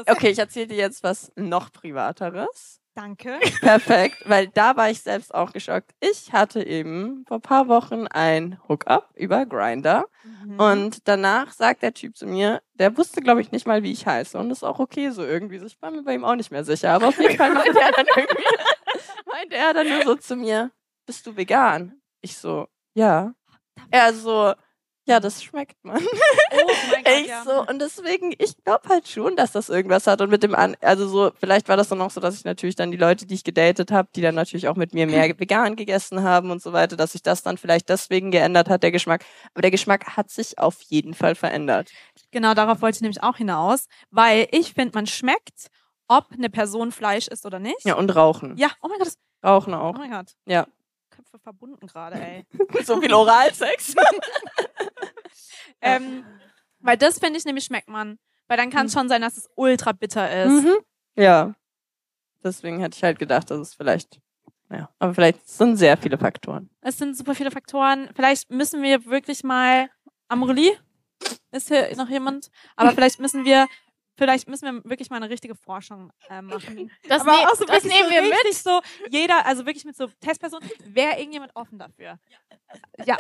okay, 0.08 0.30
ich 0.30 0.40
erzähle 0.40 0.68
dir 0.68 0.78
jetzt 0.78 1.04
was 1.04 1.32
noch 1.36 1.72
privateres. 1.72 2.82
Danke. 2.96 3.40
Perfekt, 3.62 4.24
weil 4.26 4.48
da 4.48 4.78
war 4.78 4.90
ich 4.90 5.02
selbst 5.02 5.36
auch 5.36 5.52
geschockt. 5.52 5.92
Ich 6.00 6.32
hatte 6.32 6.66
eben 6.66 7.26
vor 7.28 7.42
paar 7.42 7.68
Wochen 7.68 8.08
ein 8.08 8.58
Hookup 8.70 9.10
über 9.16 9.46
Grinder 9.46 10.06
Mhm. 10.24 10.60
und 10.60 11.08
danach 11.08 11.52
sagt 11.52 11.84
der 11.84 11.94
Typ 11.94 12.18
zu 12.18 12.26
mir, 12.26 12.62
der 12.74 12.98
wusste 12.98 13.22
glaube 13.22 13.42
ich 13.42 13.52
nicht 13.52 13.68
mal, 13.68 13.84
wie 13.84 13.92
ich 13.92 14.08
heiße 14.08 14.38
und 14.40 14.50
das 14.50 14.60
ist 14.60 14.64
auch 14.64 14.80
okay 14.80 15.10
so 15.12 15.24
irgendwie. 15.24 15.58
Ich 15.58 15.80
war 15.82 15.92
mir 15.92 16.02
bei 16.04 16.14
ihm 16.16 16.24
auch 16.26 16.36
nicht 16.36 16.50
mehr 16.52 16.64
sicher, 16.64 16.94
aber 16.94 17.10
auf 17.10 17.20
jeden 17.20 17.38
Fall 17.38 17.52
meinte 17.54 17.80
er 17.80 17.92
dann 17.92 18.06
irgendwie, 18.16 18.44
meinte 19.32 19.56
er 19.56 19.74
dann 19.74 19.88
nur 19.90 20.04
so 20.04 20.16
zu 20.16 20.36
mir, 20.36 20.72
bist 21.06 21.28
du 21.28 21.36
vegan? 21.36 22.02
Ich 22.22 22.38
so, 22.38 22.68
ja. 22.96 23.34
Er 23.92 24.14
so, 24.14 24.54
ja, 25.08 25.20
das 25.20 25.44
schmeckt 25.44 25.84
man. 25.84 25.98
Oh 25.98 26.72
mein 26.92 27.04
Gott, 27.04 27.14
Ich 27.22 27.28
ja. 27.28 27.44
so, 27.44 27.66
und 27.68 27.80
deswegen, 27.80 28.34
ich 28.38 28.56
glaube 28.64 28.90
halt 28.90 29.08
schon, 29.08 29.36
dass 29.36 29.52
das 29.52 29.70
irgendwas 29.70 30.08
hat. 30.08 30.22
Und 30.22 30.30
mit 30.32 30.42
dem 30.42 30.56
an, 30.56 30.76
also 30.82 31.08
so, 31.08 31.32
vielleicht 31.40 31.68
war 31.70 31.78
das 31.78 31.90
dann 31.90 32.02
auch 32.02 32.10
so, 32.10 32.20
dass 32.20 32.36
ich 32.36 32.46
natürlich 32.46 32.76
dann 32.76 32.92
die 32.92 32.98
Leute, 32.98 33.26
die 33.26 33.36
ich 33.36 33.44
gedatet 33.44 33.92
habe, 33.92 34.10
die 34.16 34.22
dann 34.22 34.36
natürlich 34.36 34.68
auch 34.68 34.76
mit 34.76 34.94
mir 34.94 35.06
mehr 35.06 35.28
vegan 35.40 35.76
gegessen 35.76 36.24
haben 36.24 36.50
und 36.50 36.62
so 36.62 36.74
weiter, 36.74 36.96
dass 36.96 37.12
sich 37.12 37.22
das 37.22 37.44
dann 37.44 37.58
vielleicht 37.58 37.90
deswegen 37.90 38.32
geändert 38.32 38.70
hat, 38.70 38.84
der 38.84 38.92
Geschmack. 38.92 39.24
Aber 39.54 39.62
der 39.62 39.72
Geschmack 39.72 40.18
hat 40.18 40.30
sich 40.30 40.58
auf 40.58 40.82
jeden 40.82 41.14
Fall 41.14 41.36
verändert. 41.36 41.92
Genau, 42.32 42.54
darauf 42.54 42.82
wollte 42.82 42.98
ich 42.98 43.02
nämlich 43.02 43.22
auch 43.22 43.38
hinaus, 43.38 43.86
weil 44.10 44.48
ich 44.52 44.74
finde, 44.74 44.96
man 44.96 45.06
schmeckt, 45.06 45.68
ob 46.08 46.26
eine 46.32 46.50
Person 46.50 46.92
Fleisch 46.92 47.28
isst 47.28 47.46
oder 47.46 47.60
nicht. 47.60 47.86
Ja, 47.86 47.96
und 47.96 48.16
Rauchen. 48.16 48.58
Ja, 48.58 48.72
oh 48.82 48.88
mein 48.88 48.98
Gott, 48.98 49.08
das, 49.08 49.18
Rauchen 49.44 49.74
oh 49.74 49.78
auch. 49.78 49.94
mein 49.98 50.12
Gott. 50.12 50.34
Ja. 50.46 50.66
Köpfe 51.16 51.40
verbunden 51.40 51.88
gerade, 51.88 52.16
ey. 52.20 52.46
so 52.84 53.00
viel 53.00 53.14
Oralsex. 53.14 53.96
ähm, 55.82 56.26
weil 56.80 56.98
das 56.98 57.20
finde 57.20 57.40
ich 57.40 57.46
nämlich 57.46 57.66
schmeckt 57.66 57.90
man. 57.90 58.20
Weil 58.48 58.58
dann 58.58 58.70
kann 58.70 58.86
es 58.86 58.94
schon 58.94 59.10
sein, 59.10 59.22
dass 59.22 59.38
es 59.38 59.50
ultra 59.56 59.92
bitter 59.92 60.44
ist. 60.44 60.64
mhm. 60.64 60.78
Ja. 61.16 61.56
Deswegen 62.44 62.80
hätte 62.80 62.96
ich 62.96 63.04
halt 63.04 63.18
gedacht, 63.18 63.50
dass 63.50 63.60
es 63.60 63.74
vielleicht, 63.74 64.20
ja, 64.70 64.90
aber 65.00 65.16
vielleicht 65.16 65.48
sind 65.50 65.78
sehr 65.78 65.98
viele 65.98 66.18
Faktoren. 66.18 66.70
Es 66.82 66.98
sind 66.98 67.18
super 67.18 67.34
viele 67.34 67.50
Faktoren. 67.50 68.10
Vielleicht 68.16 68.52
müssen 68.52 68.84
wir 68.84 69.06
wirklich 69.06 69.44
mal 69.44 69.90
Amorelie? 70.28 70.78
Ist 71.52 71.70
hier 71.70 71.96
noch 71.96 72.10
jemand? 72.10 72.52
Aber 72.76 72.92
vielleicht 72.92 73.20
müssen 73.20 73.46
wir, 73.46 73.68
vielleicht 74.18 74.48
müssen 74.48 74.66
wir 74.66 74.90
wirklich 74.90 75.10
mal 75.10 75.18
eine 75.18 75.30
richtige 75.30 75.56
Forschung 75.56 76.12
äh, 76.30 76.42
machen. 76.42 76.92
Das, 77.08 77.24
ne 77.24 77.32
auch 77.32 77.56
so 77.56 77.66
das 77.66 77.84
nehmen 77.84 78.10
so 78.10 78.12
wir 78.12 78.22
mit. 78.24 78.54
so 78.54 78.82
jeder, 79.10 79.46
also 79.46 79.66
wirklich 79.66 79.86
mit 79.86 79.96
so 79.96 80.08
Testpersonen, 80.20 80.70
wäre 80.86 81.18
irgendjemand 81.18 81.56
offen 81.56 81.78
dafür? 81.78 82.20
Ja, 83.06 83.18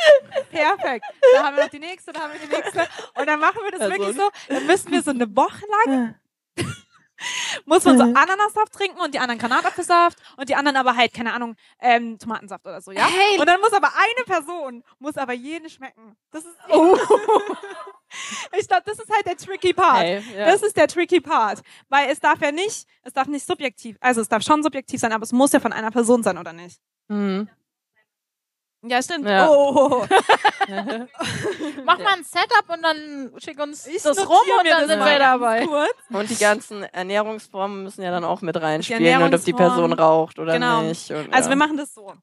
perfekt. 0.49 1.05
Da 1.33 1.43
haben 1.43 1.55
wir 1.55 1.63
noch 1.63 1.71
die 1.71 1.79
nächste, 1.79 2.11
da 2.11 2.21
haben 2.21 2.33
wir 2.33 2.39
die 2.39 2.53
nächste. 2.53 2.87
Und 3.15 3.27
dann 3.27 3.39
machen 3.39 3.59
wir 3.63 3.71
das 3.71 3.79
Person. 3.79 3.99
wirklich 3.99 4.15
so, 4.17 4.29
dann 4.47 4.65
müssen 4.65 4.91
wir 4.91 5.01
so 5.01 5.11
eine 5.11 5.35
Woche 5.35 5.63
lang, 5.85 6.15
muss 7.65 7.83
man 7.85 7.97
so 7.97 8.03
Ananassaft 8.03 8.73
trinken 8.73 8.99
und 8.99 9.13
die 9.13 9.19
anderen 9.19 9.39
Granatapfelsaft 9.39 10.17
und 10.37 10.49
die 10.49 10.55
anderen 10.55 10.77
aber 10.77 10.95
halt, 10.95 11.13
keine 11.13 11.33
Ahnung, 11.33 11.55
ähm, 11.79 12.17
Tomatensaft 12.19 12.65
oder 12.65 12.81
so, 12.81 12.91
ja? 12.91 13.07
Hey. 13.07 13.39
Und 13.39 13.47
dann 13.47 13.59
muss 13.61 13.73
aber 13.73 13.91
eine 13.95 14.25
Person, 14.25 14.83
muss 14.99 15.17
aber 15.17 15.33
jene 15.33 15.69
schmecken. 15.69 16.15
Das 16.31 16.43
ist, 16.43 16.55
ich 18.59 18.67
glaube, 18.67 18.83
das 18.85 18.99
ist 18.99 19.09
halt 19.11 19.25
der 19.25 19.37
tricky 19.37 19.73
Part. 19.73 20.03
Hey, 20.03 20.23
ja. 20.35 20.45
Das 20.45 20.61
ist 20.61 20.75
der 20.77 20.87
tricky 20.87 21.21
Part. 21.21 21.61
Weil 21.89 22.09
es 22.09 22.19
darf 22.19 22.41
ja 22.41 22.51
nicht, 22.51 22.87
es 23.03 23.13
darf 23.13 23.27
nicht 23.27 23.45
subjektiv, 23.45 23.97
also 23.99 24.21
es 24.21 24.29
darf 24.29 24.43
schon 24.43 24.63
subjektiv 24.63 24.99
sein, 24.99 25.11
aber 25.11 25.23
es 25.23 25.31
muss 25.31 25.51
ja 25.51 25.59
von 25.59 25.73
einer 25.73 25.91
Person 25.91 26.23
sein, 26.23 26.37
oder 26.37 26.53
nicht? 26.53 26.79
Mhm. 27.07 27.49
Ja, 28.87 29.01
stimmt. 29.01 29.27
Ja. 29.27 29.49
Oh. 29.49 30.05
Mach 31.85 31.97
mal 31.97 32.13
ein 32.13 32.23
Setup 32.23 32.69
und 32.69 32.83
dann 32.83 33.31
schick 33.39 33.59
uns 33.59 33.87
Ich 33.87 34.03
das 34.03 34.17
rum 34.27 34.37
und 34.59 34.67
dann 34.67 34.87
sind 34.87 34.99
wir 34.99 35.19
dabei. 35.19 35.65
Kurz. 35.65 35.95
Und 36.09 36.29
die 36.29 36.37
ganzen 36.37 36.83
Ernährungsformen 36.83 37.83
müssen 37.83 38.03
ja 38.03 38.11
dann 38.11 38.23
auch 38.23 38.41
mit 38.41 38.59
reinspielen 38.61 39.23
und 39.23 39.33
ob 39.33 39.43
die 39.43 39.53
Person 39.53 39.93
raucht 39.93 40.37
oder 40.37 40.53
genau. 40.53 40.83
nicht. 40.83 41.09
Und, 41.11 41.33
Also 41.33 41.49
ja. 41.49 41.55
wir 41.55 41.55
machen 41.55 41.77
das 41.77 41.93
so. 41.93 42.13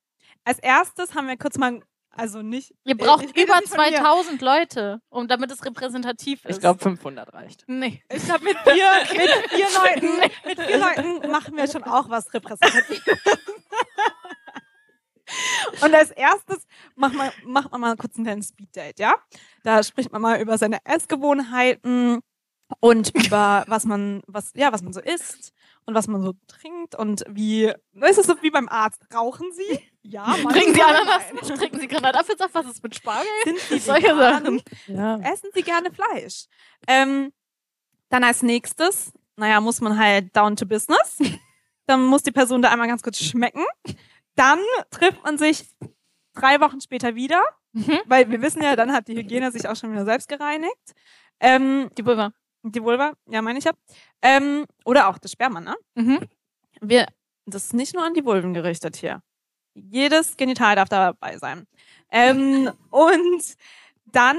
Als 0.45 0.59
erstes 0.59 1.15
haben 1.15 1.29
wir 1.29 1.37
kurz 1.37 1.59
mal, 1.59 1.81
also 2.15 2.43
nicht. 2.43 2.75
Ihr 2.85 2.97
braucht 2.97 3.25
Ich 3.25 3.31
rede 3.31 3.45
über 3.45 3.61
nicht 3.61 3.69
von 3.69 3.79
mir. 3.79 3.97
2000 3.97 4.43
Leute, 4.43 5.01
um 5.09 5.29
damit 5.29 5.51
es 5.51 5.65
repräsentativ 5.65 6.45
ist. 6.45 6.57
Ich 6.57 6.61
glaube 6.61 6.79
500 6.81 7.33
reicht. 7.33 7.65
Nee. 7.67 8.03
Ich 8.13 8.25
glaube, 8.25 8.45
mit 8.45 8.57
vier, 8.59 8.91
mit 9.17 9.51
vier 9.51 9.67
Leuten, 9.75 10.31
mit 10.47 10.61
vier 10.61 10.79
Leuten 10.79 11.31
machen 11.31 11.57
wir 11.57 11.67
schon 11.69 11.85
auch 11.85 12.09
was 12.11 12.33
repräsentativ. 12.33 13.03
Und 15.81 15.95
als 15.95 16.11
erstes 16.11 16.67
macht 16.95 17.15
man, 17.15 17.31
macht 17.45 17.71
man 17.73 17.81
mal 17.81 17.97
kurz 17.97 18.19
ein 18.19 18.25
kleines 18.25 18.49
Speeddate, 18.49 19.01
ja? 19.01 19.15
Da 19.63 19.83
spricht 19.83 20.13
man 20.13 20.21
mal 20.21 20.41
über 20.41 20.59
seine 20.59 20.79
Essgewohnheiten 20.85 22.21
und 22.81 23.15
über 23.15 23.65
was 23.67 23.85
man, 23.85 24.23
was, 24.27 24.53
ja, 24.55 24.73
was 24.73 24.83
man 24.83 24.93
so 24.93 25.01
isst 25.01 25.55
und 25.87 25.95
was 25.95 26.07
man 26.09 26.23
so 26.23 26.35
trinkt 26.47 26.95
und 26.95 27.25
wie, 27.29 27.65
ist 27.95 28.19
es 28.19 28.27
so 28.27 28.35
wie 28.43 28.51
beim 28.51 28.69
Arzt? 28.69 29.03
Rauchen 29.15 29.51
Sie? 29.53 29.81
Ja, 30.03 30.25
manchmal. 30.43 30.53
Trinken 30.55 30.75
Sie 30.75 30.83
Ananas 30.83 31.33
nicht? 31.33 31.57
Trinken 31.57 31.81
Sie 31.81 31.89
Granatapfelsaft? 31.89 32.55
Was 32.55 32.67
ist 32.67 32.83
mit 32.83 32.95
Spargel? 32.95 33.27
Sind 33.45 33.59
Sie 33.59 33.79
Solche 33.79 34.09
vegan? 34.17 34.45
Sachen. 34.45 34.63
Ja. 34.87 35.17
Essen 35.21 35.51
Sie 35.55 35.63
gerne 35.63 35.91
Fleisch? 35.93 36.47
Ähm, 36.87 37.33
dann 38.09 38.25
als 38.25 38.43
nächstes, 38.43 39.13
naja, 39.37 39.61
muss 39.61 39.81
man 39.81 39.99
halt 39.99 40.35
down 40.37 40.57
to 40.57 40.67
business. 40.67 41.19
Dann 41.87 42.05
muss 42.05 42.23
die 42.23 42.31
Person 42.33 42.63
da 42.63 42.71
einmal 42.71 42.87
ganz 42.89 43.03
kurz 43.03 43.19
schmecken. 43.19 43.65
Dann 44.37 44.61
trifft 44.91 45.23
man 45.25 45.37
sich 45.39 45.67
drei 46.35 46.61
Wochen 46.61 46.81
später 46.81 47.15
wieder, 47.15 47.43
Mhm. 47.75 48.01
weil 48.07 48.31
wir 48.31 48.43
wissen 48.43 48.63
ja, 48.63 48.77
dann 48.77 48.93
hat 48.93 49.09
die 49.09 49.17
Hygiene 49.17 49.51
sich 49.51 49.67
auch 49.67 49.75
schon 49.77 49.93
wieder 49.93 50.05
selbst 50.05 50.29
gereinigt. 50.29 50.95
Ähm, 51.41 51.89
Die 51.97 52.05
Vulva. 52.05 52.33
Die 52.63 52.83
Vulva, 52.83 53.13
ja, 53.29 53.43
meine 53.43 53.59
ich 53.59 53.65
ja. 53.65 53.73
Ähm, 54.23 54.67
oder 54.85 55.09
auch 55.09 55.19
das 55.19 55.33
Sperma, 55.33 55.61
ne? 55.61 55.75
Mhm. 55.95 56.21
Wir, 56.81 57.07
das 57.47 57.65
ist 57.67 57.75
nicht 57.75 57.95
nur 57.95 58.05
an 58.05 58.15
die 58.15 58.25
Vulven 58.25 58.55
gerichtet 58.55 58.97
hier. 58.97 59.23
Jedes 59.75 60.37
Genital 60.37 60.77
darf 60.77 60.89
dabei 60.89 61.39
sein. 61.39 61.67
Ähm, 62.11 62.71
und 62.91 63.43
dann 64.07 64.37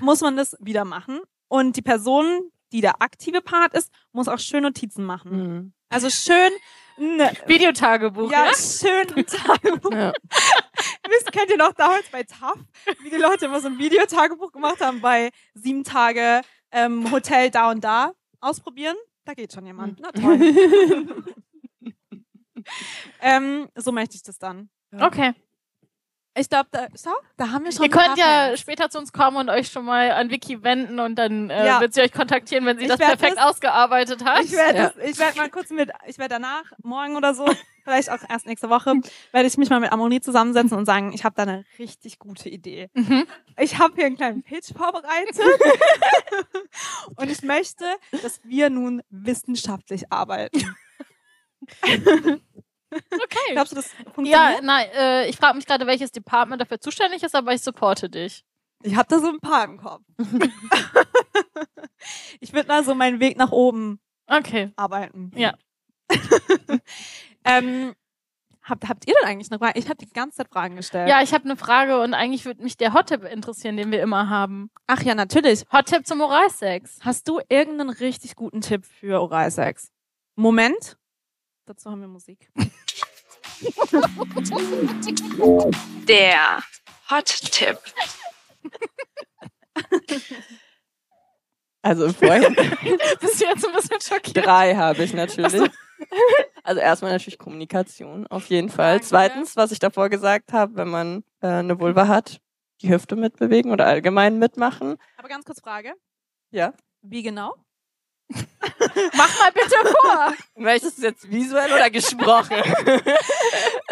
muss 0.00 0.20
man 0.20 0.36
das 0.36 0.56
wieder 0.60 0.84
machen. 0.84 1.20
Und 1.48 1.76
die 1.76 1.82
Person, 1.82 2.50
die 2.72 2.80
der 2.80 3.02
aktive 3.02 3.40
Part 3.40 3.74
ist, 3.74 3.90
muss 4.12 4.28
auch 4.28 4.38
schön 4.38 4.62
Notizen 4.62 5.04
machen. 5.04 5.30
Mhm. 5.32 5.72
Also 5.88 6.08
schön, 6.08 6.52
ne, 6.98 7.32
Videotagebuch. 7.46 8.30
ja, 8.30 8.46
Ja. 8.46 8.52
schön 8.54 9.16
ein 9.16 9.26
Tagebuch. 9.26 9.90
Ja. 9.92 10.12
Wisst, 11.08 11.32
kennt 11.32 11.50
ihr 11.50 11.56
noch 11.56 11.72
damals 11.72 12.08
bei 12.10 12.22
TAF, 12.22 12.56
wie 13.02 13.10
die 13.10 13.16
Leute 13.16 13.46
immer 13.46 13.60
so 13.60 13.66
ein 13.66 13.78
Videotagebuch 13.78 14.52
gemacht 14.52 14.80
haben 14.80 15.00
bei 15.00 15.30
sieben 15.54 15.82
Tage 15.82 16.42
ähm, 16.72 17.10
Hotel 17.10 17.50
da 17.50 17.70
und 17.70 17.84
da 17.84 18.12
ausprobieren? 18.40 18.96
Da 19.24 19.34
geht 19.34 19.52
schon 19.52 19.66
jemand. 19.66 20.00
Na 20.00 20.12
toll. 20.12 20.40
ähm, 23.20 23.68
so 23.74 23.92
möchte 23.92 24.16
ich 24.16 24.22
das 24.22 24.38
dann. 24.38 24.70
Okay. 24.92 25.34
Ich 26.38 26.48
glaube, 26.48 26.68
da, 26.70 26.86
schau, 26.96 27.10
da 27.36 27.50
haben 27.50 27.64
wir 27.64 27.72
schon. 27.72 27.84
Ihr 27.86 27.90
könnt 27.90 28.16
ja 28.16 28.24
Fans. 28.48 28.60
später 28.60 28.88
zu 28.88 28.98
uns 28.98 29.12
kommen 29.12 29.36
und 29.36 29.50
euch 29.50 29.68
schon 29.68 29.84
mal 29.84 30.12
an 30.12 30.30
Vicky 30.30 30.62
wenden 30.62 31.00
und 31.00 31.16
dann 31.16 31.50
äh, 31.50 31.66
Ja. 31.66 31.80
wird 31.80 31.92
sie 31.92 32.02
euch 32.02 32.12
kontaktieren, 32.12 32.64
wenn 32.66 32.76
sie 32.78 32.84
Ich 32.84 32.88
das 32.88 32.98
perfekt 32.98 33.36
das- 33.36 33.44
ausgearbeitet 33.46 34.24
hat. 34.24 34.44
Ich 34.44 34.52
werde 34.52 34.78
Ja. 34.78 34.92
ich 35.04 35.18
werd 35.18 35.36
mal 35.36 35.50
kurz 35.50 35.70
mit, 35.70 35.90
ich 36.06 36.18
werde 36.18 36.34
danach, 36.34 36.62
morgen 36.84 37.16
oder 37.16 37.34
so, 37.34 37.44
vielleicht 37.84 38.10
auch 38.10 38.20
erst 38.28 38.46
nächste 38.46 38.70
Woche, 38.70 38.94
werde 39.32 39.48
ich 39.48 39.56
mich 39.58 39.70
mal 39.70 39.80
mit 39.80 39.90
Amoni 39.90 40.20
zusammensetzen 40.20 40.78
und 40.78 40.86
sagen, 40.86 41.12
ich 41.12 41.24
habe 41.24 41.34
da 41.34 41.42
eine 41.42 41.64
richtig 41.80 42.20
gute 42.20 42.48
Idee. 42.48 42.90
Mhm. 42.94 43.26
Ich 43.58 43.78
habe 43.78 43.94
hier 43.96 44.06
einen 44.06 44.16
kleinen 44.16 44.44
Pitch 44.44 44.72
vorbereitet 44.72 45.36
und 47.16 47.28
ich 47.28 47.42
möchte, 47.42 47.84
dass 48.22 48.40
wir 48.44 48.70
nun 48.70 49.02
wissenschaftlich 49.10 50.12
arbeiten. 50.12 50.76
Okay. 52.92 53.52
Glaubst 53.52 53.72
du, 53.72 53.76
das 53.76 53.90
Ja, 53.98 54.12
funktioniert? 54.12 54.62
nein, 54.64 54.86
äh, 54.96 55.28
ich 55.28 55.36
frage 55.36 55.56
mich 55.56 55.66
gerade, 55.66 55.86
welches 55.86 56.10
Department 56.12 56.60
dafür 56.60 56.80
zuständig 56.80 57.22
ist, 57.22 57.34
aber 57.34 57.52
ich 57.54 57.62
supporte 57.62 58.08
dich. 58.10 58.44
Ich 58.82 58.96
habe 58.96 59.08
da 59.08 59.18
so 59.18 59.28
ein 59.28 59.40
paar 59.40 59.64
im 59.64 59.76
Kopf. 59.78 60.02
ich 62.40 62.52
würde 62.52 62.68
mal 62.68 62.84
so 62.84 62.94
meinen 62.94 63.20
Weg 63.20 63.36
nach 63.36 63.52
oben 63.52 64.00
Okay. 64.26 64.72
arbeiten. 64.76 65.32
Ja. 65.34 65.54
ähm, 67.44 67.94
habt, 68.62 68.88
habt 68.88 69.06
ihr 69.06 69.14
denn 69.20 69.28
eigentlich 69.28 69.50
eine 69.50 69.58
Frage? 69.58 69.78
Ich 69.78 69.86
habe 69.86 69.96
die 69.96 70.08
ganze 70.08 70.38
Zeit 70.38 70.48
Fragen 70.48 70.76
gestellt. 70.76 71.08
Ja, 71.08 71.22
ich 71.22 71.32
habe 71.34 71.44
eine 71.44 71.56
Frage 71.56 72.00
und 72.00 72.14
eigentlich 72.14 72.44
würde 72.44 72.62
mich 72.62 72.76
der 72.76 72.92
Hot-Tip 72.94 73.24
interessieren, 73.24 73.76
den 73.76 73.90
wir 73.90 74.00
immer 74.02 74.28
haben. 74.28 74.70
Ach 74.86 75.02
ja, 75.02 75.14
natürlich. 75.14 75.64
Hot-Tip 75.72 76.06
zum 76.06 76.20
Oralsex. 76.20 76.98
Hast 77.02 77.28
du 77.28 77.40
irgendeinen 77.48 77.90
richtig 77.90 78.36
guten 78.36 78.60
Tipp 78.60 78.84
für 78.86 79.20
Oralsex? 79.20 79.90
Moment. 80.36 80.96
Dazu 81.70 81.88
haben 81.88 82.00
wir 82.00 82.08
Musik. 82.08 82.50
Der 86.08 86.64
Hot-Tipp. 87.08 87.78
Also 91.80 92.06
im 92.06 92.14
Vorhinein 92.14 92.54
Bist 93.20 93.40
du 93.40 93.44
jetzt 93.44 93.64
ein 93.64 93.72
bisschen 93.72 94.00
schockiert? 94.00 94.44
drei 94.44 94.74
habe 94.74 95.04
ich 95.04 95.14
natürlich. 95.14 95.70
Also 96.64 96.80
erstmal 96.80 97.12
natürlich 97.12 97.38
Kommunikation, 97.38 98.26
auf 98.26 98.46
jeden 98.46 98.68
Fall. 98.68 98.94
Danke. 98.94 99.06
Zweitens, 99.06 99.56
was 99.56 99.70
ich 99.70 99.78
davor 99.78 100.08
gesagt 100.08 100.52
habe, 100.52 100.74
wenn 100.76 100.88
man 100.88 101.24
äh, 101.40 101.46
eine 101.46 101.78
Vulva 101.78 102.08
hat, 102.08 102.40
die 102.80 102.90
Hüfte 102.90 103.16
mitbewegen 103.16 103.70
oder 103.70 103.86
allgemein 103.86 104.38
mitmachen. 104.38 104.96
Aber 105.18 105.28
ganz 105.28 105.44
kurz 105.44 105.60
Frage. 105.60 105.92
Ja. 106.50 106.74
Wie 107.02 107.22
genau? 107.22 107.54
Mach 109.14 109.38
mal 109.38 109.52
bitte 109.52 109.76
vor. 110.00 110.34
Möchtest 110.56 110.98
du 110.98 111.02
jetzt 111.02 111.30
visuell 111.30 111.72
oder 111.72 111.90
gesprochen? 111.90 112.56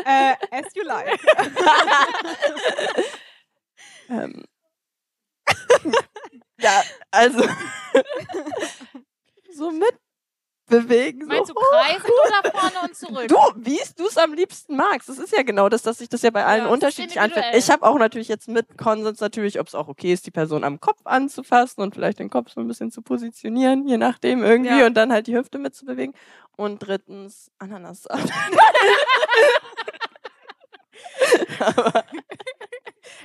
Äh, 0.04 0.36
as 0.50 0.74
you 0.74 0.84
like. 0.84 1.20
ähm. 4.08 4.44
ja, 6.60 6.82
also 7.10 7.46
so 9.52 9.70
mitbewegen. 10.70 11.26
Meinst 11.26 11.48
so. 11.48 11.54
du 11.54 11.60
kreisend 11.60 12.04
oder 12.26 12.50
vorne 12.50 12.74
und 12.84 12.96
zurück? 12.96 13.28
Du, 13.28 13.36
wie 13.56 13.80
du 13.96 14.06
es 14.06 14.16
am 14.16 14.32
liebsten 14.34 14.76
magst. 14.76 15.08
Das 15.08 15.18
ist 15.18 15.32
ja 15.32 15.42
genau 15.42 15.68
das, 15.68 15.82
dass 15.82 15.98
sich 15.98 16.08
das 16.08 16.22
ja 16.22 16.30
bei 16.30 16.44
allen 16.44 16.64
Ja, 16.64 16.70
unterschiedlich 16.70 17.20
anfühlt. 17.20 17.44
Ich 17.54 17.70
habe 17.70 17.84
auch 17.86 17.98
natürlich 17.98 18.28
jetzt 18.28 18.48
mit 18.48 18.78
Konsens 18.78 19.20
natürlich, 19.20 19.58
ob 19.60 19.66
es 19.68 19.74
auch 19.74 19.88
okay 19.88 20.12
ist, 20.12 20.26
die 20.26 20.30
Person 20.30 20.64
am 20.64 20.80
Kopf 20.80 21.00
anzufassen 21.04 21.82
und 21.82 21.94
vielleicht 21.94 22.18
den 22.18 22.30
Kopf 22.30 22.50
so 22.50 22.60
ein 22.60 22.68
bisschen 22.68 22.90
zu 22.90 23.02
positionieren, 23.02 23.86
je 23.86 23.96
nachdem 23.98 24.42
irgendwie, 24.42 24.78
Ja. 24.78 24.86
und 24.86 24.94
dann 24.94 25.12
halt 25.12 25.26
die 25.26 25.36
Hüfte 25.36 25.58
mitzubewegen. 25.58 26.14
Und 26.56 26.78
drittens 26.80 27.50
Ananassaft. 27.58 28.28
Aber 31.60 32.04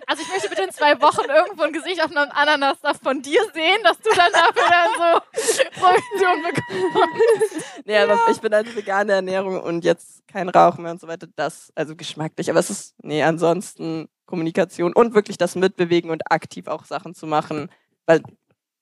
Also 0.07 0.23
ich 0.23 0.29
möchte 0.29 0.49
bitte 0.49 0.63
in 0.63 0.71
zwei 0.71 0.99
Wochen 1.01 1.29
irgendwo 1.29 1.63
ein 1.63 1.73
Gesicht 1.73 2.03
auf 2.03 2.11
einem 2.11 2.31
Ananassaft 2.31 3.03
von 3.03 3.21
dir 3.21 3.41
sehen, 3.53 3.79
dass 3.83 3.97
du 3.99 4.09
dann 4.15 4.31
dafür 4.31 4.69
dann 4.69 4.91
so 4.97 5.63
Provision 5.79 6.43
bekommst. 6.43 7.85
Nee, 7.85 7.97
aber 7.97 8.19
ich 8.29 8.39
bin 8.39 8.53
halt 8.53 8.75
vegane 8.75 9.13
Ernährung 9.13 9.61
und 9.61 9.83
jetzt 9.83 10.27
kein 10.27 10.49
Rauchen 10.49 10.83
mehr 10.83 10.91
und 10.91 11.01
so 11.01 11.07
weiter. 11.07 11.27
Das, 11.35 11.71
also 11.75 11.95
geschmacklich. 11.95 12.49
Aber 12.49 12.59
es 12.59 12.69
ist, 12.69 12.95
nee, 13.03 13.23
ansonsten 13.23 14.09
Kommunikation 14.25 14.93
und 14.93 15.13
wirklich 15.13 15.37
das 15.37 15.55
Mitbewegen 15.55 16.09
und 16.09 16.31
aktiv 16.31 16.67
auch 16.67 16.85
Sachen 16.85 17.13
zu 17.13 17.27
machen. 17.27 17.69
Weil 18.05 18.21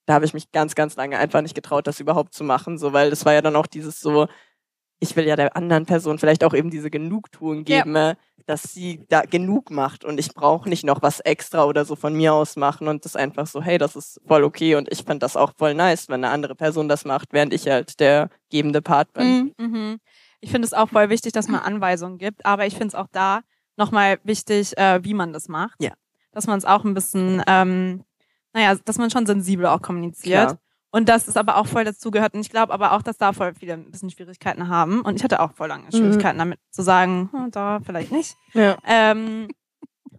da 0.06 0.14
habe 0.16 0.26
ich 0.26 0.34
mich 0.34 0.52
ganz, 0.52 0.76
ganz 0.76 0.96
lange 0.96 1.18
einfach 1.18 1.42
nicht 1.42 1.56
getraut, 1.56 1.88
das 1.88 2.00
überhaupt 2.00 2.34
zu 2.34 2.44
machen. 2.44 2.78
So, 2.78 2.94
weil 2.94 3.10
das 3.10 3.26
war 3.26 3.34
ja 3.34 3.42
dann 3.42 3.56
auch 3.56 3.68
dieses 3.68 4.00
so, 4.00 4.28
ich 5.02 5.16
will 5.16 5.26
ja 5.28 5.36
der 5.36 5.58
anderen 5.58 5.86
Person 5.86 6.20
vielleicht 6.20 6.44
auch 6.44 6.54
eben 6.54 6.70
diese 6.70 6.90
Genugtuung 6.90 7.66
Ja. 7.66 7.82
geben, 7.82 7.96
äh, 7.96 8.16
dass 8.46 8.64
sie 8.64 9.06
da 9.10 9.22
genug 9.22 9.70
macht 9.72 10.06
und 10.06 10.20
ich 10.20 10.34
brauche 10.34 10.70
nicht 10.70 10.84
noch 10.84 11.02
was 11.02 11.20
extra 11.20 11.66
oder 11.66 11.86
so 11.86 11.96
von 11.96 12.14
mir 12.16 12.34
aus 12.34 12.56
machen 12.56 12.88
und 12.88 13.04
das 13.06 13.16
einfach 13.16 13.48
so, 13.48 13.62
hey, 13.62 13.78
das 13.78 13.96
ist 13.96 14.22
voll 14.26 14.44
okay 14.44 14.76
und 14.76 14.92
ich 14.92 15.04
fand 15.04 15.22
das 15.24 15.36
auch 15.36 15.54
voll 15.58 15.74
nice, 15.74 16.08
wenn 16.10 16.24
eine 16.24 16.30
andere 16.34 16.56
Person 16.56 16.88
das 16.88 17.04
macht, 17.06 17.30
während 17.34 17.54
ich 17.54 17.68
halt 17.68 18.00
der 18.00 18.30
gebende 18.50 18.82
Part 18.82 19.12
bin. 19.14 19.54
Mhm. 19.58 19.66
Mhm. 19.66 19.98
Ich 20.40 20.52
finde 20.52 20.66
es 20.66 20.74
auch 20.74 20.90
voll 20.90 21.10
wichtig, 21.10 21.34
dass 21.34 21.48
man 21.48 21.62
Anweisungen 21.62 22.18
gibt, 22.18 22.46
aber 22.46 22.66
ich 22.66 22.74
finde 22.74 22.88
es 22.88 22.96
auch 22.96 23.08
da 23.12 23.42
nochmal 23.78 24.20
wichtig, 24.24 24.78
äh, 24.78 25.04
wie 25.04 25.14
man 25.14 25.34
das 25.34 25.48
macht. 25.48 25.82
Ja. 25.82 25.92
Dass 26.32 26.48
man 26.48 26.58
es 26.58 26.66
auch 26.66 26.84
ein 26.84 26.94
bisschen, 26.94 27.44
ähm, 27.48 28.04
naja, 28.54 28.76
dass 28.86 28.98
man 28.98 29.10
schon 29.12 29.26
sensibel 29.26 29.66
auch 29.68 29.82
kommuniziert. 29.82 30.48
Klar. 30.50 30.60
Und 30.92 31.08
das 31.08 31.28
ist 31.28 31.38
aber 31.38 31.56
auch 31.56 31.68
voll 31.68 31.86
dazugehört. 31.86 32.34
Und 32.34 32.42
ich 32.42 32.50
glaube 32.50 32.74
aber 32.74 32.92
auch, 32.94 33.02
dass 33.02 33.18
da 33.18 33.34
voll 33.34 33.54
viele 33.54 33.74
ein 33.74 33.92
bisschen 33.92 34.10
Schwierigkeiten 34.10 34.68
haben. 34.68 35.02
Und 35.02 35.16
ich 35.16 35.24
hatte 35.24 35.40
auch 35.40 35.54
voll 35.54 35.70
lange 35.70 35.90
Schwierigkeiten 35.92 36.38
damit 36.38 36.60
zu 36.70 36.82
sagen, 36.82 37.30
hm, 37.32 37.52
da 37.52 37.80
vielleicht 37.86 38.12
nicht. 38.12 38.36
Ja. 38.54 38.78
Ähm, 38.86 39.48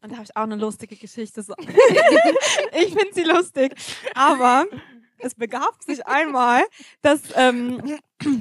und 0.03 0.11
da 0.11 0.17
habe 0.17 0.25
ich 0.25 0.37
auch 0.37 0.43
eine 0.43 0.57
lustige 0.57 0.97
Geschichte. 0.97 1.45
Ich 2.75 2.95
finde 2.95 3.13
sie 3.13 3.23
lustig. 3.23 3.75
Aber 4.15 4.65
es 5.19 5.35
begab 5.35 5.83
sich 5.87 6.07
einmal, 6.07 6.63
dass 7.03 7.21
ähm, 7.37 7.81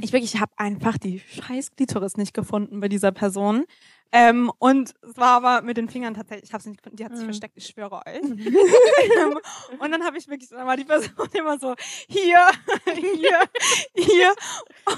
ich 0.02 0.14
wirklich, 0.14 0.36
ich 0.36 0.41
habe 0.41 0.52
einfach 0.58 0.98
die 0.98 1.20
scheiß 1.20 1.72
Klitoris 1.76 2.18
nicht 2.18 2.34
gefunden 2.34 2.80
bei 2.80 2.88
dieser 2.88 3.12
Person. 3.12 3.66
Ähm, 4.14 4.52
und 4.60 4.94
es 5.02 5.18
war 5.18 5.38
aber 5.44 5.62
mit 5.62 5.78
den 5.78 5.90
Fingern 5.90 6.14
tatsächlich, 6.14 6.50
ich 6.50 6.54
habe 6.54 6.62
sie 6.64 6.70
nicht 6.70 6.80
gefunden, 6.80 6.98
die 6.98 7.06
hat 7.06 7.12
sich 7.14 7.22
Mhm. 7.22 7.26
versteckt, 7.30 7.54
ich 7.58 7.66
schwöre 7.68 8.02
euch. 8.06 8.22
und 9.80 9.92
dann 9.92 10.04
habe 10.04 10.18
ich 10.18 10.28
wirklich, 10.28 10.50
dann 10.50 10.68
war 10.68 10.76
die 10.76 10.84
Person 10.84 11.12
immer 11.34 11.58
so, 11.60 11.76
hier, 12.10 12.40
hier, 12.94 13.40
hier. 13.96 14.34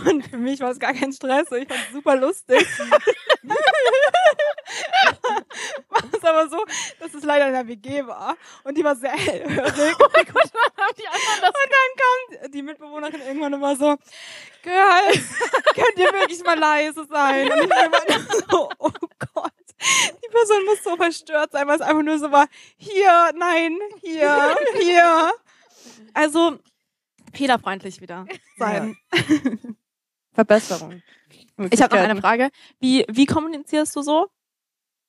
Und 0.06 0.26
für 0.26 0.38
mich 0.38 0.60
war 0.62 0.72
es 0.72 0.80
gar 0.80 0.94
kein 0.94 1.14
Stress, 1.14 1.52
ich 1.52 1.68
fand 1.68 1.80
es 1.88 1.94
super 1.94 2.16
lustig. 2.16 2.66
war 5.90 6.04
es 6.12 6.24
aber 6.24 6.50
so, 6.50 6.66
dass 7.00 7.14
es 7.14 7.24
leider 7.24 7.48
in 7.48 7.54
der 7.54 7.68
WG 7.68 8.06
war 8.06 8.36
und 8.64 8.78
die 8.78 8.84
war 8.84 8.96
sehr 8.96 9.12
hellhörig. 9.12 9.54
Haben 9.64 10.96
die 10.98 11.08
anderen 11.08 11.42
das 11.42 11.50
Und 11.50 11.70
dann 11.72 12.42
kam 12.42 12.52
die 12.52 12.62
Mitbewohnerin 12.62 13.22
irgendwann 13.22 13.54
immer 13.54 13.76
so, 13.76 13.98
Girls, 14.62 15.40
könnt 15.76 15.98
ihr 15.98 16.12
wirklich 16.14 16.44
mal 16.44 16.58
leise 16.58 17.06
sein? 17.10 17.52
Und 17.52 17.64
ich 17.64 17.70
war 17.70 18.50
so, 18.50 18.70
oh 18.80 18.92
Gott. 19.34 19.52
Die 20.24 20.30
Person 20.30 20.66
muss 20.66 20.84
so 20.84 20.96
verstört 20.96 21.52
sein, 21.52 21.68
weil 21.68 21.76
es 21.76 21.82
einfach 21.82 22.04
nur 22.04 22.18
so 22.18 22.32
war, 22.32 22.48
hier, 22.78 23.32
nein, 23.36 23.78
hier, 24.02 24.56
hier. 24.80 25.34
Also, 26.14 26.58
fehlerfreundlich 27.34 28.00
wieder 28.00 28.26
sein. 28.58 28.96
Verbesserung. 30.34 31.02
Ich 31.72 31.82
habe 31.82 31.96
noch 31.96 32.04
eine 32.04 32.20
Frage. 32.20 32.50
Wie, 32.80 33.06
wie 33.10 33.26
kommunizierst 33.26 33.96
du 33.96 34.02
so? 34.02 34.28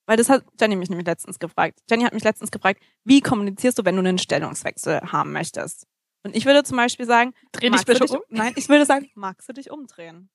Weil 0.07 0.17
das 0.17 0.29
hat 0.29 0.45
Jenny 0.61 0.77
mich 0.77 0.91
nämlich 0.91 1.07
letztens 1.07 1.39
gefragt. 1.39 1.81
Jenny 1.89 2.05
hat 2.05 2.13
mich 2.13 2.25
letztens 2.25 2.51
gefragt, 2.51 2.83
wie 3.05 3.21
kommunizierst 3.21 3.79
du, 3.79 3.85
wenn 3.85 3.97
du 3.97 4.01
einen 4.01 4.19
Stellungswechsel 4.19 5.01
haben 5.01 5.33
möchtest? 5.33 5.87
Und 6.25 6.37
ich 6.37 6.47
würde 6.47 6.63
zum 6.63 6.77
Beispiel 6.77 7.07
sagen, 7.07 7.33
Dreh 7.53 7.71
dich 7.71 7.85
bitte 7.85 8.01
dich 8.01 8.11
um. 8.11 8.23
Nein, 8.29 8.53
ich 8.57 8.69
würde 8.69 8.87
sagen, 8.87 9.11
magst 9.15 9.49
du 9.49 9.53
dich 9.53 9.71
umdrehen? 9.71 10.29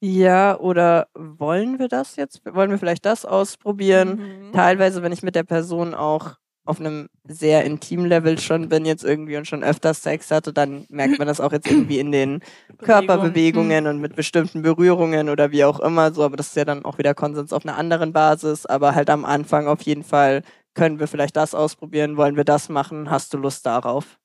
Ja, 0.00 0.58
oder 0.58 1.08
wollen 1.14 1.78
wir 1.78 1.88
das 1.88 2.16
jetzt? 2.16 2.42
Wollen 2.44 2.70
wir 2.70 2.78
vielleicht 2.78 3.06
das 3.06 3.24
ausprobieren? 3.24 4.48
Mhm. 4.48 4.52
Teilweise, 4.52 5.02
wenn 5.02 5.12
ich 5.12 5.22
mit 5.22 5.36
der 5.36 5.44
Person 5.44 5.94
auch 5.94 6.36
auf 6.64 6.78
einem 6.78 7.08
sehr 7.24 7.64
intimen 7.64 8.06
Level 8.06 8.38
schon 8.38 8.68
bin 8.68 8.84
jetzt 8.84 9.04
irgendwie 9.04 9.36
und 9.36 9.46
schon 9.46 9.64
öfters 9.64 10.02
Sex 10.02 10.30
hatte, 10.30 10.52
dann 10.52 10.86
merkt 10.88 11.18
man 11.18 11.26
das 11.26 11.40
auch 11.40 11.52
jetzt 11.52 11.68
irgendwie 11.68 11.98
in 11.98 12.12
den 12.12 12.40
Körperbewegungen 12.78 13.86
und 13.86 13.98
mit 13.98 14.14
bestimmten 14.14 14.62
Berührungen 14.62 15.28
oder 15.28 15.50
wie 15.50 15.64
auch 15.64 15.80
immer 15.80 16.12
so, 16.12 16.22
aber 16.22 16.36
das 16.36 16.48
ist 16.48 16.56
ja 16.56 16.64
dann 16.64 16.84
auch 16.84 16.98
wieder 16.98 17.14
Konsens 17.14 17.52
auf 17.52 17.64
einer 17.64 17.76
anderen 17.76 18.12
Basis, 18.12 18.66
aber 18.66 18.94
halt 18.94 19.10
am 19.10 19.24
Anfang 19.24 19.66
auf 19.66 19.82
jeden 19.82 20.04
Fall 20.04 20.42
können 20.74 21.00
wir 21.00 21.08
vielleicht 21.08 21.36
das 21.36 21.54
ausprobieren, 21.54 22.16
wollen 22.16 22.36
wir 22.36 22.44
das 22.44 22.68
machen, 22.68 23.10
hast 23.10 23.34
du 23.34 23.38
Lust 23.38 23.66
darauf? 23.66 24.18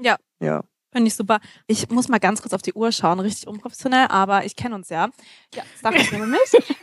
Ja. 0.00 0.16
Ja. 0.40 0.62
Finde 0.92 1.08
ich 1.08 1.14
super. 1.14 1.40
Ich 1.66 1.88
muss 1.88 2.08
mal 2.08 2.18
ganz 2.18 2.42
kurz 2.42 2.52
auf 2.52 2.60
die 2.60 2.74
Uhr 2.74 2.92
schauen, 2.92 3.18
richtig 3.18 3.46
unprofessionell, 3.48 4.08
aber 4.08 4.44
ich 4.44 4.56
kenne 4.56 4.74
uns 4.74 4.90
ja. 4.90 5.08
Ja, 5.54 5.62
das 5.72 5.80
darf 5.82 5.94
ich 5.94 6.12
nämlich. 6.12 6.40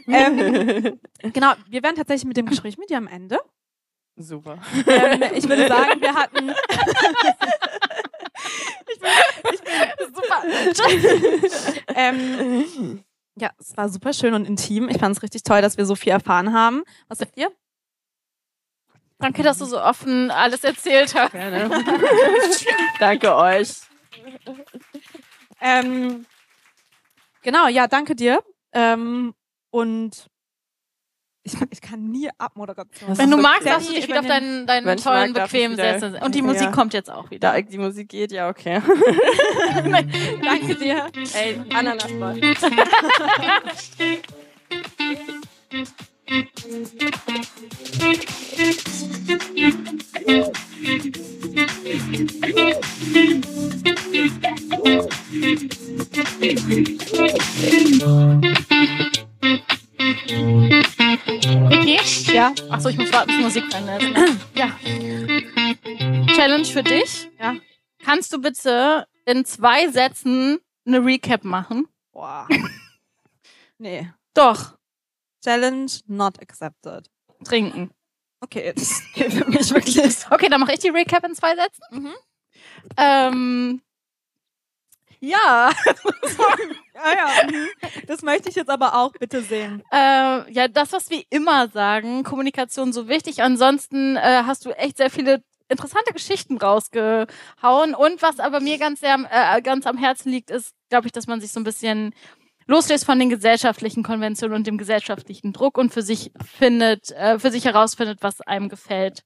ähm, 0.08 1.00
genau, 1.32 1.54
wir 1.68 1.84
wären 1.84 1.96
tatsächlich 1.96 2.26
mit 2.26 2.38
dem 2.38 2.48
Gespräch 2.48 2.78
mit 2.80 2.90
dir 2.90 2.98
am 2.98 3.08
Ende. 3.08 3.40
Super. 4.20 4.60
Ähm, 4.86 5.24
ich 5.34 5.48
würde 5.48 5.68
sagen, 5.70 6.02
wir 6.02 6.14
hatten. 6.14 6.52
ich 8.90 9.00
bin, 9.00 9.10
ich 9.54 9.62
bin 9.62 10.14
super. 10.14 10.44
ähm, 11.96 13.04
ja, 13.36 13.50
es 13.58 13.78
war 13.78 13.88
super 13.88 14.12
schön 14.12 14.34
und 14.34 14.46
intim. 14.46 14.90
Ich 14.90 14.98
fand 14.98 15.16
es 15.16 15.24
richtig 15.24 15.44
toll, 15.44 15.62
dass 15.62 15.78
wir 15.78 15.86
so 15.86 15.96
viel 15.96 16.12
erfahren 16.12 16.52
haben. 16.54 16.84
Was 17.08 17.20
sagt 17.20 17.38
ihr? 17.38 17.50
Danke, 19.20 19.42
dass 19.42 19.58
du 19.60 19.66
so 19.66 19.82
offen 19.82 20.32
alles 20.32 20.64
erzählt 20.64 21.16
hast. 21.16 21.32
Gerne. 21.32 21.70
Danke 23.00 23.36
euch. 23.36 23.82
Ähm, 25.62 26.26
genau, 27.42 27.68
ja, 27.68 27.88
danke 27.88 28.16
dir. 28.16 28.42
Ähm, 28.72 29.34
und 29.72 30.29
ich, 31.44 31.54
ich 31.72 31.82
kann 31.82 32.12
nie 32.12 32.30
Abmoderation. 32.38 33.18
Wenn 33.18 33.32
du 33.32 33.38
magst, 33.38 33.66
darfst 33.66 33.90
du 33.90 33.94
dich 33.94 34.08
wieder 34.08 34.20
auf 34.20 34.28
deinen, 34.28 34.68
deinen 34.68 34.86
Wenn 34.86 34.98
ich 34.98 35.04
tollen, 35.04 35.32
mag, 35.32 35.44
bequemen 35.44 35.76
Sessel. 35.76 36.20
Und 36.24 36.36
die 36.36 36.42
Musik 36.42 36.64
Ja. 36.64 36.72
kommt 36.72 36.94
jetzt 36.94 37.12
auch 37.12 37.30
wieder. 37.32 37.54
Da 37.54 37.62
die 37.62 37.78
Musik 37.78 38.10
geht, 38.10 38.32
ja, 38.32 38.50
okay. 38.50 38.82
danke 40.44 40.76
dir. 40.76 41.08
Ey, 41.34 41.60
Ananasball. 41.74 42.40
Vicky? 61.70 62.34
Ja. 62.34 62.54
Achso, 62.70 62.90
ich 62.90 62.98
muss 62.98 63.12
warten, 63.12 63.28
bis 63.28 63.42
Musik 63.42 63.66
verändert. 63.70 64.04
ja. 64.56 64.72
Challenge 66.36 66.66
für 66.66 66.84
dich. 66.84 67.30
Ja. 67.40 67.56
Kannst 68.04 68.32
du 68.34 68.40
bitte 68.40 69.08
in 69.26 69.44
zwei 69.46 69.90
Sätzen 69.90 70.60
eine 70.86 71.04
Recap 71.06 71.44
machen? 71.44 71.88
Boah. 72.12 72.48
Nee. 73.82 74.12
Doch. 74.34 74.78
Challenge 75.42 75.90
not 76.08 76.38
accepted. 76.42 77.10
Trinken. 77.46 77.92
Okay, 78.42 78.74
das 78.76 79.02
geht 79.14 79.32
für 79.32 79.50
mich 79.50 79.72
wirklich. 79.74 80.18
Okay, 80.30 80.50
dann 80.50 80.60
mache 80.60 80.74
ich 80.74 80.80
die 80.80 80.90
Recap 80.90 81.24
in 81.26 81.34
zwei 81.34 81.56
Sätzen. 81.56 82.14
Ähm, 82.98 83.82
ja, 85.20 85.72
Ah 87.02 87.14
ja, 87.16 87.48
mhm. 87.50 87.68
das 88.08 88.22
möchte 88.24 88.50
ich 88.50 88.56
jetzt 88.56 88.70
aber 88.70 88.96
auch 88.96 89.14
bitte 89.14 89.42
sehen. 89.42 89.82
äh, 89.92 90.52
ja, 90.52 90.68
das, 90.68 90.92
was 90.92 91.10
wir 91.10 91.24
immer 91.30 91.70
sagen, 91.70 92.24
Kommunikation 92.24 92.92
so 92.92 93.08
wichtig. 93.08 93.42
Ansonsten 93.42 94.18
äh, 94.18 94.44
hast 94.46 94.66
du 94.66 94.72
echt 94.72 94.98
sehr 94.98 95.10
viele 95.10 95.42
interessante 95.70 96.12
Geschichten 96.14 96.58
rausgehauen. 96.58 97.96
Und 97.96 98.22
was 98.22 98.40
aber 98.40 98.60
mir 98.60 98.78
ganz 98.80 99.00
sehr 99.00 99.14
am- 99.14 99.28
äh, 99.32 99.62
ganz 99.62 99.86
am 99.86 99.98
Herzen 99.98 100.30
liegt, 100.32 100.50
ist, 100.52 100.74
glaube 100.90 101.08
ich, 101.08 101.14
dass 101.14 101.28
man 101.28 101.40
sich 101.40 101.52
so 101.54 101.60
ein 101.62 101.64
bisschen 101.64 102.14
loslöst 102.68 103.06
von 103.06 103.18
den 103.18 103.30
gesellschaftlichen 103.30 104.04
Konventionen 104.04 104.56
und 104.58 104.68
dem 104.68 104.78
gesellschaftlichen 104.78 105.54
Druck 105.54 105.78
und 105.78 105.94
für 105.94 106.02
sich 106.02 106.32
findet, 106.44 107.12
äh, 107.12 107.40
für 107.40 107.50
sich 107.52 107.64
herausfindet, 107.66 108.20
was 108.22 108.42
einem 108.42 108.68
gefällt 108.68 109.22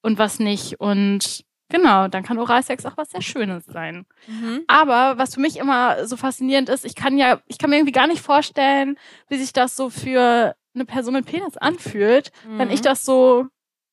und 0.00 0.18
was 0.18 0.38
nicht. 0.38 0.80
Und 0.80 1.44
genau, 1.70 2.08
dann 2.08 2.22
kann 2.22 2.38
Oralsex 2.38 2.84
auch 2.84 2.96
was 2.96 3.10
sehr 3.10 3.22
Schönes 3.22 3.64
sein. 3.64 4.04
Mhm. 4.26 4.64
Aber 4.66 5.16
was 5.16 5.34
für 5.34 5.40
mich 5.40 5.56
immer 5.56 6.06
so 6.06 6.16
faszinierend 6.16 6.68
ist, 6.68 6.84
ich 6.84 6.94
kann 6.94 7.16
ja, 7.16 7.40
ich 7.46 7.58
kann 7.58 7.70
mir 7.70 7.76
irgendwie 7.76 7.92
gar 7.92 8.06
nicht 8.06 8.20
vorstellen, 8.20 8.98
wie 9.28 9.38
sich 9.38 9.52
das 9.52 9.76
so 9.76 9.88
für 9.88 10.54
eine 10.74 10.84
Person 10.84 11.14
mit 11.14 11.26
Penis 11.26 11.56
anfühlt, 11.56 12.30
wenn 12.46 12.70
ich 12.70 12.80
das 12.80 13.04
so 13.04 13.46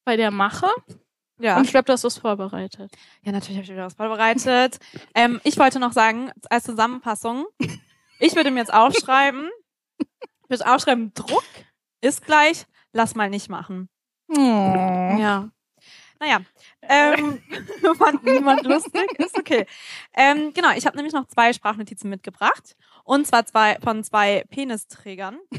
bei 0.06 0.16
der 0.16 0.32
mache. 0.32 0.68
ja. 1.40 1.58
Und 1.58 1.64
ich 1.64 1.72
glaube, 1.72 1.86
du 1.86 1.94
hast 1.94 2.04
das 2.04 2.18
vorbereitet. 2.18 2.92
Ja, 3.24 3.32
natürlich 3.32 3.58
habe 3.58 3.64
ich 3.64 3.72
wieder 3.72 3.86
was 3.86 3.96
vorbereitet. 3.96 4.80
Ähm, 5.16 5.42
ich 5.44 5.58
wollte 5.58 5.80
noch 5.80 5.92
sagen, 5.94 6.32
als 6.50 6.66
Zusammenfassung, 6.66 7.46
ich 8.20 8.36
würde 8.36 8.52
mir 8.52 8.60
jetzt 8.60 8.74
aufschreiben, 8.74 9.50
ich 9.98 10.50
würde 10.50 10.72
aufschreiben, 10.72 11.14
Druck 11.14 11.44
ist 12.02 12.26
gleich, 12.26 12.66
lass 12.94 13.16
mal 13.16 13.30
nicht 13.30 13.50
machen. 13.50 13.90
Ja. 14.30 15.18
Ja. 15.18 15.50
Naja, 16.20 16.42
ähm, 16.82 17.42
fand 17.98 18.24
niemand 18.24 18.64
lustig, 18.66 19.08
ist 19.20 19.38
okay. 19.38 19.66
Ähm, 20.16 20.54
genau, 20.54 20.72
ich 20.76 20.86
habe 20.86 20.96
nämlich 20.96 21.14
noch 21.14 21.28
zwei 21.28 21.54
Sprachnotizen 21.54 22.10
mitgebracht. 22.10 22.76
Und 23.04 23.28
zwar 23.28 23.46
zwei 23.46 23.78
von 23.84 24.04
zwei 24.04 24.44
Penisträgern. 24.50 25.38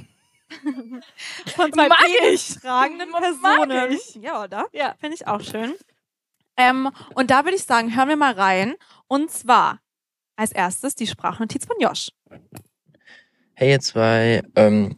von 1.55 1.73
zwei 1.73 1.89
Mag 1.89 1.99
ich. 2.07 2.19
penistragenden 2.19 3.11
Mag 3.11 3.23
Personen. 3.23 3.93
ich. 3.93 4.15
Ja, 4.17 4.43
oder? 4.43 4.67
Ja. 4.73 4.95
Finde 4.99 5.15
ich 5.15 5.27
auch 5.27 5.41
schön. 5.41 5.75
Ähm, 6.57 6.91
und 7.15 7.31
da 7.31 7.45
würde 7.45 7.57
ich 7.57 7.65
sagen, 7.65 7.95
hören 7.95 8.09
wir 8.09 8.17
mal 8.17 8.33
rein. 8.33 8.75
Und 9.07 9.31
zwar 9.31 9.81
als 10.37 10.53
erstes 10.53 10.95
die 10.95 11.07
Sprachnotiz 11.07 11.67
von 11.67 11.77
Josh. 11.81 12.11
Hey 13.55 13.71
ihr 13.71 13.81
zwei, 13.81 14.43
ähm, 14.55 14.97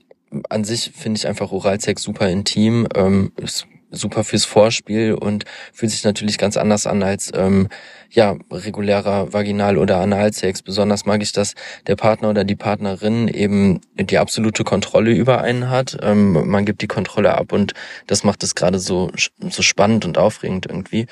an 0.49 0.65
sich 0.65 0.93
finde 0.95 1.19
ich 1.19 1.27
einfach 1.27 1.51
Oralsex 1.51 2.03
super 2.03 2.29
intim, 2.29 2.87
ähm, 2.95 3.33
ist 3.37 3.67
super 3.91 4.25
fürs 4.25 4.45
Vorspiel 4.45 5.15
und 5.15 5.45
fühlt 5.73 5.91
sich 5.93 6.05
natürlich 6.05 6.39
ganz 6.39 6.57
anders 6.57 6.87
an 6.87 7.03
als 7.03 7.31
ähm, 7.35 7.69
ja 8.11 8.37
regulärer 8.51 9.33
Vaginal- 9.33 9.79
oder 9.79 9.99
Analsex. 9.99 10.63
Besonders 10.63 11.05
mag 11.07 11.23
ich, 11.23 11.33
dass 11.33 11.55
der 11.87 11.97
Partner 11.97 12.31
oder 12.31 12.45
die 12.45 12.57
Partnerin 12.57 13.29
eben 13.29 13.81
die 13.99 14.19
absolute 14.19 14.65
Kontrolle 14.65 15.13
über 15.13 15.41
einen 15.41 15.71
hat. 15.71 15.97
Ähm, 16.03 16.49
man 16.49 16.65
gibt 16.65 16.83
die 16.83 16.89
Kontrolle 16.89 17.37
ab 17.37 17.53
und 17.53 17.75
das 18.07 18.25
macht 18.25 18.43
es 18.43 18.55
gerade 18.55 18.79
so 18.79 19.11
so 19.39 19.63
spannend 19.63 20.05
und 20.05 20.19
aufregend 20.19 20.67
irgendwie. 20.67 21.07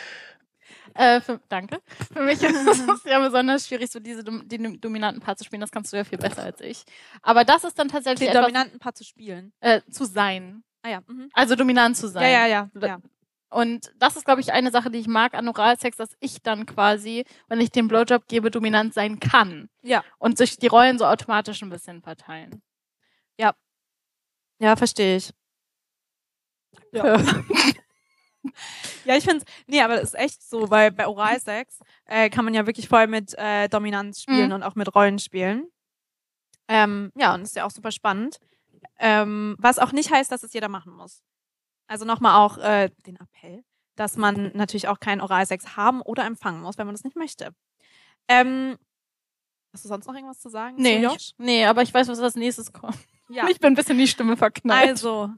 Äh, 0.94 1.20
für, 1.20 1.40
danke. 1.48 1.78
Für 2.12 2.22
mich 2.22 2.42
ist 2.42 2.56
es 2.66 3.04
ja 3.04 3.20
besonders 3.20 3.68
schwierig, 3.68 3.88
so 3.90 4.00
diese 4.00 4.24
den 4.24 4.80
dominanten 4.80 5.22
Part 5.22 5.38
zu 5.38 5.44
spielen. 5.44 5.60
Das 5.60 5.70
kannst 5.70 5.92
du 5.92 5.96
ja 5.96 6.02
viel 6.02 6.18
besser 6.18 6.42
als 6.42 6.60
ich. 6.60 6.82
Aber 7.22 7.44
das 7.44 7.62
ist 7.62 7.78
dann 7.78 7.88
tatsächlich 7.88 8.28
Den 8.28 8.30
etwas, 8.30 8.42
dominanten 8.42 8.78
Part 8.80 8.96
zu 8.96 9.04
spielen. 9.04 9.52
äh, 9.60 9.80
zu 9.90 10.04
sein. 10.06 10.64
Ah 10.82 10.88
ja. 10.90 11.00
Mhm. 11.06 11.30
Also 11.32 11.54
dominant 11.56 11.96
zu 11.96 12.08
sein. 12.08 12.22
Ja, 12.22 12.46
ja, 12.46 12.46
ja. 12.46 12.86
ja. 12.86 12.98
Und 13.50 13.92
das 13.96 14.16
ist, 14.16 14.24
glaube 14.24 14.40
ich, 14.42 14.52
eine 14.52 14.70
Sache, 14.70 14.90
die 14.90 14.98
ich 14.98 15.08
mag 15.08 15.34
an 15.34 15.48
Oralsex, 15.48 15.96
dass 15.96 16.16
ich 16.20 16.42
dann 16.42 16.66
quasi, 16.66 17.24
wenn 17.48 17.60
ich 17.60 17.70
den 17.70 17.88
Blowjob 17.88 18.28
gebe, 18.28 18.50
dominant 18.50 18.92
sein 18.92 19.20
kann. 19.20 19.70
Ja. 19.82 20.04
Und 20.18 20.36
sich 20.36 20.58
die 20.58 20.66
Rollen 20.66 20.98
so 20.98 21.06
automatisch 21.06 21.62
ein 21.62 21.70
bisschen 21.70 22.02
verteilen. 22.02 22.62
Ja, 24.60 24.74
verstehe 24.76 25.16
ich. 25.16 25.32
Ja. 26.92 27.16
ja, 29.04 29.16
ich 29.16 29.24
finde 29.24 29.44
nee, 29.66 29.80
aber 29.82 29.94
das 29.96 30.14
ist 30.14 30.18
echt 30.18 30.42
so, 30.42 30.70
weil 30.70 30.90
bei 30.90 31.06
Oralsex 31.06 31.78
äh, 32.06 32.28
kann 32.30 32.44
man 32.44 32.54
ja 32.54 32.66
wirklich 32.66 32.88
voll 32.88 33.06
mit 33.06 33.34
äh, 33.38 33.68
Dominanz 33.68 34.22
spielen 34.22 34.48
Mhm. 34.48 34.54
und 34.54 34.62
auch 34.62 34.74
mit 34.74 34.94
Rollen 34.94 35.18
spielen. 35.18 35.68
Ähm, 36.66 37.12
ja, 37.14 37.34
und 37.34 37.42
ist 37.42 37.56
ja 37.56 37.64
auch 37.64 37.70
super 37.70 37.92
spannend. 37.92 38.38
Ähm, 38.98 39.56
was 39.58 39.78
auch 39.78 39.92
nicht 39.92 40.10
heißt, 40.10 40.30
dass 40.30 40.42
es 40.42 40.52
jeder 40.52 40.68
machen 40.68 40.92
muss. 40.92 41.22
Also 41.86 42.04
nochmal 42.04 42.44
auch 42.44 42.58
äh, 42.58 42.90
den 43.06 43.16
Appell, 43.16 43.64
dass 43.96 44.16
man 44.16 44.52
natürlich 44.54 44.88
auch 44.88 45.00
keinen 45.00 45.20
Oralsex 45.20 45.76
haben 45.76 46.02
oder 46.02 46.24
empfangen 46.24 46.60
muss, 46.60 46.78
wenn 46.78 46.86
man 46.86 46.94
das 46.94 47.04
nicht 47.04 47.16
möchte. 47.16 47.54
Ähm, 48.28 48.76
hast 49.72 49.84
du 49.84 49.88
sonst 49.88 50.06
noch 50.06 50.14
irgendwas 50.14 50.40
zu 50.40 50.50
sagen? 50.50 50.76
Nee, 50.78 51.02
zu 51.02 51.12
Josh? 51.12 51.32
nee, 51.38 51.64
aber 51.64 51.82
ich 51.82 51.92
weiß, 51.92 52.08
was 52.08 52.20
als 52.20 52.36
nächstes 52.36 52.72
kommt. 52.72 52.98
Ja. 53.28 53.46
Ich 53.50 53.60
bin 53.60 53.72
ein 53.72 53.74
bisschen 53.74 53.92
in 53.92 53.98
die 53.98 54.08
Stimme 54.08 54.36
verknallt. 54.36 54.88
Also, 54.88 55.30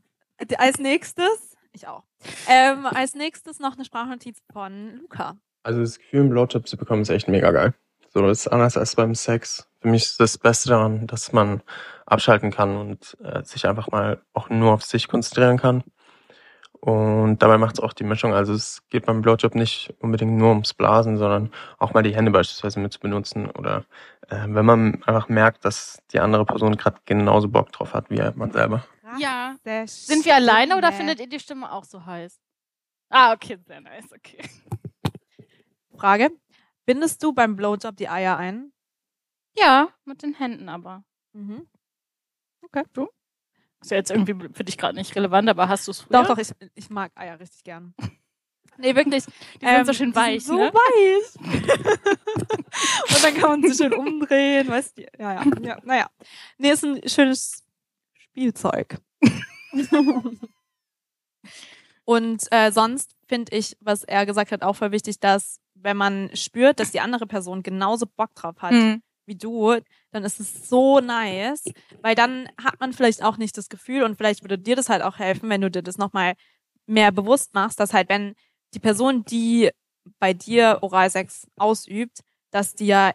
als 0.58 0.78
nächstes, 0.78 1.56
ich 1.72 1.88
auch. 1.88 2.04
Ähm, 2.48 2.86
als 2.86 3.14
nächstes 3.14 3.58
noch 3.58 3.74
eine 3.74 3.84
Sprachnotiz 3.84 4.38
von 4.52 4.96
Luca. 4.96 5.36
Also 5.62 5.80
das 5.80 5.98
Gefühl, 5.98 6.20
einen 6.20 6.30
Blowjob 6.30 6.66
zu 6.68 6.76
bekommen, 6.76 7.02
ist 7.02 7.10
echt 7.10 7.28
mega 7.28 7.50
geil. 7.50 7.74
So, 8.12 8.23
das 8.23 8.41
ist 8.41 8.49
anders 8.49 8.77
als 8.77 8.97
beim 8.97 9.15
Sex. 9.15 9.69
Für 9.81 9.89
mich 9.89 10.03
ist 10.03 10.20
das 10.20 10.37
Beste 10.37 10.70
daran, 10.70 11.07
dass 11.07 11.32
man 11.32 11.62
abschalten 12.07 12.51
kann 12.51 12.77
und 12.77 13.16
äh, 13.23 13.45
sich 13.45 13.66
einfach 13.69 13.89
mal 13.93 14.20
auch 14.32 14.51
nur 14.51 14.73
auf 14.73 14.82
sich 14.82 15.07
konzentrieren 15.07 15.59
kann. 15.59 15.85
Und 16.81 17.39
dabei 17.39 17.57
macht 17.59 17.74
es 17.74 17.81
auch 17.81 17.93
die 17.93 18.05
Mischung. 18.05 18.35
Also 18.35 18.53
es 18.53 18.82
geht 18.89 19.07
beim 19.07 19.20
Blowjob 19.20 19.55
nicht 19.55 19.95
unbedingt 20.01 20.32
nur 20.32 20.49
ums 20.49 20.74
Blasen, 20.74 21.19
sondern 21.19 21.53
auch 21.78 21.93
mal 21.93 22.03
die 22.03 22.15
Hände 22.15 22.32
beispielsweise 22.32 22.81
mit 22.81 22.93
zu 22.93 22.99
benutzen. 22.99 23.49
Oder 23.51 23.85
äh, 24.28 24.47
wenn 24.49 24.65
man 24.65 25.03
einfach 25.05 25.28
merkt, 25.28 25.65
dass 25.65 26.03
die 26.12 26.19
andere 26.19 26.45
Person 26.45 26.77
gerade 26.77 26.99
genauso 27.05 27.49
Bock 27.49 27.70
drauf 27.70 27.95
hat 27.95 28.11
wie 28.11 28.23
man 28.35 28.51
selber. 28.51 28.85
Ja. 29.19 29.55
Sehr 29.62 29.87
Sind 29.87 30.24
wir 30.24 30.35
alleine 30.35 30.77
oder 30.77 30.91
findet 30.91 31.20
ihr 31.20 31.28
die 31.28 31.41
Stimme 31.41 31.70
auch 31.70 31.85
so 31.85 32.05
heiß? 32.05 32.41
Ah, 33.09 33.35
okay, 33.35 33.59
sehr 33.66 33.81
nice, 33.81 34.12
okay. 34.12 34.39
Frage. 35.97 36.31
Bindest 36.86 37.23
du 37.23 37.32
beim 37.32 37.57
Blowjob 37.57 37.97
die 37.97 38.09
Eier 38.09 38.36
ein? 38.36 38.73
Ja, 39.57 39.89
mit 40.05 40.23
den 40.23 40.35
Händen 40.35 40.69
aber. 40.69 41.05
Mhm. 41.32 41.69
Okay, 42.62 42.85
du? 42.93 43.09
Ist 43.81 43.90
ja 43.90 43.97
jetzt 43.97 44.11
irgendwie 44.11 44.48
für 44.52 44.65
dich 44.65 44.77
gerade 44.77 44.94
nicht 44.94 45.15
relevant, 45.16 45.48
aber 45.48 45.69
hast 45.69 45.86
du 45.86 45.93
es 45.93 46.01
früher? 46.01 46.23
Doch, 46.23 46.28
doch, 46.28 46.39
ich, 46.39 46.52
ich 46.74 46.90
mag 46.90 47.12
Eier 47.15 47.39
richtig 47.40 47.65
gern. 47.65 47.94
Nee, 48.77 48.94
wirklich. 48.94 49.24
Die 49.61 49.66
sind 49.66 49.86
so 49.86 49.93
schön 49.93 50.15
weich, 50.15 50.43
sind 50.43 50.57
so 50.57 50.65
ne? 50.65 50.73
weich. 50.73 51.35
Und 53.11 53.24
dann 53.24 53.35
kann 53.35 53.61
man 53.61 53.62
sie 53.62 53.74
schön 53.74 53.93
umdrehen, 53.93 54.69
weißt 54.69 54.97
du? 54.97 55.02
Ja, 55.19 55.35
ja, 55.35 55.44
ja. 55.61 55.78
Naja. 55.82 56.11
Nee, 56.57 56.70
ist 56.70 56.85
ein 56.85 57.07
schönes 57.07 57.62
Spielzeug. 58.15 58.97
Und 62.05 62.47
äh, 62.51 62.73
sonst 62.73 63.15
finde 63.27 63.55
ich, 63.57 63.77
was 63.81 64.05
er 64.05 64.24
gesagt 64.24 64.51
hat, 64.51 64.62
auch 64.62 64.77
voll 64.77 64.93
wichtig, 64.93 65.20
dass 65.20 65.61
wenn 65.82 65.97
man 65.97 66.31
spürt, 66.35 66.81
dass 66.81 66.90
die 66.93 67.01
andere 67.01 67.27
Person 67.27 67.62
genauso 67.62 68.07
Bock 68.07 68.35
drauf 68.35 68.57
hat 68.62 68.73
Mhm. 68.73 69.02
wie 69.27 69.36
du, 69.36 69.77
dann 70.11 70.24
ist 70.24 70.40
es 70.40 70.69
so 70.69 71.01
nice, 71.01 71.65
weil 72.02 72.15
dann 72.15 72.48
hat 72.62 72.81
man 72.81 72.93
vielleicht 72.93 73.23
auch 73.23 73.36
nicht 73.36 73.57
das 73.57 73.69
Gefühl 73.69 74.02
und 74.02 74.16
vielleicht 74.16 74.43
würde 74.43 74.59
dir 74.59 74.77
das 74.77 74.89
halt 74.89 75.02
auch 75.02 75.19
helfen, 75.19 75.48
wenn 75.51 75.61
du 75.61 75.70
dir 75.70 75.82
das 75.82 75.98
nochmal 75.98 76.35
mehr 76.86 77.12
bewusst 77.12 77.55
machst, 77.55 77.78
dass 77.78 77.93
halt, 77.94 78.09
wenn 78.09 78.35
die 78.74 78.81
Person, 78.81 79.24
die 79.24 79.70
bei 80.19 80.32
dir 80.32 80.78
Oralsex 80.82 81.47
ausübt, 81.57 82.20
dass 82.51 82.74
die 82.74 82.86
ja 82.86 83.12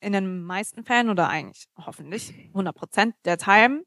in 0.00 0.12
den 0.12 0.42
meisten 0.42 0.84
Fällen 0.84 1.08
oder 1.08 1.28
eigentlich 1.28 1.66
hoffentlich 1.78 2.34
100 2.48 2.74
Prozent 2.76 3.14
der 3.24 3.38
Time, 3.38 3.84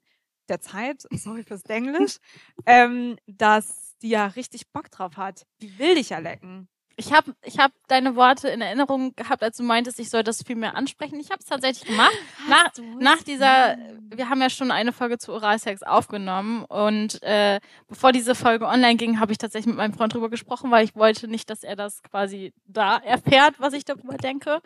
der 0.47 0.59
Zeit, 0.59 1.05
sorry 1.11 1.43
fürs 1.43 1.63
Englisch, 1.65 2.17
ähm, 2.65 3.17
dass 3.27 3.95
die 4.01 4.09
ja 4.09 4.25
richtig 4.27 4.71
Bock 4.71 4.89
drauf 4.89 5.17
hat. 5.17 5.45
Die 5.61 5.77
will 5.77 5.95
dich 5.95 6.09
ja 6.09 6.17
lecken. 6.17 6.67
Ich 6.99 7.13
habe 7.13 7.33
ich 7.45 7.57
hab 7.59 7.71
deine 7.87 8.17
Worte 8.17 8.49
in 8.49 8.59
Erinnerung 8.59 9.15
gehabt, 9.15 9.41
als 9.41 9.55
du 9.55 9.63
meintest, 9.63 10.01
ich 10.01 10.09
soll 10.09 10.21
das 10.21 10.43
viel 10.43 10.57
mehr 10.57 10.75
ansprechen. 10.75 11.17
Ich 11.17 11.29
habe 11.29 11.39
es 11.39 11.45
tatsächlich 11.45 11.87
gemacht. 11.87 12.11
Nach, 12.49 12.71
nach 12.99 13.23
dieser, 13.23 13.77
wir 14.01 14.27
haben 14.27 14.41
ja 14.41 14.49
schon 14.49 14.69
eine 14.69 14.91
Folge 14.91 15.17
zu 15.17 15.31
Oralsex 15.31 15.81
aufgenommen 15.81 16.65
und 16.65 17.23
äh, 17.23 17.61
bevor 17.87 18.11
diese 18.11 18.35
Folge 18.35 18.67
online 18.67 18.97
ging, 18.97 19.21
habe 19.21 19.31
ich 19.31 19.37
tatsächlich 19.37 19.67
mit 19.67 19.77
meinem 19.77 19.93
Freund 19.93 20.13
drüber 20.13 20.29
gesprochen, 20.29 20.71
weil 20.71 20.83
ich 20.83 20.93
wollte 20.93 21.29
nicht, 21.29 21.49
dass 21.49 21.63
er 21.63 21.77
das 21.77 22.03
quasi 22.03 22.53
da 22.65 22.97
erfährt, 22.97 23.55
was 23.59 23.71
ich 23.71 23.85
darüber 23.85 24.17
denke. 24.17 24.59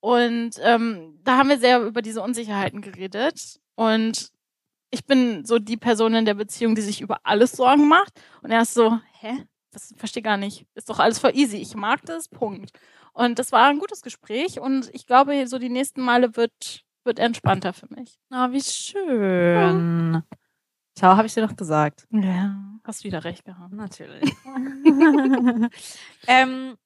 Und 0.00 0.52
ähm, 0.62 1.20
da 1.24 1.36
haben 1.36 1.50
wir 1.50 1.58
sehr 1.58 1.82
über 1.82 2.00
diese 2.00 2.22
Unsicherheiten 2.22 2.80
geredet 2.80 3.60
und 3.74 4.30
ich 4.90 5.04
bin 5.04 5.44
so 5.44 5.58
die 5.58 5.76
Person 5.76 6.14
in 6.14 6.24
der 6.24 6.34
Beziehung, 6.34 6.74
die 6.74 6.80
sich 6.80 7.02
über 7.02 7.18
alles 7.22 7.52
Sorgen 7.52 7.86
macht 7.86 8.18
und 8.40 8.50
er 8.50 8.62
ist 8.62 8.72
so, 8.72 8.98
hä? 9.20 9.44
Das 9.76 9.92
verstehe 9.98 10.22
gar 10.22 10.38
nicht. 10.38 10.64
Ist 10.74 10.88
doch 10.88 11.00
alles 11.00 11.18
voll 11.18 11.32
easy. 11.36 11.58
Ich 11.58 11.74
mag 11.74 12.00
das, 12.06 12.30
Punkt. 12.30 12.70
Und 13.12 13.38
das 13.38 13.52
war 13.52 13.68
ein 13.68 13.78
gutes 13.78 14.00
Gespräch 14.00 14.58
und 14.58 14.88
ich 14.94 15.06
glaube, 15.06 15.46
so 15.46 15.58
die 15.58 15.68
nächsten 15.68 16.00
Male 16.00 16.34
wird, 16.34 16.82
wird 17.04 17.18
entspannter 17.18 17.74
für 17.74 17.86
mich. 17.94 18.18
Ah, 18.30 18.50
wie 18.52 18.62
schön. 18.62 20.22
Schau, 20.98 21.08
habe 21.08 21.26
ich 21.26 21.34
dir 21.34 21.46
doch 21.46 21.54
gesagt. 21.56 22.06
Ja, 22.10 22.56
hast 22.84 23.04
wieder 23.04 23.22
recht 23.24 23.44
gehabt. 23.44 23.74
Natürlich. 23.74 24.32
ähm, 26.26 26.78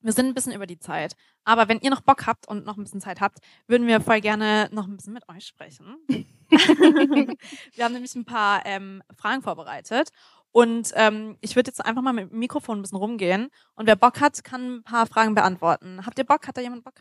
Wir 0.00 0.12
sind 0.12 0.26
ein 0.26 0.34
bisschen 0.34 0.52
über 0.52 0.66
die 0.66 0.78
Zeit. 0.78 1.16
Aber 1.42 1.66
wenn 1.68 1.80
ihr 1.80 1.90
noch 1.90 2.02
Bock 2.02 2.24
habt 2.28 2.46
und 2.46 2.66
noch 2.66 2.76
ein 2.76 2.84
bisschen 2.84 3.00
Zeit 3.00 3.20
habt, 3.20 3.40
würden 3.66 3.88
wir 3.88 4.00
voll 4.00 4.20
gerne 4.20 4.68
noch 4.70 4.86
ein 4.86 4.96
bisschen 4.96 5.12
mit 5.12 5.28
euch 5.28 5.44
sprechen. 5.44 5.96
wir 6.50 7.84
haben 7.84 7.94
nämlich 7.94 8.14
ein 8.14 8.24
paar 8.24 8.64
ähm, 8.64 9.02
Fragen 9.16 9.42
vorbereitet. 9.42 10.10
Und 10.52 10.92
ähm, 10.94 11.36
ich 11.40 11.56
würde 11.56 11.68
jetzt 11.68 11.84
einfach 11.84 12.02
mal 12.02 12.12
mit 12.12 12.30
dem 12.30 12.38
Mikrofon 12.38 12.78
ein 12.78 12.82
bisschen 12.82 12.98
rumgehen. 12.98 13.50
Und 13.74 13.86
wer 13.86 13.96
Bock 13.96 14.20
hat, 14.20 14.42
kann 14.44 14.76
ein 14.76 14.82
paar 14.82 15.06
Fragen 15.06 15.34
beantworten. 15.34 16.04
Habt 16.06 16.18
ihr 16.18 16.24
Bock? 16.24 16.46
Hat 16.48 16.56
da 16.56 16.60
jemand 16.60 16.84
Bock? 16.84 16.94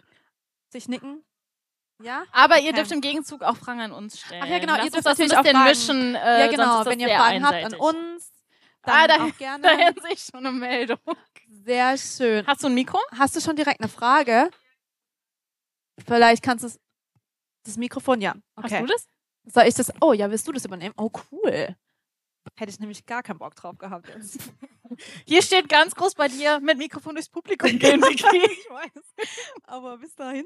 Sich 0.70 0.88
nicken? 0.88 1.24
Ja? 2.04 2.26
Aber 2.32 2.58
ihr 2.60 2.66
Okay. 2.70 2.74
dürft 2.74 2.92
im 2.92 3.02
Gegenzug 3.02 3.42
auch 3.42 3.56
Fragen 3.58 3.80
an 3.82 3.92
uns 3.92 4.20
stellen. 4.20 4.42
Ach 4.44 4.48
ja, 4.48 4.60
genau, 4.60 4.76
Lass 4.76 4.86
ihr 4.86 4.92
dürft 4.92 5.06
natürlich 5.06 5.36
auch 5.38 5.44
Fragen. 5.46 5.64
mischen. 5.64 6.16
Äh, 6.16 6.40
ja, 6.42 6.48
genau. 6.48 6.86
Wenn 6.86 7.00
ihr 7.00 7.08
Fragen 7.10 7.44
habt 7.46 7.54
an 7.56 7.64
einseitig. 7.74 7.80
uns, 7.80 8.32
dann 8.84 8.96
Ah, 8.96 9.08
da- 9.08 9.24
auch 9.26 9.38
gerne. 9.38 9.64
Daher 9.64 9.94
sehe 10.02 10.14
ich 10.14 10.22
schon 10.22 10.46
eine 10.46 10.52
Meldung. 10.52 11.00
Sehr 11.66 11.98
schön. 11.98 12.46
Hast 12.46 12.62
du 12.64 12.68
ein 12.68 12.74
Mikro? 12.76 13.00
Hast 13.18 13.36
du 13.36 13.42
schon 13.42 13.56
direkt 13.56 13.80
eine 13.82 13.90
Frage? 13.90 14.52
Vielleicht 16.06 16.44
kannst 16.44 16.64
du 16.64 16.70
das 17.66 17.78
Mikrofon, 17.78 18.22
ja. 18.22 18.36
Okay. 18.56 18.70
Hast 18.76 18.82
du 18.82 18.86
das? 18.86 19.08
Soll 19.46 19.64
ich 19.64 19.74
das? 19.76 19.92
Oh 20.02 20.14
ja, 20.14 20.30
willst 20.30 20.48
du 20.48 20.52
das 20.52 20.66
übernehmen? 20.66 20.94
Oh 20.98 21.10
cool. 21.32 21.76
Hätte 22.56 22.72
ich 22.72 22.80
nämlich 22.80 23.06
gar 23.06 23.24
keinen 23.24 23.40
Bock 23.40 23.56
drauf 23.56 23.78
gehabt 23.78 24.10
jetzt. 24.10 24.40
Hier 25.26 25.42
steht 25.42 25.70
ganz 25.70 25.96
groß 25.96 26.16
bei 26.16 26.28
dir 26.28 26.60
mit 26.60 26.78
Mikrofon 26.78 27.16
durchs 27.16 27.30
Publikum 27.30 27.70
gehen. 27.80 28.02
Vicky. 28.02 28.38
ich 28.38 28.70
weiß. 28.70 29.28
Aber 29.64 29.98
bis 29.98 30.16
dahin. 30.16 30.46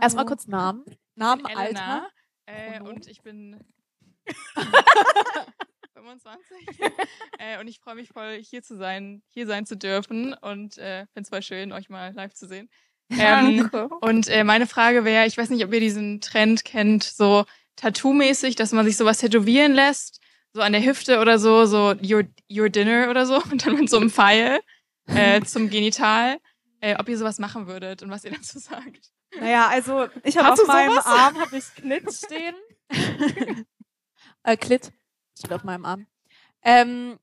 Erstmal 0.00 0.26
kurz 0.26 0.46
Namen. 0.46 0.84
Namen, 1.14 1.44
Elena, 1.46 1.62
Alter. 1.64 2.10
Äh, 2.46 2.78
Pronomen. 2.78 2.96
und 2.96 3.06
ich 3.08 3.22
bin 3.22 3.60
25. 5.94 6.80
äh, 7.38 7.60
und 7.60 7.68
ich 7.68 7.80
freue 7.80 7.94
mich 7.94 8.08
voll, 8.08 8.38
hier 8.42 8.62
zu 8.62 8.76
sein, 8.76 9.22
hier 9.30 9.46
sein 9.46 9.66
zu 9.66 9.76
dürfen. 9.76 10.34
Und 10.34 10.78
äh, 10.78 11.06
finde 11.12 11.22
es 11.22 11.28
voll 11.28 11.42
schön, 11.42 11.72
euch 11.72 11.88
mal 11.88 12.12
live 12.14 12.34
zu 12.34 12.46
sehen. 12.46 12.68
Ähm, 13.10 13.70
und 14.00 14.28
äh, 14.28 14.44
meine 14.44 14.66
Frage 14.66 15.04
wäre, 15.04 15.26
ich 15.26 15.36
weiß 15.36 15.50
nicht, 15.50 15.64
ob 15.64 15.72
ihr 15.72 15.80
diesen 15.80 16.20
Trend 16.20 16.64
kennt, 16.64 17.04
so 17.04 17.44
Tattoo-mäßig, 17.76 18.56
dass 18.56 18.72
man 18.72 18.84
sich 18.84 18.96
sowas 18.96 19.18
tätowieren 19.18 19.72
lässt, 19.72 20.20
so 20.54 20.62
an 20.62 20.72
der 20.72 20.84
Hüfte 20.84 21.20
oder 21.20 21.38
so, 21.38 21.66
so 21.66 21.94
your, 22.02 22.24
your 22.50 22.70
dinner 22.70 23.10
oder 23.10 23.26
so, 23.26 23.42
und 23.50 23.66
dann 23.66 23.74
mit 23.74 23.90
so 23.90 23.98
einem 23.98 24.10
Pfeil 24.10 24.60
äh, 25.06 25.40
zum 25.44 25.68
Genital. 25.68 26.38
Äh, 26.80 26.96
ob 26.98 27.08
ihr 27.08 27.16
sowas 27.16 27.38
machen 27.38 27.66
würdet 27.66 28.02
und 28.02 28.10
was 28.10 28.24
ihr 28.24 28.32
dazu 28.32 28.58
sagt. 28.58 29.10
Naja, 29.40 29.68
also 29.68 30.06
ich 30.22 30.36
habe 30.36 30.52
auf 30.52 30.58
du 30.58 30.66
meinem 30.66 30.90
sowas? 30.90 31.06
Arm 31.06 31.40
habe 31.40 31.56
ich 31.56 31.64
Klit 31.74 32.12
stehen. 32.12 32.54
äh, 34.42 34.56
Klit 34.56 34.92
steht 35.36 35.52
auf 35.52 35.64
meinem 35.64 35.86
Arm. 35.86 36.06
Ähm, 36.62 37.18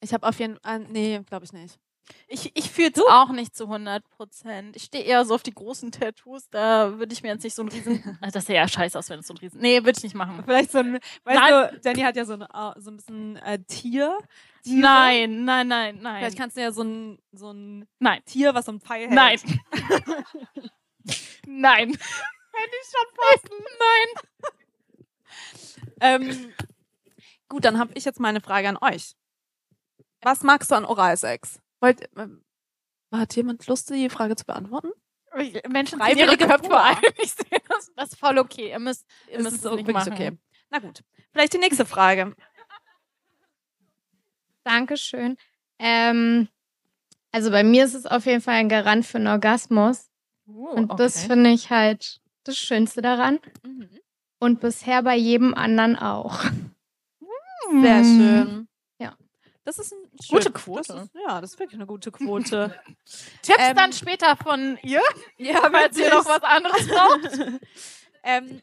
ich 0.00 0.12
habe 0.12 0.26
auf 0.26 0.38
jeden 0.40 0.58
Fall, 0.58 0.80
nee, 0.80 1.20
glaube 1.26 1.44
ich 1.44 1.52
nicht. 1.52 1.78
Ich, 2.28 2.52
ich 2.54 2.70
fühle 2.70 2.92
es 2.94 3.02
auch 3.08 3.30
nicht 3.30 3.56
zu 3.56 3.64
100 3.64 4.08
Prozent. 4.10 4.76
Ich 4.76 4.84
stehe 4.84 5.04
eher 5.04 5.24
so 5.24 5.34
auf 5.34 5.42
die 5.42 5.54
großen 5.54 5.90
Tattoos. 5.92 6.48
Da 6.50 6.98
würde 6.98 7.12
ich 7.12 7.22
mir 7.22 7.30
jetzt 7.30 7.44
nicht 7.44 7.54
so 7.54 7.62
ein 7.62 7.68
riesen... 7.68 8.18
Also 8.20 8.34
das 8.34 8.46
sähe 8.46 8.56
ja 8.56 8.68
scheiße 8.68 8.98
aus, 8.98 9.08
wenn 9.10 9.20
es 9.20 9.26
so 9.26 9.34
ein 9.34 9.38
riesen... 9.38 9.60
Nee, 9.60 9.84
würde 9.84 9.96
ich 9.96 10.02
nicht 10.02 10.14
machen. 10.14 10.42
Vielleicht 10.44 10.72
so 10.72 10.78
ein, 10.78 10.94
weißt 11.24 11.40
Nein. 11.40 11.70
du, 11.72 11.80
Danny 11.80 12.00
hat 12.02 12.16
ja 12.16 12.24
so 12.24 12.34
ein, 12.34 12.46
so 12.76 12.90
ein 12.90 12.96
bisschen 12.96 13.36
äh, 13.36 13.58
Tier. 13.64 14.18
Tiere. 14.62 14.80
Nein, 14.80 15.44
nein, 15.44 15.68
nein, 15.68 15.98
nein. 16.00 16.18
Vielleicht 16.18 16.38
kannst 16.38 16.56
du 16.56 16.60
ja 16.60 16.72
so 16.72 16.82
ein, 16.82 17.18
so 17.32 17.52
ein 17.52 17.88
Nein. 17.98 18.22
Tier, 18.26 18.54
was 18.54 18.66
so 18.66 18.72
ein 18.72 18.80
Pfeil 18.80 19.08
hält. 19.08 19.12
Nein. 19.12 19.38
Nein. 21.46 21.88
Hätte 21.90 22.76
ich 22.82 22.88
schon 22.90 23.08
fast. 23.16 23.50
Nein. 23.78 24.08
Ähm, 26.00 26.52
gut, 27.48 27.64
dann 27.64 27.78
habe 27.78 27.92
ich 27.94 28.04
jetzt 28.04 28.20
mal 28.20 28.28
eine 28.28 28.40
Frage 28.40 28.68
an 28.68 28.78
euch. 28.80 29.14
Was 30.22 30.42
magst 30.42 30.70
du 30.70 30.74
an 30.74 30.84
Oralsex? 30.84 31.60
Wollt, 31.80 32.08
ähm, 32.16 32.44
hat 33.12 33.34
jemand 33.36 33.66
Lust, 33.66 33.90
die 33.90 34.08
Frage 34.10 34.36
zu 34.36 34.44
beantworten? 34.44 34.90
Menschen 35.68 36.00
ziehen 36.00 36.18
ihre 36.18 36.36
Köpfe 36.36 36.80
ein. 36.80 36.96
Ich 37.22 37.32
sehe 37.32 37.60
das. 37.68 37.90
Das 37.94 38.12
ist 38.12 38.18
voll 38.18 38.38
okay. 38.38 38.70
Ihr 38.70 38.78
müsst, 38.78 39.06
ihr 39.28 39.38
Ist 39.38 39.44
müsst 39.44 39.56
es 39.56 39.64
es 39.64 39.70
so 39.70 39.76
nicht 39.76 39.88
machen. 39.88 40.12
okay? 40.12 40.38
Na 40.70 40.78
gut. 40.78 41.02
Vielleicht 41.32 41.54
die 41.54 41.58
nächste 41.58 41.86
Frage. 41.86 42.34
Dankeschön. 44.64 45.36
Ähm, 45.78 46.48
also 47.32 47.50
bei 47.50 47.62
mir 47.62 47.84
ist 47.84 47.94
es 47.94 48.06
auf 48.06 48.26
jeden 48.26 48.40
Fall 48.40 48.54
ein 48.54 48.68
Garant 48.68 49.06
für 49.06 49.18
einen 49.18 49.28
Orgasmus. 49.28 50.10
Uh, 50.46 50.68
Und 50.70 50.98
das 50.98 51.16
okay. 51.16 51.28
finde 51.28 51.50
ich 51.50 51.70
halt 51.70 52.20
das 52.44 52.56
Schönste 52.58 53.02
daran. 53.02 53.38
Mhm. 53.62 53.88
Und 54.40 54.60
bisher 54.60 55.02
bei 55.02 55.16
jedem 55.16 55.54
anderen 55.54 55.96
auch. 55.96 56.42
Sehr 57.70 58.02
schön. 58.04 58.68
Ja. 58.98 59.16
Das 59.64 59.78
ist 59.78 59.92
ein 59.92 59.99
Gute 60.28 60.50
Quote. 60.52 60.92
Das 60.92 61.04
ist, 61.04 61.14
ja, 61.14 61.40
das 61.40 61.52
ist 61.52 61.58
wirklich 61.58 61.76
eine 61.78 61.86
gute 61.86 62.10
Quote. 62.12 62.74
Tipps 63.42 63.58
Ähm, 63.58 63.76
dann 63.76 63.92
später 63.92 64.36
von 64.36 64.78
ihr, 64.82 65.02
ja, 65.38 65.60
falls 65.70 65.96
ihr 65.98 66.10
noch 66.10 66.26
was 66.26 66.42
anderes 66.42 66.86
braucht. 66.88 67.60
ähm, 68.22 68.60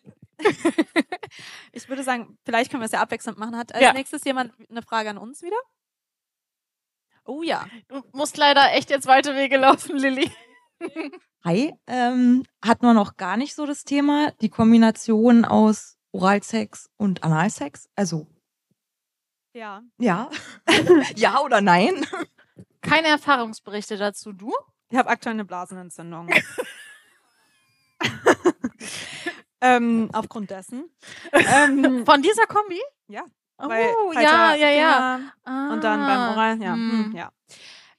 ich 1.72 1.90
würde 1.90 2.04
sagen, 2.04 2.38
vielleicht 2.46 2.70
können 2.72 2.82
wir 2.82 2.86
es 2.86 2.92
ja 2.92 3.02
abwechselnd 3.02 3.38
machen. 3.40 3.58
Hat 3.58 3.74
als 3.74 3.84
Ja. 3.84 3.94
nächstes 3.94 4.24
jemand 4.24 4.54
eine 4.70 4.82
Frage 4.82 5.10
an 5.10 5.18
uns 5.18 5.42
wieder? 5.42 5.58
Oh 7.26 7.42
ja. 7.44 7.66
Du 7.88 8.04
musst 8.14 8.38
leider 8.38 8.72
echt 8.74 8.90
jetzt 8.90 9.08
weite 9.08 9.36
Wege 9.36 9.58
laufen, 9.58 9.98
Lilly. 9.98 10.32
Hi, 11.44 11.74
ähm, 11.88 12.44
hatten 12.64 12.86
wir 12.86 12.94
noch 12.94 13.18
gar 13.18 13.36
nicht 13.36 13.56
so 13.56 13.66
das 13.66 13.84
Thema, 13.84 14.32
die 14.42 14.50
Kombination 14.50 15.44
aus 15.44 15.98
Oralsex 16.12 16.90
und 16.98 17.24
Analsex. 17.24 17.90
Also, 17.96 18.28
Ja. 19.58 19.82
ja. 19.98 20.30
ja 21.16 21.42
oder 21.42 21.62
nein? 21.62 22.06
Keine 22.82 23.08
Erfahrungsberichte 23.08 23.98
dazu, 23.98 24.32
du? 24.32 24.54
Ich 24.92 24.98
habe 24.98 25.10
aktuell 25.10 25.34
eine 25.34 25.46
Blasenentzündung. 25.46 26.30
ähm, 29.62 30.10
aufgrund 30.14 30.52
dessen. 30.52 30.92
ähm, 31.34 32.06
Von 32.06 32.22
dieser 32.22 32.46
Kombi? 32.46 32.80
Ja. 33.08 33.26
Oh, 33.58 33.68
weil 33.68 33.88
halt 34.14 34.22
ja, 34.22 34.54
ja, 34.54 34.70
ja. 34.70 35.20
Finger 35.44 35.74
Und 35.74 35.84
dann 35.84 36.02
beim 36.02 36.30
Oral, 36.30 36.62
ja. 36.62 36.74
hm. 36.74 37.06
hm, 37.06 37.16
ja. 37.16 37.32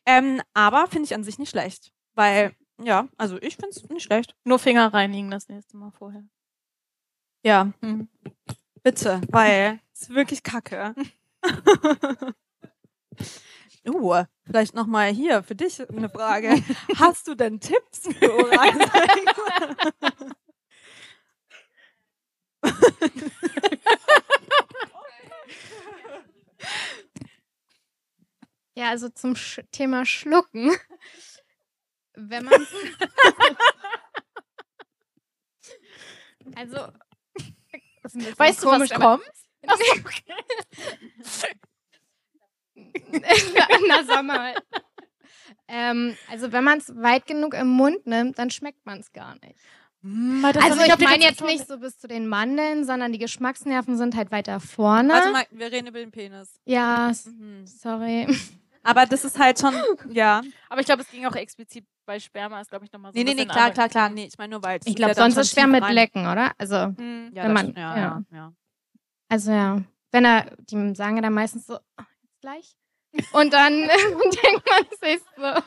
Ähm, 0.06 0.40
aber 0.54 0.86
finde 0.86 1.06
ich 1.06 1.14
an 1.16 1.24
sich 1.24 1.40
nicht 1.40 1.50
schlecht. 1.50 1.92
Weil, 2.14 2.54
ja, 2.80 3.08
also 3.16 3.36
ich 3.42 3.56
finde 3.56 3.70
es 3.70 3.82
nicht 3.88 4.04
schlecht. 4.04 4.36
Nur 4.44 4.60
Finger 4.60 4.94
reinigen 4.94 5.32
das 5.32 5.48
nächste 5.48 5.76
Mal 5.76 5.90
vorher. 5.90 6.22
Ja, 7.42 7.72
Hm. 7.80 8.08
bitte, 8.84 9.20
weil 9.30 9.80
es 9.92 10.02
ist 10.02 10.10
wirklich 10.10 10.44
kacke. 10.44 10.94
uh, 13.88 14.24
vielleicht 14.44 14.74
nochmal 14.74 15.12
hier 15.12 15.42
für 15.42 15.54
dich 15.54 15.80
eine 15.88 16.08
Frage. 16.08 16.62
Hast 16.96 17.28
du 17.28 17.34
denn 17.34 17.60
Tipps 17.60 18.08
für 18.18 18.34
Oralsex? 18.34 19.32
Ja, 28.74 28.90
also 28.90 29.08
zum 29.08 29.34
Sch 29.34 29.60
Thema 29.72 30.06
Schlucken. 30.06 30.76
Wenn 32.14 32.44
man 32.44 32.66
Also 36.54 36.76
Weißt 38.36 38.62
du, 38.62 38.68
was 38.68 38.90
kommt? 38.90 39.24
Na, 39.62 39.74
sag 44.06 44.24
mal. 44.24 44.54
Ähm, 45.68 46.16
also 46.30 46.52
wenn 46.52 46.64
man 46.64 46.78
es 46.78 46.94
weit 46.96 47.26
genug 47.26 47.54
im 47.54 47.68
Mund 47.68 48.06
nimmt, 48.06 48.38
dann 48.38 48.50
schmeckt 48.50 48.84
man 48.86 49.00
es 49.00 49.12
gar 49.12 49.34
nicht. 49.34 49.58
Also 50.02 50.80
ich 50.82 50.98
meine 51.00 51.24
jetzt 51.24 51.42
nicht 51.42 51.66
so 51.66 51.76
bis 51.78 51.98
zu 51.98 52.06
den 52.06 52.28
Mandeln, 52.28 52.84
sondern 52.84 53.12
die 53.12 53.18
Geschmacksnerven 53.18 53.96
sind 53.96 54.14
halt 54.16 54.30
weiter 54.30 54.60
vorne. 54.60 55.12
Warte 55.12 55.30
mal, 55.32 55.44
wir 55.50 55.70
reden 55.72 55.88
über 55.88 55.98
den 55.98 56.10
Penis. 56.12 56.60
Ja, 56.64 57.12
Mhm. 57.26 57.66
sorry. 57.66 58.26
Aber 58.84 59.04
das 59.06 59.24
ist 59.24 59.38
halt 59.38 59.58
schon, 59.58 59.74
ja. 60.10 60.40
Aber 60.70 60.80
ich 60.80 60.86
glaube, 60.86 61.02
es 61.02 61.10
ging 61.10 61.26
auch 61.26 61.34
explizit 61.34 61.84
bei 62.06 62.18
Sperma, 62.20 62.60
ist 62.60 62.70
glaube 62.70 62.84
ich 62.86 62.92
nochmal 62.92 63.12
so. 63.12 63.18
Nee, 63.18 63.24
nee, 63.24 63.34
nee, 63.34 63.44
klar, 63.44 63.70
klar, 63.72 63.88
klar. 63.88 64.08
Nee, 64.08 64.26
ich 64.26 64.38
meine 64.38 64.52
nur, 64.52 64.62
weil 64.62 64.78
es 64.78 64.86
Ich 64.86 64.92
ist 64.92 64.96
glaube, 64.96 65.14
sonst 65.14 65.36
ist 65.36 65.50
schwer 65.52 65.66
mit 65.66 65.82
rein. 65.82 65.94
Lecken, 65.94 66.26
oder? 66.26 66.52
Also, 66.56 66.76
Hm. 66.96 67.30
Ja, 67.34 67.44
Wenn 67.44 67.52
man- 67.52 67.74
ja, 67.74 67.96
ja. 67.96 67.96
ja, 67.96 68.22
ja. 68.32 68.52
also 69.28 69.50
ja. 69.52 69.82
Wenn 70.12 70.24
er, 70.24 70.56
die 70.60 70.94
sagen 70.94 71.16
ja 71.16 71.22
dann 71.22 71.34
meistens 71.34 71.66
so, 71.66 71.74
"Oh, 71.76 72.02
jetzt 72.22 72.40
gleich. 72.40 72.76
Und 73.32 73.52
dann 73.52 73.72
denkt 73.88 74.68
man 74.68 74.84
sich 75.00 75.20
so, 75.36 75.62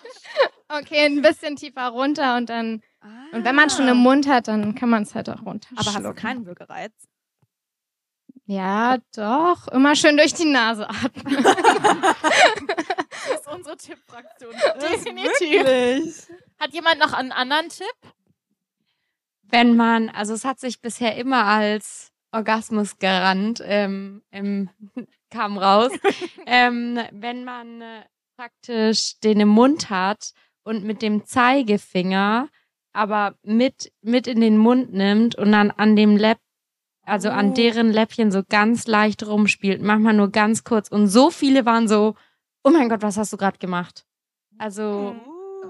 okay, 0.69 1.05
ein 1.05 1.22
bisschen 1.22 1.55
tiefer 1.55 1.88
runter 1.89 2.38
und 2.38 2.49
dann, 2.49 2.81
und 3.31 3.43
wenn 3.43 3.55
man 3.55 3.69
schon 3.69 3.88
im 3.88 3.97
Mund 3.97 4.27
hat, 4.27 4.47
dann 4.47 4.76
kann 4.76 4.89
man 4.89 5.03
es 5.03 5.15
halt 5.15 5.30
auch 5.30 5.43
runter. 5.45 5.69
Aber 5.76 5.93
hast 5.93 6.05
du 6.05 6.13
keinen 6.13 6.45
Würgereiz? 6.45 6.91
Ja, 8.45 8.97
doch. 9.15 9.68
Immer 9.69 9.95
schön 9.95 10.18
durch 10.18 10.34
die 10.34 10.45
Nase 10.45 10.89
atmen. 10.89 11.45
Das 13.30 13.41
ist 13.41 13.47
unsere 13.47 13.77
Tippfraktion. 13.77 14.51
Definitiv. 14.81 16.27
Hat 16.59 16.73
jemand 16.73 16.99
noch 16.99 17.13
einen 17.13 17.31
anderen 17.31 17.69
Tipp? 17.69 17.85
wenn 19.51 19.76
man, 19.76 20.09
also 20.09 20.34
es 20.34 20.45
hat 20.45 20.59
sich 20.59 20.81
bisher 20.81 21.15
immer 21.18 21.45
als 21.45 22.11
Orgasmusgarant 22.31 23.61
ähm, 23.63 24.23
ähm, 24.31 24.69
kam 25.31 25.57
raus, 25.57 25.91
ähm, 26.45 26.99
wenn 27.11 27.43
man 27.43 27.81
äh, 27.81 28.01
praktisch 28.37 29.19
den 29.21 29.39
im 29.39 29.47
Mund 29.49 29.89
hat 29.89 30.33
und 30.63 30.83
mit 30.83 31.01
dem 31.01 31.25
Zeigefinger 31.25 32.49
aber 32.93 33.35
mit, 33.43 33.91
mit 34.01 34.27
in 34.27 34.41
den 34.41 34.57
Mund 34.57 34.91
nimmt 34.91 35.35
und 35.35 35.53
dann 35.53 35.71
an 35.71 35.95
dem 35.95 36.17
Läpp, 36.17 36.39
also 37.05 37.29
Oh. 37.29 37.31
an 37.31 37.53
deren 37.53 37.91
Läppchen 37.93 38.31
so 38.31 38.41
ganz 38.47 38.85
leicht 38.85 39.25
rumspielt, 39.25 39.81
manchmal 39.81 40.13
nur 40.13 40.29
ganz 40.29 40.65
kurz. 40.65 40.89
Und 40.89 41.07
so 41.07 41.29
viele 41.31 41.65
waren 41.65 41.87
so, 41.87 42.15
oh 42.65 42.69
mein 42.69 42.89
Gott, 42.89 43.01
was 43.01 43.15
hast 43.17 43.31
du 43.31 43.37
gerade 43.37 43.57
gemacht? 43.59 44.05
Also, 44.57 45.15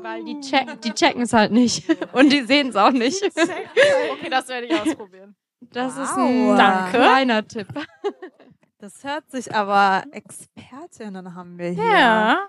weil 0.01 0.23
die, 0.25 0.39
check, 0.41 0.81
die 0.81 0.91
checken 0.93 1.21
es 1.21 1.31
halt 1.33 1.51
nicht 1.51 1.85
und 2.13 2.31
die 2.33 2.41
sehen 2.41 2.69
es 2.69 2.75
auch 2.75 2.91
nicht. 3.05 3.21
Okay, 3.23 4.29
das 4.31 4.47
werde 4.47 4.65
ich 4.65 4.73
ausprobieren. 4.73 5.35
Das 5.59 5.95
ist 5.97 6.15
Wow. 6.15 6.51
ein 6.51 6.57
Danke. 6.57 6.91
kleiner 6.97 7.47
Tipp. 7.47 7.67
Das 8.81 9.03
hört 9.03 9.29
sich 9.29 9.53
aber 9.53 10.03
Expertinnen 10.11 11.35
haben 11.35 11.59
wir 11.59 11.69
hier. 11.69 11.83
Ja. 11.83 12.47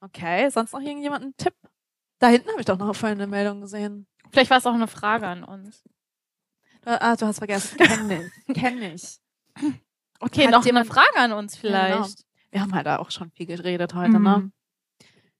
Okay, 0.00 0.48
sonst 0.48 0.72
noch 0.72 0.80
irgendjemand 0.80 1.22
einen 1.22 1.36
Tipp? 1.36 1.52
Da 2.18 2.28
hinten 2.28 2.48
habe 2.48 2.60
ich 2.60 2.66
doch 2.66 2.78
noch 2.78 2.94
vorhin 2.96 3.18
eine 3.18 3.26
Meldung 3.26 3.60
gesehen. 3.60 4.06
Vielleicht 4.30 4.50
war 4.50 4.56
es 4.56 4.64
auch 4.66 4.72
eine 4.72 4.88
Frage 4.88 5.26
an 5.26 5.44
uns. 5.44 5.82
Du, 6.80 6.98
ah, 7.02 7.14
du 7.14 7.26
hast 7.26 7.38
vergessen. 7.38 7.76
Kenn 7.76 8.10
ich. 8.10 8.54
Kenn 8.54 8.82
ich. 8.82 9.18
Okay, 10.22 10.44
Hat 10.44 10.50
noch 10.50 10.66
jemand- 10.66 10.84
eine 10.86 10.94
Frage 10.94 11.16
an 11.16 11.32
uns 11.32 11.54
Ja, 11.62 11.86
genau. 11.86 12.02
vielleicht. 12.04 12.26
Wir 12.50 12.60
haben 12.60 12.74
halt 12.74 12.86
auch 12.88 13.10
schon 13.10 13.30
viel 13.30 13.46
geredet 13.46 13.94
heute, 13.94 14.18
Mhm. 14.18 14.22
ne? 14.22 14.52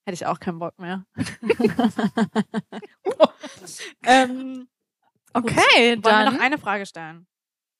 Hätte 0.07 0.15
ich 0.15 0.25
auch 0.25 0.41
keinen 0.41 0.59
Bock 0.59 0.79
mehr. 0.79 1.05
ähm, 4.05 4.69
Okay, 5.35 5.91
Wollen 5.91 6.03
wir 6.03 6.05
dann. 6.11 6.33
noch 6.35 6.41
eine 6.41 6.57
Frage 6.59 6.87
stellen? 6.87 7.27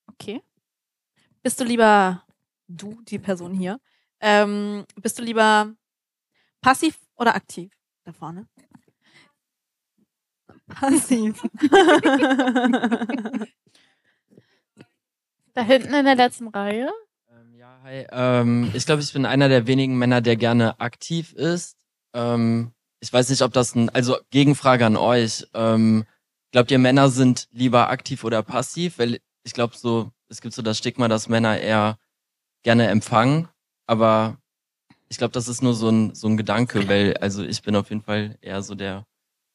Okay. 0.09 0.43
Bist 1.43 1.59
du 1.59 1.65
lieber, 1.65 2.23
du, 2.77 3.01
die 3.03 3.19
Person 3.19 3.55
hier, 3.55 3.81
ähm, 4.21 4.85
bist 4.97 5.19
du 5.19 5.23
lieber 5.23 5.73
passiv 6.61 6.99
oder 7.17 7.35
aktiv? 7.35 7.73
Da 8.05 8.13
vorne. 8.13 8.49
Passiv. 10.69 11.43
Da 15.53 15.63
hinten 15.63 15.93
in 15.93 16.05
der 16.05 16.15
letzten 16.15 16.47
Reihe. 16.47 16.89
Hi, 17.83 18.07
ähm, 18.13 18.71
ich 18.75 18.85
glaube, 18.85 19.01
ich 19.01 19.13
bin 19.13 19.25
einer 19.25 19.49
der 19.49 19.67
wenigen 19.67 19.97
Männer, 19.97 20.21
der 20.21 20.37
gerne 20.37 20.79
aktiv 20.81 21.33
ist. 21.33 21.77
Ähm, 22.13 22.73
ich 23.01 23.11
weiß 23.11 23.31
nicht, 23.31 23.41
ob 23.43 23.53
das 23.53 23.75
ein, 23.75 23.89
also 23.89 24.19
Gegenfrage 24.31 24.85
an 24.85 24.97
euch. 24.97 25.47
Ähm, 25.55 26.05
glaubt 26.53 26.71
ihr, 26.71 26.79
Männer 26.79 27.09
sind 27.09 27.49
lieber 27.53 27.89
aktiv 27.89 28.23
oder 28.23 28.43
passiv? 28.43 28.99
Weil 28.99 29.19
ich 29.45 29.55
glaube 29.55 29.77
so, 29.77 30.13
es 30.29 30.41
gibt 30.41 30.55
so 30.55 30.63
das 30.63 30.79
Stigma, 30.79 31.09
dass 31.09 31.29
Männer 31.29 31.59
eher 31.59 31.99
gerne 32.63 32.89
empfangen, 32.89 33.49
aber 33.87 34.37
ich 35.09 35.19
glaube, 35.19 35.33
das 35.33 35.49
ist 35.49 35.63
nur 35.63 35.75
so 35.75 35.89
ein, 35.89 36.15
so 36.15 36.29
ein 36.29 36.37
Gedanke, 36.37 36.89
weil, 36.89 37.17
also 37.17 37.43
ich 37.43 37.63
bin 37.63 37.75
auf 37.75 37.91
jeden 37.91 38.03
Fall 38.03 38.39
eher 38.41 38.63
so 38.63 38.75
der 38.75 39.07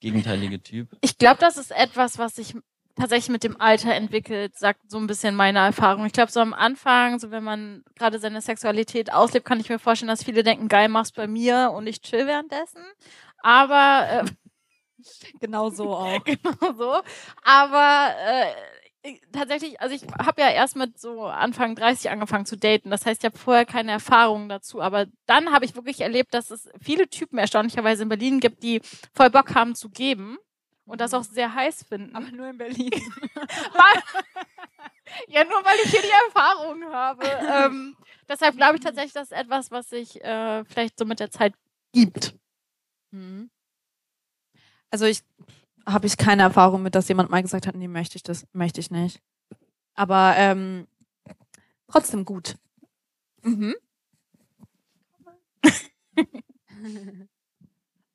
gegenteilige 0.01 0.61
Typ. 0.61 0.89
Ich 1.01 1.17
glaube, 1.17 1.37
das 1.39 1.57
ist 1.57 1.71
etwas, 1.71 2.17
was 2.17 2.35
sich 2.35 2.55
tatsächlich 2.95 3.29
mit 3.29 3.43
dem 3.43 3.59
Alter 3.59 3.93
entwickelt, 3.93 4.57
sagt 4.57 4.79
so 4.89 4.97
ein 4.97 5.07
bisschen 5.07 5.35
meine 5.35 5.59
Erfahrung. 5.59 6.05
Ich 6.05 6.13
glaube, 6.13 6.31
so 6.31 6.39
am 6.39 6.53
Anfang, 6.53 7.19
so 7.19 7.31
wenn 7.31 7.43
man 7.43 7.83
gerade 7.95 8.19
seine 8.19 8.41
Sexualität 8.41 9.11
auslebt, 9.11 9.45
kann 9.45 9.59
ich 9.59 9.69
mir 9.69 9.79
vorstellen, 9.79 10.09
dass 10.09 10.23
viele 10.23 10.43
denken, 10.43 10.67
geil, 10.67 10.89
mach's 10.89 11.11
bei 11.11 11.27
mir 11.27 11.71
und 11.75 11.87
ich 11.87 12.01
chill 12.01 12.25
währenddessen. 12.27 12.81
Aber 13.39 14.07
äh, 14.09 14.25
genau 15.39 15.69
so 15.69 15.95
auch. 15.95 16.23
genau 16.23 16.73
so. 16.77 17.01
Aber 17.43 18.15
äh, 18.17 18.53
tatsächlich, 19.31 19.79
also 19.81 19.95
ich 19.95 20.03
habe 20.17 20.41
ja 20.41 20.49
erst 20.49 20.75
mit 20.75 20.99
so 20.99 21.25
Anfang 21.25 21.75
30 21.75 22.09
angefangen 22.09 22.45
zu 22.45 22.57
daten. 22.57 22.89
Das 22.89 23.05
heißt, 23.05 23.23
ich 23.23 23.25
habe 23.25 23.37
vorher 23.37 23.65
keine 23.65 23.91
Erfahrungen 23.91 24.49
dazu. 24.49 24.81
Aber 24.81 25.05
dann 25.25 25.51
habe 25.51 25.65
ich 25.65 25.75
wirklich 25.75 26.01
erlebt, 26.01 26.33
dass 26.33 26.51
es 26.51 26.69
viele 26.81 27.07
Typen 27.07 27.37
erstaunlicherweise 27.37 28.03
in 28.03 28.09
Berlin 28.09 28.39
gibt, 28.39 28.63
die 28.63 28.81
voll 29.13 29.29
Bock 29.29 29.53
haben 29.55 29.75
zu 29.75 29.89
geben 29.89 30.37
und 30.85 31.01
das 31.01 31.13
auch 31.13 31.23
sehr 31.23 31.53
heiß 31.53 31.83
finden. 31.83 32.15
Aber 32.15 32.31
nur 32.31 32.49
in 32.49 32.57
Berlin. 32.57 32.91
Ja, 35.27 35.43
nur 35.43 35.63
weil 35.63 35.77
ich 35.83 35.91
hier 35.91 36.01
die 36.01 36.25
Erfahrung 36.27 36.83
habe. 36.91 37.25
Ähm, 37.25 37.95
deshalb 38.27 38.57
glaube 38.57 38.75
ich 38.75 38.81
tatsächlich, 38.81 39.13
das 39.13 39.31
ist 39.31 39.37
etwas, 39.37 39.71
was 39.71 39.89
sich 39.89 40.21
äh, 40.23 40.65
vielleicht 40.65 40.97
so 40.97 41.05
mit 41.05 41.19
der 41.19 41.31
Zeit 41.31 41.53
gibt. 41.93 42.35
Mhm. 43.11 43.49
Also 44.89 45.05
ich 45.05 45.21
habe 45.85 46.07
ich 46.07 46.17
keine 46.17 46.43
Erfahrung 46.43 46.81
mit, 46.83 46.95
dass 46.95 47.07
jemand 47.07 47.29
mal 47.29 47.41
gesagt 47.41 47.67
hat, 47.67 47.75
nee, 47.75 47.87
möchte 47.87 48.15
ich 48.17 48.23
das, 48.23 48.45
möchte 48.53 48.79
ich 48.79 48.91
nicht. 48.91 49.21
Aber 49.93 50.33
ähm, 50.37 50.87
trotzdem 51.89 52.25
gut. 52.25 52.55
Mhm. 53.43 53.75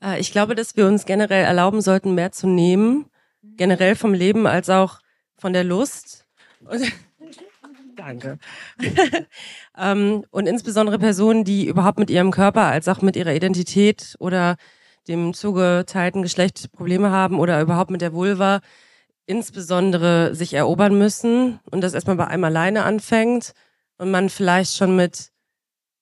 Äh, 0.03 0.19
Ich 0.19 0.33
glaube, 0.33 0.55
dass 0.55 0.77
wir 0.77 0.87
uns 0.87 1.05
generell 1.05 1.45
erlauben 1.45 1.83
sollten, 1.83 2.15
mehr 2.15 2.33
zu 2.33 2.47
nehmen. 2.47 3.11
Generell 3.43 3.95
vom 3.97 4.15
Leben 4.15 4.47
als 4.47 4.71
auch 4.71 5.01
von 5.37 5.53
der 5.53 5.65
Lust. 5.65 6.27
Und 6.61 6.81
Danke. 7.97 8.39
ähm, 9.77 10.25
und 10.31 10.47
insbesondere 10.47 10.99
Personen, 10.99 11.45
die 11.45 11.67
überhaupt 11.67 11.99
mit 11.99 12.09
ihrem 12.09 12.31
Körper 12.31 12.63
als 12.63 12.89
auch 12.89 13.03
mit 13.03 13.15
ihrer 13.15 13.35
Identität 13.35 14.17
oder 14.19 14.57
dem 15.09 15.35
zugeteilten 15.35 16.23
Geschlecht 16.23 16.73
Probleme 16.73 17.11
haben 17.11 17.39
oder 17.39 17.61
überhaupt 17.61 17.91
mit 17.91 18.01
der 18.01 18.13
Vulva, 18.13 18.61
insbesondere 19.27 20.35
sich 20.35 20.55
erobern 20.55 20.99
müssen 20.99 21.61
und 21.71 21.83
das 21.83 21.95
erstmal 21.95 22.17
bei 22.17 22.27
einem 22.27 22.45
alleine 22.45 22.85
anfängt 22.85 23.53
und 23.99 24.11
man 24.11 24.29
vielleicht 24.29 24.77
schon 24.77 24.97
mit 24.97 25.31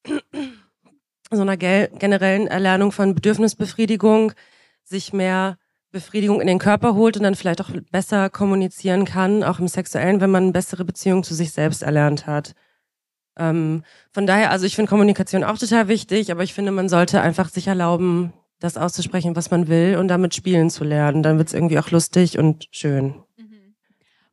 so 1.31 1.43
einer 1.43 1.57
generellen 1.57 2.47
Erlernung 2.47 2.93
von 2.93 3.15
Bedürfnisbefriedigung 3.15 4.33
sich 4.85 5.13
mehr 5.13 5.59
Befriedigung 5.91 6.41
in 6.41 6.47
den 6.47 6.59
Körper 6.59 6.95
holt 6.95 7.17
und 7.17 7.23
dann 7.23 7.35
vielleicht 7.35 7.61
auch 7.61 7.71
besser 7.91 8.29
kommunizieren 8.29 9.05
kann, 9.05 9.43
auch 9.43 9.59
im 9.59 9.69
Sexuellen, 9.69 10.21
wenn 10.21 10.31
man 10.31 10.45
eine 10.45 10.53
bessere 10.53 10.85
Beziehung 10.85 11.23
zu 11.23 11.35
sich 11.35 11.53
selbst 11.53 11.83
erlernt 11.83 12.27
hat. 12.27 12.55
Ähm, 13.39 13.85
von 14.13 14.27
daher, 14.27 14.51
also 14.51 14.67
ich 14.67 14.75
finde 14.75 14.91
Kommunikation 14.91 15.45
auch 15.45 15.57
total 15.57 15.89
wichtig, 15.89 16.31
aber 16.31 16.43
ich 16.43 16.53
finde, 16.53 16.73
man 16.73 16.89
sollte 16.89 17.21
einfach 17.21 17.49
sich 17.49 17.69
erlauben, 17.69 18.33
das 18.61 18.77
auszusprechen, 18.77 19.37
was 19.37 19.51
man 19.51 19.69
will 19.69 19.97
und 19.99 20.09
damit 20.09 20.35
spielen 20.35 20.71
zu 20.71 20.85
lernen. 20.85 21.23
Dann 21.23 21.39
wird 21.39 21.49
es 21.49 21.55
irgendwie 21.55 21.79
auch 21.79 21.91
lustig 21.91 22.39
und 22.39 22.69
schön. 22.71 23.23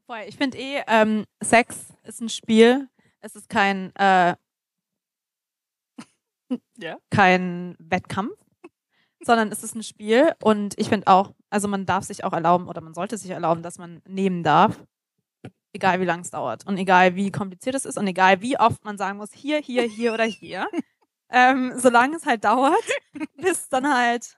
Voll. 0.05 0.21
Ich 0.27 0.37
finde 0.37 0.57
eh, 0.57 0.81
ähm, 0.87 1.25
Sex 1.41 1.93
ist 2.03 2.21
ein 2.21 2.29
Spiel. 2.29 2.87
Es 3.21 3.35
ist 3.35 3.49
kein, 3.49 3.95
äh, 3.95 4.35
Ja. 6.77 6.97
kein 7.09 7.75
Wettkampf, 7.79 8.37
sondern 9.23 9.51
es 9.51 9.63
ist 9.63 9.75
ein 9.75 9.81
Spiel. 9.83 10.33
Und 10.43 10.75
ich 10.77 10.89
finde 10.89 11.07
auch, 11.07 11.33
also 11.49 11.67
man 11.67 11.85
darf 11.85 12.03
sich 12.03 12.23
auch 12.23 12.33
erlauben 12.33 12.67
oder 12.67 12.81
man 12.81 12.93
sollte 12.93 13.17
sich 13.17 13.31
erlauben, 13.31 13.63
dass 13.63 13.77
man 13.79 14.01
nehmen 14.07 14.43
darf. 14.43 14.83
Egal 15.73 15.99
wie 15.99 16.05
lang 16.05 16.21
es 16.21 16.29
dauert 16.29 16.65
und 16.65 16.77
egal 16.77 17.15
wie 17.15 17.31
kompliziert 17.31 17.75
es 17.75 17.83
ist 17.83 17.97
und 17.97 18.07
egal 18.07 18.41
wie 18.41 18.57
oft 18.57 18.85
man 18.85 18.97
sagen 18.97 19.17
muss, 19.17 19.33
hier, 19.33 19.59
hier, 19.59 19.83
hier 19.83 20.13
oder 20.13 20.23
hier. 20.23 20.67
ähm, 21.29 21.73
solange 21.77 22.17
es 22.17 22.25
halt 22.25 22.43
dauert, 22.43 22.73
bis 23.37 23.67
dann 23.69 23.91
halt 23.93 24.37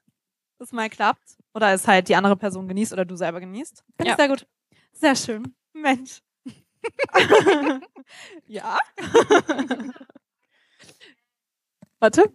es 0.60 0.72
mal 0.72 0.90
klappt 0.90 1.38
oder 1.54 1.72
es 1.74 1.88
halt 1.88 2.10
die 2.10 2.16
andere 2.16 2.36
Person 2.36 2.68
genießt 2.68 2.94
oder 2.94 3.06
du 3.06 3.16
selber 3.16 3.40
genießt. 3.40 3.84
Finde 3.98 4.10
Ja. 4.10 4.14
ich 4.14 4.18
sehr 4.18 4.28
gut. 4.28 4.48
Sehr 4.94 5.16
schön. 5.16 5.56
Mensch. 5.74 6.22
ja. 8.48 8.78
Warte. 12.00 12.32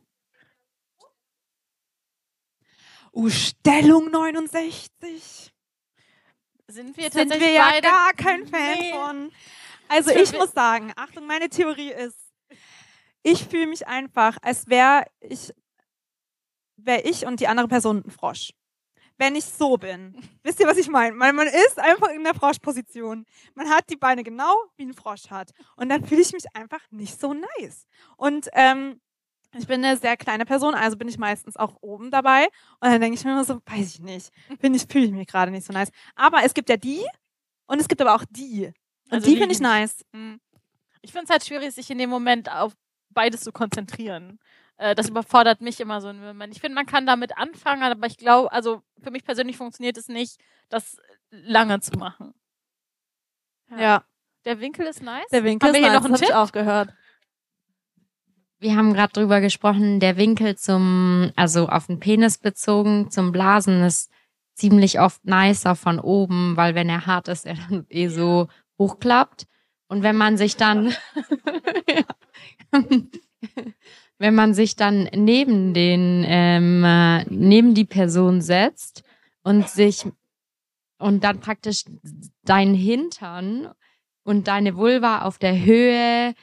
Uh, 3.13 3.29
Stellung 3.29 4.11
69. 4.11 5.53
Sind 6.69 6.97
wir 6.97 7.05
Sind 7.11 7.15
tatsächlich 7.15 7.41
wir 7.41 7.51
ja 7.53 7.69
beide 7.71 7.87
gar 7.89 8.13
kein 8.15 8.47
Fan 8.47 8.79
Nee. 8.79 8.93
von. 8.93 9.33
Also 9.89 10.11
ich 10.11 10.33
wi- 10.33 10.39
muss 10.39 10.53
sagen, 10.53 10.93
Achtung, 10.97 11.27
meine 11.27 11.49
Theorie 11.51 11.93
ist, 11.93 12.19
ich 13.23 13.45
fühle 13.47 13.67
mich 13.67 13.87
einfach, 13.87 14.39
als 14.43 14.69
wäre 14.69 15.05
ich, 15.21 15.53
wäre 16.77 17.03
ich 17.03 17.27
und 17.27 17.41
die 17.41 17.49
andere 17.49 17.69
Person 17.69 18.03
ein 18.05 18.11
Frosch. 18.11 18.53
Wenn 19.19 19.37
ich 19.37 19.45
so 19.45 19.77
bin. 19.77 20.17
Wisst 20.43 20.61
ihr, 20.61 20.67
was 20.67 20.79
ich 20.79 20.89
meine? 20.89 21.15
Man, 21.15 21.37
man 21.37 21.47
ist 21.47 21.79
einfach 21.79 22.09
in 22.09 22.25
der 22.25 22.35
Froschposition. 22.35 23.25
Man 23.55 23.69
hat 23.69 23.89
die 23.91 23.97
Beine 23.97 24.25
genau 24.25 24.55
wie 24.77 24.85
ein 24.85 24.95
Frosch 24.95 25.31
hat. 25.31 25.51
Und 25.77 25.89
dann 25.89 26.05
fühle 26.05 26.23
ich 26.23 26.33
mich 26.33 26.45
einfach 26.55 26.81
nicht 26.91 27.21
so 27.21 27.35
nice. 27.35 27.87
Und 28.17 28.49
ähm, 28.55 29.01
ich 29.55 29.67
bin 29.67 29.85
eine 29.85 29.99
sehr 29.99 30.17
kleine 30.17 30.47
Person, 30.47 30.75
also 30.75 30.97
bin 30.97 31.09
ich 31.09 31.19
meistens 31.19 31.57
auch 31.57 31.77
oben 31.83 32.11
dabei. 32.11 32.47
Und 32.81 32.91
dann 32.91 33.01
denke 33.01 33.19
ich 33.19 33.25
mir 33.25 33.33
immer 33.33 33.45
so, 33.45 33.61
weiß 33.67 33.95
ich 33.95 34.01
nicht, 34.01 34.31
bin 34.61 34.75
ich, 34.75 34.87
fühle 34.89 35.05
ich 35.05 35.13
mich 35.13 35.27
gerade 35.27 35.51
nicht 35.53 35.67
so 35.67 35.73
nice. 35.73 35.91
Aber 36.17 36.43
es 36.43 36.55
gibt 36.55 36.71
ja 36.71 36.77
die 36.77 37.05
und 37.67 37.81
es 37.81 37.87
gibt 37.87 38.01
aber 38.01 38.15
auch 38.15 38.25
die. 38.31 38.67
Und 39.07 39.13
Also 39.13 39.29
die 39.29 39.37
finde 39.37 39.55
ich 39.55 39.61
nice. 39.61 40.05
Hm. 40.15 40.41
Ich 41.03 41.13
finde 41.13 41.25
es 41.25 41.31
halt 41.31 41.45
schwierig, 41.45 41.75
sich 41.75 41.91
in 41.91 41.99
dem 41.99 42.09
Moment 42.11 42.51
auf 42.51 42.73
beides 43.13 43.41
zu 43.43 43.53
konzentrieren. 43.53 44.39
Äh, 44.77 44.95
das 44.95 45.09
überfordert 45.09 45.61
mich 45.61 45.81
immer 45.81 46.01
so 46.01 46.09
im 46.09 46.21
Moment. 46.21 46.55
Ich 46.55 46.61
finde, 46.61 46.75
man 46.75 46.87
kann 46.87 47.07
damit 47.07 47.37
anfangen, 47.37 47.83
aber 47.83 48.07
ich 48.07 48.17
glaube, 48.17 48.51
also 48.53 48.83
für 49.03 49.11
mich 49.11 49.25
persönlich 49.25 49.57
funktioniert 49.57 49.97
es 49.97 50.09
nicht, 50.09 50.41
das 50.69 50.97
lange 51.31 51.81
zu 51.81 51.93
machen. 51.99 52.35
Ja. 53.79 54.05
Der 54.45 54.61
Winkel 54.61 54.87
ist 54.87 55.03
nice. 55.03 55.29
Der 55.33 55.45
Winkel 55.45 55.69
Haben 55.69 55.75
wir 55.75 55.81
ist 55.81 55.87
hier 55.87 55.93
nice, 55.93 56.01
noch 56.01 56.05
einen 56.05 56.13
das 56.13 56.21
Tipp? 56.21 56.29
ich 56.31 56.35
auch 56.35 56.53
gehört. 56.53 56.89
wir 58.59 58.77
haben 58.77 58.93
gerade 58.93 59.13
drüber 59.13 59.41
gesprochen, 59.41 59.99
der 60.01 60.17
Winkel 60.17 60.57
zum, 60.57 61.33
also 61.37 61.69
auf 61.69 61.87
den 61.87 62.01
Penis 62.01 62.39
bezogen, 62.39 63.11
zum 63.11 63.33
Blasen 63.33 63.83
ist 63.83 64.11
ziemlich 64.55 65.01
oft 65.01 65.25
nicer 65.25 65.75
von 65.75 65.99
oben, 65.99 66.57
weil 66.57 66.75
wenn 66.75 66.89
er 66.89 67.07
hart 67.07 67.29
ist, 67.29 67.47
er 67.47 67.55
dann 67.55 67.87
eh 67.89 68.09
so 68.09 68.49
hochklappt. 68.79 69.47
Und 69.89 70.03
wenn 70.03 70.17
man 70.17 70.37
sich 70.37 70.57
dann, 70.57 70.95
wenn 74.19 74.35
man 74.35 74.55
sich 74.55 74.77
dann 74.77 75.09
neben 75.15 75.75
den, 75.75 76.25
ähm, 76.27 76.85
äh, 76.85 77.25
neben 77.25 77.75
die 77.75 77.85
Person 77.85 78.41
setzt 78.41 79.03
und 79.43 79.69
sich 79.69 80.07
und 80.99 81.25
dann 81.25 81.41
praktisch 81.41 81.85
dein 82.45 82.75
Hintern 82.75 83.73
und 84.25 84.47
deine 84.47 84.77
Vulva 84.77 85.23
auf 85.23 85.39
der 85.39 85.65
Höhe 85.65 86.35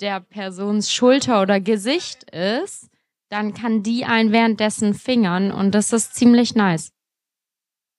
der 0.00 0.20
Persons 0.20 0.90
Schulter 0.90 1.42
oder 1.42 1.60
Gesicht 1.60 2.24
ist, 2.30 2.88
dann 3.28 3.52
kann 3.52 3.82
die 3.82 4.04
einen 4.04 4.32
währenddessen 4.32 4.94
fingern 4.94 5.52
und 5.52 5.74
das 5.74 5.92
ist 5.92 6.14
ziemlich 6.14 6.54
nice. 6.54 6.93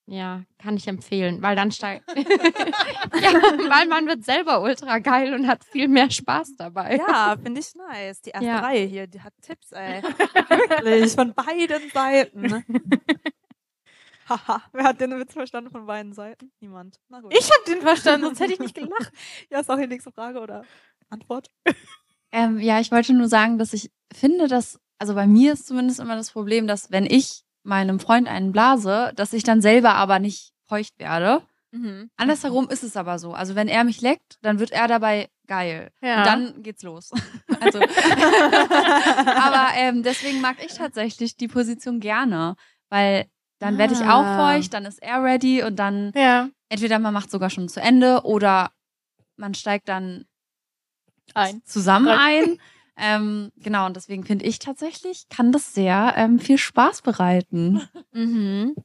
Ja, 0.07 0.43
kann 0.59 0.77
ich 0.77 0.87
empfehlen, 0.87 1.41
weil 1.41 1.55
dann 1.55 1.71
steigt. 1.71 2.07
ja, 2.15 3.33
weil 3.69 3.87
man 3.87 4.05
wird 4.05 4.23
selber 4.23 4.61
ultra 4.61 4.99
geil 4.99 5.33
und 5.33 5.47
hat 5.47 5.63
viel 5.65 5.87
mehr 5.87 6.11
Spaß 6.11 6.55
dabei. 6.57 6.97
Ja, 7.07 7.35
finde 7.41 7.59
ich 7.59 7.73
nice. 7.73 8.21
Die 8.21 8.29
erste 8.29 8.45
Ja. 8.45 8.59
Reihe 8.59 8.85
hier, 8.85 9.07
die 9.07 9.21
hat 9.21 9.33
Tipps, 9.41 9.71
ey. 9.71 10.03
Wirklich, 10.03 11.13
von 11.13 11.33
beiden 11.33 11.89
Seiten. 11.89 12.63
Haha, 14.29 14.61
wer 14.73 14.83
hat 14.83 15.01
den 15.01 15.19
Witz 15.19 15.33
verstanden 15.33 15.69
von 15.71 15.85
beiden 15.85 16.13
Seiten? 16.13 16.51
Niemand. 16.59 16.99
Na 17.09 17.21
gut. 17.21 17.33
Ich 17.35 17.49
habe 17.51 17.63
den 17.67 17.81
verstanden, 17.81 18.25
sonst 18.25 18.39
hätte 18.39 18.53
ich 18.53 18.59
nicht 18.59 18.75
gelacht. 18.75 19.11
Ja, 19.51 19.59
ist 19.59 19.69
auch 19.69 19.77
die 19.77 19.87
nächste 19.87 20.11
Frage 20.11 20.39
oder 20.39 20.63
Antwort. 21.09 21.49
Ähm, 22.31 22.59
ja, 22.59 22.79
ich 22.79 22.91
wollte 22.91 23.13
nur 23.13 23.27
sagen, 23.27 23.57
dass 23.59 23.73
ich 23.73 23.91
finde, 24.13 24.47
dass, 24.47 24.79
also 24.97 25.13
bei 25.13 25.27
mir 25.27 25.53
ist 25.53 25.67
zumindest 25.67 25.99
immer 25.99 26.15
das 26.15 26.31
Problem, 26.31 26.65
dass 26.67 26.91
wenn 26.91 27.05
ich 27.05 27.44
meinem 27.65 27.99
Freund 27.99 28.27
einen 28.27 28.51
blase, 28.51 29.11
dass 29.15 29.33
ich 29.33 29.43
dann 29.43 29.61
selber 29.61 29.95
aber 29.95 30.19
nicht 30.19 30.53
feucht 30.67 30.97
werde. 30.99 31.41
Mhm. 31.71 32.09
Andersherum 32.15 32.69
ist 32.69 32.83
es 32.83 32.95
aber 32.95 33.19
so. 33.19 33.33
Also 33.33 33.55
wenn 33.55 33.67
er 33.67 33.83
mich 33.83 34.01
leckt, 34.01 34.37
dann 34.41 34.59
wird 34.59 34.71
er 34.71 34.87
dabei 34.87 35.27
geil. 35.47 35.91
Ja. 36.01 36.19
Und 36.19 36.25
dann 36.25 36.63
geht's 36.63 36.83
los. 36.83 37.11
also, 37.59 37.79
aber 38.59 39.69
ähm, 39.75 40.03
deswegen 40.03 40.41
mag 40.41 40.57
ich 40.63 40.73
tatsächlich 40.73 41.37
die 41.37 41.47
Position 41.47 41.99
gerne, 41.99 42.55
weil 42.89 43.25
dann 43.59 43.77
werde 43.77 43.93
ich 43.93 44.01
auch 44.01 44.23
Ah. 44.23 44.53
feucht, 44.53 44.73
dann 44.73 44.85
ist 44.85 45.01
er 45.01 45.23
ready 45.23 45.63
und 45.63 45.77
dann 45.77 46.11
Ja. 46.15 46.49
entweder 46.69 46.99
man 46.99 47.13
macht 47.13 47.31
sogar 47.31 47.49
schon 47.49 47.67
zu 47.69 47.81
Ende 47.81 48.21
oder 48.23 48.71
man 49.37 49.53
steigt 49.53 49.89
dann 49.89 50.25
Ein. 51.33 51.61
zusammen 51.65 52.07
ein. 52.07 52.59
Ähm, 52.97 53.51
genau, 53.57 53.85
und 53.85 53.95
deswegen 53.95 54.23
finde 54.23 54.45
ich 54.45 54.59
tatsächlich, 54.59 55.27
kann 55.29 55.51
das 55.51 55.73
sehr 55.73 56.13
ähm, 56.15 56.39
viel 56.39 56.57
Spaß 56.57 57.01
bereiten. 57.01 57.81
Mhm. 58.13 58.75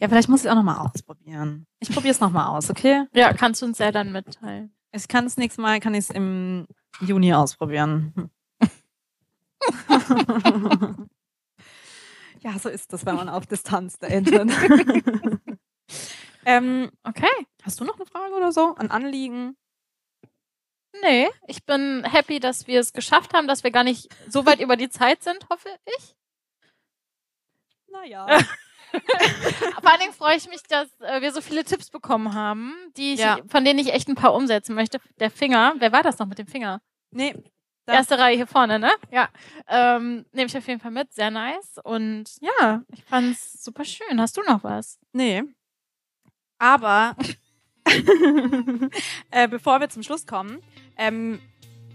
Ja, 0.00 0.08
vielleicht 0.08 0.28
muss 0.28 0.44
ich 0.44 0.50
auch 0.50 0.56
nochmal 0.56 0.78
ausprobieren. 0.78 1.66
Ich 1.78 1.90
probiere 1.90 2.10
es 2.12 2.20
nochmal 2.20 2.48
aus, 2.48 2.70
okay? 2.70 3.04
Ja, 3.14 3.32
kannst 3.32 3.62
du 3.62 3.66
uns 3.66 3.78
ja 3.78 3.92
dann 3.92 4.10
mitteilen. 4.10 4.74
Ich 4.90 5.06
kann 5.06 5.26
es 5.26 5.36
nächstes 5.36 5.62
Mal, 5.62 5.78
kann 5.80 5.94
ich 5.94 6.00
es 6.00 6.10
im 6.10 6.66
Juni 7.00 7.32
ausprobieren. 7.32 8.30
ja, 12.40 12.58
so 12.58 12.68
ist 12.68 12.92
das, 12.92 13.06
wenn 13.06 13.14
man 13.14 13.28
auf 13.28 13.46
Distanz 13.46 13.98
datet. 13.98 14.50
ähm, 16.44 16.90
Okay. 17.04 17.28
hast 17.62 17.80
du 17.80 17.84
noch 17.84 17.96
eine 17.96 18.06
Frage 18.06 18.34
oder 18.34 18.50
so? 18.52 18.74
Ein 18.74 18.90
Anliegen? 18.90 19.56
Nee, 21.00 21.28
ich 21.46 21.64
bin 21.64 22.04
happy, 22.04 22.38
dass 22.38 22.66
wir 22.66 22.80
es 22.80 22.92
geschafft 22.92 23.32
haben, 23.34 23.48
dass 23.48 23.64
wir 23.64 23.70
gar 23.70 23.84
nicht 23.84 24.08
so 24.28 24.44
weit 24.46 24.60
über 24.60 24.76
die 24.76 24.90
Zeit 24.90 25.22
sind, 25.22 25.48
hoffe 25.50 25.68
ich. 25.96 26.14
Naja. 27.88 28.26
Vor 29.80 29.90
allen 29.90 30.00
Dingen 30.00 30.12
freue 30.12 30.36
ich 30.36 30.48
mich, 30.48 30.62
dass 30.64 30.88
äh, 31.00 31.22
wir 31.22 31.32
so 31.32 31.40
viele 31.40 31.64
Tipps 31.64 31.88
bekommen 31.90 32.34
haben, 32.34 32.74
die 32.96 33.14
ich, 33.14 33.20
Ja. 33.20 33.38
von 33.48 33.64
denen 33.64 33.78
ich 33.78 33.92
echt 33.92 34.08
ein 34.08 34.14
paar 34.14 34.34
umsetzen 34.34 34.74
möchte. 34.74 35.00
Der 35.18 35.30
Finger, 35.30 35.74
wer 35.78 35.92
war 35.92 36.02
das 36.02 36.18
noch 36.18 36.26
mit 36.26 36.38
dem 36.38 36.46
Finger? 36.46 36.82
Nee. 37.10 37.34
Da. 37.86 37.94
Erste 37.94 38.18
Reihe 38.18 38.36
hier 38.36 38.46
vorne, 38.46 38.78
ne? 38.78 38.90
Ja. 39.10 39.28
Ähm, 39.66 40.24
Nehme 40.32 40.46
ich 40.46 40.56
auf 40.56 40.68
jeden 40.68 40.78
Fall 40.78 40.90
mit, 40.92 41.12
sehr 41.12 41.30
nice. 41.30 41.78
Und 41.82 42.24
ja, 42.40 42.82
ich 42.92 43.02
fand's 43.04 43.64
super 43.64 43.84
schön. 43.84 44.20
Hast 44.20 44.36
du 44.36 44.42
noch 44.42 44.62
was? 44.62 44.98
Nee. 45.12 45.42
Aber 46.58 47.16
äh, 49.30 49.48
bevor 49.48 49.80
wir 49.80 49.88
zum 49.88 50.02
Schluss 50.02 50.26
kommen, 50.26 50.62
ähm, 50.96 51.38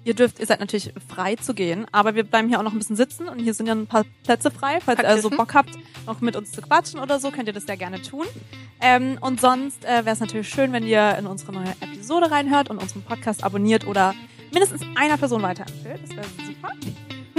ihr 0.04 0.14
dürft, 0.14 0.40
ihr 0.40 0.46
seid 0.46 0.60
natürlich 0.60 0.94
frei 1.08 1.36
zu 1.36 1.54
gehen, 1.54 1.86
aber 1.92 2.16
wir 2.16 2.24
bleiben 2.24 2.48
hier 2.48 2.60
auch 2.60 2.64
noch 2.64 2.72
ein 2.72 2.78
bisschen 2.78 2.96
sitzen 2.96 3.28
und 3.28 3.40
hier 3.40 3.54
sind 3.54 3.68
ja 3.68 3.74
ein 3.76 3.88
paar 3.88 4.06
Plätze 4.24 4.50
frei. 4.50 4.80
Falls 4.80 5.00
ihr 5.00 5.08
also 5.08 5.30
Kissen. 5.30 5.38
Bock 5.38 5.54
habt, 5.54 5.72
noch 6.06 6.22
mit 6.22 6.36
uns 6.36 6.52
zu 6.52 6.62
quatschen 6.62 7.00
oder 7.00 7.20
so, 7.20 7.30
könnt 7.32 7.48
ihr 7.48 7.54
das 7.54 7.66
sehr 7.66 7.78
gerne 7.78 8.02
tun. 8.02 8.26
Ähm, 8.80 9.18
und 9.20 9.42
sonst 9.42 9.84
äh, 9.84 10.06
wäre 10.06 10.12
es 10.12 10.20
natürlich 10.20 10.50
schön, 10.50 10.72
wenn 10.72 10.86
ihr 10.86 11.18
in 11.18 11.28
unsere 11.28 11.52
neue 11.52 11.72
Episode 11.82 12.32
reinhört 12.32 12.70
und 12.70 12.78
unseren 12.78 13.04
Podcast 13.04 13.44
abonniert 13.44 13.86
oder 13.86 14.16
mindestens 14.52 14.82
einer 14.96 15.18
Person 15.18 15.42
weiterempfehlt. 15.42 16.00
Das 16.04 16.16
wäre 16.16 16.28
super. 16.46 16.72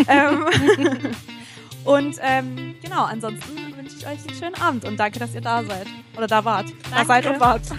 ähm, 0.09 1.11
und 1.85 2.17
ähm, 2.21 2.75
genau, 2.83 3.05
ansonsten 3.05 3.77
wünsche 3.77 3.97
ich 3.97 4.07
euch 4.07 4.29
einen 4.29 4.39
schönen 4.39 4.55
Abend 4.57 4.85
und 4.85 4.99
danke, 4.99 5.19
dass 5.19 5.35
ihr 5.35 5.41
da 5.41 5.65
seid. 5.65 5.87
Oder 6.17 6.27
da 6.27 6.45
wart. 6.45 6.67
Da 6.91 6.91
Danke. 6.91 7.07
seid 7.07 7.27
und 7.27 7.41
wart. 7.41 7.63